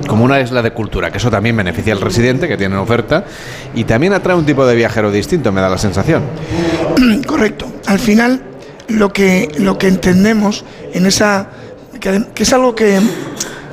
como 0.07 0.25
una 0.25 0.41
isla 0.41 0.63
de 0.63 0.71
cultura, 0.73 1.11
que 1.11 1.19
eso 1.19 1.31
también 1.31 1.55
beneficia 1.57 1.93
al 1.93 2.01
residente 2.01 2.49
que 2.49 2.57
tiene 2.57 2.77
oferta 2.77 3.25
y 3.75 3.85
también 3.85 4.15
atrae 4.15 4.35
un 4.37 4.47
tipo 4.47 4.65
de 4.67 4.75
viajero 4.75 5.11
distinto, 5.11 5.53
me 5.53 5.61
da 5.61 5.69
la 5.69 5.77
sensación. 5.79 6.23
Correcto. 7.27 7.67
Al 7.87 7.99
final, 7.99 8.41
lo 8.89 9.13
que, 9.13 9.51
lo 9.59 9.77
que 9.77 9.89
entendemos 9.89 10.65
en 10.95 11.05
esa. 11.07 11.49
que 12.01 12.43
es 12.43 12.53
algo 12.55 12.75
que, 12.75 12.99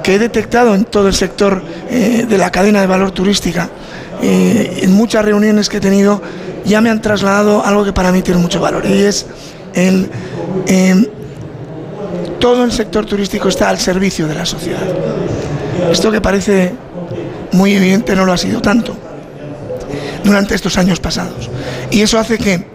que 0.03 0.15
he 0.15 0.19
detectado 0.19 0.75
en 0.75 0.83
todo 0.85 1.07
el 1.07 1.13
sector 1.13 1.61
eh, 1.89 2.25
de 2.27 2.37
la 2.37 2.51
cadena 2.51 2.81
de 2.81 2.87
valor 2.87 3.11
turística. 3.11 3.69
eh, 4.21 4.79
en 4.83 4.93
muchas 4.93 5.23
reuniones 5.23 5.69
que 5.69 5.77
he 5.77 5.81
tenido 5.81 6.21
ya 6.65 6.81
me 6.81 6.89
han 6.89 7.01
trasladado 7.01 7.63
algo 7.65 7.83
que 7.83 7.93
para 7.93 8.11
mí 8.11 8.21
tiene 8.21 8.39
mucho 8.39 8.59
valor 8.59 8.85
y 8.85 8.93
es 8.93 9.25
el. 9.73 10.09
eh, 10.67 11.09
todo 12.39 12.63
el 12.63 12.71
sector 12.71 13.05
turístico 13.05 13.49
está 13.49 13.69
al 13.69 13.79
servicio 13.79 14.27
de 14.27 14.35
la 14.35 14.45
sociedad. 14.45 14.83
Esto 15.89 16.11
que 16.11 16.21
parece 16.21 16.73
muy 17.53 17.73
evidente 17.73 18.15
no 18.15 18.25
lo 18.25 18.33
ha 18.33 18.37
sido 18.37 18.61
tanto 18.61 18.95
durante 20.23 20.53
estos 20.55 20.77
años 20.77 20.99
pasados. 20.99 21.49
Y 21.89 22.01
eso 22.01 22.19
hace 22.19 22.37
que 22.37 22.67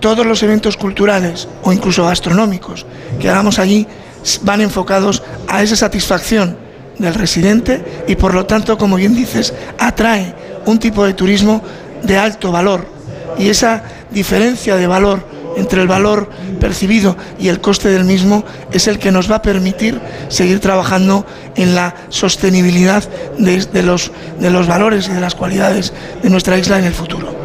todos 0.00 0.26
los 0.26 0.42
eventos 0.42 0.76
culturales 0.76 1.48
o 1.62 1.72
incluso 1.72 2.06
gastronómicos 2.06 2.86
que 3.20 3.28
hagamos 3.28 3.58
allí 3.58 3.86
van 4.42 4.60
enfocados 4.60 5.22
a 5.48 5.62
esa 5.62 5.76
satisfacción 5.76 6.56
del 6.98 7.14
residente 7.14 8.04
y 8.08 8.16
por 8.16 8.34
lo 8.34 8.46
tanto, 8.46 8.78
como 8.78 8.96
bien 8.96 9.14
dices, 9.14 9.54
atrae 9.78 10.34
un 10.66 10.78
tipo 10.78 11.04
de 11.04 11.14
turismo 11.14 11.62
de 12.02 12.18
alto 12.18 12.52
valor. 12.52 12.97
Y 13.36 13.48
esa 13.48 13.82
diferencia 14.10 14.76
de 14.76 14.86
valor 14.86 15.24
entre 15.56 15.82
el 15.82 15.88
valor 15.88 16.30
percibido 16.60 17.16
y 17.38 17.48
el 17.48 17.60
coste 17.60 17.88
del 17.88 18.04
mismo 18.04 18.44
es 18.72 18.86
el 18.86 18.98
que 18.98 19.10
nos 19.10 19.30
va 19.30 19.36
a 19.36 19.42
permitir 19.42 20.00
seguir 20.28 20.60
trabajando 20.60 21.26
en 21.56 21.74
la 21.74 21.94
sostenibilidad 22.08 23.04
de, 23.38 23.82
los, 23.82 24.12
de 24.38 24.50
los 24.50 24.66
valores 24.66 25.08
y 25.08 25.12
de 25.12 25.20
las 25.20 25.34
cualidades 25.34 25.92
de 26.22 26.30
nuestra 26.30 26.58
isla 26.58 26.78
en 26.78 26.84
el 26.84 26.94
futuro. 26.94 27.37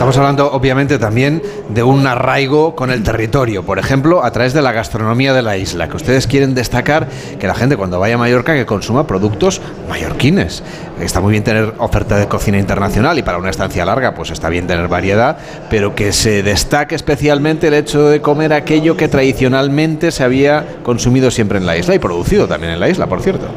Estamos 0.00 0.16
hablando 0.16 0.50
obviamente 0.50 0.98
también 0.98 1.42
de 1.68 1.82
un 1.82 2.06
arraigo 2.06 2.74
con 2.74 2.90
el 2.90 3.02
territorio, 3.02 3.64
por 3.66 3.78
ejemplo, 3.78 4.24
a 4.24 4.30
través 4.30 4.54
de 4.54 4.62
la 4.62 4.72
gastronomía 4.72 5.34
de 5.34 5.42
la 5.42 5.58
isla, 5.58 5.90
que 5.90 5.96
ustedes 5.96 6.26
quieren 6.26 6.54
destacar 6.54 7.06
que 7.38 7.46
la 7.46 7.54
gente 7.54 7.76
cuando 7.76 8.00
vaya 8.00 8.14
a 8.14 8.16
Mallorca 8.16 8.54
que 8.54 8.64
consuma 8.64 9.06
productos 9.06 9.60
mallorquines. 9.90 10.62
Está 11.00 11.20
muy 11.20 11.32
bien 11.32 11.44
tener 11.44 11.74
oferta 11.76 12.16
de 12.16 12.28
cocina 12.28 12.56
internacional 12.58 13.18
y 13.18 13.22
para 13.22 13.36
una 13.36 13.50
estancia 13.50 13.84
larga 13.84 14.14
pues 14.14 14.30
está 14.30 14.48
bien 14.48 14.66
tener 14.66 14.88
variedad, 14.88 15.36
pero 15.68 15.94
que 15.94 16.12
se 16.14 16.42
destaque 16.42 16.94
especialmente 16.94 17.68
el 17.68 17.74
hecho 17.74 18.08
de 18.08 18.22
comer 18.22 18.54
aquello 18.54 18.96
que 18.96 19.06
tradicionalmente 19.06 20.12
se 20.12 20.24
había 20.24 20.78
consumido 20.82 21.30
siempre 21.30 21.58
en 21.58 21.66
la 21.66 21.76
isla 21.76 21.94
y 21.94 21.98
producido 21.98 22.48
también 22.48 22.72
en 22.72 22.80
la 22.80 22.88
isla, 22.88 23.06
por 23.06 23.20
cierto. 23.20 23.48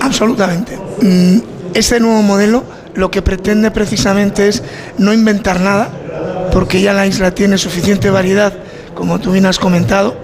Absolutamente. 0.00 0.76
Mm, 1.02 1.38
Este 1.72 2.00
nuevo 2.00 2.22
modelo 2.22 2.64
lo 2.98 3.12
que 3.12 3.22
pretende 3.22 3.70
precisamente 3.70 4.48
es 4.48 4.64
no 4.98 5.14
inventar 5.14 5.60
nada, 5.60 5.88
porque 6.52 6.80
ya 6.80 6.92
la 6.92 7.06
isla 7.06 7.30
tiene 7.30 7.56
suficiente 7.56 8.10
variedad, 8.10 8.52
como 8.94 9.20
tú 9.20 9.30
bien 9.30 9.46
has 9.46 9.60
comentado, 9.60 10.16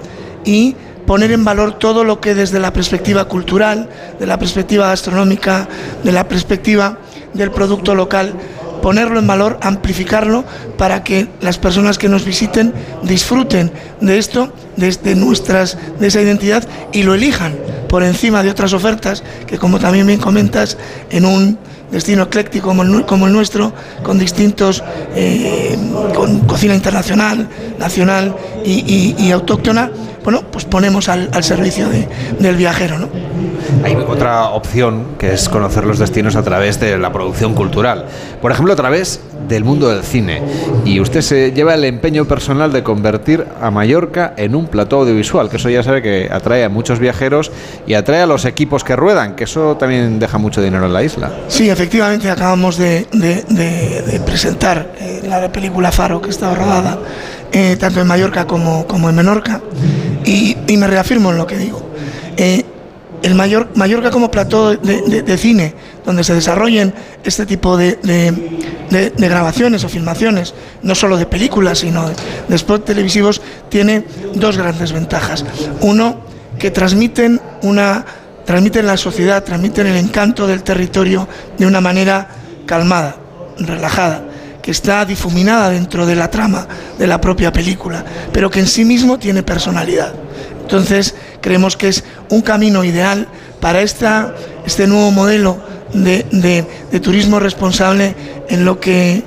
y 0.45 0.75
poner 1.07 1.31
en 1.31 1.45
valor 1.45 1.79
todo 1.79 2.03
lo 2.03 2.21
que 2.21 2.35
desde 2.35 2.59
la 2.59 2.73
perspectiva 2.73 3.27
cultural, 3.27 3.89
de 4.19 4.27
la 4.27 4.41
perspectiva 4.41 4.89
gastronómica, 4.89 5.69
de 6.03 6.11
la 6.11 6.27
perspectiva 6.27 6.99
del 7.33 7.53
producto 7.53 7.95
local, 7.95 8.35
ponerlo 8.83 9.21
en 9.21 9.29
valor, 9.29 9.57
amplificarlo 9.63 10.45
para 10.77 11.05
que 11.05 11.29
las 11.41 11.59
personas 11.59 11.97
que 11.97 12.09
nos 12.09 12.25
visiten 12.25 12.75
disfruten 13.05 13.71
de 14.01 14.19
esto, 14.19 14.53
desde 14.77 15.15
nuestras, 15.15 15.79
de 16.01 16.09
esa 16.09 16.21
identidad 16.21 16.67
y 16.93 17.05
lo 17.05 17.15
elijan 17.15 17.55
por 17.89 18.03
encima 18.03 18.43
de 18.43 18.51
otras 18.51 18.73
ofertas 18.73 19.23
que, 19.47 19.59
como 19.59 19.79
también 19.79 20.09
bien 20.09 20.19
comentas, 20.19 20.77
en 21.11 21.25
un 21.25 21.57
destino 21.91 22.25
ecléctico 22.25 22.69
como 23.07 23.27
el, 23.27 23.33
nuestro, 23.33 23.73
con 24.03 24.19
distintos, 24.19 24.83
eh, 25.15 25.77
con 26.15 26.41
cocina 26.41 26.75
internacional, 26.75 27.49
nacional 27.79 28.35
y 28.65 29.31
autóctona, 29.31 29.91
bueno, 30.25 30.43
pues 30.51 30.65
ponemos 30.65 31.09
al, 31.09 31.29
al 31.33 31.45
servicio 31.45 31.89
de- 31.89 32.09
del 32.41 32.57
viajero, 32.57 32.99
¿no? 32.99 33.09
Hay 33.85 33.95
otra 33.95 34.49
opción 34.51 35.05
que 35.19 35.33
es 35.35 35.49
conocer 35.49 35.85
los 35.85 35.99
destinos 35.99 36.37
a 36.37 36.43
través 36.43 36.81
de 36.81 36.99
la 36.99 37.13
producción 37.13 37.55
cultural. 37.55 38.07
Por 38.41 38.51
ejemplo, 38.51 38.73
a 38.73 38.77
través 38.77 39.21
del 39.49 39.65
mundo 39.65 39.89
del 39.91 40.03
cine. 40.03 40.41
Y 40.87 41.01
usted 41.01 41.21
se 41.21 41.53
lleva 41.53 41.75
el 41.75 41.85
empeño 41.85 42.25
personal 42.25 42.73
de 42.73 42.83
convertir 42.83 43.45
a 43.61 43.71
Mallorca 43.71 44.33
en 44.39 44.55
un 44.55 44.67
plató 44.69 45.01
audiovisual, 45.01 45.51
que 45.51 45.57
eso 45.59 45.69
ya 45.69 45.83
sabe 45.83 46.01
que 46.03 46.29
atrae 46.33 46.65
a 46.65 46.69
muchos 46.71 46.99
viajeros 46.99 47.53
y 47.87 47.93
atrae 47.95 48.23
a 48.23 48.27
los 48.27 48.45
equipos 48.47 48.85
que 48.85 48.97
ruedan, 48.97 49.35
que 49.37 49.45
eso 49.45 49.77
también 49.77 50.19
deja 50.19 50.39
mucho 50.39 50.63
dinero 50.63 50.87
en 50.87 50.93
la 50.95 51.03
isla. 51.03 51.31
Sí, 51.49 51.69
efectivamente 51.69 52.31
acabamos 52.31 52.79
de, 52.79 53.07
de- 53.13 53.45
de- 53.49 54.03
de 54.03 54.21
presentar 54.21 54.93
eh, 54.99 55.23
la 55.29 55.51
película 55.53 55.93
Faro 55.93 56.23
que 56.23 56.31
estaba 56.31 56.55
rodada 56.55 56.99
eh, 57.55 57.77
tanto 57.79 58.01
en 58.01 58.07
Mallorca 58.07 58.47
como, 58.47 58.87
como 58.87 59.09
en 59.09 59.15
Menorca 59.17 59.63
y, 60.25 60.57
y 60.67 60.77
me 60.77 60.87
reafirmo 60.87 61.31
en 61.31 61.39
lo 61.39 61.47
que 61.47 61.57
digo. 61.57 61.89
Eh, 62.37 62.65
el 63.23 63.35
Mayor, 63.35 63.71
Mallorca 63.75 64.11
como 64.11 64.31
plató 64.31 64.77
de, 64.77 65.39
cine, 65.39 65.75
donde 66.05 66.23
se 66.25 66.35
desarrollen 66.35 66.93
este 67.25 67.47
tipo 67.47 67.79
de, 67.79 67.97
de- 68.03 69.13
grabaciones 69.17 69.83
o 69.85 69.89
filmaciones, 69.89 70.53
no 70.83 70.95
solo 70.95 71.17
de 71.17 71.25
películas, 71.25 71.79
sino 71.79 72.07
de, 72.11 72.15
de 72.49 72.59
spots 72.59 72.85
televisivos, 72.85 73.41
tiene 73.71 74.05
dos 74.35 74.59
grandes 74.59 74.93
ventajas. 74.93 75.43
Uno, 75.81 76.21
que 76.59 76.71
transmiten 76.71 77.41
una 77.63 78.05
transmiten 78.45 78.87
la 78.87 78.99
sociedad, 78.99 79.43
transmiten 79.43 79.87
el 79.87 79.97
encanto 79.97 80.47
del 80.47 80.63
territorio 80.63 81.27
de 81.57 81.67
una 81.67 81.81
manera 81.81 82.29
calmada, 82.67 83.17
relajada, 83.59 84.23
que 84.65 84.71
está 84.71 85.05
difuminada 85.05 85.69
dentro 85.69 86.07
de 86.07 86.17
la 86.17 86.31
trama 86.31 86.67
de 86.99 87.07
la 87.07 87.21
propia 87.21 87.53
película, 87.53 88.03
pero 88.33 88.49
que 88.51 88.61
en 88.61 88.67
sí 88.67 88.87
mismo 88.87 89.19
tiene 89.19 89.43
personalidad. 89.43 90.15
Entonces, 90.63 91.15
creemos 91.43 91.77
que 91.77 91.89
es 91.89 92.03
un 92.31 92.41
camino 92.41 92.83
ideal 92.83 93.29
para 93.61 93.83
esta, 93.83 94.35
este 94.65 94.87
nuevo 94.87 95.11
modelo 95.11 95.59
de, 95.93 96.25
de- 96.33 97.01
turismo 97.01 97.41
responsable 97.41 98.17
en 98.49 98.65
lo 98.65 98.81
que, 98.81 99.23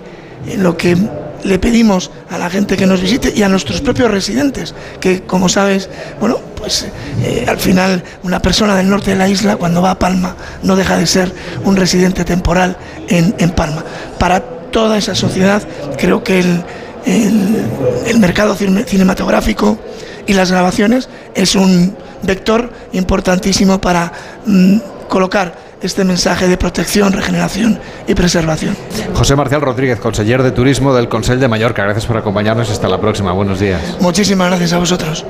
en 0.47 0.63
lo 0.63 0.75
que 0.75 0.97
le 1.43 1.59
pedimos 1.59 2.09
a 2.31 2.39
la 2.39 2.49
gente 2.49 2.75
que 2.75 2.87
nos 2.87 2.99
visite 2.99 3.31
y 3.35 3.43
a 3.43 3.47
nuestros 3.47 3.81
propios 3.81 4.09
residentes, 4.09 4.73
que 4.99 5.21
como 5.21 5.49
sabes, 5.49 5.87
bueno, 6.19 6.39
pues 6.57 6.87
eh, 7.21 7.45
al 7.47 7.59
final 7.59 8.03
una 8.23 8.39
persona 8.41 8.75
del 8.75 8.89
norte 8.89 9.11
de 9.11 9.17
la 9.17 9.29
isla 9.29 9.55
cuando 9.55 9.83
va 9.83 9.91
a 9.91 9.99
Palma 9.99 10.35
no 10.63 10.75
deja 10.75 10.97
de 10.97 11.05
ser 11.05 11.31
un 11.63 11.75
residente 11.75 12.25
temporal 12.25 12.75
en, 13.07 13.35
en 13.37 13.51
Palma. 13.51 13.83
Para 14.17 14.56
toda 14.71 14.97
esa 14.97 15.15
sociedad 15.15 15.61
creo 15.97 16.23
que 16.23 16.39
el, 16.39 16.63
el- 17.05 17.63
el 18.07 18.19
mercado 18.19 18.55
cine- 18.55 18.83
cinematográfico 18.85 19.77
y 20.25 20.33
las 20.33 20.51
grabaciones 20.51 21.09
es 21.35 21.55
un 21.55 21.95
vector 22.23 22.71
importantísimo 22.93 23.79
para 23.79 24.11
mm, 24.45 24.77
colocar 25.07 25.67
este 25.81 26.03
mensaje 26.03 26.47
de 26.47 26.57
protección, 26.57 27.13
regeneración 27.13 27.79
y 28.07 28.15
preservación. 28.15 28.75
José 29.13 29.35
Marcial 29.35 29.61
Rodríguez, 29.61 29.99
conseller 29.99 30.41
de 30.41 30.51
Turismo 30.51 30.93
del 30.95 31.07
Consell 31.07 31.39
de 31.39 31.47
Mallorca. 31.47 31.83
Gracias 31.83 32.07
por 32.07 32.17
acompañarnos. 32.17 32.69
Hasta 32.71 32.87
la 32.89 32.99
próxima. 32.99 33.31
Buenos 33.31 33.59
días. 33.59 33.81
Muchísimas 34.01 34.47
gracias 34.49 34.73
a 34.73 34.79
vosotros. 34.79 35.23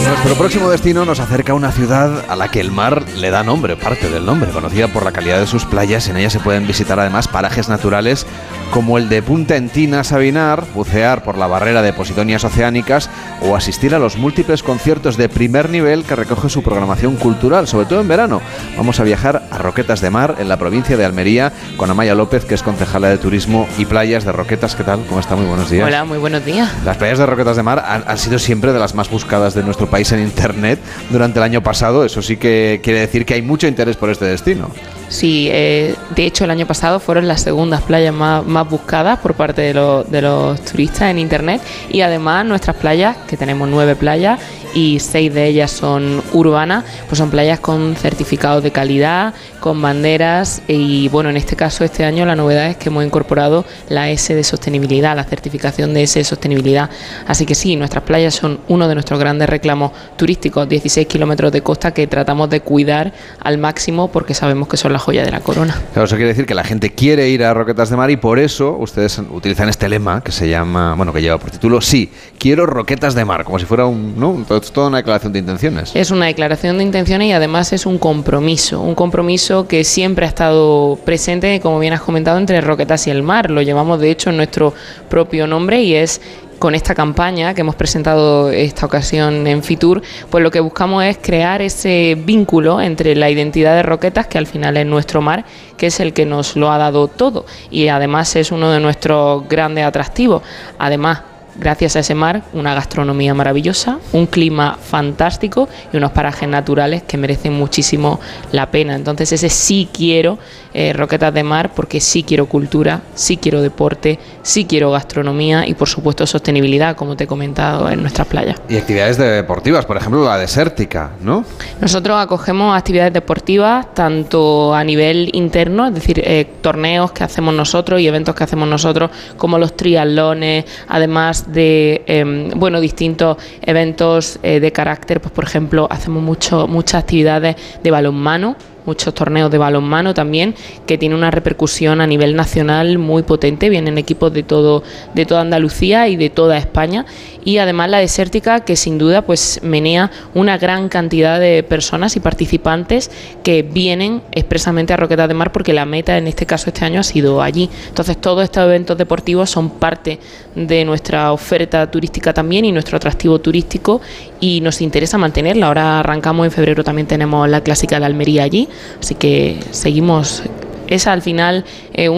Nuestro 0.08 0.34
próximo 0.34 0.70
destino 0.70 1.04
nos 1.04 1.20
acerca 1.20 1.52
a 1.52 1.54
una 1.54 1.72
ciudad 1.72 2.24
a 2.28 2.36
la 2.36 2.48
que 2.48 2.60
el 2.60 2.70
mar 2.70 3.04
le 3.16 3.30
da 3.30 3.42
nombre, 3.42 3.76
parte 3.76 4.10
del 4.10 4.26
nombre, 4.26 4.50
conocida 4.50 4.88
por 4.88 5.04
la 5.04 5.12
calidad 5.12 5.38
de 5.38 5.46
sus 5.46 5.64
playas. 5.64 6.08
En 6.08 6.16
ella 6.16 6.30
se 6.30 6.40
pueden 6.40 6.66
visitar 6.66 7.00
además 7.00 7.28
parajes 7.28 7.68
naturales 7.68 8.26
como 8.70 8.98
el 8.98 9.08
de 9.08 9.22
Punta 9.22 9.56
Entina 9.56 10.04
Sabinar, 10.04 10.64
bucear 10.74 11.22
por 11.22 11.36
la 11.36 11.46
barrera 11.46 11.82
de 11.82 11.92
Posidonias 11.92 12.44
Oceánicas 12.44 13.10
o 13.42 13.56
asistir 13.56 13.94
a 13.94 13.98
los 13.98 14.16
múltiples 14.16 14.62
conciertos 14.62 15.16
de 15.16 15.28
primer 15.28 15.70
nivel 15.70 16.04
que 16.04 16.16
recoge 16.16 16.48
su 16.48 16.62
programación 16.62 17.16
cultural, 17.16 17.66
sobre 17.66 17.86
todo 17.86 18.00
en 18.00 18.08
verano. 18.08 18.40
Vamos 18.76 19.00
a 19.00 19.04
viajar 19.04 19.42
a 19.50 19.58
Roquetas 19.58 20.00
de 20.00 20.10
Mar, 20.10 20.36
en 20.38 20.48
la 20.48 20.56
provincia 20.56 20.96
de 20.96 21.04
Almería, 21.04 21.52
con 21.76 21.90
Amaya 21.90 22.14
López, 22.14 22.44
que 22.44 22.54
es 22.54 22.62
concejala 22.62 23.08
de 23.08 23.18
Turismo 23.18 23.68
y 23.78 23.86
Playas 23.86 24.24
de 24.24 24.32
Roquetas. 24.32 24.76
¿Qué 24.76 24.84
tal? 24.84 25.04
¿Cómo 25.08 25.20
está? 25.20 25.36
Muy 25.36 25.46
buenos 25.46 25.70
días. 25.70 25.86
Hola, 25.86 26.04
muy 26.04 26.18
buenos 26.18 26.44
días. 26.44 26.70
Las 26.84 26.96
playas 26.96 27.18
de 27.18 27.26
Roquetas 27.26 27.56
de 27.56 27.62
Mar 27.62 27.84
han, 27.86 28.04
han 28.06 28.18
sido 28.18 28.38
siempre 28.38 28.72
de 28.72 28.78
las 28.78 28.94
más 28.94 29.10
buscadas 29.10 29.54
de 29.54 29.62
nuestro 29.62 29.88
país 29.88 30.12
en 30.12 30.20
Internet 30.20 30.78
durante 31.10 31.38
el 31.38 31.42
año 31.42 31.62
pasado. 31.62 32.04
Eso 32.04 32.22
sí 32.22 32.36
que 32.36 32.80
quiere 32.82 33.00
decir 33.00 33.26
que 33.26 33.34
hay 33.34 33.42
mucho 33.42 33.66
interés 33.66 33.96
por 33.96 34.10
este 34.10 34.26
destino. 34.26 34.70
Sí, 35.10 35.48
eh, 35.50 35.96
de 36.14 36.24
hecho 36.24 36.44
el 36.44 36.52
año 36.52 36.66
pasado 36.68 37.00
fueron 37.00 37.26
las 37.26 37.40
segundas 37.42 37.82
playas 37.82 38.14
más, 38.14 38.44
buscadas 38.70 39.18
por 39.18 39.34
parte 39.34 39.60
de, 39.60 39.74
lo- 39.74 40.04
de 40.04 40.22
los 40.22 40.60
turistas 40.64 41.10
en 41.10 41.18
Internet 41.18 41.60
y 41.90 42.02
además 42.02 42.46
nuestras 42.46 42.76
playas, 42.76 43.16
que 43.26 43.36
tenemos 43.36 43.68
nueve 43.68 43.96
playas 43.96 44.38
y 44.72 45.00
seis 45.00 45.34
de 45.34 45.46
ellas 45.48 45.72
son 45.72 46.22
urbanas, 46.32 46.84
pues 47.08 47.18
son 47.18 47.28
playas 47.28 47.58
con 47.58 47.96
certificados 47.96 48.62
de 48.62 48.70
calidad, 48.70 49.34
con 49.58 49.82
banderas 49.82 50.62
y 50.68 51.08
bueno, 51.08 51.28
en 51.28 51.36
este 51.36 51.56
caso 51.56 51.82
este 51.82 52.04
año 52.04 52.24
la 52.24 52.36
novedad 52.36 52.68
es 52.68 52.76
que 52.76 52.88
hemos 52.88 53.04
incorporado 53.04 53.64
la 53.88 54.10
S 54.10 54.32
de 54.32 54.44
sostenibilidad, 54.44 55.16
la 55.16 55.24
certificación 55.24 55.92
de 55.92 56.04
S 56.04 56.20
de 56.20 56.24
sostenibilidad. 56.24 56.88
Así 57.26 57.46
que 57.46 57.56
sí, 57.56 57.74
nuestras 57.74 58.04
playas 58.04 58.34
son 58.34 58.60
uno 58.68 58.86
de 58.86 58.94
nuestros 58.94 59.18
grandes 59.18 59.50
reclamos 59.50 59.90
turísticos, 60.16 60.68
16 60.68 61.08
kilómetros 61.08 61.50
de 61.50 61.62
costa 61.62 61.92
que 61.92 62.06
tratamos 62.06 62.48
de 62.48 62.60
cuidar 62.60 63.12
al 63.40 63.58
máximo 63.58 64.06
porque 64.12 64.34
sabemos 64.34 64.68
que 64.68 64.76
son 64.76 64.92
la 64.92 64.99
joya 65.00 65.24
de 65.24 65.30
la 65.32 65.40
corona. 65.40 65.74
Claro, 65.92 66.04
eso 66.06 66.14
quiere 66.16 66.28
decir 66.28 66.46
que 66.46 66.54
la 66.54 66.62
gente 66.64 66.90
quiere 66.90 67.28
ir 67.28 67.42
a 67.44 67.52
Roquetas 67.52 67.90
de 67.90 67.96
Mar 67.96 68.10
y 68.10 68.16
por 68.16 68.38
eso 68.38 68.76
ustedes 68.78 69.18
utilizan 69.32 69.68
este 69.68 69.88
lema 69.88 70.22
que 70.22 70.30
se 70.32 70.48
llama, 70.48 70.94
bueno, 70.94 71.12
que 71.12 71.20
lleva 71.20 71.38
por 71.38 71.50
título 71.50 71.80
Sí, 71.80 72.10
quiero 72.38 72.66
Roquetas 72.66 73.14
de 73.14 73.24
Mar, 73.24 73.44
como 73.44 73.58
si 73.58 73.64
fuera 73.64 73.86
un, 73.86 74.18
¿no? 74.20 74.44
Todo- 74.46 74.60
toda 74.60 74.86
una 74.88 74.98
declaración 74.98 75.32
de 75.32 75.40
intenciones. 75.40 75.90
Es 75.94 76.10
una 76.12 76.26
declaración 76.26 76.78
de 76.78 76.84
intenciones 76.84 77.28
y 77.28 77.32
además 77.32 77.72
es 77.72 77.86
un 77.86 77.98
compromiso, 77.98 78.80
un 78.80 78.94
compromiso 78.94 79.66
que 79.66 79.82
siempre 79.84 80.26
ha 80.26 80.28
estado 80.28 80.98
presente, 81.04 81.58
como 81.60 81.78
bien 81.78 81.92
has 81.94 82.02
comentado, 82.02 82.38
entre 82.38 82.60
Roquetas 82.60 83.06
y 83.06 83.10
el 83.10 83.22
mar. 83.22 83.50
Lo 83.50 83.62
llevamos 83.62 83.98
de 84.00 84.10
hecho 84.10 84.30
en 84.30 84.36
nuestro 84.36 84.74
propio 85.08 85.46
nombre 85.46 85.82
y 85.82 85.94
es 85.94 86.20
con 86.60 86.76
esta 86.76 86.94
campaña 86.94 87.54
que 87.54 87.62
hemos 87.62 87.74
presentado 87.74 88.50
esta 88.50 88.86
ocasión 88.86 89.46
en 89.46 89.64
Fitur, 89.64 90.02
pues 90.30 90.44
lo 90.44 90.50
que 90.50 90.60
buscamos 90.60 91.02
es 91.02 91.18
crear 91.20 91.62
ese 91.62 92.16
vínculo 92.16 92.80
entre 92.80 93.16
la 93.16 93.30
identidad 93.30 93.74
de 93.74 93.82
Roquetas, 93.82 94.26
que 94.26 94.38
al 94.38 94.46
final 94.46 94.76
es 94.76 94.86
nuestro 94.86 95.22
mar, 95.22 95.44
que 95.78 95.86
es 95.86 95.98
el 96.00 96.12
que 96.12 96.26
nos 96.26 96.56
lo 96.56 96.70
ha 96.70 96.76
dado 96.76 97.08
todo 97.08 97.46
y 97.70 97.88
además 97.88 98.36
es 98.36 98.52
uno 98.52 98.70
de 98.70 98.78
nuestros 98.78 99.48
grandes 99.48 99.84
atractivos. 99.86 100.42
Además, 100.78 101.22
gracias 101.56 101.96
a 101.96 102.00
ese 102.00 102.14
mar, 102.14 102.42
una 102.52 102.74
gastronomía 102.74 103.34
maravillosa, 103.34 103.98
un 104.12 104.26
clima 104.26 104.76
fantástico 104.80 105.68
y 105.92 105.96
unos 105.96 106.12
parajes 106.12 106.48
naturales 106.48 107.02
que 107.02 107.16
merecen 107.16 107.52
muchísimo 107.52 108.20
la 108.52 108.70
pena. 108.70 108.94
Entonces 108.94 109.32
ese 109.32 109.48
sí 109.48 109.88
quiero 109.92 110.38
eh, 110.72 110.92
Roquetas 110.92 111.34
de 111.34 111.42
Mar 111.42 111.72
porque 111.74 112.00
sí 112.00 112.22
quiero 112.22 112.46
cultura, 112.46 113.02
sí 113.14 113.36
quiero 113.36 113.60
deporte, 113.60 114.18
sí 114.42 114.66
quiero 114.66 114.90
gastronomía 114.92 115.66
y 115.66 115.74
por 115.74 115.88
supuesto 115.88 116.26
sostenibilidad, 116.26 116.96
como 116.96 117.16
te 117.16 117.24
he 117.24 117.26
comentado 117.26 117.90
en 117.90 118.00
nuestras 118.00 118.28
playas. 118.28 118.60
Y 118.68 118.76
actividades 118.76 119.18
deportivas, 119.18 119.84
por 119.86 119.96
ejemplo, 119.96 120.24
la 120.24 120.38
desértica, 120.38 121.12
¿no? 121.20 121.44
Nosotros 121.80 122.18
acogemos 122.18 122.76
actividades 122.76 123.12
deportivas 123.12 123.92
tanto 123.94 124.74
a 124.74 124.84
nivel 124.84 125.30
interno, 125.32 125.88
es 125.88 125.94
decir, 125.94 126.22
eh, 126.24 126.46
torneos 126.60 127.12
que 127.12 127.24
hacemos 127.24 127.54
nosotros 127.54 128.00
y 128.00 128.06
eventos 128.06 128.34
que 128.34 128.44
hacemos 128.44 128.68
nosotros, 128.68 129.10
como 129.36 129.58
los 129.58 129.76
triatlones, 129.76 130.64
además 130.88 131.39
de 131.48 132.02
eh, 132.06 132.50
bueno 132.56 132.80
distintos 132.80 133.36
eventos 133.62 134.38
eh, 134.42 134.60
de 134.60 134.72
carácter, 134.72 135.20
pues 135.20 135.32
por 135.32 135.44
ejemplo 135.44 135.86
hacemos 135.90 136.22
mucho 136.22 136.66
muchas 136.66 137.02
actividades 137.02 137.56
de 137.82 137.90
balonmano 137.90 138.56
muchos 138.90 139.14
torneos 139.14 139.52
de 139.52 139.58
balonmano 139.58 140.14
también, 140.14 140.56
que 140.84 140.98
tiene 140.98 141.14
una 141.14 141.30
repercusión 141.30 142.00
a 142.00 142.08
nivel 142.08 142.34
nacional 142.34 142.98
muy 142.98 143.22
potente. 143.22 143.68
Vienen 143.68 143.98
equipos 143.98 144.32
de 144.32 144.42
todo, 144.42 144.82
de 145.14 145.26
toda 145.26 145.42
Andalucía 145.42 146.08
y 146.08 146.16
de 146.16 146.28
toda 146.28 146.58
España. 146.58 147.06
Y 147.44 147.58
además 147.58 147.88
la 147.88 147.98
desértica, 147.98 148.60
que 148.60 148.74
sin 148.74 148.98
duda 148.98 149.22
pues 149.22 149.60
menea 149.62 150.10
una 150.34 150.58
gran 150.58 150.88
cantidad 150.88 151.38
de 151.38 151.62
personas 151.62 152.16
y 152.16 152.20
participantes 152.20 153.12
que 153.44 153.62
vienen 153.62 154.22
expresamente 154.32 154.92
a 154.92 154.96
Roquetas 154.96 155.28
de 155.28 155.34
Mar 155.34 155.52
porque 155.52 155.72
la 155.72 155.86
meta 155.86 156.18
en 156.18 156.26
este 156.26 156.46
caso 156.46 156.68
este 156.68 156.84
año 156.84 156.98
ha 156.98 157.04
sido 157.04 157.40
allí. 157.42 157.70
Entonces 157.88 158.20
todos 158.20 158.42
estos 158.42 158.64
eventos 158.64 158.98
deportivos 158.98 159.50
son 159.50 159.70
parte 159.70 160.18
de 160.56 160.84
nuestra 160.84 161.32
oferta 161.32 161.88
turística 161.88 162.34
también 162.34 162.64
y 162.64 162.72
nuestro 162.72 162.96
atractivo 162.96 163.38
turístico 163.38 164.00
y 164.40 164.60
nos 164.60 164.80
interesa 164.80 165.16
mantenerla. 165.16 165.68
Ahora 165.68 166.00
arrancamos 166.00 166.44
en 166.46 166.50
febrero 166.50 166.82
también 166.82 167.06
tenemos 167.06 167.48
la 167.48 167.60
clásica 167.62 168.00
de 168.00 168.06
Almería 168.06 168.42
allí, 168.42 168.68
así 169.00 169.14
que 169.14 169.58
seguimos. 169.70 170.42
Es 170.86 171.06
al 171.06 171.22
final 171.22 171.64
eh, 171.92 172.08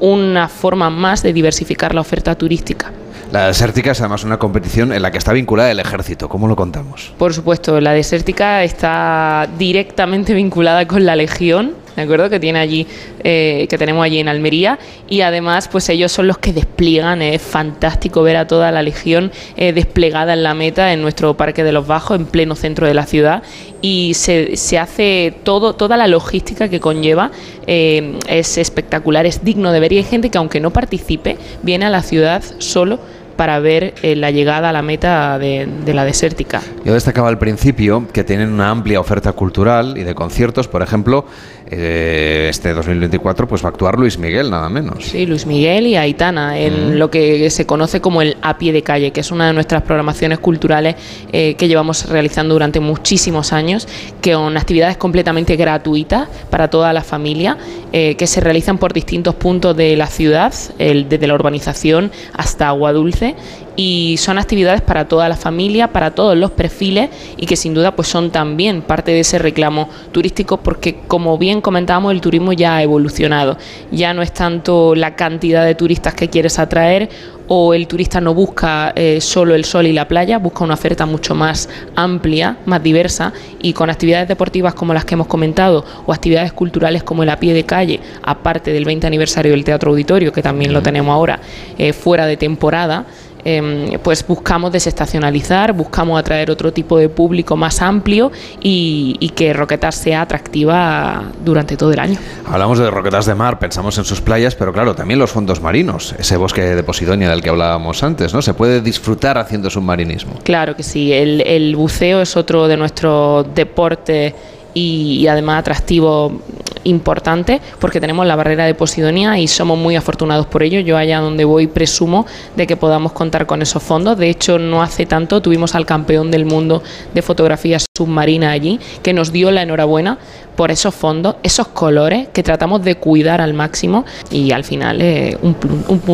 una 0.00 0.48
forma 0.48 0.90
más 0.90 1.22
de 1.22 1.32
diversificar 1.32 1.94
la 1.94 2.00
oferta 2.00 2.34
turística. 2.34 2.92
La 3.32 3.48
desértica 3.48 3.90
es 3.90 4.00
además 4.00 4.24
una 4.24 4.38
competición 4.38 4.90
en 4.90 5.02
la 5.02 5.10
que 5.10 5.18
está 5.18 5.34
vinculada 5.34 5.70
el 5.70 5.80
ejército. 5.80 6.30
¿Cómo 6.30 6.48
lo 6.48 6.56
contamos? 6.56 7.12
Por 7.18 7.34
supuesto, 7.34 7.78
la 7.78 7.92
desértica 7.92 8.64
está 8.64 9.46
directamente 9.58 10.32
vinculada 10.32 10.86
con 10.88 11.04
la 11.04 11.14
legión 11.14 11.74
¿de 11.98 12.04
acuerdo? 12.04 12.30
Que 12.30 12.38
tiene 12.38 12.60
allí, 12.60 12.86
eh, 13.24 13.66
que 13.68 13.76
tenemos 13.76 14.04
allí 14.04 14.20
en 14.20 14.28
Almería 14.28 14.78
y 15.08 15.22
además 15.22 15.68
pues 15.68 15.88
ellos 15.88 16.12
son 16.12 16.28
los 16.28 16.38
que 16.38 16.52
despliegan, 16.52 17.22
es 17.22 17.42
fantástico 17.42 18.22
ver 18.22 18.36
a 18.36 18.46
toda 18.46 18.70
la 18.70 18.82
legión 18.82 19.32
eh, 19.56 19.72
desplegada 19.72 20.32
en 20.32 20.44
la 20.44 20.54
meta 20.54 20.92
en 20.92 21.02
nuestro 21.02 21.36
Parque 21.36 21.64
de 21.64 21.72
los 21.72 21.86
Bajos, 21.86 22.18
en 22.18 22.26
pleno 22.26 22.54
centro 22.54 22.86
de 22.86 22.94
la 22.94 23.04
ciudad 23.04 23.42
y 23.82 24.14
se, 24.14 24.56
se 24.56 24.78
hace 24.78 25.34
todo, 25.42 25.74
toda 25.74 25.96
la 25.96 26.06
logística 26.06 26.68
que 26.68 26.78
conlleva 26.78 27.32
eh, 27.66 28.18
es 28.28 28.58
espectacular, 28.58 29.26
es 29.26 29.44
digno 29.44 29.72
de 29.72 29.80
ver 29.80 29.92
y 29.92 29.98
hay 29.98 30.04
gente 30.04 30.30
que 30.30 30.38
aunque 30.38 30.60
no 30.60 30.70
participe 30.70 31.36
viene 31.62 31.86
a 31.86 31.90
la 31.90 32.02
ciudad 32.02 32.42
solo 32.58 33.00
para 33.38 33.60
ver 33.60 33.94
la 34.02 34.32
llegada 34.32 34.70
a 34.70 34.72
la 34.72 34.82
meta 34.82 35.38
de, 35.38 35.68
la 35.86 36.04
desértica. 36.04 36.60
Yo 36.84 36.92
destacaba 36.92 37.28
al 37.28 37.38
principio 37.38 38.08
que 38.12 38.24
tienen 38.24 38.52
una 38.52 38.68
amplia 38.68 38.98
oferta 38.98 39.32
cultural 39.32 39.96
y 39.96 40.02
de 40.02 40.16
conciertos, 40.16 40.66
por 40.66 40.82
ejemplo, 40.82 41.24
este 41.70 42.72
2024 42.72 43.46
pues 43.46 43.62
va 43.62 43.68
a 43.68 43.70
actuar 43.70 43.98
Luis 43.98 44.18
Miguel, 44.18 44.50
nada 44.50 44.68
menos. 44.68 45.04
Sí, 45.04 45.26
Luis 45.26 45.46
Miguel 45.46 45.86
y 45.86 45.96
Aitana, 45.96 46.58
en 46.58 46.98
lo 46.98 47.10
que 47.10 47.50
se 47.50 47.66
conoce 47.66 48.00
como 48.00 48.22
el 48.22 48.36
a 48.42 48.58
pie 48.58 48.72
de 48.72 48.82
calle, 48.82 49.10
que 49.10 49.20
es 49.20 49.30
una 49.30 49.46
de 49.46 49.52
nuestras 49.52 49.82
programaciones 49.82 50.38
culturales 50.38 50.96
eh, 51.32 51.54
que 51.54 51.68
llevamos 51.68 52.08
realizando 52.08 52.54
durante 52.54 52.80
muchísimos 52.80 53.52
años, 53.52 53.86
que 54.20 54.32
son 54.32 54.56
actividades 54.56 54.96
completamente 54.96 55.56
gratuitas 55.56 56.28
para 56.50 56.68
toda 56.68 56.92
la 56.92 57.02
familia, 57.02 57.56
que 57.90 58.26
se 58.26 58.40
realizan 58.40 58.76
por 58.76 58.92
distintos 58.92 59.34
puntos 59.34 59.74
de 59.76 59.96
la 59.96 60.06
ciudad, 60.06 60.52
desde 60.78 61.26
la 61.26 61.34
urbanización 61.34 62.12
hasta 62.34 62.68
Agua 62.68 62.92
Dulce 62.92 63.34
y 63.80 64.16
son 64.18 64.38
actividades 64.38 64.82
para 64.82 65.06
toda 65.06 65.28
la 65.28 65.36
familia, 65.36 65.92
para 65.92 66.10
todos 66.10 66.36
los 66.36 66.50
perfiles 66.50 67.10
y 67.36 67.46
que 67.46 67.54
sin 67.54 67.74
duda 67.74 67.94
pues 67.94 68.08
son 68.08 68.32
también 68.32 68.82
parte 68.82 69.12
de 69.12 69.20
ese 69.20 69.38
reclamo 69.38 69.88
turístico 70.10 70.56
porque 70.56 70.98
como 71.06 71.38
bien 71.38 71.60
comentábamos 71.60 72.10
el 72.10 72.20
turismo 72.20 72.52
ya 72.52 72.74
ha 72.74 72.82
evolucionado, 72.82 73.56
ya 73.92 74.12
no 74.14 74.22
es 74.22 74.32
tanto 74.32 74.96
la 74.96 75.14
cantidad 75.14 75.64
de 75.64 75.76
turistas 75.76 76.14
que 76.14 76.28
quieres 76.28 76.58
atraer 76.58 77.08
o 77.46 77.72
el 77.72 77.86
turista 77.86 78.20
no 78.20 78.34
busca 78.34 78.92
eh, 78.94 79.20
solo 79.20 79.54
el 79.54 79.64
sol 79.64 79.86
y 79.86 79.92
la 79.92 80.06
playa, 80.06 80.38
busca 80.38 80.64
una 80.64 80.74
oferta 80.74 81.06
mucho 81.06 81.36
más 81.36 81.68
amplia, 81.94 82.58
más 82.66 82.82
diversa 82.82 83.32
y 83.60 83.72
con 83.72 83.90
actividades 83.90 84.26
deportivas 84.28 84.74
como 84.74 84.92
las 84.92 85.04
que 85.04 85.14
hemos 85.14 85.28
comentado 85.28 85.84
o 86.04 86.12
actividades 86.12 86.52
culturales 86.52 87.04
como 87.04 87.22
el 87.22 87.30
a 87.30 87.38
pie 87.38 87.54
de 87.54 87.64
calle, 87.64 88.00
aparte 88.22 88.72
del 88.72 88.84
20 88.84 89.06
aniversario 89.06 89.52
del 89.52 89.64
Teatro 89.64 89.90
Auditorio, 89.90 90.32
que 90.32 90.42
también 90.42 90.72
lo 90.72 90.82
tenemos 90.82 91.12
ahora 91.14 91.40
eh, 91.78 91.92
fuera 91.92 92.26
de 92.26 92.36
temporada, 92.36 93.06
Em, 93.50 93.98
pues 94.02 94.26
buscamos 94.26 94.70
desestacionalizar, 94.70 95.72
buscamos 95.72 96.20
atraer 96.20 96.50
otro 96.50 96.70
tipo 96.70 96.98
de 96.98 97.08
público 97.08 97.56
más 97.56 97.80
amplio 97.80 98.30
y, 98.60 99.32
que 99.34 99.54
Roquetas 99.54 99.94
sea 99.94 100.20
atractiva 100.20 101.22
durante 101.42 101.78
todo 101.78 101.90
el 101.90 101.98
año. 101.98 102.18
Hablamos 102.46 102.78
de 102.78 102.90
Roquetas 102.90 103.24
de 103.24 103.34
Mar, 103.34 103.58
pensamos 103.58 103.96
en 103.96 104.04
sus 104.04 104.20
playas, 104.20 104.54
pero 104.54 104.70
claro, 104.74 104.94
también 104.94 105.18
los 105.18 105.30
fondos 105.30 105.62
marinos, 105.62 106.14
ese 106.18 106.36
bosque 106.36 106.60
de 106.60 106.82
Posidonia 106.82 107.30
del 107.30 107.40
que 107.40 107.48
hablábamos 107.48 108.02
antes, 108.02 108.34
¿no? 108.34 108.42
Se 108.42 108.52
puede 108.52 108.82
disfrutar 108.82 109.38
haciendo 109.38 109.70
submarinismo. 109.70 110.34
Claro 110.44 110.76
que 110.76 110.82
sí, 110.82 111.14
el, 111.14 111.40
el 111.40 111.74
buceo 111.74 112.20
es 112.20 112.36
otro 112.36 112.68
de 112.68 112.76
nuestros 112.76 113.46
deportes 113.54 114.34
y, 114.78 115.26
además 115.26 115.60
atractivo 115.60 116.40
importante 116.84 117.60
porque 117.80 118.00
tenemos 118.00 118.26
la 118.26 118.36
barrera 118.36 118.64
de 118.64 118.74
Posidonia 118.74 119.38
y 119.38 119.48
somos 119.48 119.76
muy 119.76 119.96
afortunados 119.96 120.46
por 120.46 120.62
ello. 120.62 120.80
Yo 120.80 120.96
allá 120.96 121.20
donde 121.20 121.44
voy 121.44 121.66
presumo 121.66 122.26
de 122.56 122.66
que 122.66 122.76
podamos 122.76 123.12
contar 123.12 123.46
con 123.46 123.60
esos 123.62 123.82
fondos. 123.82 124.16
De 124.16 124.30
hecho, 124.30 124.58
no 124.58 124.82
hace 124.82 125.04
tanto 125.06 125.42
tuvimos 125.42 125.74
al 125.74 125.84
campeón 125.86 126.30
del 126.30 126.44
mundo 126.44 126.82
de 127.12 127.22
fotografía 127.22 127.78
submarina 127.98 128.50
allí 128.50 128.78
que 129.02 129.12
nos 129.12 129.32
dio 129.32 129.50
la 129.50 129.62
enhorabuena 129.62 130.18
por 130.58 130.72
esos 130.72 130.92
fondos, 130.92 131.36
esos 131.44 131.68
colores 131.68 132.30
que 132.32 132.42
tratamos 132.42 132.82
de 132.82 132.96
cuidar 132.96 133.40
al 133.40 133.54
máximo 133.54 134.04
y 134.28 134.50
al 134.50 134.64
final 134.64 135.00
eh, 135.00 135.38
un, 135.40 135.54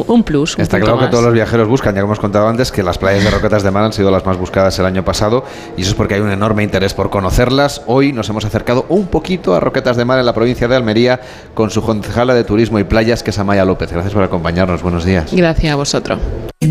un, 0.07 0.23
plus. 0.23 0.59
Está 0.59 0.79
claro 0.79 0.99
que 0.99 1.07
todos 1.07 1.25
los 1.25 1.33
viajeros 1.33 1.67
buscan, 1.67 1.95
ya 1.95 2.03
como 2.03 2.13
hemos 2.13 2.21
contado 2.21 2.47
antes, 2.47 2.71
que 2.71 2.83
las 2.83 2.99
playas 2.99 3.25
de 3.25 3.31
Roquetas 3.31 3.63
de 3.63 3.71
Mar 3.71 3.85
han 3.85 3.95
sido 3.95 4.11
las 4.11 4.27
más 4.27 4.37
buscadas 4.37 4.79
el 4.79 4.85
año 4.85 5.03
pasado 5.03 5.45
y 5.79 5.81
eso 5.81 5.93
es 5.93 5.97
porque 5.97 6.17
hay 6.17 6.21
un 6.21 6.31
enorme 6.31 6.63
interés 6.63 6.93
por 6.93 7.09
conocerlas. 7.09 7.81
Hoy 7.87 8.13
nos 8.13 8.29
hemos 8.29 8.45
acercado 8.45 8.85
un 8.91 9.07
poquito 9.07 9.55
a 9.55 9.61
Roquetas 9.61 9.97
de 9.97 10.05
Mar 10.05 10.19
en 10.19 10.27
la 10.27 10.35
provincia 10.35 10.69
de 10.69 10.77
Almería 10.77 11.21
con 11.55 11.71
su 11.71 11.81
concejala 11.81 12.35
de 12.35 12.45
Turismo 12.45 12.79
y 12.79 12.85
Playas, 12.85 13.23
que 13.23 13.31
es 13.31 13.39
Amaya 13.39 13.65
López. 13.65 13.91
Gracias 13.93 14.13
por 14.13 14.25
acompañarnos. 14.25 14.83
Buenos 14.83 15.07
días. 15.07 15.33
Gracias 15.33 15.73
a 15.73 15.77
vosotros. 15.77 16.19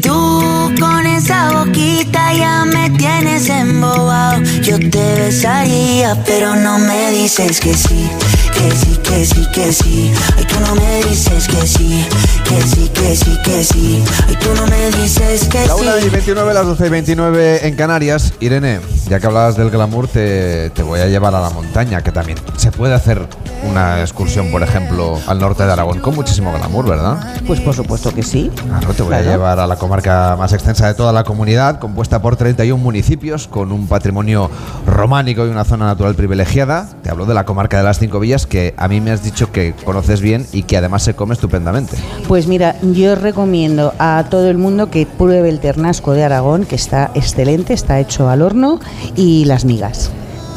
Tú 0.02 0.72
con 0.80 1.06
esa 1.06 1.52
boquita 1.64 2.34
ya 2.34 2.66
me 2.66 2.90
tienes 2.92 3.50
embobado. 3.50 4.42
Yo 4.62 4.78
te 4.78 5.03
besaría, 5.16 6.16
pero 6.26 6.56
no 6.56 6.80
me 6.80 7.12
dices 7.12 7.60
que 7.60 7.74
sí, 7.74 8.10
que 8.54 8.72
sí, 8.72 8.98
que 9.04 9.26
sí, 9.26 9.48
que 9.54 9.74
sí. 9.74 10.14
Ay, 10.38 10.46
tú 10.46 10.60
no 10.60 10.76
me 10.76 11.04
dices 11.04 11.48
que 11.48 11.68
sí, 11.68 12.08
que 12.46 12.62
sí, 12.62 12.90
que 12.94 13.16
sí, 13.16 13.38
que 13.44 13.64
sí. 13.64 14.04
Ay, 14.28 14.36
tú 14.42 14.50
no 14.56 14.68
me 14.68 14.92
dices 15.02 15.48
que 15.48 15.62
sí. 15.62 15.68
La 15.68 15.76
1 15.76 16.00
y 16.06 16.10
29, 16.10 16.54
las 16.54 16.66
12 16.66 16.88
y 16.88 16.90
29 16.90 17.68
en 17.68 17.76
Canarias. 17.76 18.34
Irene, 18.40 18.80
ya 19.08 19.20
que 19.20 19.28
hablabas 19.28 19.58
del 19.58 19.70
glamour, 19.70 20.08
te, 20.08 20.70
te 20.72 20.84
voy 20.84 21.00
a 21.00 21.08
llevar 21.08 21.36
a 21.36 21.42
la 21.42 21.50
montaña, 21.50 22.02
que 22.02 22.12
también 22.12 22.38
se 22.58 22.72
puede 22.72 22.94
hacer 22.94 23.28
una 23.70 24.02
excursión, 24.02 24.52
por 24.52 24.64
ejemplo, 24.64 25.20
al 25.28 25.40
norte 25.40 25.66
de 25.66 25.72
Aragón 25.72 26.00
con 26.00 26.16
muchísimo 26.16 26.52
glamour, 26.54 26.88
¿verdad? 26.88 27.18
Pues 27.48 27.60
por 27.62 27.74
supuesto 27.74 28.14
que 28.14 28.24
sí. 28.24 28.52
Claro, 28.68 28.94
te 28.94 29.04
voy 29.04 29.16
a 29.16 29.22
llevar 29.22 29.60
a 29.60 29.68
la 29.68 29.78
comarca 29.78 30.36
más 30.38 30.54
extensa 30.54 30.88
de 30.88 30.94
toda 30.94 31.14
la 31.14 31.24
comunidad, 31.24 31.80
compuesta 31.80 32.22
por 32.22 32.36
31 32.36 32.82
municipios, 32.82 33.48
con 33.48 33.72
un 33.72 33.88
patrimonio 33.88 34.50
románico 34.94 35.46
y 35.46 35.50
una 35.50 35.66
zona 35.66 35.86
natural 35.86 36.16
privilegiada. 36.16 36.88
Te 37.02 37.10
hablo 37.10 37.26
de 37.26 37.34
la 37.34 37.46
comarca 37.46 37.78
de 37.78 37.84
las 37.84 38.00
Cinco 38.00 38.20
Villas, 38.20 38.46
que 38.46 38.74
a 38.78 38.88
mí 38.88 39.02
me 39.02 39.12
has 39.12 39.24
dicho 39.24 39.52
que 39.52 39.74
conoces 39.84 40.22
bien 40.22 40.46
y 40.52 40.64
que 40.64 40.78
además 40.78 41.04
se 41.04 41.16
come 41.16 41.34
estupendamente. 41.34 41.98
Pues 42.28 42.48
mira, 42.48 42.76
yo 42.82 43.16
recomiendo 43.16 43.94
a 44.00 44.26
todo 44.30 44.50
el 44.50 44.58
mundo 44.58 44.90
que 44.90 45.06
pruebe 45.06 45.50
el 45.50 45.60
ternasco 45.60 46.14
de 46.14 46.24
Aragón, 46.24 46.66
que 46.66 46.76
está 46.76 47.12
excelente, 47.16 47.74
está 47.74 48.00
hecho 48.00 48.30
al 48.30 48.42
horno, 48.42 48.80
y 49.16 49.46
las 49.46 49.66
migas 49.66 50.12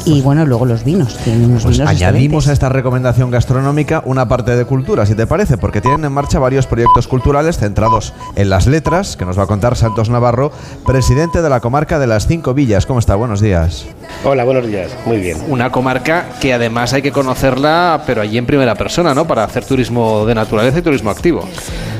y 0.07 0.21
bueno, 0.21 0.45
luego 0.45 0.65
los 0.65 0.83
vinos. 0.83 1.17
Tienen 1.17 1.49
unos 1.49 1.63
pues 1.63 1.77
vinos 1.77 1.89
añadimos 1.89 2.47
a 2.47 2.53
esta 2.53 2.69
recomendación 2.69 3.29
gastronómica 3.29 4.01
una 4.05 4.27
parte 4.27 4.55
de 4.55 4.65
cultura, 4.65 5.05
si 5.05 5.15
te 5.15 5.27
parece, 5.27 5.57
porque 5.57 5.81
tienen 5.81 6.05
en 6.05 6.11
marcha 6.13 6.39
varios 6.39 6.65
proyectos 6.65 7.07
culturales 7.07 7.57
centrados 7.57 8.13
en 8.35 8.49
las 8.49 8.67
letras, 8.67 9.17
que 9.17 9.25
nos 9.25 9.37
va 9.37 9.43
a 9.43 9.47
contar 9.47 9.75
Santos 9.75 10.09
Navarro, 10.09 10.51
presidente 10.85 11.41
de 11.41 11.49
la 11.49 11.59
comarca 11.59 11.99
de 11.99 12.07
las 12.07 12.25
Cinco 12.25 12.53
Villas. 12.53 12.85
¿Cómo 12.85 12.99
está? 12.99 13.15
Buenos 13.15 13.41
días. 13.41 13.85
Hola, 14.23 14.45
buenos 14.45 14.65
días. 14.65 14.91
Muy 15.05 15.17
bien. 15.17 15.37
Una 15.49 15.71
comarca 15.71 16.25
que 16.39 16.53
además 16.53 16.93
hay 16.93 17.01
que 17.01 17.11
conocerla, 17.11 18.03
pero 18.07 18.21
allí 18.21 18.37
en 18.37 18.45
primera 18.45 18.75
persona, 18.75 19.13
¿no? 19.13 19.27
Para 19.27 19.43
hacer 19.43 19.65
turismo 19.65 20.25
de 20.25 20.35
naturaleza 20.35 20.79
y 20.79 20.81
turismo 20.81 21.09
activo. 21.09 21.43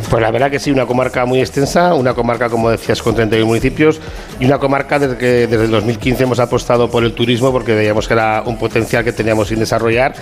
Pues 0.09 0.21
la 0.21 0.31
verdad 0.31 0.49
que 0.49 0.57
sí, 0.57 0.71
una 0.71 0.85
comarca 0.85 1.25
muy 1.25 1.41
extensa, 1.41 1.93
una 1.93 2.13
comarca, 2.13 2.49
como 2.49 2.69
decías, 2.69 3.01
con 3.01 3.13
31 3.13 3.45
municipios 3.45 3.99
y 4.39 4.45
una 4.45 4.57
comarca 4.57 4.99
desde 4.99 5.17
que 5.17 5.47
desde 5.47 5.65
el 5.65 5.71
2015 5.71 6.23
hemos 6.23 6.39
apostado 6.39 6.89
por 6.89 7.03
el 7.03 7.11
turismo 7.13 7.51
porque 7.51 7.75
veíamos 7.75 8.07
que 8.07 8.13
era 8.13 8.41
un 8.45 8.57
potencial 8.57 9.03
que 9.03 9.11
teníamos 9.11 9.49
sin 9.49 9.59
desarrollar 9.59 10.13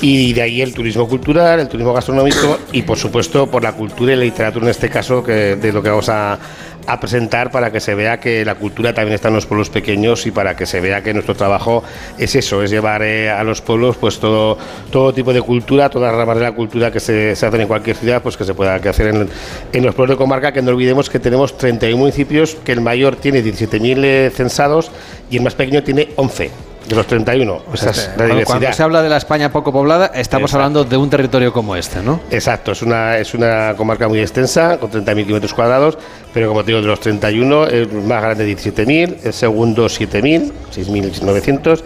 y 0.00 0.32
de 0.32 0.42
ahí 0.42 0.62
el 0.62 0.72
turismo 0.72 1.08
cultural, 1.08 1.58
el 1.58 1.68
turismo 1.68 1.92
gastronómico 1.92 2.58
y 2.70 2.82
por 2.82 2.98
supuesto 2.98 3.50
por 3.50 3.64
la 3.64 3.72
cultura 3.72 4.12
y 4.12 4.16
la 4.16 4.22
literatura 4.22 4.66
en 4.66 4.70
este 4.70 4.88
caso 4.88 5.24
que 5.24 5.56
de 5.56 5.72
lo 5.72 5.82
que 5.82 5.88
vamos 5.88 6.08
a 6.08 6.38
a 6.86 7.00
presentar 7.00 7.50
para 7.50 7.70
que 7.70 7.80
se 7.80 7.94
vea 7.94 8.18
que 8.20 8.44
la 8.44 8.54
cultura 8.54 8.94
también 8.94 9.14
está 9.14 9.28
en 9.28 9.34
los 9.34 9.46
pueblos 9.46 9.70
pequeños 9.70 10.26
y 10.26 10.30
para 10.30 10.56
que 10.56 10.66
se 10.66 10.80
vea 10.80 11.02
que 11.02 11.12
nuestro 11.14 11.34
trabajo 11.34 11.82
es 12.18 12.34
eso, 12.34 12.62
es 12.62 12.70
llevar 12.70 13.02
eh, 13.02 13.30
a 13.30 13.42
los 13.44 13.60
pueblos 13.60 13.96
pues 13.96 14.18
todo, 14.18 14.58
todo 14.90 15.12
tipo 15.12 15.32
de 15.32 15.42
cultura, 15.42 15.88
todas 15.88 16.10
las 16.10 16.18
ramas 16.18 16.36
de 16.36 16.42
la 16.42 16.52
cultura 16.52 16.90
que 16.90 17.00
se, 17.00 17.36
se 17.36 17.46
hacen 17.46 17.60
en 17.60 17.68
cualquier 17.68 17.96
ciudad, 17.96 18.22
pues 18.22 18.36
que 18.36 18.44
se 18.44 18.54
pueda 18.54 18.74
hacer 18.74 19.08
en, 19.08 19.28
en, 19.72 19.84
los 19.84 19.94
pueblos 19.94 20.16
de 20.16 20.18
comarca, 20.18 20.52
que 20.52 20.62
no 20.62 20.70
olvidemos 20.70 21.08
que 21.08 21.18
tenemos 21.18 21.56
31 21.56 21.96
municipios, 21.96 22.56
que 22.64 22.72
el 22.72 22.80
mayor 22.80 23.16
tiene 23.16 23.42
17.000 23.42 24.04
eh, 24.04 24.30
censados 24.34 24.90
y 25.30 25.36
el 25.36 25.42
más 25.42 25.54
pequeño 25.54 25.82
tiene 25.82 26.08
11. 26.16 26.71
De 26.92 26.96
los 26.96 27.06
31. 27.06 27.62
Esa 27.72 27.90
es 27.90 27.96
la 27.96 28.04
Cuando, 28.04 28.24
diversidad. 28.24 28.46
cuando 28.46 28.72
se 28.72 28.82
habla 28.82 29.02
de 29.02 29.08
la 29.08 29.16
España 29.16 29.50
poco 29.50 29.72
poblada, 29.72 30.06
estamos 30.14 30.50
Exacto. 30.50 30.56
hablando 30.56 30.84
de 30.84 30.96
un 30.96 31.08
territorio 31.08 31.52
como 31.52 31.74
este, 31.74 32.02
¿no? 32.02 32.20
Exacto, 32.30 32.72
es 32.72 32.82
una, 32.82 33.16
es 33.16 33.34
una 33.34 33.74
comarca 33.76 34.08
muy 34.08 34.20
extensa, 34.20 34.78
con 34.78 34.90
30.000 34.90 35.24
kilómetros 35.24 35.54
cuadrados, 35.54 35.98
pero 36.34 36.48
como 36.48 36.62
te 36.62 36.68
digo, 36.68 36.80
de 36.82 36.86
los 36.86 37.00
31, 37.00 37.66
el 37.66 37.90
más 38.02 38.22
grande 38.22 38.46
17.000, 38.46 39.16
el 39.24 39.32
segundo 39.32 39.86
7.000, 39.86 40.52
6.900, 40.74 41.82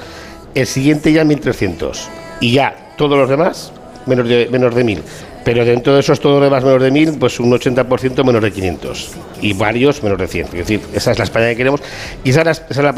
el 0.54 0.66
siguiente 0.66 1.12
ya 1.12 1.22
1.300. 1.24 1.98
Y 2.40 2.52
ya 2.52 2.74
todos 2.96 3.16
los 3.16 3.28
demás, 3.28 3.72
menos 4.06 4.28
de, 4.28 4.48
menos 4.50 4.74
de 4.74 4.84
1.000. 4.84 5.02
Pero 5.46 5.64
dentro 5.64 5.94
de 5.94 6.00
esos 6.00 6.18
todos 6.18 6.40
los 6.40 6.50
demás 6.50 6.64
menos 6.64 6.82
de 6.82 6.90
1.000, 6.92 7.20
pues 7.20 7.38
un 7.38 7.52
80% 7.52 8.24
menos 8.24 8.42
de 8.42 8.50
500. 8.50 9.10
Y 9.42 9.52
varios 9.52 10.02
menos 10.02 10.18
de 10.18 10.26
100. 10.26 10.46
Es 10.46 10.52
decir, 10.52 10.80
esa 10.92 11.12
es 11.12 11.18
la 11.18 11.24
España 11.24 11.46
que 11.50 11.56
queremos. 11.56 11.80
Y 12.24 12.30
esa 12.30 12.40
es 12.40 12.76
la, 12.78 12.90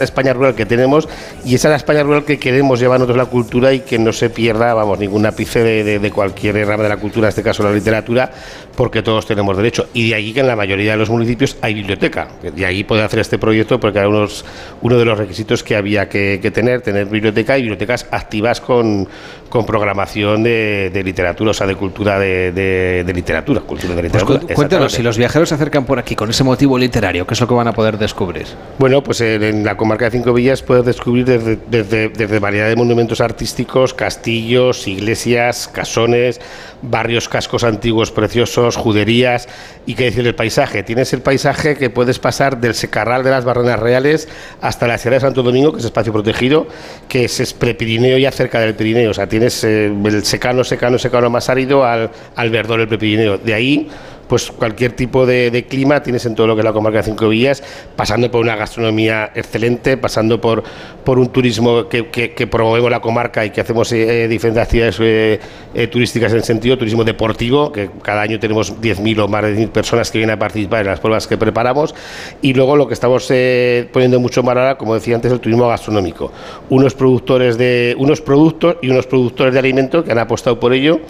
España, 0.00 0.32
rural 0.32 0.56
que 0.56 0.66
tenemos. 0.66 1.08
Y 1.44 1.54
esa 1.54 1.68
es 1.68 1.70
la 1.70 1.76
España 1.76 2.02
rural 2.02 2.24
que 2.24 2.40
queremos 2.40 2.80
llevar 2.80 2.98
nosotros 2.98 3.18
la 3.18 3.26
cultura 3.26 3.72
y 3.72 3.80
que 3.80 4.00
no 4.00 4.12
se 4.12 4.30
pierda, 4.30 4.74
vamos, 4.74 4.98
ningún 4.98 5.24
ápice 5.26 5.62
de, 5.62 5.84
de- 5.84 5.98
de 6.00 6.10
cualquier 6.10 6.66
rama 6.66 6.82
de 6.82 6.88
la 6.88 6.96
cultura, 6.96 7.26
en 7.26 7.28
este 7.28 7.44
caso 7.44 7.62
la 7.62 7.70
literatura, 7.70 8.32
porque 8.76 9.02
todos 9.02 9.26
tenemos 9.26 9.56
derecho. 9.56 9.86
Y 9.94 10.08
de 10.10 10.14
allí 10.14 10.32
que 10.32 10.40
en 10.40 10.46
la 10.46 10.56
mayoría 10.56 10.92
de 10.92 10.96
los 10.98 11.10
municipios 11.10 11.56
hay 11.60 11.74
biblioteca. 11.74 12.28
Y 12.56 12.64
ahí 12.64 12.84
poder 12.84 13.04
hacer 13.04 13.18
este 13.20 13.38
proyecto 13.38 13.78
porque 13.78 13.98
era 13.98 14.08
unos, 14.08 14.44
uno 14.80 14.98
de 14.98 15.04
los 15.04 15.18
requisitos 15.18 15.62
que 15.62 15.76
había 15.76 16.08
que, 16.08 16.38
que 16.40 16.50
tener, 16.50 16.80
tener 16.80 17.06
biblioteca 17.06 17.58
y 17.58 17.62
bibliotecas 17.62 18.06
activas 18.10 18.60
con, 18.60 19.06
con 19.48 19.66
programación 19.66 20.42
de, 20.42 20.90
de 20.92 21.02
literatura, 21.04 21.50
o 21.50 21.54
sea, 21.54 21.66
de 21.66 21.74
cultura 21.76 22.18
de, 22.18 22.52
de- 22.52 23.04
de 23.04 23.12
literatura. 23.12 23.60
Cultura 23.60 23.94
de 23.94 24.02
Pues 24.02 24.12
literatura. 24.22 24.40
cu- 24.40 24.54
cuéntanos, 24.54 24.92
si 24.92 25.02
los 25.02 25.18
viajeros 25.18 25.48
se 25.50 25.54
acercan 25.54 25.84
por 25.84 25.98
aquí 25.98 26.14
con 26.16 26.30
ese 26.30 26.42
motivo 26.44 26.78
literario, 26.78 27.26
¿qué 27.26 27.34
es 27.34 27.40
lo 27.40 27.48
que 27.48 27.54
van 27.54 27.68
a 27.68 27.72
poder 27.72 27.98
descubrir? 27.98 28.46
Bueno, 28.78 29.02
pues 29.02 29.20
en, 29.20 29.42
en 29.42 29.64
la 29.64 29.76
comarca 29.76 30.06
de 30.06 30.12
Cinco 30.12 30.32
Villas 30.32 30.62
puedes 30.62 30.84
descubrir 30.86 31.24
desde, 31.26 31.58
desde, 31.68 32.08
desde 32.08 32.38
variedad 32.38 32.68
de 32.68 32.76
monumentos 32.76 33.20
artísticos, 33.20 33.92
castillos, 33.94 34.88
iglesias, 34.88 35.68
casones, 35.72 36.40
barrios 36.80 37.28
cascos 37.28 37.64
antiguos 37.64 38.10
preciosos, 38.10 38.61
juderías 38.70 39.48
y 39.86 39.94
qué 39.94 40.04
decir 40.04 40.26
el 40.26 40.34
paisaje. 40.34 40.82
Tienes 40.82 41.12
el 41.12 41.20
paisaje 41.20 41.76
que 41.76 41.90
puedes 41.90 42.18
pasar 42.18 42.60
del 42.60 42.74
secarral 42.74 43.24
de 43.24 43.30
las 43.30 43.44
Barrenas 43.44 43.78
Reales 43.78 44.28
hasta 44.60 44.86
la 44.86 44.98
Sierra 44.98 45.16
de 45.16 45.20
Santo 45.20 45.42
Domingo, 45.42 45.72
que 45.72 45.78
es 45.78 45.84
espacio 45.84 46.12
protegido, 46.12 46.66
que 47.08 47.24
es, 47.24 47.40
es 47.40 47.52
prepirineo 47.52 48.18
ya 48.18 48.30
cerca 48.30 48.60
del 48.60 48.74
Pirineo. 48.74 49.10
O 49.10 49.14
sea, 49.14 49.28
tienes 49.28 49.64
eh, 49.64 49.86
el 49.86 50.24
secano, 50.24 50.64
secano, 50.64 50.98
secano 50.98 51.30
más 51.30 51.48
árido 51.48 51.84
al, 51.84 52.10
al 52.36 52.50
verdor 52.50 52.78
del 52.78 52.88
prepirineo. 52.88 53.38
De 53.38 53.54
ahí 53.54 53.90
pues 54.32 54.50
cualquier 54.50 54.92
tipo 54.92 55.26
de, 55.26 55.66
clima 55.68 56.02
tienes 56.02 56.24
en 56.24 56.34
todo 56.34 56.46
lo 56.46 56.54
que 56.54 56.62
es 56.62 56.64
la 56.64 56.72
comarca 56.72 57.00
de 57.00 57.04
Cinco 57.04 57.28
Villas, 57.28 57.62
pasando 57.94 58.30
por 58.30 58.40
una 58.40 58.56
gastronomía 58.56 59.30
excelente, 59.34 59.98
pasando 59.98 60.40
por, 60.40 60.62
por 61.04 61.18
un 61.18 61.28
turismo 61.28 61.86
que, 61.86 62.08
que- 62.08 62.46
promovemos 62.46 62.90
la 62.90 63.00
comarca 63.00 63.44
y 63.44 63.50
que 63.50 63.60
hacemos 63.60 63.92
eh, 63.92 64.26
diferentes 64.28 64.62
actividades 64.62 64.96
eh, 65.00 65.38
eh, 65.74 65.86
turísticas 65.86 66.32
en 66.32 66.38
el 66.38 66.44
sentido 66.44 66.78
turismo 66.78 67.04
deportivo, 67.04 67.70
que 67.72 67.90
cada 68.00 68.22
año 68.22 68.40
tenemos 68.40 68.80
10.000 68.80 69.18
o 69.22 69.28
más 69.28 69.42
de 69.42 69.54
10.000 69.54 69.68
personas 69.68 70.10
que 70.10 70.16
vienen 70.16 70.32
a 70.36 70.38
participar 70.38 70.80
en 70.80 70.86
las 70.86 71.00
pruebas 71.00 71.26
que 71.26 71.36
preparamos, 71.36 71.94
y 72.40 72.54
luego 72.54 72.74
lo 72.76 72.88
que 72.88 72.94
estamos 72.94 73.26
eh, 73.28 73.86
poniendo 73.92 74.18
mucho 74.18 74.42
más 74.42 74.56
ahora, 74.56 74.78
como 74.78 74.94
decía 74.94 75.14
antes, 75.14 75.30
el 75.30 75.40
turismo 75.40 75.68
gastronómico. 75.68 76.32
Unos 76.70 76.94
productores 76.94 77.58
de 77.58 77.94
unos 77.98 78.22
productos 78.22 78.76
y 78.80 78.88
unos 78.88 79.06
productores 79.06 79.52
de 79.52 79.58
alimentos 79.58 80.06
que 80.06 80.12
han 80.12 80.18
apostado 80.18 80.58
por 80.58 80.72
ello 80.72 81.00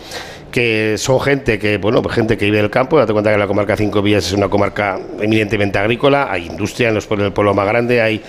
que 0.53 0.95
son 0.99 1.19
gente 1.21 1.59
que, 1.59 1.79
bueno, 1.79 2.01
pues 2.03 2.15
gente 2.15 2.37
que 2.39 2.45
vive 2.45 2.59
del 2.59 2.71
campo, 2.71 2.99
date 2.99 3.13
cuenta 3.13 3.33
que 3.33 3.39
la 3.39 3.49
comarca 3.49 3.77
Cinco 3.77 4.03
Villas 4.03 4.27
es 4.27 4.33
una 4.35 4.49
comarca 4.49 5.01
eminentemente 5.21 5.79
agrícola, 5.79 6.29
hay 6.31 6.47
industria 6.47 6.91
en 6.91 6.95
los 6.95 7.07
pueblos 7.07 7.25
del 7.25 7.33
pueblo 7.33 7.55
más 7.55 7.67
grande, 7.67 8.01
hay 8.01 8.23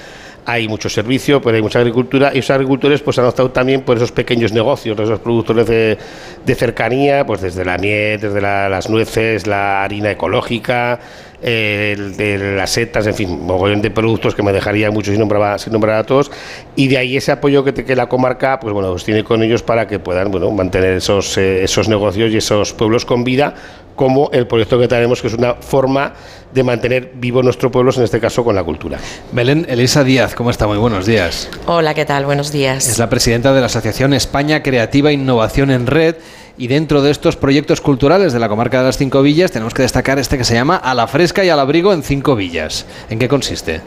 hay 0.45 0.67
mucho 0.67 0.89
servicio, 0.89 1.41
pero 1.41 1.55
hay 1.55 1.61
mucha 1.61 1.79
agricultura 1.79 2.31
y 2.33 2.39
esos 2.39 2.49
agricultores 2.51 3.01
pues 3.01 3.17
han 3.17 3.23
optado 3.23 3.51
también 3.51 3.81
por 3.83 3.95
esos 3.95 4.11
pequeños 4.11 4.51
negocios, 4.51 4.99
esos 4.99 5.19
productores 5.21 5.65
de, 5.67 5.97
de 6.45 6.55
cercanía, 6.55 7.25
pues 7.25 7.39
desde 7.39 7.63
la 7.63 7.77
miel, 7.77 8.19
desde 8.19 8.41
la- 8.41 8.67
las 8.67 8.89
nueces, 8.89 9.47
la 9.47 9.83
harina 9.83 10.11
ecológica, 10.11 10.99
eh, 11.43 11.93
el 11.97 12.15
de 12.17 12.55
las 12.55 12.71
setas, 12.71 13.05
en 13.05 13.13
fin, 13.13 13.45
mogollón 13.45 13.81
de 13.81 13.91
productos 13.91 14.33
que 14.33 14.41
me 14.43 14.53
dejaría 14.53 14.89
mucho 14.91 15.11
si 15.11 15.17
nombraba, 15.17 15.57
si 15.59 15.69
a 15.73 16.03
todos 16.03 16.31
y 16.75 16.87
de 16.87 16.97
ahí 16.97 17.17
ese 17.17 17.31
apoyo 17.31 17.63
que, 17.63 17.73
te- 17.73 17.83
que 17.85 17.95
la 17.95 18.07
comarca 18.07 18.59
pues 18.59 18.73
bueno 18.73 18.91
pues 18.91 19.03
tiene 19.03 19.23
con 19.23 19.43
ellos 19.43 19.61
para 19.61 19.87
que 19.87 19.99
puedan 19.99 20.31
bueno 20.31 20.49
mantener 20.51 20.93
esos 20.93 21.37
eh, 21.37 21.63
esos 21.63 21.89
negocios 21.89 22.31
y 22.31 22.37
esos 22.37 22.73
pueblos 22.73 23.05
con 23.05 23.23
vida 23.23 23.53
como 23.95 24.29
el 24.31 24.47
proyecto 24.47 24.79
que 24.79 24.87
tenemos 24.87 25.21
que 25.21 25.27
es 25.27 25.33
una 25.33 25.55
forma 25.55 26.13
de 26.53 26.63
mantener 26.63 27.11
vivo 27.15 27.43
nuestro 27.43 27.69
pueblo 27.71 27.91
en 27.95 28.03
este 28.03 28.19
caso 28.19 28.43
con 28.43 28.55
la 28.55 28.63
cultura 28.63 28.97
Belén 29.33 29.65
Elisa 29.69 30.03
Díaz, 30.03 30.33
¿cómo 30.35 30.49
está? 30.49 30.65
Muy 30.67 30.77
buenos 30.77 31.05
días. 31.05 31.49
Hola, 31.67 31.93
¿qué 31.93 32.05
tal? 32.05 32.25
Buenos 32.25 32.51
días. 32.51 32.87
Es 32.87 32.97
la 32.99 33.09
presidenta 33.09 33.53
de 33.53 33.59
la 33.59 33.65
Asociación 33.67 34.13
España 34.13 34.63
Creativa 34.63 35.11
Innovación 35.11 35.69
en 35.71 35.85
Red. 35.87 36.15
Y 36.55 36.67
dentro 36.67 37.01
de 37.01 37.09
estos 37.09 37.35
proyectos 37.35 37.81
culturales 37.81 38.31
de 38.31 38.37
la 38.37 38.47
comarca 38.47 38.77
de 38.77 38.83
las 38.83 38.99
Cinco 38.99 39.23
Villas 39.23 39.51
tenemos 39.51 39.73
que 39.73 39.81
destacar 39.81 40.19
este 40.19 40.37
que 40.37 40.43
se 40.43 40.53
llama 40.53 40.75
A 40.75 40.93
la 40.93 41.07
Fresca 41.07 41.43
y 41.43 41.49
al 41.49 41.59
Abrigo 41.59 41.93
en 41.93 42.03
Cinco 42.03 42.35
Villas. 42.35 42.85
¿En 43.09 43.17
qué 43.17 43.27
consiste? 43.27 43.81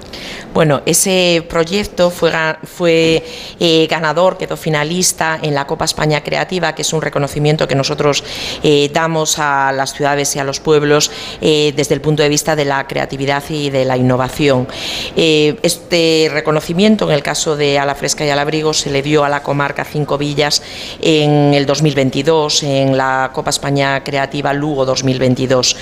Bueno, 0.52 0.82
ese 0.84 1.46
proyecto 1.48 2.10
fue, 2.10 3.22
eh, 3.60 3.86
ganador, 3.88 4.36
quedó 4.36 4.56
finalista 4.56 5.38
en 5.40 5.54
la 5.54 5.66
Copa 5.68 5.84
España 5.84 6.24
Creativa, 6.24 6.74
que 6.74 6.82
es 6.82 6.92
un 6.92 7.02
reconocimiento 7.02 7.68
que 7.68 7.76
nosotros 7.76 8.24
eh, 8.64 8.90
damos 8.92 9.38
a 9.38 9.70
las 9.70 9.92
ciudades 9.92 10.34
y 10.34 10.40
a 10.40 10.44
los 10.44 10.58
pueblos 10.58 11.12
eh, 11.40 11.72
desde 11.76 11.94
el 11.94 12.00
punto 12.00 12.24
de 12.24 12.28
vista 12.28 12.56
de 12.56 12.64
la 12.64 12.84
creatividad 12.88 13.44
y 13.48 13.70
de 13.70 13.84
la 13.84 13.96
innovación. 13.96 14.66
Este 15.14 16.30
reconocimiento, 16.32 17.08
en 17.08 17.14
el 17.14 17.22
caso 17.22 17.54
de 17.54 17.78
A 17.78 17.86
la 17.86 17.94
Fresca 17.94 18.26
y 18.26 18.30
al 18.30 18.38
Abrigo, 18.40 18.74
se 18.74 18.90
le 18.90 19.02
dio 19.02 19.24
a 19.24 19.28
la 19.28 19.44
comarca 19.44 19.84
Cinco 19.84 20.18
Villas 20.18 20.62
en 21.00 21.54
el 21.54 21.66
2022, 21.66 22.55
en 22.62 22.96
la 22.96 23.30
Copa 23.32 23.50
España 23.50 24.02
Creativa 24.04 24.52
Lugo 24.52 24.84
2022. 24.84 25.76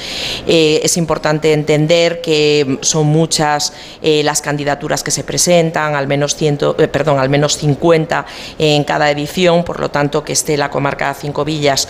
Eh, 0.46 0.80
es 0.82 0.96
importante 0.96 1.52
entender 1.52 2.20
que 2.20 2.78
son 2.80 3.06
muchas 3.06 3.72
eh, 4.02 4.22
las 4.22 4.42
candidaturas 4.42 5.02
que 5.02 5.10
se 5.10 5.24
presentan, 5.24 5.94
al 5.94 6.06
menos, 6.06 6.34
ciento, 6.34 6.76
eh, 6.78 6.88
perdón, 6.88 7.18
al 7.18 7.28
menos 7.28 7.56
50 7.56 8.26
en 8.58 8.84
cada 8.84 9.10
edición, 9.10 9.64
por 9.64 9.80
lo 9.80 9.90
tanto 9.90 10.24
que 10.24 10.32
esté 10.32 10.56
la 10.56 10.70
comarca 10.70 11.14
Cinco 11.14 11.44
Villas 11.44 11.88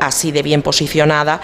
así 0.00 0.32
de 0.32 0.42
bien 0.42 0.62
posicionada 0.62 1.40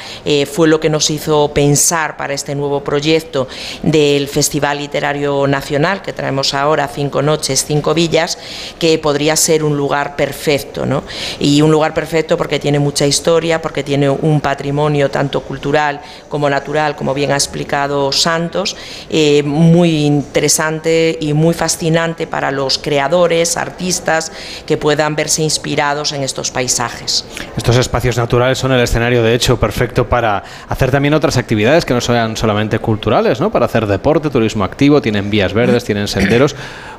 fue 0.51 0.69
lo 0.69 0.81
que 0.81 0.91
nos 0.91 1.11
hizo 1.11 1.53
pensar 1.53 2.17
para 2.17 2.35
este 2.35 2.55
nuevo 2.55 2.83
proyecto 2.83 3.49
del 3.83 4.29
Festival 4.29 4.79
Literario 4.79 5.47
Nacional 5.47 6.03
que 6.03 6.13
traemos 6.13 6.55
ahora, 6.55 6.89
Cinco 6.89 7.23
Noches, 7.23 7.65
Cinco 7.65 7.95
Villas, 7.95 8.39
que 8.79 8.99
podría 8.99 9.37
ser 9.37 9.65
un 9.65 9.77
lugar 9.77 10.17
perfecto, 10.17 10.87
¿no? 10.87 11.03
Y 11.39 11.63
un 11.63 11.71
lugar 11.71 11.95
perfecto 11.95 12.37
porque 12.37 12.60
tiene 12.61 12.78
mucha 12.78 13.07
historia, 13.07 13.61
porque 13.61 13.82
tiene 13.82 14.09
un 14.09 14.41
patrimonio 14.41 15.11
tanto 15.11 15.41
cultural 15.41 16.01
como 16.28 16.49
natural, 16.49 16.95
como 16.95 17.15
bien 17.15 17.32
ha 17.32 17.35
explicado 17.35 18.12
Santos, 18.12 18.77
eh, 19.09 19.43
muy 19.43 20.05
interesante 20.05 21.19
y 21.20 21.32
muy 21.32 21.55
fascinante 21.55 22.27
para 22.27 22.51
los 22.51 22.78
creadores, 22.78 23.57
artistas 23.57 24.31
que 24.66 24.77
puedan 24.77 25.16
verse 25.16 25.43
inspirados 25.43 26.12
en 26.12 26.23
estos 26.23 26.51
paisajes. 26.51 27.24
Estos 27.57 27.77
espacios 27.77 28.16
naturales 28.16 28.59
son 28.59 28.73
el 28.73 28.81
escenario, 28.81 29.23
de 29.23 29.35
hecho, 29.35 29.59
perfecto 29.59 30.09
para 30.09 30.43
hacer 30.69 30.91
también 30.91 31.15
otras 31.15 31.37
actividades 31.37 31.85
que 31.85 31.95
no 31.95 32.01
sean 32.01 32.37
solamente 32.37 32.78
culturales, 32.78 33.41
¿no? 33.41 33.51
Para 33.51 33.66
hacer 33.66 33.87
deporte, 33.87 34.31
turismo 34.31 34.65
activo, 34.65 35.01
tienen 35.01 35.31
vías 35.31 35.53
verdes, 35.53 35.85
tienen 35.85 36.09
senderos. 36.09 36.55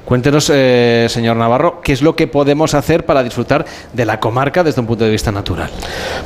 Cuéntenos, 0.06 0.52
eh, 0.54 1.06
señor 1.10 1.38
Navarro, 1.38 1.80
qué 1.82 1.94
es 1.94 2.02
lo 2.02 2.16
que 2.16 2.28
podemos 2.28 2.74
hacer 2.74 3.06
para 3.06 3.24
disfrutar 3.24 3.66
de 3.94 4.06
la 4.06 4.20
comarca 4.20 4.64
desde 4.64 4.82
un 4.82 4.88
punto 4.88 5.06
de 5.06 5.12
vista 5.12 5.32
natural. 5.32 5.70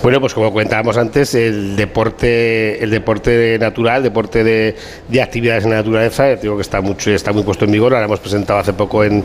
Bueno, 0.01 0.19
pues 0.21 0.33
como 0.33 0.49
comentábamos 0.49 0.97
antes, 0.97 1.35
el 1.35 1.75
deporte, 1.75 2.81
el 2.83 2.89
deporte 2.89 3.57
natural, 3.59 4.01
deporte 4.01 4.43
de, 4.43 4.75
de 5.09 5.21
actividades 5.21 5.65
en 5.65 5.71
la 5.71 5.77
naturaleza, 5.77 6.35
digo 6.35 6.55
que 6.55 6.61
está 6.61 6.79
mucho, 6.81 7.11
está 7.11 7.33
muy 7.33 7.43
puesto 7.43 7.65
en 7.65 7.71
vigor. 7.71 7.93
Ahora 7.93 8.05
hemos 8.05 8.19
presentado 8.19 8.59
hace 8.59 8.73
poco 8.73 9.03
en, 9.03 9.23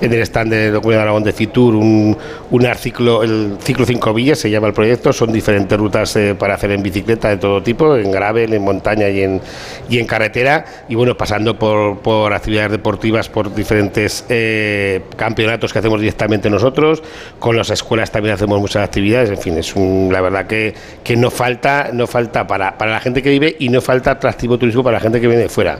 en 0.00 0.12
el 0.12 0.20
stand 0.22 0.50
de 0.50 0.72
la 0.72 0.78
Comunidad 0.78 0.98
de 0.98 1.02
Aragón 1.02 1.24
de 1.24 1.32
Fitur 1.32 1.74
un, 1.76 2.16
un 2.50 2.66
ciclo, 2.74 3.22
el 3.22 3.56
ciclo 3.62 3.86
5 3.86 4.14
villas 4.14 4.38
se 4.38 4.50
llama 4.50 4.66
el 4.66 4.74
proyecto. 4.74 5.12
Son 5.12 5.32
diferentes 5.32 5.78
rutas 5.78 6.16
eh, 6.16 6.34
para 6.36 6.54
hacer 6.54 6.72
en 6.72 6.82
bicicleta 6.82 7.28
de 7.28 7.36
todo 7.36 7.62
tipo, 7.62 7.96
en 7.96 8.10
gravel, 8.10 8.52
en 8.52 8.62
montaña 8.62 9.08
y 9.08 9.22
en, 9.22 9.40
y 9.88 9.98
en 9.98 10.06
carretera. 10.06 10.64
Y 10.88 10.96
bueno, 10.96 11.16
pasando 11.16 11.58
por, 11.58 12.00
por 12.00 12.32
actividades 12.32 12.72
deportivas, 12.72 13.28
por 13.28 13.54
diferentes 13.54 13.91
eh, 14.28 15.02
campeonatos 15.16 15.72
que 15.72 15.78
hacemos 15.78 16.00
directamente 16.00 16.48
nosotros. 16.50 17.02
Con 17.38 17.56
las 17.56 17.70
escuelas 17.70 18.10
también 18.10 18.34
hacemos 18.34 18.60
muchas 18.60 18.84
actividades. 18.84 19.30
En 19.30 19.38
fin, 19.38 19.58
es 19.58 19.74
un, 19.76 20.08
la 20.12 20.20
verdad 20.20 20.46
que, 20.46 20.74
que 21.04 21.16
no 21.16 21.30
falta, 21.30 21.90
no 21.92 22.06
falta 22.06 22.46
para, 22.46 22.76
para 22.78 22.92
la 22.92 23.00
gente 23.00 23.22
que 23.22 23.30
vive 23.30 23.56
y 23.58 23.68
no 23.68 23.80
falta 23.80 24.12
atractivo 24.12 24.58
turístico 24.58 24.82
para 24.82 24.98
la 24.98 25.00
gente 25.00 25.20
que 25.20 25.26
viene 25.26 25.42
de 25.42 25.48
fuera. 25.48 25.78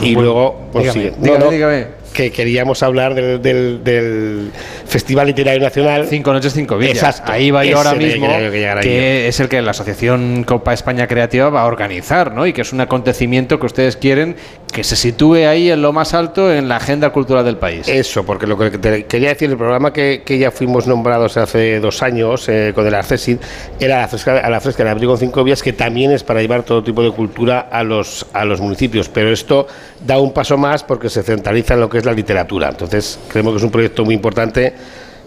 un 0.00 0.06
y 0.06 0.14
buen- 0.14 0.24
luego, 0.24 0.68
pues, 0.72 0.84
Dígame, 0.94 1.10
sí, 1.10 1.16
dígame, 1.20 1.38
no, 1.38 1.44
no, 1.46 1.50
dígame. 1.50 1.86
que 2.14 2.30
queríamos 2.30 2.82
hablar 2.82 3.14
del, 3.14 3.42
del- 3.42 3.82
del 3.84 4.50
Festival 4.86 5.26
Literario 5.26 5.60
Nacional. 5.60 6.06
Cinco 6.08 6.32
noches, 6.32 6.52
cinco 6.54 6.78
villas. 6.78 6.96
Exacto. 6.96 7.32
Ahí 7.32 7.50
va 7.50 7.64
yo 7.64 7.76
ahora 7.76 7.94
mismo, 7.94 8.28
que 8.28 8.78
que 8.82 9.28
es 9.28 9.40
el 9.40 9.48
que 9.48 9.60
la 9.60 9.72
Asociación 9.72 10.44
Copa 10.44 10.72
España 10.72 11.06
Creativa 11.08 11.50
va 11.50 11.62
a 11.62 11.66
organizar, 11.66 12.32
¿no? 12.32 12.46
Y 12.46 12.52
que 12.52 12.62
es 12.62 12.72
un 12.72 12.80
acontecimiento 12.80 13.58
que 13.58 13.66
ustedes 13.66 13.96
quieren 13.96 14.36
que 14.74 14.82
se 14.82 14.96
sitúe 14.96 15.46
ahí 15.46 15.70
en 15.70 15.80
lo 15.80 15.92
más 15.92 16.14
alto 16.14 16.52
en 16.52 16.68
la 16.68 16.76
agenda 16.78 17.10
cultural 17.10 17.44
del 17.44 17.56
país. 17.56 17.86
Eso, 17.86 18.26
porque 18.26 18.44
lo 18.44 18.58
que 18.58 18.72
te 18.72 19.04
quería 19.06 19.28
decir, 19.28 19.48
el 19.48 19.56
programa 19.56 19.92
que, 19.92 20.24
ya 20.26 20.50
fuimos 20.50 20.88
nombrados 20.88 21.36
hace 21.36 21.78
dos 21.78 22.02
años 22.02 22.48
eh, 22.48 22.72
con 22.74 22.84
el 22.84 22.92
Accesid 22.96 23.38
era 23.78 24.00
la 24.00 24.08
fresca, 24.08 24.50
la 24.50 24.60
fresca 24.60 24.82
de 24.82 24.90
Abrigo 24.90 25.12
en 25.12 25.20
Cinco 25.20 25.44
Vías, 25.44 25.62
que 25.62 25.72
también 25.72 26.10
es 26.10 26.24
para 26.24 26.40
llevar 26.40 26.64
todo 26.64 26.82
tipo 26.82 27.04
de 27.04 27.12
cultura 27.12 27.60
a 27.70 27.84
los, 27.84 28.26
a 28.32 28.44
los 28.44 28.60
municipios, 28.60 29.08
pero 29.08 29.30
esto 29.30 29.68
da 30.04 30.18
un 30.18 30.32
paso 30.32 30.58
más 30.58 30.82
porque 30.82 31.08
se 31.08 31.22
centraliza 31.22 31.74
en 31.74 31.80
lo 31.80 31.88
que 31.88 31.98
es 31.98 32.04
la 32.04 32.12
literatura. 32.12 32.68
Entonces, 32.68 33.20
creemos 33.28 33.52
que 33.52 33.58
es 33.58 33.64
un 33.64 33.70
proyecto 33.70 34.04
muy 34.04 34.16
importante 34.16 34.74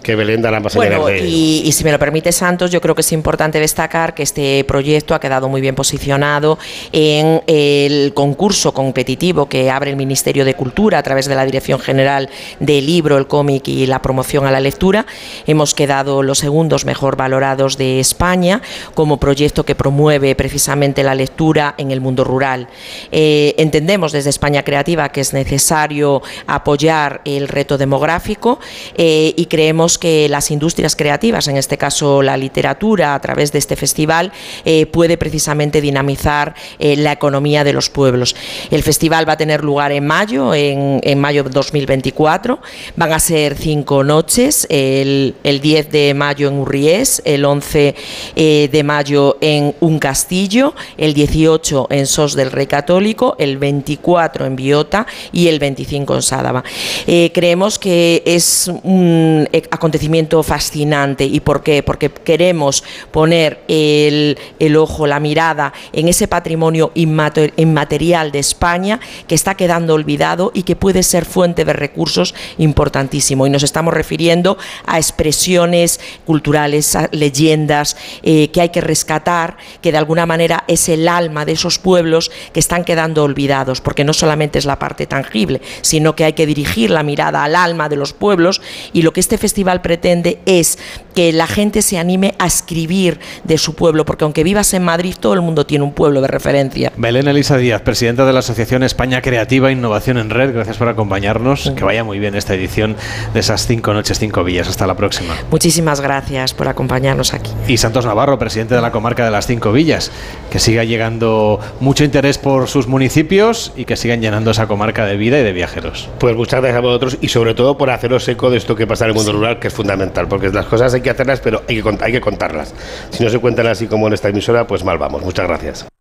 que 0.07 0.15
Belén 0.15 0.41
dará 0.41 0.61
más 0.61 0.73
Bueno, 0.73 1.05
de 1.05 1.19
y, 1.19 1.63
y 1.65 1.71
si 1.73 1.83
me 1.83 1.91
lo 1.91 1.99
permite 1.99 2.31
Santos, 2.31 2.71
yo 2.71 2.79
creo 2.79 2.95
que 2.95 3.01
es 3.01 3.11
importante 3.11 3.59
destacar 3.59 4.13
que 4.13 4.23
este 4.23 4.63
proyecto 4.63 5.13
ha 5.13 5.19
quedado 5.19 5.49
muy 5.49 5.59
bien 5.59 5.75
posicionado 5.75 6.57
en 6.93 7.43
el 7.45 8.13
concurso 8.13 8.73
competitivo 8.73 9.49
que 9.49 9.69
abre 9.69 9.89
el 9.89 9.97
Ministerio 9.97 10.45
de 10.45 10.53
Cultura 10.53 10.97
a 10.97 11.03
través 11.03 11.25
de 11.25 11.35
la 11.35 11.43
Dirección 11.43 11.77
General 11.81 12.29
del 12.61 12.85
Libro, 12.85 13.17
el 13.17 13.27
cómic 13.27 13.67
y 13.67 13.85
la 13.85 14.01
promoción 14.01 14.45
a 14.45 14.51
la 14.51 14.61
lectura. 14.61 15.05
Hemos 15.45 15.73
quedado 15.73 16.23
los 16.23 16.37
segundos 16.37 16.85
mejor 16.85 17.17
valorados 17.17 17.77
de 17.77 17.99
España 17.99 18.61
como 18.93 19.17
proyecto 19.17 19.65
que 19.65 19.75
promueve 19.75 20.35
precisamente 20.35 21.03
la 21.03 21.15
lectura 21.15 21.75
en 21.77 21.91
el 21.91 21.99
mundo 21.99 22.23
rural. 22.23 22.69
Eh, 23.11 23.55
entendemos 23.57 24.13
desde 24.13 24.29
España 24.29 24.63
Creativa 24.63 25.09
que 25.09 25.19
es 25.19 25.33
necesario 25.33 26.21
apoyar 26.45 27.19
el 27.25 27.49
reto 27.49 27.77
demográfico 27.77 28.61
eh, 28.95 29.33
y 29.35 29.47
creemos 29.47 29.96
que 29.97 30.29
las 30.29 30.51
industrias 30.51 30.95
creativas, 30.95 31.47
en 31.47 31.57
este 31.57 31.77
caso 31.77 32.21
la 32.21 32.37
literatura, 32.37 33.13
a 33.13 33.21
través 33.21 33.51
de 33.51 33.59
este 33.59 33.75
festival, 33.75 34.31
eh, 34.65 34.85
puede 34.85 35.17
precisamente 35.17 35.81
dinamizar 35.81 36.55
eh, 36.79 36.95
la 36.95 37.11
economía 37.11 37.63
de 37.63 37.73
los 37.73 37.89
pueblos. 37.89 38.35
El 38.71 38.83
festival 38.83 39.27
va 39.27 39.33
a 39.33 39.37
tener 39.37 39.63
lugar 39.63 39.91
en 39.91 40.05
mayo, 40.05 40.53
en, 40.53 40.99
en 41.03 41.19
mayo 41.19 41.43
de 41.43 41.49
2024. 41.49 42.59
Van 42.95 43.13
a 43.13 43.19
ser 43.19 43.55
cinco 43.55 44.03
noches, 44.03 44.67
el, 44.69 45.35
el 45.43 45.61
10 45.61 45.91
de 45.91 46.13
mayo 46.13 46.47
en 46.47 46.59
Urriés, 46.59 47.21
el 47.25 47.45
11 47.45 47.95
eh, 48.35 48.69
de 48.71 48.83
mayo 48.83 49.37
en 49.41 49.75
Un 49.79 49.99
Castillo, 49.99 50.73
el 50.97 51.13
18 51.13 51.87
en 51.89 52.05
Sos 52.07 52.35
del 52.35 52.51
Rey 52.51 52.67
Católico, 52.67 53.35
el 53.39 53.57
24 53.57 54.45
en 54.45 54.55
Biota 54.55 55.07
y 55.31 55.47
el 55.47 55.59
25 55.59 56.15
en 56.15 56.21
Sádava. 56.21 56.63
Eh, 57.05 57.31
creemos 57.33 57.79
que 57.79 58.23
es 58.25 58.69
un 58.83 59.47
acontecimiento 59.77 60.43
fascinante. 60.43 61.23
¿Y 61.23 61.39
por 61.39 61.63
qué? 61.63 61.83
Porque 61.83 62.09
queremos 62.09 62.83
poner 63.11 63.63
el, 63.67 64.37
el 64.59 64.75
ojo, 64.75 65.07
la 65.07 65.19
mirada 65.19 65.73
en 65.93 66.07
ese 66.07 66.27
patrimonio 66.27 66.91
inmater- 66.95 67.53
inmaterial 67.55 68.31
de 68.31 68.39
España 68.39 68.99
que 69.27 69.35
está 69.35 69.55
quedando 69.55 69.93
olvidado 69.93 70.51
y 70.53 70.63
que 70.63 70.75
puede 70.75 71.03
ser 71.03 71.25
fuente 71.25 71.63
de 71.63 71.73
recursos 71.73 72.33
importantísimo. 72.57 73.45
Y 73.45 73.49
nos 73.49 73.63
estamos 73.63 73.93
refiriendo 73.93 74.57
a 74.85 74.97
expresiones 74.97 75.99
culturales, 76.25 76.95
a 76.95 77.09
leyendas 77.11 77.97
eh, 78.23 78.49
que 78.49 78.61
hay 78.61 78.69
que 78.69 78.81
rescatar, 78.81 79.57
que 79.81 79.91
de 79.91 79.97
alguna 79.97 80.25
manera 80.25 80.63
es 80.67 80.89
el 80.89 81.07
alma 81.07 81.45
de 81.45 81.51
esos 81.51 81.77
pueblos 81.77 82.31
que 82.53 82.59
están 82.59 82.83
quedando 82.83 83.23
olvidados, 83.23 83.81
porque 83.81 84.03
no 84.03 84.13
solamente 84.13 84.57
es 84.57 84.65
la 84.65 84.79
parte 84.79 85.05
tangible, 85.05 85.61
sino 85.81 86.15
que 86.15 86.25
hay 86.25 86.33
que 86.33 86.47
dirigir 86.47 86.89
la 86.89 87.03
mirada 87.03 87.43
al 87.43 87.55
alma 87.55 87.89
de 87.89 87.97
los 87.97 88.13
pueblos 88.13 88.61
y 88.93 89.01
lo 89.01 89.11
que 89.11 89.19
este 89.19 89.37
festival 89.37 89.66
pretende 89.81 90.39
es 90.45 90.79
que 91.15 91.33
la 91.33 91.47
gente 91.47 91.81
se 91.81 91.97
anime 91.97 92.35
a 92.37 92.45
escribir 92.45 93.19
de 93.43 93.57
su 93.57 93.73
pueblo, 93.73 94.05
porque 94.05 94.23
aunque 94.23 94.43
vivas 94.43 94.73
en 94.73 94.83
Madrid, 94.83 95.15
todo 95.19 95.33
el 95.33 95.41
mundo 95.41 95.65
tiene 95.65 95.83
un 95.83 95.93
pueblo 95.93 96.21
de 96.21 96.27
referencia. 96.27 96.91
Belén 96.95 97.27
Elisa 97.27 97.57
Díaz, 97.57 97.81
presidenta 97.81 98.25
de 98.25 98.33
la 98.33 98.39
Asociación 98.39 98.83
España 98.83 99.21
Creativa 99.21 99.69
e 99.69 99.71
Innovación 99.71 100.17
en 100.19 100.29
Red, 100.29 100.53
gracias 100.53 100.77
por 100.77 100.89
acompañarnos. 100.89 101.71
Que 101.75 101.83
vaya 101.83 102.03
muy 102.03 102.19
bien 102.19 102.35
esta 102.35 102.53
edición 102.53 102.95
de 103.33 103.39
esas 103.39 103.65
cinco 103.65 103.93
noches, 103.93 104.19
cinco 104.19 104.43
villas. 104.43 104.67
Hasta 104.67 104.85
la 104.85 104.95
próxima. 104.95 105.35
Muchísimas 105.49 106.01
gracias 106.01 106.53
por 106.53 106.67
acompañarnos 106.67 107.33
aquí. 107.33 107.51
Y 107.67 107.77
Santos 107.77 108.05
Navarro, 108.05 108.37
presidente 108.37 108.75
de 108.75 108.81
la 108.81 108.91
comarca 108.91 109.25
de 109.25 109.31
las 109.31 109.47
cinco 109.47 109.71
villas, 109.71 110.11
que 110.51 110.59
siga 110.59 110.83
llegando 110.83 111.59
mucho 111.79 112.03
interés 112.03 112.37
por 112.37 112.67
sus 112.67 112.87
municipios 112.87 113.73
y 113.75 113.85
que 113.85 113.95
sigan 113.95 114.21
llenando 114.21 114.51
esa 114.51 114.67
comarca 114.67 115.05
de 115.05 115.17
vida 115.17 115.39
y 115.39 115.43
de 115.43 115.51
viajeros. 115.51 116.09
Pues 116.19 116.35
muchas 116.35 116.61
gracias 116.61 116.77
a 116.77 116.81
vosotros 116.81 117.17
y 117.21 117.29
sobre 117.29 117.55
todo 117.55 117.77
por 117.77 117.89
haceros 117.89 118.27
eco 118.27 118.49
de 118.49 118.57
esto 118.57 118.75
que 118.75 118.85
pasa 118.85 119.05
en 119.05 119.11
el 119.11 119.15
mundo 119.15 119.31
rural, 119.31 119.56
que 119.59 119.67
es 119.67 119.73
fundamental, 119.73 120.27
porque 120.27 120.49
las 120.49 120.65
cosas 120.65 120.93
hay 120.93 121.01
que 121.01 121.09
hacerlas, 121.09 121.39
pero 121.39 121.63
hay 121.67 121.81
que, 121.81 121.97
hay 122.01 122.11
que 122.11 122.21
contarlas. 122.21 122.73
Si 123.09 123.23
no 123.23 123.29
se 123.29 123.39
cuentan 123.39 123.67
así 123.67 123.87
como 123.87 124.07
en 124.07 124.13
esta 124.13 124.29
emisora, 124.29 124.67
pues 124.67 124.83
mal 124.83 124.97
vamos. 124.97 125.21
Muchas 125.23 125.47
gracias. 125.47 125.96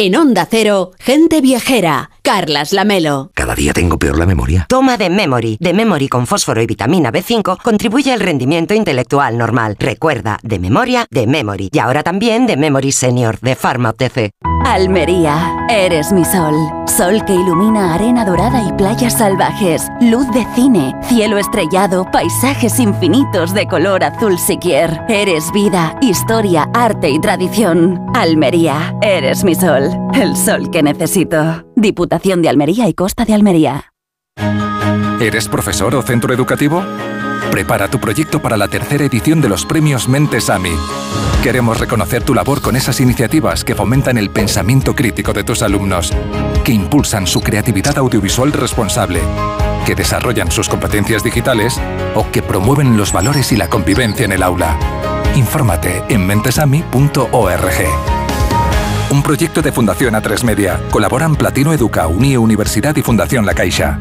En 0.00 0.14
Onda 0.14 0.46
Cero, 0.48 0.92
gente 1.00 1.40
viajera. 1.40 2.10
Carlas 2.22 2.72
Lamelo. 2.72 3.32
Cada 3.34 3.56
día 3.56 3.72
tengo 3.72 3.98
peor 3.98 4.16
la 4.16 4.26
memoria. 4.26 4.66
Toma 4.68 4.96
de 4.96 5.10
Memory. 5.10 5.56
De 5.58 5.72
Memory 5.72 6.08
con 6.08 6.28
fósforo 6.28 6.62
y 6.62 6.66
vitamina 6.66 7.10
B5 7.10 7.60
contribuye 7.60 8.12
al 8.12 8.20
rendimiento 8.20 8.74
intelectual 8.74 9.36
normal. 9.36 9.74
Recuerda, 9.76 10.38
de 10.44 10.60
memoria, 10.60 11.06
de 11.10 11.26
Memory. 11.26 11.70
Y 11.72 11.78
ahora 11.80 12.04
también 12.04 12.46
de 12.46 12.56
Memory 12.56 12.92
Senior, 12.92 13.40
de 13.40 13.56
Pharma 13.56 13.90
OTC. 13.90 14.30
Almería, 14.64 15.56
eres 15.70 16.12
mi 16.12 16.24
sol. 16.26 16.54
Sol 16.86 17.24
que 17.24 17.32
ilumina 17.32 17.94
arena 17.94 18.26
dorada 18.26 18.62
y 18.62 18.72
playas 18.72 19.14
salvajes. 19.14 19.88
Luz 20.02 20.30
de 20.32 20.46
cine, 20.54 20.94
cielo 21.04 21.38
estrellado, 21.38 22.04
paisajes 22.10 22.78
infinitos 22.78 23.54
de 23.54 23.66
color 23.66 24.04
azul 24.04 24.38
siquier. 24.38 25.00
Eres 25.08 25.50
vida, 25.52 25.96
historia, 26.02 26.68
arte 26.74 27.08
y 27.08 27.18
tradición. 27.20 28.04
Almería, 28.14 28.94
eres 29.00 29.44
mi 29.44 29.54
sol. 29.54 29.87
El 30.14 30.36
sol 30.36 30.70
que 30.70 30.82
necesito. 30.82 31.64
Diputación 31.76 32.42
de 32.42 32.48
Almería 32.48 32.88
y 32.88 32.94
Costa 32.94 33.24
de 33.24 33.34
Almería. 33.34 33.92
¿Eres 35.20 35.48
profesor 35.48 35.94
o 35.94 36.02
centro 36.02 36.32
educativo? 36.32 36.82
Prepara 37.50 37.88
tu 37.88 37.98
proyecto 37.98 38.40
para 38.40 38.56
la 38.56 38.68
tercera 38.68 39.04
edición 39.04 39.40
de 39.40 39.48
los 39.48 39.64
premios 39.64 40.08
Mentes 40.08 40.50
AMI. 40.50 40.70
Queremos 41.42 41.80
reconocer 41.80 42.22
tu 42.22 42.34
labor 42.34 42.60
con 42.60 42.76
esas 42.76 43.00
iniciativas 43.00 43.64
que 43.64 43.74
fomentan 43.74 44.18
el 44.18 44.30
pensamiento 44.30 44.94
crítico 44.94 45.32
de 45.32 45.44
tus 45.44 45.62
alumnos, 45.62 46.12
que 46.64 46.72
impulsan 46.72 47.26
su 47.26 47.40
creatividad 47.40 47.96
audiovisual 47.98 48.52
responsable, 48.52 49.20
que 49.86 49.94
desarrollan 49.94 50.50
sus 50.50 50.68
competencias 50.68 51.22
digitales 51.22 51.80
o 52.14 52.30
que 52.30 52.42
promueven 52.42 52.96
los 52.96 53.12
valores 53.12 53.50
y 53.52 53.56
la 53.56 53.68
convivencia 53.68 54.24
en 54.24 54.32
el 54.32 54.42
aula. 54.42 54.78
Infórmate 55.34 56.02
en 56.08 56.26
mentesami.org. 56.26 58.17
Un 59.10 59.22
proyecto 59.22 59.62
de 59.62 59.72
Fundación 59.72 60.12
A3 60.14 60.44
Media. 60.44 60.78
Colaboran 60.90 61.34
Platino 61.34 61.72
Educa, 61.72 62.06
Unie 62.08 62.36
Universidad 62.36 62.94
y 62.94 63.00
Fundación 63.00 63.46
La 63.46 63.54
Caixa. 63.54 63.98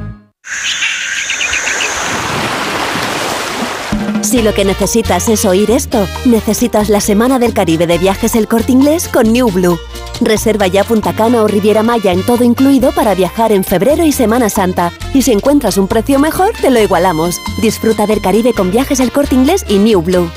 Si 4.21 4.41
lo 4.41 4.53
que 4.53 4.65
necesitas 4.65 5.29
es 5.29 5.45
oír 5.45 5.71
esto, 5.71 6.05
necesitas 6.25 6.89
la 6.89 6.99
Semana 6.99 7.39
del 7.39 7.53
Caribe 7.53 7.87
de 7.87 7.97
Viajes 7.97 8.35
El 8.35 8.49
Corte 8.49 8.73
Inglés 8.73 9.07
con 9.07 9.31
New 9.31 9.49
Blue. 9.49 9.79
Reserva 10.19 10.67
ya 10.67 10.83
Punta 10.83 11.13
Cana 11.13 11.41
o 11.41 11.47
Riviera 11.47 11.83
Maya 11.83 12.11
en 12.11 12.23
todo 12.23 12.43
incluido 12.43 12.91
para 12.91 13.15
viajar 13.15 13.53
en 13.53 13.63
febrero 13.63 14.03
y 14.03 14.11
Semana 14.11 14.49
Santa. 14.49 14.91
Y 15.13 15.21
si 15.21 15.31
encuentras 15.31 15.77
un 15.77 15.87
precio 15.87 16.19
mejor, 16.19 16.51
te 16.59 16.69
lo 16.69 16.81
igualamos. 16.81 17.39
Disfruta 17.61 18.07
del 18.07 18.19
Caribe 18.19 18.51
con 18.53 18.71
Viajes 18.71 18.99
El 18.99 19.13
Corte 19.13 19.35
Inglés 19.35 19.63
y 19.69 19.77
New 19.77 20.01
Blue. 20.01 20.29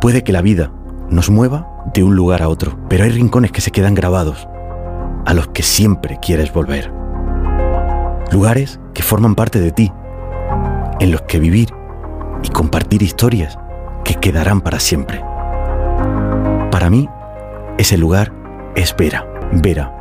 Puede 0.00 0.24
que 0.24 0.32
la 0.32 0.42
vida 0.42 0.72
nos 1.08 1.30
mueva 1.30 1.77
de 1.98 2.04
un 2.04 2.14
lugar 2.14 2.42
a 2.42 2.48
otro, 2.48 2.78
pero 2.88 3.02
hay 3.02 3.10
rincones 3.10 3.50
que 3.50 3.60
se 3.60 3.72
quedan 3.72 3.96
grabados, 3.96 4.46
a 5.26 5.34
los 5.34 5.48
que 5.48 5.64
siempre 5.64 6.20
quieres 6.22 6.52
volver. 6.52 6.92
Lugares 8.30 8.78
que 8.94 9.02
forman 9.02 9.34
parte 9.34 9.58
de 9.58 9.72
ti, 9.72 9.90
en 11.00 11.10
los 11.10 11.22
que 11.22 11.40
vivir 11.40 11.70
y 12.44 12.50
compartir 12.50 13.02
historias 13.02 13.58
que 14.04 14.14
quedarán 14.14 14.60
para 14.60 14.78
siempre. 14.78 15.24
Para 16.70 16.88
mí, 16.88 17.08
ese 17.78 17.98
lugar 17.98 18.32
es 18.76 18.94
Vera. 18.96 19.26
Vera. 19.50 19.92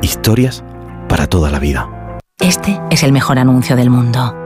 Historias 0.00 0.64
para 1.06 1.26
toda 1.26 1.50
la 1.50 1.58
vida. 1.58 1.86
Este 2.40 2.80
es 2.90 3.02
el 3.02 3.12
mejor 3.12 3.38
anuncio 3.38 3.76
del 3.76 3.90
mundo. 3.90 4.45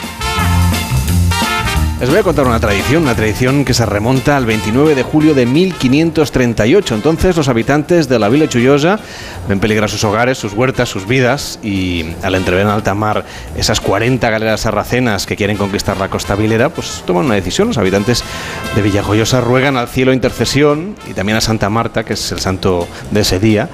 Les 2.01 2.09
voy 2.09 2.17
a 2.17 2.23
contar 2.23 2.47
una 2.47 2.59
tradición, 2.59 3.03
una 3.03 3.13
tradición 3.13 3.63
que 3.63 3.75
se 3.75 3.85
remonta 3.85 4.35
al 4.35 4.47
29 4.47 4.95
de 4.95 5.03
julio 5.03 5.35
de 5.35 5.45
1538. 5.45 6.95
Entonces 6.95 7.37
los 7.37 7.47
habitantes 7.47 8.09
de 8.09 8.17
la 8.17 8.27
Villa 8.27 8.49
Chullosa 8.49 8.97
ven 9.47 9.59
peligrar 9.59 9.87
sus 9.87 10.03
hogares, 10.03 10.39
sus 10.39 10.53
huertas, 10.53 10.89
sus 10.89 11.07
vidas 11.07 11.59
y 11.61 12.07
al 12.23 12.33
entrever 12.33 12.63
en 12.63 12.69
alta 12.69 12.95
mar 12.95 13.23
esas 13.55 13.79
40 13.81 14.27
galeras 14.31 14.61
sarracenas 14.61 15.27
que 15.27 15.35
quieren 15.35 15.57
conquistar 15.57 15.97
la 15.97 16.09
costa 16.09 16.33
vilera, 16.33 16.69
pues 16.69 17.03
toman 17.05 17.25
una 17.25 17.35
decisión. 17.35 17.67
Los 17.67 17.77
habitantes 17.77 18.23
de 18.75 18.81
Villajoyosa 18.81 19.39
ruegan 19.39 19.77
al 19.77 19.87
cielo 19.87 20.11
intercesión 20.11 20.95
y 21.07 21.13
también 21.13 21.37
a 21.37 21.41
Santa 21.41 21.69
Marta, 21.69 22.03
que 22.03 22.13
es 22.13 22.31
el 22.31 22.39
santo 22.39 22.87
de 23.11 23.21
ese 23.21 23.37
día. 23.37 23.69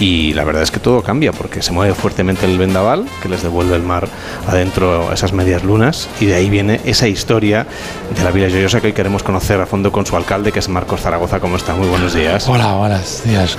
Y 0.00 0.34
la 0.34 0.42
verdad 0.42 0.64
es 0.64 0.72
que 0.72 0.80
todo 0.80 1.02
cambia 1.02 1.30
porque 1.30 1.62
se 1.62 1.70
mueve 1.70 1.94
fuertemente 1.94 2.44
el 2.44 2.58
vendaval 2.58 3.06
que 3.22 3.28
les 3.28 3.44
devuelve 3.44 3.76
el 3.76 3.84
mar 3.84 4.08
adentro 4.48 5.12
esas 5.12 5.32
medias 5.32 5.62
lunas 5.62 6.08
y 6.18 6.26
de 6.26 6.34
ahí 6.34 6.50
viene 6.50 6.80
esa 6.84 7.06
historia 7.06 7.67
de 8.16 8.24
la 8.24 8.30
Villa 8.30 8.48
Joyosa 8.48 8.80
que 8.80 8.88
hoy 8.88 8.92
queremos 8.92 9.22
conocer 9.22 9.60
a 9.60 9.66
fondo 9.66 9.92
con 9.92 10.06
su 10.06 10.16
alcalde, 10.16 10.52
que 10.52 10.58
es 10.58 10.68
Marcos 10.68 11.02
Zaragoza. 11.02 11.40
¿Cómo 11.40 11.56
está? 11.56 11.74
Muy 11.74 11.88
buenos 11.88 12.14
días. 12.14 12.48
Hola, 12.48 12.74
buenos 12.74 13.22
días. 13.24 13.56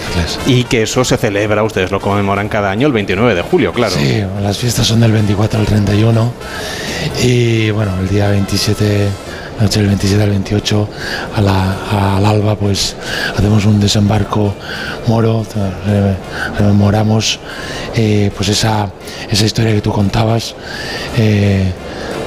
Y 0.47 0.63
que 0.65 0.83
eso 0.83 1.03
se 1.03 1.17
celebra, 1.17 1.63
ustedes 1.63 1.91
lo 1.91 1.99
conmemoran 1.99 2.49
cada 2.49 2.71
año 2.71 2.87
el 2.87 2.93
29 2.93 3.35
de 3.35 3.41
julio, 3.41 3.73
claro. 3.73 3.95
Sí, 3.95 4.23
las 4.41 4.57
fiestas 4.57 4.87
son 4.87 4.99
del 4.99 5.11
24 5.11 5.59
al 5.59 5.65
31 5.65 6.33
y 7.23 7.71
bueno, 7.71 7.91
el 7.99 8.09
día 8.09 8.29
27 8.29 9.09
noche 9.59 9.79
del 9.79 9.87
27 9.89 10.23
al 10.23 10.29
28 10.29 10.89
a 11.35 11.41
la- 11.41 12.17
al 12.17 12.25
alba 12.25 12.55
pues 12.55 12.95
hacemos 13.37 13.65
un 13.65 13.79
desembarco 13.79 14.53
moro 15.07 15.45
re- 15.85 16.15
rememoramos 16.57 17.39
eh, 17.95 18.31
pues 18.35 18.49
esa, 18.49 18.89
esa 19.29 19.45
historia 19.45 19.73
que 19.73 19.81
tú 19.81 19.91
contabas 19.91 20.55
eh, 21.17 21.71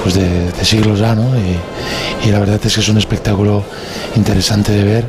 pues 0.03 0.15
de, 0.15 0.51
siglos 0.65 0.99
ya 0.99 1.15
¿no? 1.15 1.31
y, 1.39 2.29
y 2.29 2.31
la 2.33 2.39
verdad 2.41 2.61
es 2.65 2.75
que 2.75 2.81
es 2.81 2.89
un 2.89 2.99
espectáculo 2.99 3.63
interesante 4.17 4.73
de 4.73 4.85
ver 4.85 5.05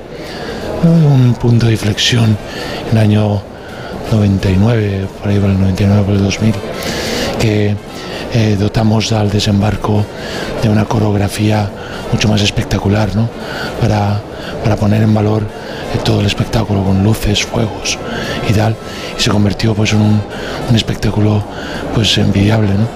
un 0.84 1.34
punto 1.36 1.66
de 1.68 1.72
inflexión 1.74 2.38
en 2.92 2.98
el 2.98 3.04
año 3.04 3.42
99 4.12 5.08
por 5.22 5.30
ahí 5.30 5.40
por 5.40 5.50
el 5.50 5.60
99 5.60 6.04
por 6.06 6.16
el 6.16 6.24
2000 6.24 6.54
que 7.44 7.76
eh, 8.34 8.56
dotamos 8.58 9.12
al 9.12 9.30
desembarco 9.30 10.06
de 10.62 10.70
una 10.70 10.86
coreografía 10.86 11.70
mucho 12.10 12.30
más 12.30 12.42
espectacular, 12.42 13.14
¿no? 13.18 13.28
para, 13.82 14.22
para 14.64 14.78
poner 14.78 15.02
en 15.04 15.14
valor 15.14 15.44
eh, 15.44 16.00
todo 16.06 16.22
el 16.22 16.26
espectáculo 16.26 16.86
con 16.86 17.04
luces, 17.04 17.44
fuegos 17.44 18.00
y 18.50 18.54
tal, 18.54 18.78
y 19.20 19.22
se 19.22 19.30
convirtió 19.30 19.76
pues 19.76 19.92
en 19.92 20.00
un, 20.00 20.22
espectáculo 20.74 21.44
pues 21.94 22.18
envidiable. 22.18 22.70
¿no? 22.70 22.88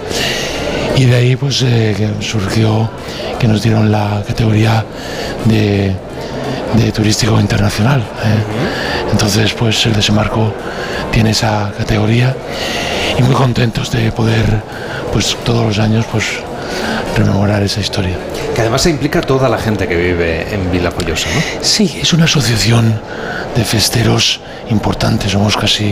Y 0.95 1.03
de 1.03 1.15
ahí 1.17 1.35
pues 1.35 1.61
eh, 1.63 2.09
surgió 2.21 2.89
que 3.39 3.49
nos 3.49 3.61
dieron 3.61 3.91
la 3.91 4.23
categoría 4.25 4.85
de, 5.43 5.93
de 6.73 6.91
turístico 6.91 7.39
internacional. 7.39 8.01
¿eh? 8.01 9.11
Entonces 9.11 9.53
pues 9.53 9.85
el 9.85 9.93
desembarco 9.93 10.53
tiene 11.11 11.31
esa 11.31 11.71
categoría 11.77 12.35
y 13.17 13.21
muy 13.21 13.35
contentos 13.35 13.91
de 13.91 14.11
poder 14.11 14.61
pues 15.11 15.37
todos 15.43 15.65
los 15.65 15.79
años 15.79 16.05
pues 16.11 16.25
rememorar 17.17 17.63
esa 17.63 17.79
historia. 17.79 18.15
Que 18.53 18.61
además 18.61 18.81
se 18.81 18.89
implica 18.89 19.21
toda 19.21 19.49
la 19.49 19.57
gente 19.57 19.87
que 19.87 19.95
vive 19.95 20.53
en 20.53 20.71
Villa 20.71 20.91
Joyosa, 20.91 21.29
¿no? 21.33 21.41
Sí, 21.61 21.99
es 22.01 22.13
una 22.13 22.25
asociación 22.25 22.99
de 23.55 23.63
festeros 23.63 24.39
importantes, 24.69 25.31
somos 25.31 25.55
casi 25.57 25.85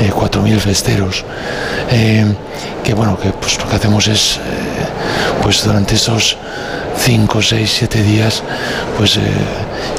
eh, 0.00 0.10
4.000 0.10 0.58
festeros, 0.58 1.24
eh, 1.90 2.24
que 2.82 2.94
bueno, 2.94 3.18
que 3.18 3.30
pues 3.30 3.58
lo 3.58 3.68
que 3.68 3.76
hacemos 3.76 4.06
es, 4.08 4.36
eh, 4.36 4.40
pues 5.42 5.64
durante 5.64 5.94
esos 5.94 6.36
5, 6.98 7.42
6, 7.42 7.74
7 7.78 8.02
días, 8.02 8.42
pues 8.96 9.18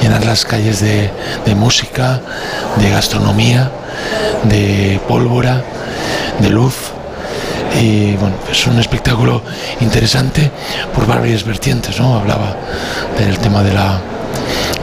llenar 0.00 0.24
las 0.24 0.44
calles 0.44 0.80
de, 0.80 1.10
música, 1.54 2.20
de 2.76 2.90
gastronomía, 2.90 3.70
de 4.44 5.00
pólvora, 5.08 5.62
de 6.40 6.48
luz, 6.50 6.74
y 7.80 8.14
bueno, 8.16 8.36
es 8.50 8.66
un 8.66 8.78
espectáculo 8.78 9.42
interesante 9.80 10.50
por 10.94 11.06
varias 11.06 11.44
vertientes, 11.44 11.98
¿no? 12.00 12.16
Hablaba 12.16 12.56
del 13.18 13.38
tema 13.38 13.62
de 13.62 13.72
la, 13.72 14.00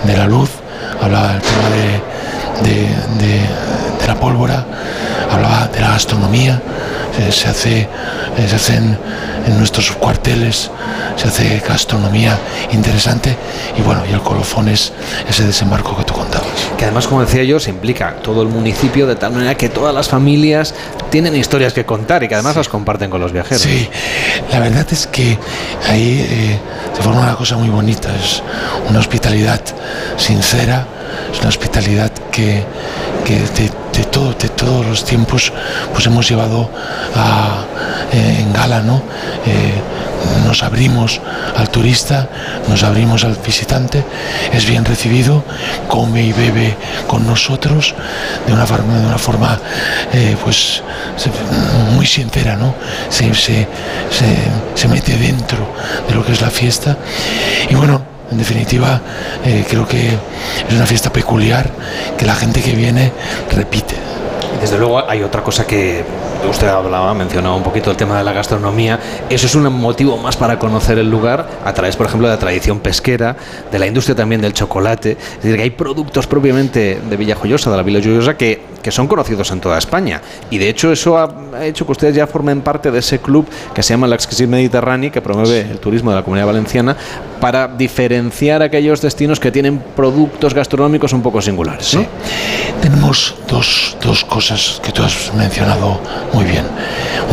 de 0.03 0.17
la 0.17 0.25
luz, 0.27 0.49
hablaba 1.01 1.33
del 1.33 1.41
tema 1.41 1.69
de- 1.69 2.15
de 3.25 4.07
la 4.07 4.15
pólvora, 4.15 4.65
hablaba 5.31 5.67
de 5.67 5.81
la 5.81 5.89
gastronomía, 5.89 6.61
eh, 7.19 7.31
se 7.31 7.47
hace, 7.47 7.79
eh, 7.81 8.47
se 8.47 8.55
hacen 8.55 8.97
en 9.47 9.57
nuestros 9.57 9.91
cuarteles, 9.91 10.71
se 11.15 11.27
hace 11.27 11.61
gastronomía 11.67 12.37
interesante 12.71 13.35
y 13.77 13.81
bueno, 13.81 14.03
y 14.09 14.13
el 14.13 14.21
colofón 14.21 14.67
es 14.67 14.91
ese 15.29 15.45
desembarco 15.45 15.95
que 15.95 16.03
tú 16.03 16.13
contabas. 16.13 16.49
Que 16.77 16.85
además, 16.85 17.07
como 17.07 17.21
decía 17.21 17.43
yo, 17.43 17.59
se 17.59 17.69
implica 17.69 18.15
todo 18.21 18.41
el 18.41 18.49
municipio 18.49 19.07
de 19.07 19.15
tal 19.15 19.33
manera 19.33 19.55
que 19.55 19.69
todas 19.69 19.93
las 19.93 20.09
familias 20.09 20.73
tienen 21.09 21.35
historias 21.35 21.73
que 21.73 21.85
contar 21.85 22.23
y 22.23 22.27
que 22.27 22.35
además 22.35 22.55
las 22.55 22.69
comparten 22.69 23.09
con 23.09 23.21
los 23.21 23.31
viajeros. 23.31 23.61
Sí, 23.61 23.89
la 24.51 24.59
verdad 24.59 24.85
es 24.91 25.07
que 25.07 25.37
ahí 25.87 26.25
eh, 26.29 26.59
se 26.95 27.01
forma 27.01 27.21
una 27.21 27.35
cosa 27.35 27.55
muy 27.57 27.69
bonita, 27.69 28.09
es 28.15 28.41
una 28.89 28.99
hospitalidad 28.99 29.61
sincera, 30.17 30.87
es 31.33 31.39
una 31.39 31.49
hospitalidad 31.49 32.11
que, 32.31 32.63
que 33.25 33.35
de, 33.35 33.71
de 33.93 34.03
todo, 34.11 34.33
de 34.33 34.49
todos 34.49 34.85
los 34.85 35.03
tiempos 35.05 35.51
pues 35.93 36.05
hemos 36.05 36.27
llevado 36.29 36.69
a, 37.15 37.63
eh, 38.11 38.37
en 38.41 38.53
gala, 38.53 38.81
¿no? 38.81 39.01
Eh, 39.45 39.73
nos 40.47 40.63
abrimos 40.63 41.21
al 41.55 41.69
turista, 41.69 42.27
nos 42.67 42.83
abrimos 42.83 43.23
al 43.23 43.35
visitante, 43.45 44.03
es 44.53 44.65
bien 44.65 44.83
recibido, 44.83 45.43
come 45.87 46.23
y 46.23 46.33
bebe 46.33 46.75
con 47.07 47.27
nosotros 47.27 47.93
de 48.47 48.53
una 48.53 48.65
forma, 48.65 48.97
de 48.97 49.05
una 49.05 49.17
forma 49.17 49.59
eh, 50.13 50.35
pues 50.43 50.81
muy 51.95 52.05
sincera, 52.05 52.55
¿no? 52.55 52.73
Se, 53.09 53.33
se- 53.35 53.67
se- 54.09 54.47
se 54.75 54.87
mete 54.87 55.15
dentro 55.17 55.67
de 56.07 56.15
lo 56.15 56.25
que 56.25 56.31
es 56.31 56.41
la 56.41 56.49
fiesta 56.49 56.97
y 57.69 57.75
bueno, 57.75 58.01
en 58.31 58.37
definitiva 58.37 59.01
eh, 59.43 59.65
creo 59.69 59.87
que 59.87 60.07
es 60.07 60.75
una 60.75 60.85
fiesta 60.85 61.11
peculiar 61.11 61.69
que 62.17 62.25
la 62.25 62.35
gente 62.35 62.61
que 62.61 62.73
viene 62.73 63.11
repite. 63.51 63.95
Y 64.57 64.61
Desde 64.61 64.77
luego 64.77 65.07
hay 65.09 65.23
otra 65.23 65.43
cosa 65.43 65.65
que 65.65 66.03
usted 66.49 66.67
hablaba, 66.67 67.13
mencionaba 67.13 67.55
un 67.55 67.63
poquito 67.63 67.91
el 67.91 67.97
tema 67.97 68.17
de 68.17 68.23
la 68.23 68.33
gastronomía. 68.33 68.99
Eso 69.29 69.47
es 69.47 69.55
un 69.55 69.71
motivo 69.73 70.17
más 70.17 70.37
para 70.37 70.59
conocer 70.59 70.97
el 70.97 71.09
lugar 71.09 71.47
a 71.63 71.73
través, 71.73 71.95
por 71.95 72.05
ejemplo, 72.05 72.27
de 72.27 72.35
la 72.35 72.39
tradición 72.39 72.79
pesquera, 72.79 73.35
de 73.71 73.79
la 73.79 73.87
industria 73.87 74.15
también 74.15 74.41
del 74.41 74.53
chocolate. 74.53 75.11
Es 75.11 75.43
decir, 75.43 75.57
que 75.57 75.63
hay 75.63 75.69
productos 75.71 76.27
propiamente 76.27 76.99
de 77.07 77.17
Villajoyosa, 77.17 77.71
de 77.71 77.77
la 77.77 77.83
Villa 77.83 77.99
Joyosa, 78.01 78.37
que, 78.37 78.61
que 78.81 78.91
son 78.91 79.07
conocidos 79.07 79.51
en 79.51 79.59
toda 79.59 79.77
España. 79.77 80.21
Y 80.49 80.57
de 80.57 80.69
hecho 80.69 80.91
eso 80.91 81.17
ha 81.17 81.65
hecho 81.65 81.85
que 81.85 81.91
ustedes 81.91 82.15
ya 82.15 82.27
formen 82.27 82.61
parte 82.61 82.91
de 82.91 82.99
ese 82.99 83.19
club 83.19 83.47
que 83.73 83.83
se 83.83 83.93
llama 83.93 84.07
el 84.07 84.13
Exquisite 84.13 84.47
Mediterráneo, 84.47 85.11
que 85.11 85.21
promueve 85.21 85.61
el 85.61 85.79
turismo 85.79 86.11
de 86.11 86.17
la 86.17 86.23
Comunidad 86.23 86.47
Valenciana, 86.47 86.95
para 87.45 87.67
diferenciar 87.67 88.63
aquellos 88.63 89.01
destinos 89.01 89.39
que 89.39 89.51
tienen 89.51 89.77
productos 89.95 90.55
gastronómicos 90.55 91.13
un 91.13 91.21
poco 91.21 91.43
singulares. 91.43 91.93
¿no? 91.93 92.03
Tenemos 92.81 93.35
dos, 93.47 93.95
dos 94.01 94.25
cosas 94.25 94.81
que 94.83 94.91
tú 94.91 95.03
has 95.03 95.31
mencionado 95.35 96.01
muy 96.33 96.43
bien. 96.45 96.65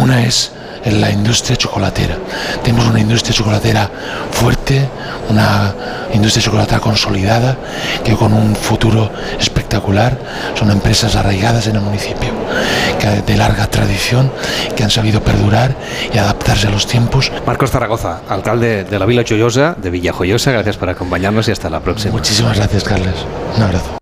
Una 0.02 0.26
es 0.26 0.52
en 0.84 1.00
la 1.00 1.10
industria 1.10 1.56
chocolatera. 1.56 2.16
Tenemos 2.62 2.86
una 2.86 3.00
industria 3.00 3.34
chocolatera 3.34 3.90
fuerte, 4.30 4.88
una 5.28 5.74
industria 6.12 6.44
chocolatera 6.44 6.80
consolidada, 6.80 7.56
que 8.04 8.14
con 8.14 8.32
un 8.32 8.54
futuro 8.54 9.10
espectacular. 9.38 10.18
Son 10.54 10.70
empresas 10.70 11.16
arraigadas 11.16 11.66
en 11.66 11.76
el 11.76 11.82
municipio, 11.82 12.30
que 12.98 13.22
de 13.22 13.36
larga 13.36 13.66
tradición, 13.68 14.30
que 14.76 14.84
han 14.84 14.90
sabido 14.90 15.22
perdurar 15.22 15.74
y 16.12 16.18
adaptarse 16.18 16.68
a 16.68 16.70
los 16.70 16.86
tiempos. 16.86 17.32
Marcos 17.46 17.70
Zaragoza, 17.70 18.20
alcalde 18.28 18.84
de 18.84 18.98
la 18.98 19.06
Villa 19.06 19.24
Joyosa, 19.26 19.74
de 19.80 19.90
Villajoyosa, 19.90 20.52
gracias 20.52 20.76
por 20.76 20.88
acompañarnos 20.88 21.48
y 21.48 21.52
hasta 21.52 21.70
la 21.70 21.80
próxima. 21.80 22.12
Muchísimas 22.12 22.56
gracias, 22.56 22.84
Carles. 22.84 23.14
Un 23.56 23.62
abrazo. 23.62 24.01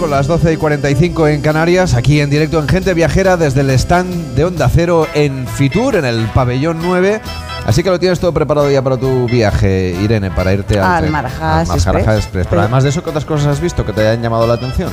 45, 0.00 0.06
las 0.06 0.26
12 0.26 0.52
y 0.54 0.56
45 0.56 1.28
en 1.28 1.42
Canarias, 1.42 1.94
aquí 1.94 2.20
en 2.20 2.30
directo 2.30 2.58
en 2.58 2.68
Gente 2.68 2.94
Viajera 2.94 3.36
desde 3.36 3.60
el 3.60 3.70
stand 3.70 4.34
de 4.34 4.46
Onda 4.46 4.70
Cero 4.72 5.06
en 5.14 5.46
Fitur, 5.46 5.96
en 5.96 6.06
el 6.06 6.26
pabellón 6.28 6.78
9. 6.82 7.20
Así 7.66 7.82
que 7.82 7.90
lo 7.90 7.98
tienes 7.98 8.18
todo 8.18 8.32
preparado 8.32 8.70
ya 8.70 8.80
para 8.80 8.96
tu 8.96 9.26
viaje, 9.26 9.94
Irene, 10.02 10.30
para 10.30 10.54
irte 10.54 10.78
al, 10.78 11.04
Al 11.04 11.10
Marajás 11.10 11.68
Express. 11.70 12.46
Pero 12.48 12.62
además 12.62 12.82
de 12.84 12.88
eso, 12.90 13.02
¿qué 13.02 13.10
otras 13.10 13.26
cosas 13.26 13.48
has 13.48 13.60
visto 13.60 13.84
que 13.84 13.92
te 13.92 14.00
hayan 14.00 14.22
llamado 14.22 14.46
la 14.46 14.54
atención? 14.54 14.90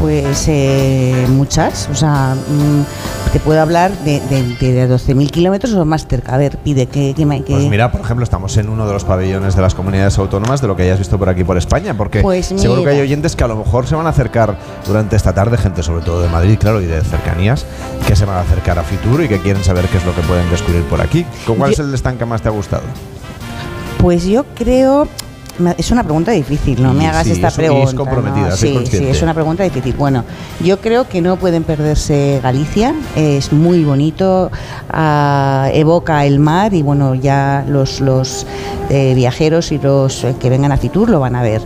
Pues 0.00 0.46
eh, 0.48 1.26
muchas, 1.28 1.88
o 1.90 1.94
sea, 1.94 2.34
mm, 2.34 3.17
te 3.38 3.44
puedo 3.44 3.60
hablar 3.60 3.92
de, 4.04 4.20
de, 4.28 4.42
de 4.72 4.88
12.000 4.88 5.30
kilómetros 5.30 5.72
o 5.74 5.84
más 5.84 6.06
cerca. 6.06 6.34
A 6.34 6.38
ver, 6.38 6.58
pide 6.58 6.86
que, 6.86 7.14
que, 7.16 7.24
que- 7.24 7.52
Pues 7.52 7.64
mira, 7.66 7.90
por 7.92 8.00
ejemplo, 8.00 8.24
estamos 8.24 8.56
en 8.56 8.68
uno 8.68 8.86
de 8.86 8.92
los 8.92 9.04
pabellones 9.04 9.54
de 9.54 9.62
las 9.62 9.74
comunidades 9.74 10.18
autónomas 10.18 10.60
de 10.60 10.66
lo 10.66 10.74
que 10.76 10.82
hayas 10.82 10.98
visto 10.98 11.18
por 11.18 11.28
aquí 11.28 11.44
por 11.44 11.56
España, 11.56 11.94
porque 11.96 12.20
Pues 12.20 12.46
seguro 12.46 12.82
que 12.82 12.90
hay 12.90 13.00
oyentes 13.00 13.36
que 13.36 13.44
a 13.44 13.48
lo 13.48 13.56
mejor 13.56 13.86
se 13.86 13.94
van 13.94 14.06
a 14.06 14.10
acercar 14.10 14.56
durante 14.86 15.14
esta 15.16 15.32
tarde, 15.34 15.56
gente 15.56 15.82
sobre 15.82 16.04
todo 16.04 16.20
de 16.22 16.28
Madrid, 16.28 16.58
claro, 16.58 16.80
y 16.80 16.86
de 16.86 17.00
cercanías, 17.02 17.64
que 18.06 18.16
se 18.16 18.24
van 18.24 18.36
a 18.36 18.40
acercar 18.40 18.78
a 18.78 18.82
Fitur 18.82 19.22
y 19.22 19.28
que 19.28 19.38
quieren 19.40 19.62
saber 19.62 19.86
qué 19.86 19.98
es 19.98 20.04
lo 20.04 20.14
que 20.14 20.22
pueden 20.22 20.48
descubrir 20.50 20.82
por 20.84 21.00
aquí. 21.00 21.24
¿Cuál 21.46 21.72
es 21.72 21.78
el 21.78 21.94
stand 21.94 22.18
que 22.18 22.24
más 22.24 22.42
te 22.42 22.48
ha 22.48 22.52
gustado? 22.52 22.82
Pues 23.98 24.24
yo 24.24 24.44
creo. 24.56 25.06
Es 25.76 25.90
una 25.90 26.04
pregunta 26.04 26.32
difícil, 26.32 26.82
no 26.82 26.94
me 26.94 27.06
hagas 27.06 27.24
sí, 27.24 27.32
esta 27.32 27.50
pregunta. 27.50 27.90
es 27.90 27.94
comprometida, 27.94 28.48
¿no? 28.48 28.56
soy 28.56 28.86
Sí, 28.86 28.98
sí, 28.98 29.04
es 29.06 29.22
una 29.22 29.34
pregunta 29.34 29.64
difícil. 29.64 29.94
Bueno, 29.94 30.24
yo 30.62 30.80
creo 30.80 31.08
que 31.08 31.20
no 31.20 31.36
pueden 31.36 31.64
perderse 31.64 32.40
Galicia, 32.42 32.94
es 33.16 33.52
muy 33.52 33.84
bonito, 33.84 34.50
ah, 34.90 35.68
evoca 35.72 36.24
el 36.26 36.38
mar 36.38 36.74
y 36.74 36.82
bueno, 36.82 37.14
ya 37.14 37.64
los, 37.68 38.00
los 38.00 38.46
eh, 38.90 39.14
viajeros 39.14 39.72
y 39.72 39.78
los 39.78 40.24
eh, 40.24 40.34
que 40.38 40.48
vengan 40.48 40.72
a 40.72 40.76
Fitur 40.76 41.10
lo 41.10 41.20
van 41.20 41.34
a 41.34 41.42
ver. 41.42 41.62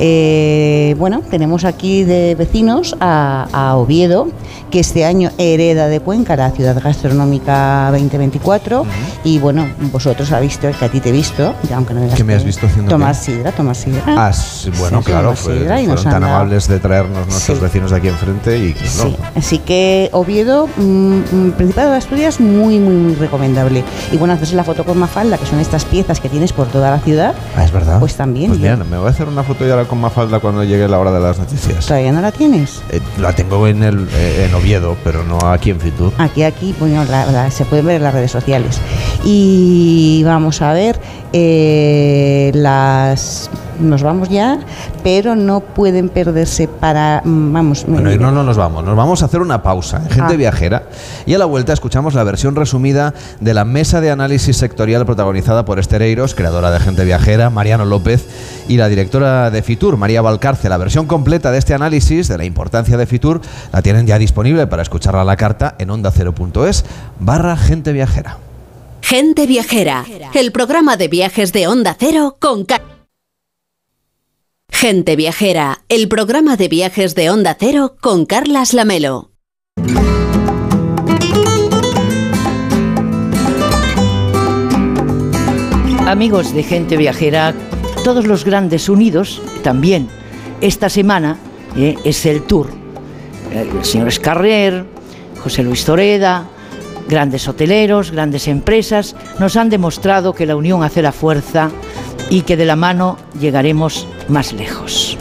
Eh, 0.00 0.94
bueno, 0.98 1.22
tenemos 1.30 1.64
aquí 1.64 2.04
de 2.04 2.34
vecinos 2.34 2.96
a, 3.00 3.48
a 3.52 3.76
Oviedo, 3.76 4.28
que 4.70 4.80
este 4.80 5.04
año 5.04 5.30
hereda 5.38 5.88
de 5.88 6.00
Cuenca 6.00 6.34
la 6.36 6.50
ciudad 6.50 6.80
gastronómica 6.82 7.88
2024 7.92 8.84
y 9.22 9.38
bueno, 9.38 9.68
vosotros 9.92 10.32
habéis 10.32 10.54
visto, 10.54 10.78
que 10.78 10.84
a 10.84 10.88
ti 10.88 11.00
te 11.00 11.08
he 11.08 11.12
visto, 11.12 11.54
aunque 11.74 11.94
no 11.94 12.00
digas 12.02 12.16
¿Qué 12.16 12.24
me 12.24 12.34
has 12.34 12.44
visto 12.44 12.66
haciendo 12.66 12.90
Tomar 12.90 13.14
qué? 13.14 13.33
Sidra, 13.34 13.52
tomar 13.52 13.76
sidra. 13.76 14.02
Ah, 14.06 14.32
sí, 14.32 14.70
bueno, 14.78 14.98
Sí, 15.00 15.04
claro, 15.06 15.34
fue- 15.34 15.58
sidra 15.58 15.80
y 15.80 15.86
nos 15.86 16.00
fueron 16.02 16.06
han 16.06 16.12
tan 16.14 16.22
dado- 16.22 16.34
amables 16.40 16.68
de 16.68 16.78
traernos 16.80 17.26
nuestros 17.28 17.58
Sí. 17.58 17.64
vecinos 17.64 17.90
de 17.90 17.96
aquí 17.96 18.08
enfrente 18.08 18.58
y 18.58 18.72
que 18.74 18.86
Sí, 18.86 19.16
no. 19.20 19.38
así 19.38 19.58
que 19.58 20.08
Oviedo, 20.12 20.68
mm, 20.76 20.80
mm, 20.82 21.52
Principado 21.56 21.90
de 21.92 21.96
Asturias, 21.98 22.40
muy, 22.40 22.78
muy, 22.78 22.94
muy 22.94 23.14
recomendable. 23.14 23.84
Y 24.12 24.16
bueno, 24.16 24.34
hacerse 24.34 24.54
la 24.56 24.64
foto 24.64 24.84
con 24.84 24.98
Mafalda, 24.98 25.38
que 25.38 25.46
son 25.46 25.60
estas 25.60 25.84
piezas 25.84 26.20
que 26.20 26.28
tienes 26.28 26.52
por 26.52 26.66
toda 26.68 26.90
la 26.90 26.98
ciudad, 27.00 27.34
Ah, 27.56 27.64
es 27.64 27.72
verdad. 27.72 27.98
pues 28.00 28.14
también. 28.14 28.48
Pues 28.48 28.60
yo- 28.60 28.70
mira, 28.70 28.84
me 28.84 28.96
voy 28.98 29.06
a 29.06 29.10
hacer 29.10 29.28
una 29.28 29.42
foto 29.42 29.66
ya 29.66 29.84
con 29.84 30.00
Mafalda 30.00 30.40
cuando 30.40 30.64
llegue 30.64 30.86
la 30.88 30.98
hora 30.98 31.10
de 31.12 31.20
las 31.20 31.38
noticias. 31.38 31.86
¿Todavía 31.86 32.12
no 32.12 32.20
la 32.20 32.32
tienes? 32.32 32.82
Eh, 32.90 33.00
la 33.18 33.32
tengo 33.34 33.66
en, 33.66 33.82
el, 33.82 34.08
eh, 34.14 34.46
en 34.48 34.54
Oviedo, 34.54 34.96
pero 35.04 35.24
no 35.24 35.38
aquí 35.50 35.70
en 35.70 35.80
Fitur. 35.80 36.12
Aquí, 36.18 36.42
aquí, 36.42 36.74
bueno, 36.78 37.04
la- 37.04 37.26
la- 37.26 37.50
se 37.50 37.64
pueden 37.64 37.86
ver 37.86 37.96
en 37.96 38.02
las 38.04 38.14
redes 38.14 38.30
sociales. 38.30 38.80
Y 39.24 40.22
vamos 40.24 40.60
a 40.62 40.72
ver, 40.72 40.98
eh, 41.32 42.50
las 42.54 43.20
nos 43.80 44.02
vamos 44.02 44.28
ya, 44.28 44.60
pero 45.02 45.34
no 45.36 45.60
pueden 45.60 46.08
perderse 46.08 46.68
para, 46.68 47.22
mm, 47.24 47.52
vamos, 47.52 47.84
Bueno, 47.88 48.12
y 48.12 48.18
no, 48.18 48.30
no 48.30 48.42
nos 48.44 48.56
vamos, 48.56 48.84
nos 48.84 48.96
vamos 48.96 49.22
a 49.22 49.26
hacer 49.26 49.40
una 49.40 49.62
pausa 49.62 49.96
en 49.98 50.10
Gente 50.10 50.34
Ah. 50.34 50.36
Viajera 50.36 50.82
y 51.26 51.34
a 51.34 51.38
la 51.38 51.44
vuelta 51.44 51.72
escuchamos 51.72 52.14
la 52.14 52.22
versión 52.24 52.54
resumida 52.54 53.14
de 53.40 53.52
la 53.54 53.64
mesa 53.64 54.00
de 54.00 54.10
análisis 54.10 54.56
sectorial 54.56 55.04
protagonizada 55.06 55.64
por 55.64 55.78
Esther 55.78 56.02
Eiros, 56.02 56.34
creadora 56.34 56.70
de 56.70 56.78
Gente 56.80 57.04
Viajera, 57.04 57.50
Mariano 57.50 57.84
López 57.84 58.26
y 58.68 58.76
la 58.76 58.88
directora 58.88 59.50
de 59.50 59.62
Fitur, 59.62 59.96
María 59.96 60.22
Valcarce. 60.22 60.68
La 60.68 60.76
versión 60.76 61.06
completa 61.06 61.50
de 61.50 61.58
este 61.58 61.74
análisis 61.74 62.28
de 62.28 62.38
la 62.38 62.44
importancia 62.44 62.96
de 62.96 63.06
Fitur 63.06 63.40
la 63.72 63.82
tienen 63.82 64.06
ya 64.06 64.18
disponible 64.18 64.66
para 64.66 64.82
escucharla 64.82 65.22
a 65.22 65.24
la 65.24 65.36
carta 65.36 65.74
en 65.78 65.88
onda0.es 65.88 66.84
barra 67.18 67.56
Gente 67.56 67.92
Viajera. 67.92 68.38
Gente 69.02 69.46
Viajera, 69.46 70.04
el 70.32 70.50
programa 70.50 70.96
de 70.96 71.08
viajes 71.08 71.52
de 71.52 71.66
Onda 71.66 71.94
Cero 71.98 72.36
con 72.40 72.64
Ca- 72.64 72.80
Gente 74.76 75.14
Viajera, 75.16 75.84
el 75.88 76.08
programa 76.08 76.56
de 76.56 76.68
viajes 76.68 77.14
de 77.14 77.30
Onda 77.30 77.56
Cero 77.58 77.96
con 78.02 78.26
Carlas 78.26 78.74
Lamelo. 78.74 79.30
Amigos 86.06 86.52
de 86.52 86.64
Gente 86.64 86.96
Viajera, 86.96 87.54
todos 88.02 88.26
los 88.26 88.44
grandes 88.44 88.88
unidos 88.88 89.40
también. 89.62 90.08
Esta 90.60 90.88
semana 90.90 91.38
eh, 91.76 91.94
es 92.04 92.26
el 92.26 92.42
tour. 92.42 92.68
Eh, 93.52 93.70
El 93.78 93.84
señor 93.84 94.08
Escarrer, 94.08 94.84
José 95.42 95.62
Luis 95.62 95.84
Toreda, 95.84 96.48
grandes 97.08 97.46
hoteleros, 97.48 98.10
grandes 98.10 98.48
empresas, 98.48 99.14
nos 99.38 99.56
han 99.56 99.70
demostrado 99.70 100.34
que 100.34 100.46
la 100.46 100.56
unión 100.56 100.82
hace 100.82 101.00
la 101.00 101.12
fuerza 101.12 101.70
y 102.30 102.42
que 102.42 102.56
de 102.56 102.64
la 102.64 102.76
mano 102.76 103.16
llegaremos 103.40 104.06
más 104.28 104.52
lejos. 104.52 105.16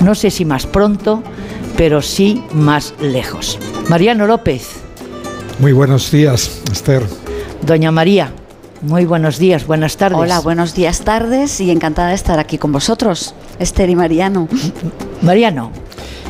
No 0.00 0.14
sé 0.14 0.30
si 0.30 0.44
más 0.44 0.66
pronto, 0.66 1.22
pero 1.76 2.02
sí 2.02 2.42
más 2.52 2.94
lejos. 3.00 3.58
Mariano 3.88 4.26
López, 4.26 4.80
Muy 5.58 5.72
buenos 5.72 6.10
días, 6.10 6.60
Esther. 6.72 7.02
Doña 7.62 7.90
María, 7.90 8.32
muy 8.82 9.04
buenos 9.04 9.38
días, 9.38 9.66
buenas 9.66 9.96
tardes. 9.96 10.18
Hola, 10.18 10.40
buenos 10.40 10.74
días, 10.74 11.00
tardes 11.02 11.60
y 11.60 11.70
encantada 11.70 12.08
de 12.08 12.14
estar 12.14 12.38
aquí 12.38 12.58
con 12.58 12.72
vosotros, 12.72 13.34
Esther 13.58 13.88
y 13.88 13.96
Mariano. 13.96 14.48
Mariano. 15.22 15.70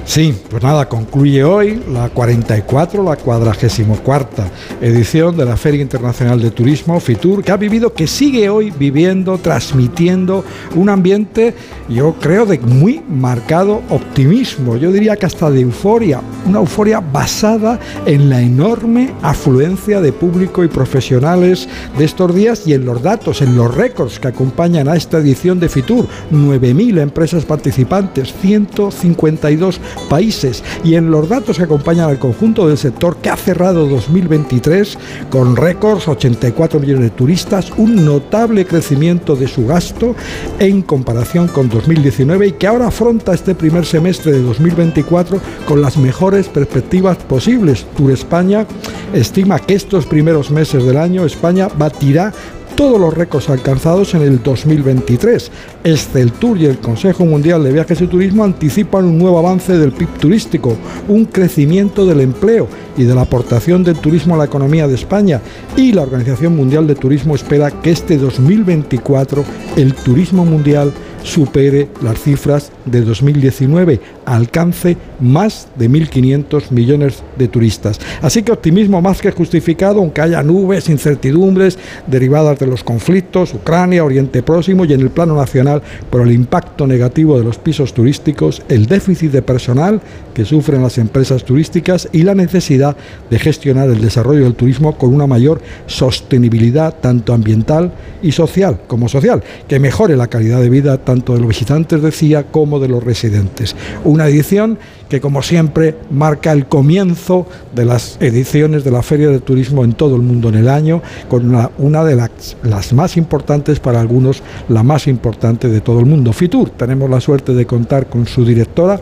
Sí, 0.07 0.35
pues 0.51 0.63
nada, 0.63 0.87
concluye 0.87 1.43
hoy 1.43 1.83
la 1.91 2.11
44, 2.11 3.03
la 3.03 3.17
44 3.17 4.45
edición 4.83 5.35
de 5.37 5.47
la 5.47 5.57
Feria 5.57 5.81
Internacional 5.81 6.41
de 6.41 6.51
Turismo, 6.51 7.01
FITUR, 7.01 7.43
que 7.43 7.51
ha 7.51 7.57
vivido, 7.57 7.95
que 7.95 8.07
sigue 8.07 8.51
hoy 8.51 8.71
viviendo, 8.71 9.39
transmitiendo 9.39 10.45
un 10.75 10.91
ambiente, 10.91 11.55
yo 11.89 12.15
creo, 12.21 12.45
de 12.45 12.59
muy 12.59 13.03
marcado 13.09 13.81
optimismo, 13.89 14.77
yo 14.77 14.93
diría 14.93 15.17
que 15.17 15.25
hasta 15.25 15.51
de 15.51 15.63
euforia, 15.63 16.21
una 16.47 16.59
euforia 16.59 17.01
basada 17.01 17.81
en 18.05 18.29
la 18.29 18.43
enorme 18.43 19.11
afluencia 19.23 20.03
de 20.03 20.13
público 20.13 20.63
y 20.63 20.69
profesionales 20.69 21.67
de 21.97 22.05
estos 22.05 22.35
días 22.35 22.67
y 22.67 22.75
en 22.75 22.85
los 22.85 23.03
datos, 23.03 23.41
en 23.41 23.57
los 23.57 23.75
récords 23.75 24.21
que 24.21 24.29
acompañan 24.29 24.87
a 24.87 24.97
esta 24.97 25.19
edición 25.19 25.59
de 25.59 25.71
FITUR, 25.71 26.07
9.000 26.31 27.01
empresas 27.01 27.47
participantes, 27.47 28.35
152 28.43 29.81
países 30.09 30.63
y 30.83 30.95
en 30.95 31.11
los 31.11 31.29
datos 31.29 31.59
que 31.59 31.65
acompañan 31.65 32.09
al 32.09 32.19
conjunto 32.19 32.69
del 32.69 32.79
sector 32.79 33.17
que 33.17 33.31
ha 33.31 33.37
cerrado 33.37 33.87
2023 33.87 34.99
con 35.31 35.57
récords, 35.57 36.09
84 36.09 36.81
millones 36.81 37.03
de 37.03 37.11
turistas, 37.11 37.71
un 37.77 38.05
notable 38.05 38.67
crecimiento 38.67 39.37
de 39.37 39.49
su 39.49 39.67
gasto 39.67 40.15
en 40.59 40.83
comparación 40.83 41.49
con 41.49 41.69
2019 41.69 42.49
y 42.49 42.53
que 42.53 42.67
ahora 42.67 42.89
afronta 42.89 43.35
este 43.35 43.55
primer 43.55 43.87
semestre 43.87 44.33
de 44.33 44.43
2024 44.43 45.41
con 45.67 45.81
las 45.81 45.97
mejores 45.97 46.49
perspectivas 46.49 47.17
posibles. 47.19 47.87
Tour 47.97 48.13
España 48.13 48.67
estima 49.13 49.59
que 49.59 49.75
estos 49.75 50.07
primeros 50.07 50.51
meses 50.51 50.85
del 50.85 50.97
año 50.97 51.25
España 51.25 51.69
batirá 51.77 52.33
todos 52.75 53.01
los 53.01 53.15
récords 53.15 53.49
alcanzados 53.49 54.15
en 54.15 54.23
el 54.23 54.43
2023. 54.43 55.51
Este, 55.85 56.21
el 56.21 56.33
Tour 56.33 56.59
y 56.59 56.67
el 56.67 56.79
Consejo 56.79 57.25
Mundial 57.25 57.63
de 57.63 57.73
Viajes 57.73 58.01
y 58.01 58.07
Turismo 58.07 58.45
anticipan 58.45 59.05
un 59.05 59.19
nuevo 59.19 59.39
avance 59.39 59.77
del 59.77 59.93
PIB 59.93 60.09
turístico, 60.19 60.77
un 61.09 61.25
crecimiento 61.27 62.07
del 62.07 62.21
empleo 62.21 62.69
y 62.97 63.05
de 63.05 63.15
la 63.15 63.23
aportación 63.23 63.85
del 63.85 63.97
turismo 63.97 64.35
a 64.35 64.39
la 64.39 64.45
economía 64.45 64.89
de 64.89 64.95
España. 64.95 65.41
Y 65.77 65.93
la 65.93 66.03
Organización 66.03 66.57
Mundial 66.57 66.87
de 66.87 66.95
Turismo 66.95 67.35
espera 67.35 67.71
que 67.71 67.91
este 67.91 68.17
2024 68.19 69.45
el 69.77 69.95
turismo 69.95 70.45
mundial 70.45 70.93
supere 71.23 71.89
las 72.03 72.21
cifras 72.21 72.73
de 72.85 73.03
2019, 73.03 74.01
alcance 74.25 74.97
más 75.21 75.69
de 75.77 75.91
1.500 75.91 76.71
millones 76.71 77.23
de 77.39 77.49
turistas. 77.49 78.01
Así 78.23 78.43
que 78.43 78.53
optimismo 78.53 79.01
más 79.01 79.21
que 79.21 79.31
justificado, 79.31 80.01
aunque 80.01 80.21
haya 80.21 80.43
nubes, 80.43 80.89
incertidumbres 80.89 81.79
derivadas 82.07 82.59
de 82.59 82.67
los 82.67 82.85
conflictos, 82.85 83.55
Ucrania, 83.55 84.05
Oriente 84.05 84.43
Próximo 84.43 84.85
y 84.85 84.93
en 84.93 85.01
el 85.01 85.11
plano 85.11 85.37
nacional 85.37 85.83
por 86.11 86.23
el 86.23 86.33
impacto 86.33 86.87
negativo 86.87 87.39
de 87.39 87.45
los 87.45 87.59
pisos 87.59 87.95
turísticos, 87.95 88.63
el 88.69 88.87
déficit 88.87 89.33
de 89.33 89.43
personal 89.43 90.01
que 90.35 90.45
sufren 90.45 90.83
las 90.83 90.99
empresas 90.99 91.45
turísticas 91.45 92.09
y 92.13 92.23
la 92.23 92.35
necesidad 92.35 92.97
de 93.31 93.39
gestionar 93.39 93.89
el 93.89 94.01
desarrollo 94.01 94.45
del 94.45 94.55
turismo 94.55 94.97
con 94.97 95.15
una 95.15 95.27
mayor 95.27 95.61
sostenibilidad 95.87 96.95
tanto 97.01 97.33
ambiental 97.33 97.93
y 98.23 98.33
social 98.33 98.81
como 98.87 99.09
social, 99.09 99.43
que 99.69 99.79
mejore 99.79 100.17
la 100.17 100.27
calidad 100.27 100.61
de 100.61 100.71
vida 100.71 100.99
tanto 100.99 101.35
de 101.35 101.41
los 101.41 101.49
visitantes, 101.49 102.03
decía, 102.03 102.45
como 102.51 102.74
de 102.79 102.89
los 102.89 103.03
residentes. 103.03 103.75
Una 104.05 104.27
edición 104.29 104.79
que 105.09 105.21
como 105.21 105.43
siempre 105.43 105.97
marca 106.11 106.53
el 106.53 106.67
comienzo 106.67 107.47
de 107.75 107.85
las 107.85 108.17
ediciones 108.21 108.85
de 108.85 108.91
la 108.91 109.03
Feria 109.03 109.29
de 109.29 109.41
Turismo 109.41 109.85
en 109.85 109.93
todo 109.93 110.17
el 110.17 110.23
mundo 110.23 110.49
en 110.49 110.57
el 110.57 110.69
año, 110.69 111.03
con 111.29 111.55
una, 111.79 112.05
de 112.05 112.17
las, 112.17 112.57
las 112.63 112.93
más 112.93 113.17
importantes, 113.17 113.81
para 113.81 114.01
algunos 114.01 114.43
la 114.69 114.83
más 114.83 115.07
importante 115.07 115.69
de 115.69 115.81
todo 115.81 116.01
el 116.01 116.07
mundo. 116.07 116.33
Fitur, 116.33 116.71
tenemos 116.71 117.09
la 117.11 117.21
suerte 117.21 117.55
de 117.55 117.67
contar 117.67 118.07
con 118.07 118.27
su 118.27 118.45
directora, 118.45 119.01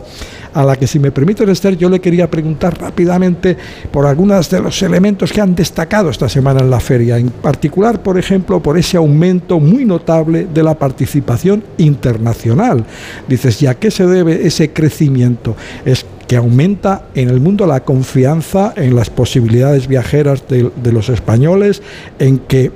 a 0.53 0.63
la 0.63 0.75
que 0.75 0.87
si 0.87 0.99
me 0.99 1.11
permite 1.11 1.43
Esther, 1.51 1.77
yo 1.77 1.89
le 1.89 1.99
quería 1.99 2.29
preguntar 2.29 2.79
rápidamente 2.79 3.57
por 3.91 4.05
algunos 4.05 4.49
de 4.49 4.59
los 4.59 4.81
elementos 4.81 5.31
que 5.31 5.41
han 5.41 5.55
destacado 5.55 6.09
esta 6.09 6.29
semana 6.29 6.61
en 6.61 6.69
la 6.69 6.79
feria, 6.79 7.17
en 7.17 7.29
particular, 7.29 8.01
por 8.01 8.17
ejemplo, 8.17 8.61
por 8.61 8.77
ese 8.77 8.97
aumento 8.97 9.59
muy 9.59 9.85
notable 9.85 10.47
de 10.51 10.63
la 10.63 10.75
participación 10.77 11.63
internacional. 11.77 12.85
Dices, 13.27 13.61
¿y 13.61 13.67
a 13.67 13.75
qué 13.75 13.91
se 13.91 14.05
debe 14.05 14.45
ese 14.45 14.71
crecimiento? 14.71 15.55
Es 15.93 16.07
que 16.27 16.37
aumenta 16.37 17.03
en 17.13 17.29
el 17.29 17.39
mundo 17.39 17.67
la 17.67 17.81
confianza 17.81 18.73
en 18.75 18.95
las 18.95 19.11
posibilidades 19.11 19.87
viajeras 19.87 20.43
de, 20.47 20.91
los 20.91 21.09
españoles, 21.09 21.83
en 22.17 22.39
que 22.39 22.71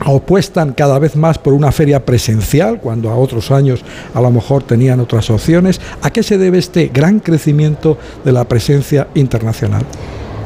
apuestan 0.00 0.74
cada 0.74 0.98
vez 0.98 1.16
más 1.16 1.38
por 1.38 1.54
una 1.54 1.72
feria 1.72 2.04
presencial, 2.04 2.78
cuando 2.78 3.08
a 3.08 3.16
otros 3.16 3.50
años 3.50 3.80
a 4.12 4.20
lo 4.20 4.30
mejor 4.30 4.64
tenían 4.64 5.00
otras 5.00 5.30
opciones. 5.30 5.80
¿A 6.02 6.10
qué 6.10 6.22
se 6.22 6.36
debe 6.36 6.58
este 6.58 6.90
gran 6.92 7.20
crecimiento 7.20 7.96
de 8.22 8.32
la 8.32 8.44
presencia 8.44 9.08
internacional? 9.14 9.86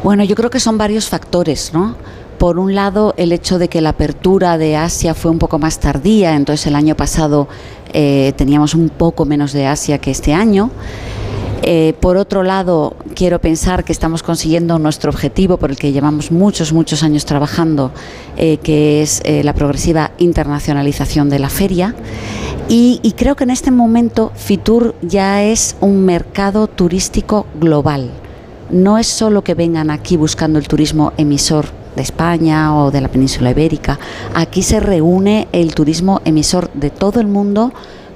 Bueno, 0.05 0.23
yo 0.23 0.37
creo 0.37 0.49
que 0.49 0.61
son 0.61 0.79
varios 0.79 1.09
factores, 1.09 1.73
¿no? 1.75 1.97
Por 2.39 2.61
un 2.61 2.77
lado, 2.77 3.15
el 3.17 3.33
hecho 3.33 3.59
de 3.59 3.69
que 3.69 3.81
la 3.81 3.89
apertura 3.89 4.59
de 4.59 4.77
Asia 4.77 5.13
fue 5.15 5.33
un 5.33 5.41
poco 5.41 5.59
más 5.59 5.81
tardía, 5.81 6.37
entonces 6.37 6.69
el 6.69 6.77
año 6.77 6.95
pasado 6.95 7.49
eh, 7.93 8.33
teníamos 8.37 8.75
un 8.77 8.91
poco 8.91 9.25
menos 9.25 9.53
de 9.53 9.67
Asia 9.67 9.99
que 9.99 10.13
este 10.13 10.33
año. 10.33 10.71
Eh, 11.63 11.95
por 12.01 12.17
otro 12.17 12.43
lado, 12.43 12.97
quiero 13.15 13.39
pensar 13.39 13.85
que 13.85 13.93
estamos 13.93 14.23
consiguiendo 14.23 14.79
nuestro 14.79 15.11
objetivo 15.11 15.59
por 15.59 15.71
el 15.71 15.77
que 15.77 15.93
llevamos 15.93 16.33
muchos, 16.33 16.73
muchos 16.73 17.03
años 17.03 17.27
trabajando, 17.27 17.93
eh, 18.37 18.57
que 18.59 19.03
es 19.03 19.21
eh, 19.25 19.45
la 19.45 19.53
progresiva 19.53 20.13
internacionalización 20.19 21.29
de 21.29 21.39
la 21.39 21.51
feria. 21.51 21.95
Y, 22.69 23.15
creo 23.17 23.35
que 23.35 23.45
en 23.45 23.51
este 23.51 23.73
momento 23.73 24.31
Fitur 24.37 24.95
ya 25.03 25.43
es 25.43 25.77
un 25.81 26.05
mercado 26.05 26.69
turístico 26.69 27.47
global. 27.61 28.11
No 28.71 28.97
es 28.97 29.09
solo 29.09 29.43
que 29.43 29.55
vengan 29.55 29.91
aquí 29.91 30.17
buscando 30.17 30.59
el 30.59 30.69
turismo 30.69 31.13
emisor 31.17 31.67
de 31.97 32.03
España 32.03 32.77
o 32.77 32.93
de 32.93 33.01
la 33.01 33.09
península 33.09 33.51
ibérica. 33.51 33.99
Aquí 34.35 34.63
se 34.63 34.79
reúne 34.79 35.49
el 35.51 35.75
turismo 35.75 36.23
emisor 36.25 36.71
de 36.75 36.91
todo 36.91 37.21
el 37.21 37.27
mundo 37.27 37.73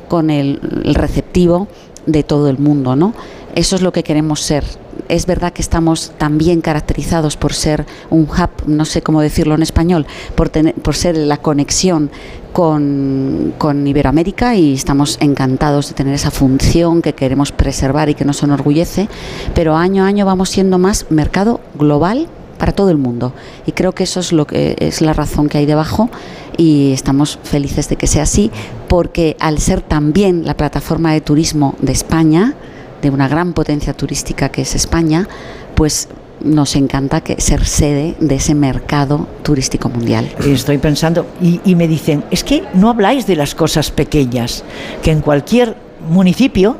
con 0.08 0.30
el 0.30 0.60
receptivo 0.94 1.66
de 2.06 2.22
todo 2.22 2.48
el 2.48 2.58
mundo, 2.58 2.96
¿no? 2.96 3.14
Eso 3.54 3.76
es 3.76 3.82
lo 3.82 3.92
que 3.92 4.02
queremos 4.02 4.40
ser. 4.40 4.64
Es 5.08 5.26
verdad 5.26 5.52
que 5.52 5.62
estamos 5.62 6.12
también 6.18 6.60
caracterizados 6.60 7.36
por 7.36 7.52
ser 7.52 7.86
un 8.10 8.22
hub, 8.22 8.50
no 8.66 8.84
sé 8.84 9.02
cómo 9.02 9.20
decirlo 9.20 9.54
en 9.54 9.62
español, 9.62 10.06
por, 10.34 10.48
tener, 10.48 10.74
por 10.74 10.94
ser 10.96 11.16
la 11.16 11.36
conexión 11.36 12.10
con, 12.52 13.52
con, 13.58 13.86
Iberoamérica 13.86 14.56
y 14.56 14.74
estamos 14.74 15.18
encantados 15.20 15.88
de 15.88 15.94
tener 15.94 16.14
esa 16.14 16.30
función 16.30 17.02
que 17.02 17.12
queremos 17.12 17.52
preservar 17.52 18.08
y 18.08 18.14
que 18.14 18.24
nos 18.24 18.42
enorgullece, 18.42 19.08
pero 19.54 19.76
año 19.76 20.04
a 20.04 20.06
año 20.06 20.24
vamos 20.24 20.50
siendo 20.50 20.78
más 20.78 21.06
mercado 21.10 21.60
global 21.76 22.28
para 22.54 22.72
todo 22.72 22.90
el 22.90 22.98
mundo 22.98 23.32
y 23.66 23.72
creo 23.72 23.92
que 23.92 24.04
eso 24.04 24.20
es 24.20 24.32
lo 24.32 24.46
que 24.46 24.76
es 24.78 25.00
la 25.00 25.12
razón 25.12 25.48
que 25.48 25.58
hay 25.58 25.66
debajo 25.66 26.10
y 26.56 26.92
estamos 26.92 27.38
felices 27.42 27.88
de 27.88 27.96
que 27.96 28.06
sea 28.06 28.22
así 28.22 28.50
porque 28.88 29.36
al 29.40 29.58
ser 29.58 29.80
también 29.80 30.44
la 30.44 30.56
plataforma 30.56 31.12
de 31.12 31.20
turismo 31.20 31.74
de 31.80 31.92
España 31.92 32.54
de 33.02 33.10
una 33.10 33.28
gran 33.28 33.52
potencia 33.52 33.92
turística 33.94 34.48
que 34.50 34.62
es 34.62 34.74
España 34.74 35.28
pues 35.74 36.08
nos 36.42 36.76
encanta 36.76 37.22
que 37.22 37.40
ser 37.40 37.64
sede 37.64 38.16
de 38.20 38.34
ese 38.34 38.54
mercado 38.54 39.26
turístico 39.42 39.88
mundial. 39.88 40.28
Estoy 40.44 40.76
pensando, 40.76 41.26
y, 41.40 41.60
y, 41.64 41.74
me 41.74 41.88
dicen, 41.88 42.24
es 42.30 42.44
que 42.44 42.64
no 42.74 42.90
habláis 42.90 43.26
de 43.26 43.34
las 43.34 43.54
cosas 43.54 43.90
pequeñas, 43.90 44.62
que 45.02 45.10
en 45.10 45.20
cualquier 45.20 45.74
municipio 46.10 46.76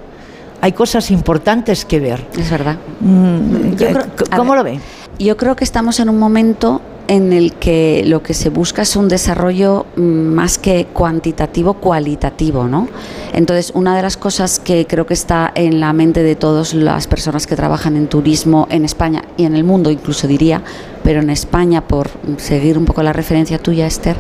hay 0.65 0.73
cosas 0.73 1.11
importantes 1.11 1.85
que 1.85 2.01
ver. 2.01 2.25
Es 2.39 2.51
verdad. 2.51 2.79
Mm, 3.01 3.75
creo, 3.77 4.03
¿Cómo 4.35 4.53
ver, 4.53 4.59
lo 4.59 4.65
ven? 4.65 4.81
Yo 5.19 5.37
creo 5.37 5.55
que 5.55 5.65
estamos 5.65 6.01
en 6.01 6.09
un 6.09 6.19
momento 6.19 6.81
en 7.07 7.33
el 7.33 7.53
que 7.53 8.03
lo 8.07 8.23
que 8.23 8.35
se 8.35 8.49
busca 8.49 8.83
es 8.83 8.97
un 8.97 9.09
desarrollo 9.09 9.87
más 9.97 10.59
que 10.59 10.87
cuantitativo, 10.87 11.75
cualitativo, 11.75 12.67
¿no? 12.67 12.89
Entonces, 13.33 13.73
una 13.75 13.95
de 13.95 14.03
las 14.03 14.17
cosas 14.17 14.59
que 14.59 14.87
creo 14.87 15.07
que 15.07 15.15
está 15.15 15.53
en 15.55 15.81
la 15.81 15.93
mente 15.93 16.23
de 16.23 16.35
todas 16.35 16.75
las 16.75 17.07
personas 17.07 17.47
que 17.47 17.57
trabajan 17.57 17.97
en 17.97 18.09
turismo 18.09 18.67
en 18.71 18.85
España 18.85 19.23
y 19.37 19.45
en 19.45 19.55
el 19.55 19.65
mundo, 19.65 19.91
incluso 19.91 20.27
diría, 20.27 20.63
pero 21.03 21.21
en 21.21 21.31
España, 21.31 21.87
por 21.87 22.11
seguir 22.39 22.79
un 22.79 22.85
poco 22.85 23.03
la 23.03 23.13
referencia 23.13 23.59
tuya, 23.59 23.87
Esther, 23.87 24.17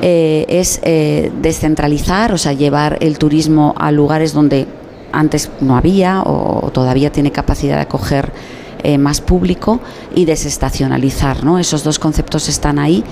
eh, 0.00 0.46
es 0.48 0.80
eh, 0.82 1.30
descentralizar, 1.42 2.32
o 2.32 2.38
sea, 2.38 2.52
llevar 2.54 2.98
el 3.00 3.18
turismo 3.18 3.74
a 3.76 3.92
lugares 3.92 4.32
donde 4.32 4.66
antes 5.12 5.50
no 5.60 5.76
había 5.76 6.22
o 6.22 6.70
todavía 6.72 7.12
tiene 7.12 7.30
capacidad 7.30 7.76
de 7.76 7.82
acoger 7.82 8.32
eh, 8.84 8.98
más 8.98 9.20
público 9.20 9.80
y 10.14 10.26
desestacionalizar, 10.26 11.42
¿no? 11.42 11.58
Esos 11.58 11.82
dos 11.84 11.98
conceptos 11.98 12.48
están 12.48 12.78
ahí 12.78 13.02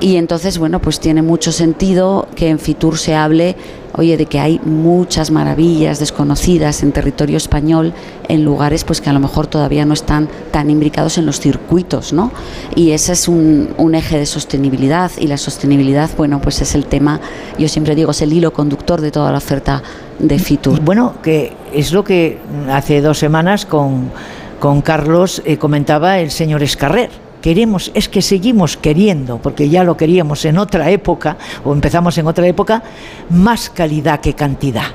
y 0.00 0.16
entonces, 0.16 0.58
bueno, 0.58 0.80
pues 0.80 1.00
tiene 1.00 1.22
mucho 1.22 1.52
sentido 1.52 2.28
que 2.36 2.48
en 2.48 2.58
Fitur 2.58 2.96
se 2.96 3.14
hable, 3.14 3.56
oye, 3.94 4.16
de 4.16 4.26
que 4.26 4.38
hay 4.38 4.60
muchas 4.64 5.30
maravillas 5.30 5.98
desconocidas 5.98 6.82
en 6.82 6.92
territorio 6.92 7.38
español, 7.38 7.94
en 8.28 8.44
lugares 8.44 8.84
pues 8.84 9.00
que 9.00 9.10
a 9.10 9.12
lo 9.12 9.20
mejor 9.20 9.46
todavía 9.46 9.84
no 9.84 9.94
están 9.94 10.28
tan 10.50 10.70
imbricados 10.70 11.18
en 11.18 11.26
los 11.26 11.40
circuitos, 11.40 12.12
¿no? 12.12 12.30
Y 12.74 12.92
ese 12.92 13.14
es 13.14 13.26
un, 13.26 13.70
un 13.78 13.94
eje 13.94 14.18
de 14.18 14.26
sostenibilidad 14.26 15.10
y 15.18 15.26
la 15.26 15.38
sostenibilidad, 15.38 16.10
bueno, 16.16 16.40
pues 16.40 16.60
es 16.60 16.74
el 16.74 16.84
tema, 16.84 17.20
yo 17.58 17.68
siempre 17.68 17.94
digo, 17.94 18.10
es 18.10 18.22
el 18.22 18.32
hilo 18.32 18.52
conductor 18.52 19.00
de 19.00 19.10
toda 19.10 19.32
la 19.32 19.38
oferta 19.38 19.82
de 20.18 20.38
Fitur. 20.38 20.80
Bueno, 20.80 21.14
que 21.22 21.54
es 21.72 21.92
lo 21.92 22.04
que 22.04 22.38
hace 22.70 23.00
dos 23.00 23.18
semanas 23.18 23.64
con 23.64 24.10
con 24.58 24.82
Carlos 24.82 25.42
eh, 25.44 25.58
comentaba 25.58 26.18
el 26.18 26.30
señor 26.30 26.62
Escarrer. 26.62 27.10
Queremos, 27.40 27.92
es 27.94 28.08
que 28.08 28.22
seguimos 28.22 28.76
queriendo, 28.76 29.38
porque 29.38 29.68
ya 29.68 29.84
lo 29.84 29.96
queríamos 29.96 30.44
en 30.44 30.58
otra 30.58 30.90
época, 30.90 31.36
o 31.64 31.72
empezamos 31.72 32.18
en 32.18 32.26
otra 32.26 32.46
época, 32.46 32.82
más 33.30 33.70
calidad 33.70 34.20
que 34.20 34.34
cantidad. 34.34 34.86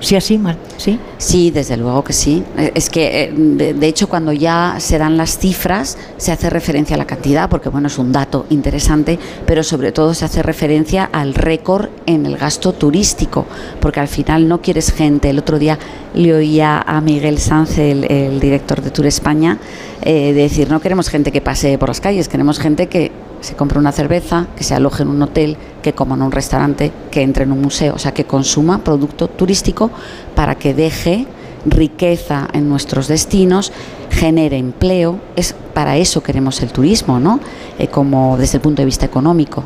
¿Sí 0.00 0.16
así, 0.16 0.38
mal? 0.38 0.58
¿Sí? 0.76 0.98
Sí, 1.18 1.50
desde 1.50 1.76
luego 1.76 2.02
que 2.04 2.12
sí. 2.12 2.42
Es 2.56 2.90
que, 2.90 3.32
de, 3.34 3.74
de, 3.74 3.86
hecho, 3.86 4.08
cuando 4.08 4.32
ya 4.32 4.76
se 4.78 4.98
dan 4.98 5.16
las 5.16 5.38
cifras, 5.38 5.96
se 6.16 6.32
hace 6.32 6.50
referencia 6.50 6.94
a 6.94 6.98
la 6.98 7.06
cantidad, 7.06 7.48
porque, 7.48 7.68
bueno, 7.68 7.88
es 7.88 7.98
un 7.98 8.12
dato 8.12 8.46
interesante, 8.50 9.18
pero 9.46 9.62
sobre 9.62 9.92
todo 9.92 10.14
se 10.14 10.24
hace 10.24 10.42
referencia 10.42 11.08
al 11.12 11.34
récord 11.34 11.88
en 12.06 12.26
el 12.26 12.36
gasto 12.36 12.72
turístico, 12.72 13.46
porque 13.80 14.00
al 14.00 14.08
final 14.08 14.48
no 14.48 14.60
quieres 14.60 14.92
gente. 14.92 15.30
El 15.30 15.38
otro 15.38 15.58
día 15.58 15.78
le 16.14 16.34
oía 16.34 16.80
a 16.80 17.00
Miguel 17.00 17.38
Sanz, 17.38 17.78
el, 17.78 18.04
el 18.10 18.40
director 18.40 18.82
de 18.82 18.90
Tour 18.90 19.06
España, 19.06 19.58
eh, 20.02 20.32
decir, 20.32 20.70
no 20.70 20.80
queremos 20.80 21.08
gente 21.08 21.32
que 21.32 21.40
pase 21.40 21.78
por 21.78 21.88
las 21.88 22.00
calles, 22.00 22.28
queremos 22.28 22.58
gente 22.58 22.88
que 22.88 23.12
se 23.44 23.54
compre 23.54 23.78
una 23.78 23.92
cerveza, 23.92 24.46
que 24.56 24.64
se 24.64 24.74
aloje 24.74 25.02
en 25.02 25.10
un 25.10 25.22
hotel, 25.22 25.56
que 25.82 25.92
coma 25.92 26.14
en 26.14 26.22
un 26.22 26.32
restaurante, 26.32 26.90
que 27.10 27.22
entre 27.22 27.44
en 27.44 27.52
un 27.52 27.60
museo, 27.60 27.94
o 27.94 27.98
sea, 27.98 28.12
que 28.12 28.24
consuma 28.24 28.82
producto 28.82 29.28
turístico 29.28 29.90
para 30.34 30.54
que 30.56 30.63
deje 30.72 31.26
riqueza 31.66 32.48
en 32.52 32.68
nuestros 32.68 33.08
destinos, 33.08 33.72
genere 34.10 34.58
empleo, 34.58 35.18
es 35.36 35.54
para 35.74 35.96
eso 35.96 36.22
queremos 36.22 36.62
el 36.62 36.70
turismo, 36.70 37.18
¿no? 37.18 37.40
Eh, 37.78 37.88
como 37.88 38.36
desde 38.36 38.58
el 38.58 38.62
punto 38.62 38.82
de 38.82 38.86
vista 38.86 39.06
económico. 39.06 39.64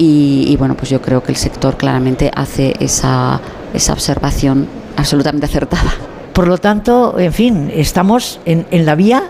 Y, 0.00 0.54
bueno, 0.58 0.76
pues 0.76 0.90
yo 0.90 1.02
creo 1.02 1.24
que 1.24 1.32
el 1.32 1.36
sector 1.36 1.76
claramente 1.76 2.30
hace 2.32 2.72
esa, 2.78 3.40
esa 3.74 3.92
observación 3.92 4.68
absolutamente 4.96 5.46
acertada. 5.46 5.92
Por 6.32 6.46
lo 6.46 6.58
tanto, 6.58 7.18
en 7.18 7.32
fin, 7.32 7.72
estamos 7.74 8.38
en, 8.44 8.86
la 8.86 8.94
vía 8.94 9.24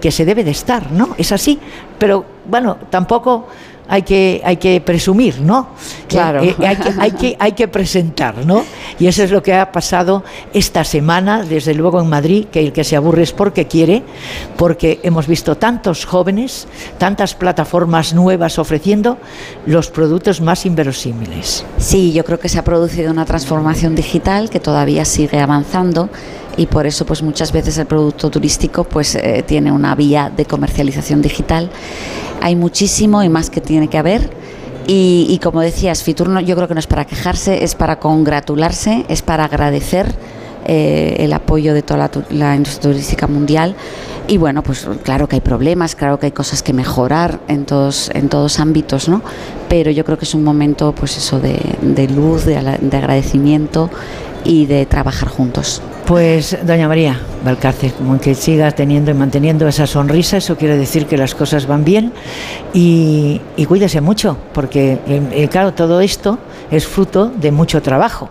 que 0.00 0.10
se 0.10 0.24
debe 0.24 0.42
de 0.42 0.50
estar, 0.50 0.90
¿no? 0.90 1.10
Es 1.18 1.30
así, 1.30 1.60
pero 1.98 2.24
bueno, 2.48 2.78
tampoco 2.90 3.46
hay 3.88 4.02
que, 4.02 4.40
hay 4.44 4.56
que 4.56 4.80
presumir, 4.80 5.40
¿no? 5.40 5.68
Claro. 6.08 6.42
Eh, 6.42 6.54
eh, 6.58 6.66
hay, 6.66 6.76
que, 6.76 6.94
hay, 6.98 7.10
que, 7.12 7.36
hay 7.38 7.52
que 7.52 7.68
presentar, 7.68 8.44
¿no? 8.46 8.64
Y 8.98 9.06
eso 9.06 9.22
es 9.22 9.30
lo 9.30 9.42
que 9.42 9.54
ha 9.54 9.72
pasado 9.72 10.22
esta 10.52 10.84
semana, 10.84 11.42
desde 11.42 11.74
luego 11.74 12.00
en 12.00 12.08
Madrid, 12.08 12.46
que 12.50 12.60
el 12.60 12.72
que 12.72 12.84
se 12.84 12.96
aburre 12.96 13.22
es 13.22 13.32
porque 13.32 13.66
quiere, 13.66 14.02
porque 14.56 15.00
hemos 15.02 15.26
visto 15.26 15.56
tantos 15.56 16.04
jóvenes, 16.04 16.66
tantas 16.98 17.34
plataformas 17.34 18.14
nuevas 18.14 18.58
ofreciendo 18.58 19.18
los 19.66 19.90
productos 19.90 20.40
más 20.40 20.64
inverosímiles. 20.66 21.64
Sí, 21.78 22.12
yo 22.12 22.24
creo 22.24 22.38
que 22.38 22.48
se 22.48 22.58
ha 22.58 22.64
producido 22.64 23.10
una 23.10 23.24
transformación 23.24 23.94
digital 23.94 24.50
que 24.50 24.60
todavía 24.60 25.04
sigue 25.04 25.40
avanzando 25.40 26.08
y 26.56 26.66
por 26.66 26.86
eso 26.86 27.06
pues 27.06 27.22
muchas 27.22 27.52
veces 27.52 27.78
el 27.78 27.86
producto 27.86 28.30
turístico 28.30 28.84
pues 28.84 29.14
eh, 29.14 29.44
tiene 29.46 29.72
una 29.72 29.94
vía 29.94 30.30
de 30.34 30.44
comercialización 30.44 31.22
digital. 31.22 31.70
Hay 32.40 32.56
muchísimo 32.56 33.22
y 33.22 33.28
más 33.28 33.50
que 33.50 33.60
tiene 33.60 33.88
que 33.88 33.98
haber. 33.98 34.30
Y, 34.86 35.38
como 35.40 35.60
decías, 35.60 36.02
Fitur 36.02 36.28
no, 36.28 36.40
yo 36.40 36.56
creo 36.56 36.66
que 36.66 36.74
no 36.74 36.80
es 36.80 36.88
para 36.88 37.04
quejarse, 37.04 37.62
es 37.62 37.76
para 37.76 38.00
congratularse, 38.00 39.04
es 39.08 39.22
para 39.22 39.44
agradecer 39.44 40.12
eh, 40.66 41.16
el 41.20 41.32
apoyo 41.32 41.72
de 41.72 41.82
toda 41.82 41.98
la, 41.98 42.10
la 42.30 42.56
industria 42.56 42.90
turística 42.90 43.28
mundial. 43.28 43.76
Y 44.26 44.38
bueno, 44.38 44.64
pues 44.64 44.88
claro 45.04 45.28
que 45.28 45.36
hay 45.36 45.40
problemas, 45.40 45.94
claro 45.94 46.18
que 46.18 46.26
hay 46.26 46.32
cosas 46.32 46.64
que 46.64 46.72
mejorar 46.72 47.38
en 47.46 47.64
todos, 47.64 48.10
en 48.12 48.28
todos 48.28 48.58
ámbitos, 48.58 49.08
¿no? 49.08 49.22
Pero 49.68 49.92
yo 49.92 50.04
creo 50.04 50.18
que 50.18 50.24
es 50.24 50.34
un 50.34 50.42
momento, 50.42 50.92
pues 50.92 51.16
eso, 51.16 51.38
de, 51.38 51.60
de 51.80 52.08
luz, 52.08 52.44
de, 52.44 52.54
de 52.80 52.96
agradecimiento 52.96 53.88
y 54.44 54.66
de 54.66 54.86
trabajar 54.86 55.28
juntos. 55.28 55.80
Pues, 56.06 56.58
doña 56.66 56.88
María 56.88 57.20
Valcárcel, 57.44 57.92
como 57.92 58.20
que 58.20 58.34
sigas 58.34 58.74
teniendo 58.74 59.10
y 59.12 59.14
manteniendo 59.14 59.68
esa 59.68 59.86
sonrisa, 59.86 60.36
eso 60.36 60.56
quiere 60.56 60.76
decir 60.76 61.06
que 61.06 61.16
las 61.16 61.34
cosas 61.34 61.66
van 61.66 61.84
bien 61.84 62.12
y, 62.74 63.40
y 63.56 63.66
cuídese 63.66 64.00
mucho, 64.00 64.36
porque, 64.52 64.98
eh, 65.06 65.22
eh, 65.32 65.48
claro, 65.48 65.72
todo 65.72 66.00
esto 66.00 66.38
es 66.70 66.86
fruto 66.86 67.28
de 67.28 67.52
mucho 67.52 67.80
trabajo. 67.82 68.28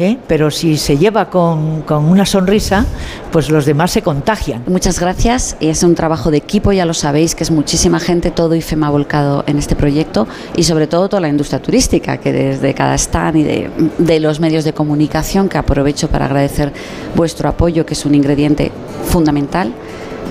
¿Eh? 0.00 0.18
Pero 0.26 0.50
si 0.50 0.76
se 0.76 0.98
lleva 0.98 1.30
con, 1.30 1.82
con 1.82 2.04
una 2.04 2.26
sonrisa, 2.26 2.86
pues 3.30 3.50
los 3.50 3.66
demás 3.66 3.90
se 3.90 4.02
contagian. 4.02 4.62
Muchas 4.66 4.98
gracias. 4.98 5.56
Es 5.60 5.82
un 5.82 5.94
trabajo 5.94 6.30
de 6.30 6.38
equipo, 6.38 6.72
ya 6.72 6.86
lo 6.86 6.94
sabéis, 6.94 7.34
que 7.34 7.44
es 7.44 7.50
muchísima 7.50 8.00
gente, 8.00 8.30
todo 8.30 8.54
IFEMA 8.54 8.88
ha 8.88 8.90
volcado 8.90 9.44
en 9.46 9.58
este 9.58 9.76
proyecto 9.76 10.26
y 10.56 10.64
sobre 10.64 10.86
todo 10.86 11.08
toda 11.08 11.20
la 11.20 11.28
industria 11.28 11.60
turística, 11.60 12.18
que 12.18 12.32
desde 12.32 12.74
cada 12.74 12.94
stand 12.94 13.36
y 13.36 13.42
de, 13.42 13.70
de 13.98 14.20
los 14.20 14.40
medios 14.40 14.64
de 14.64 14.72
comunicación, 14.72 15.48
que 15.48 15.58
aprovecho 15.58 16.08
para 16.08 16.26
agradecer 16.26 16.72
vuestro 17.14 17.48
apoyo, 17.48 17.84
que 17.86 17.94
es 17.94 18.04
un 18.04 18.14
ingrediente 18.14 18.72
fundamental 19.04 19.72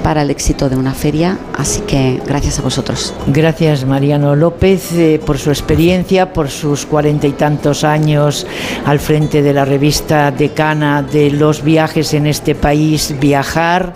para 0.04 0.22
el 0.22 0.30
éxito 0.30 0.70
de 0.70 0.76
una 0.76 0.94
feria. 0.94 1.38
Así 1.56 1.82
que 1.82 2.22
gracias 2.26 2.60
a 2.60 2.62
vosotros. 2.62 3.14
Gracias 3.28 3.86
Mariano 3.86 4.36
López 4.36 4.92
eh, 4.94 5.22
por 5.26 5.38
su 5.38 5.50
experiencia, 5.50 6.34
por 6.34 6.50
sus 6.50 6.86
cuarenta 6.86 7.28
y 7.28 7.32
tantos 7.32 7.84
años 7.84 8.48
al 8.86 9.00
frente 9.00 9.42
de 9.42 9.54
la 9.54 9.66
revista 9.66 10.32
decana 10.32 11.02
de 11.02 11.32
los 11.32 11.64
viajes 11.64 12.14
en 12.14 12.28
este 12.28 12.56
país, 12.56 13.16
Viajar, 13.20 13.94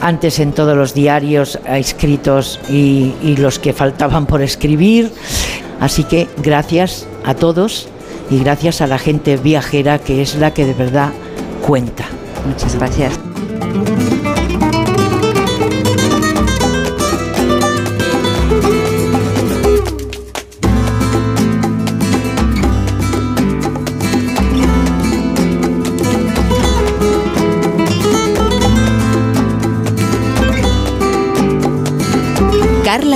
antes 0.00 0.38
en 0.38 0.52
todos 0.52 0.76
los 0.76 0.94
diarios 0.94 1.58
escritos 1.66 2.60
y, 2.68 3.14
y 3.22 3.36
los 3.36 3.58
que 3.58 3.72
faltaban 3.72 4.26
por 4.26 4.42
escribir. 4.42 5.12
Así 5.80 6.04
que 6.04 6.28
gracias 6.42 7.06
a 7.24 7.34
todos 7.34 7.88
y 8.30 8.38
gracias 8.38 8.80
a 8.80 8.86
la 8.86 8.98
gente 8.98 9.36
viajera 9.36 9.98
que 9.98 10.22
es 10.22 10.36
la 10.36 10.54
que 10.54 10.64
de 10.64 10.74
verdad 10.74 11.10
cuenta. 11.66 12.04
Muchas 12.46 12.76
gracias. 12.76 13.31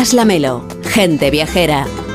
Carlas 0.06 0.62
gente 0.94 1.30
viajera. 1.30 2.05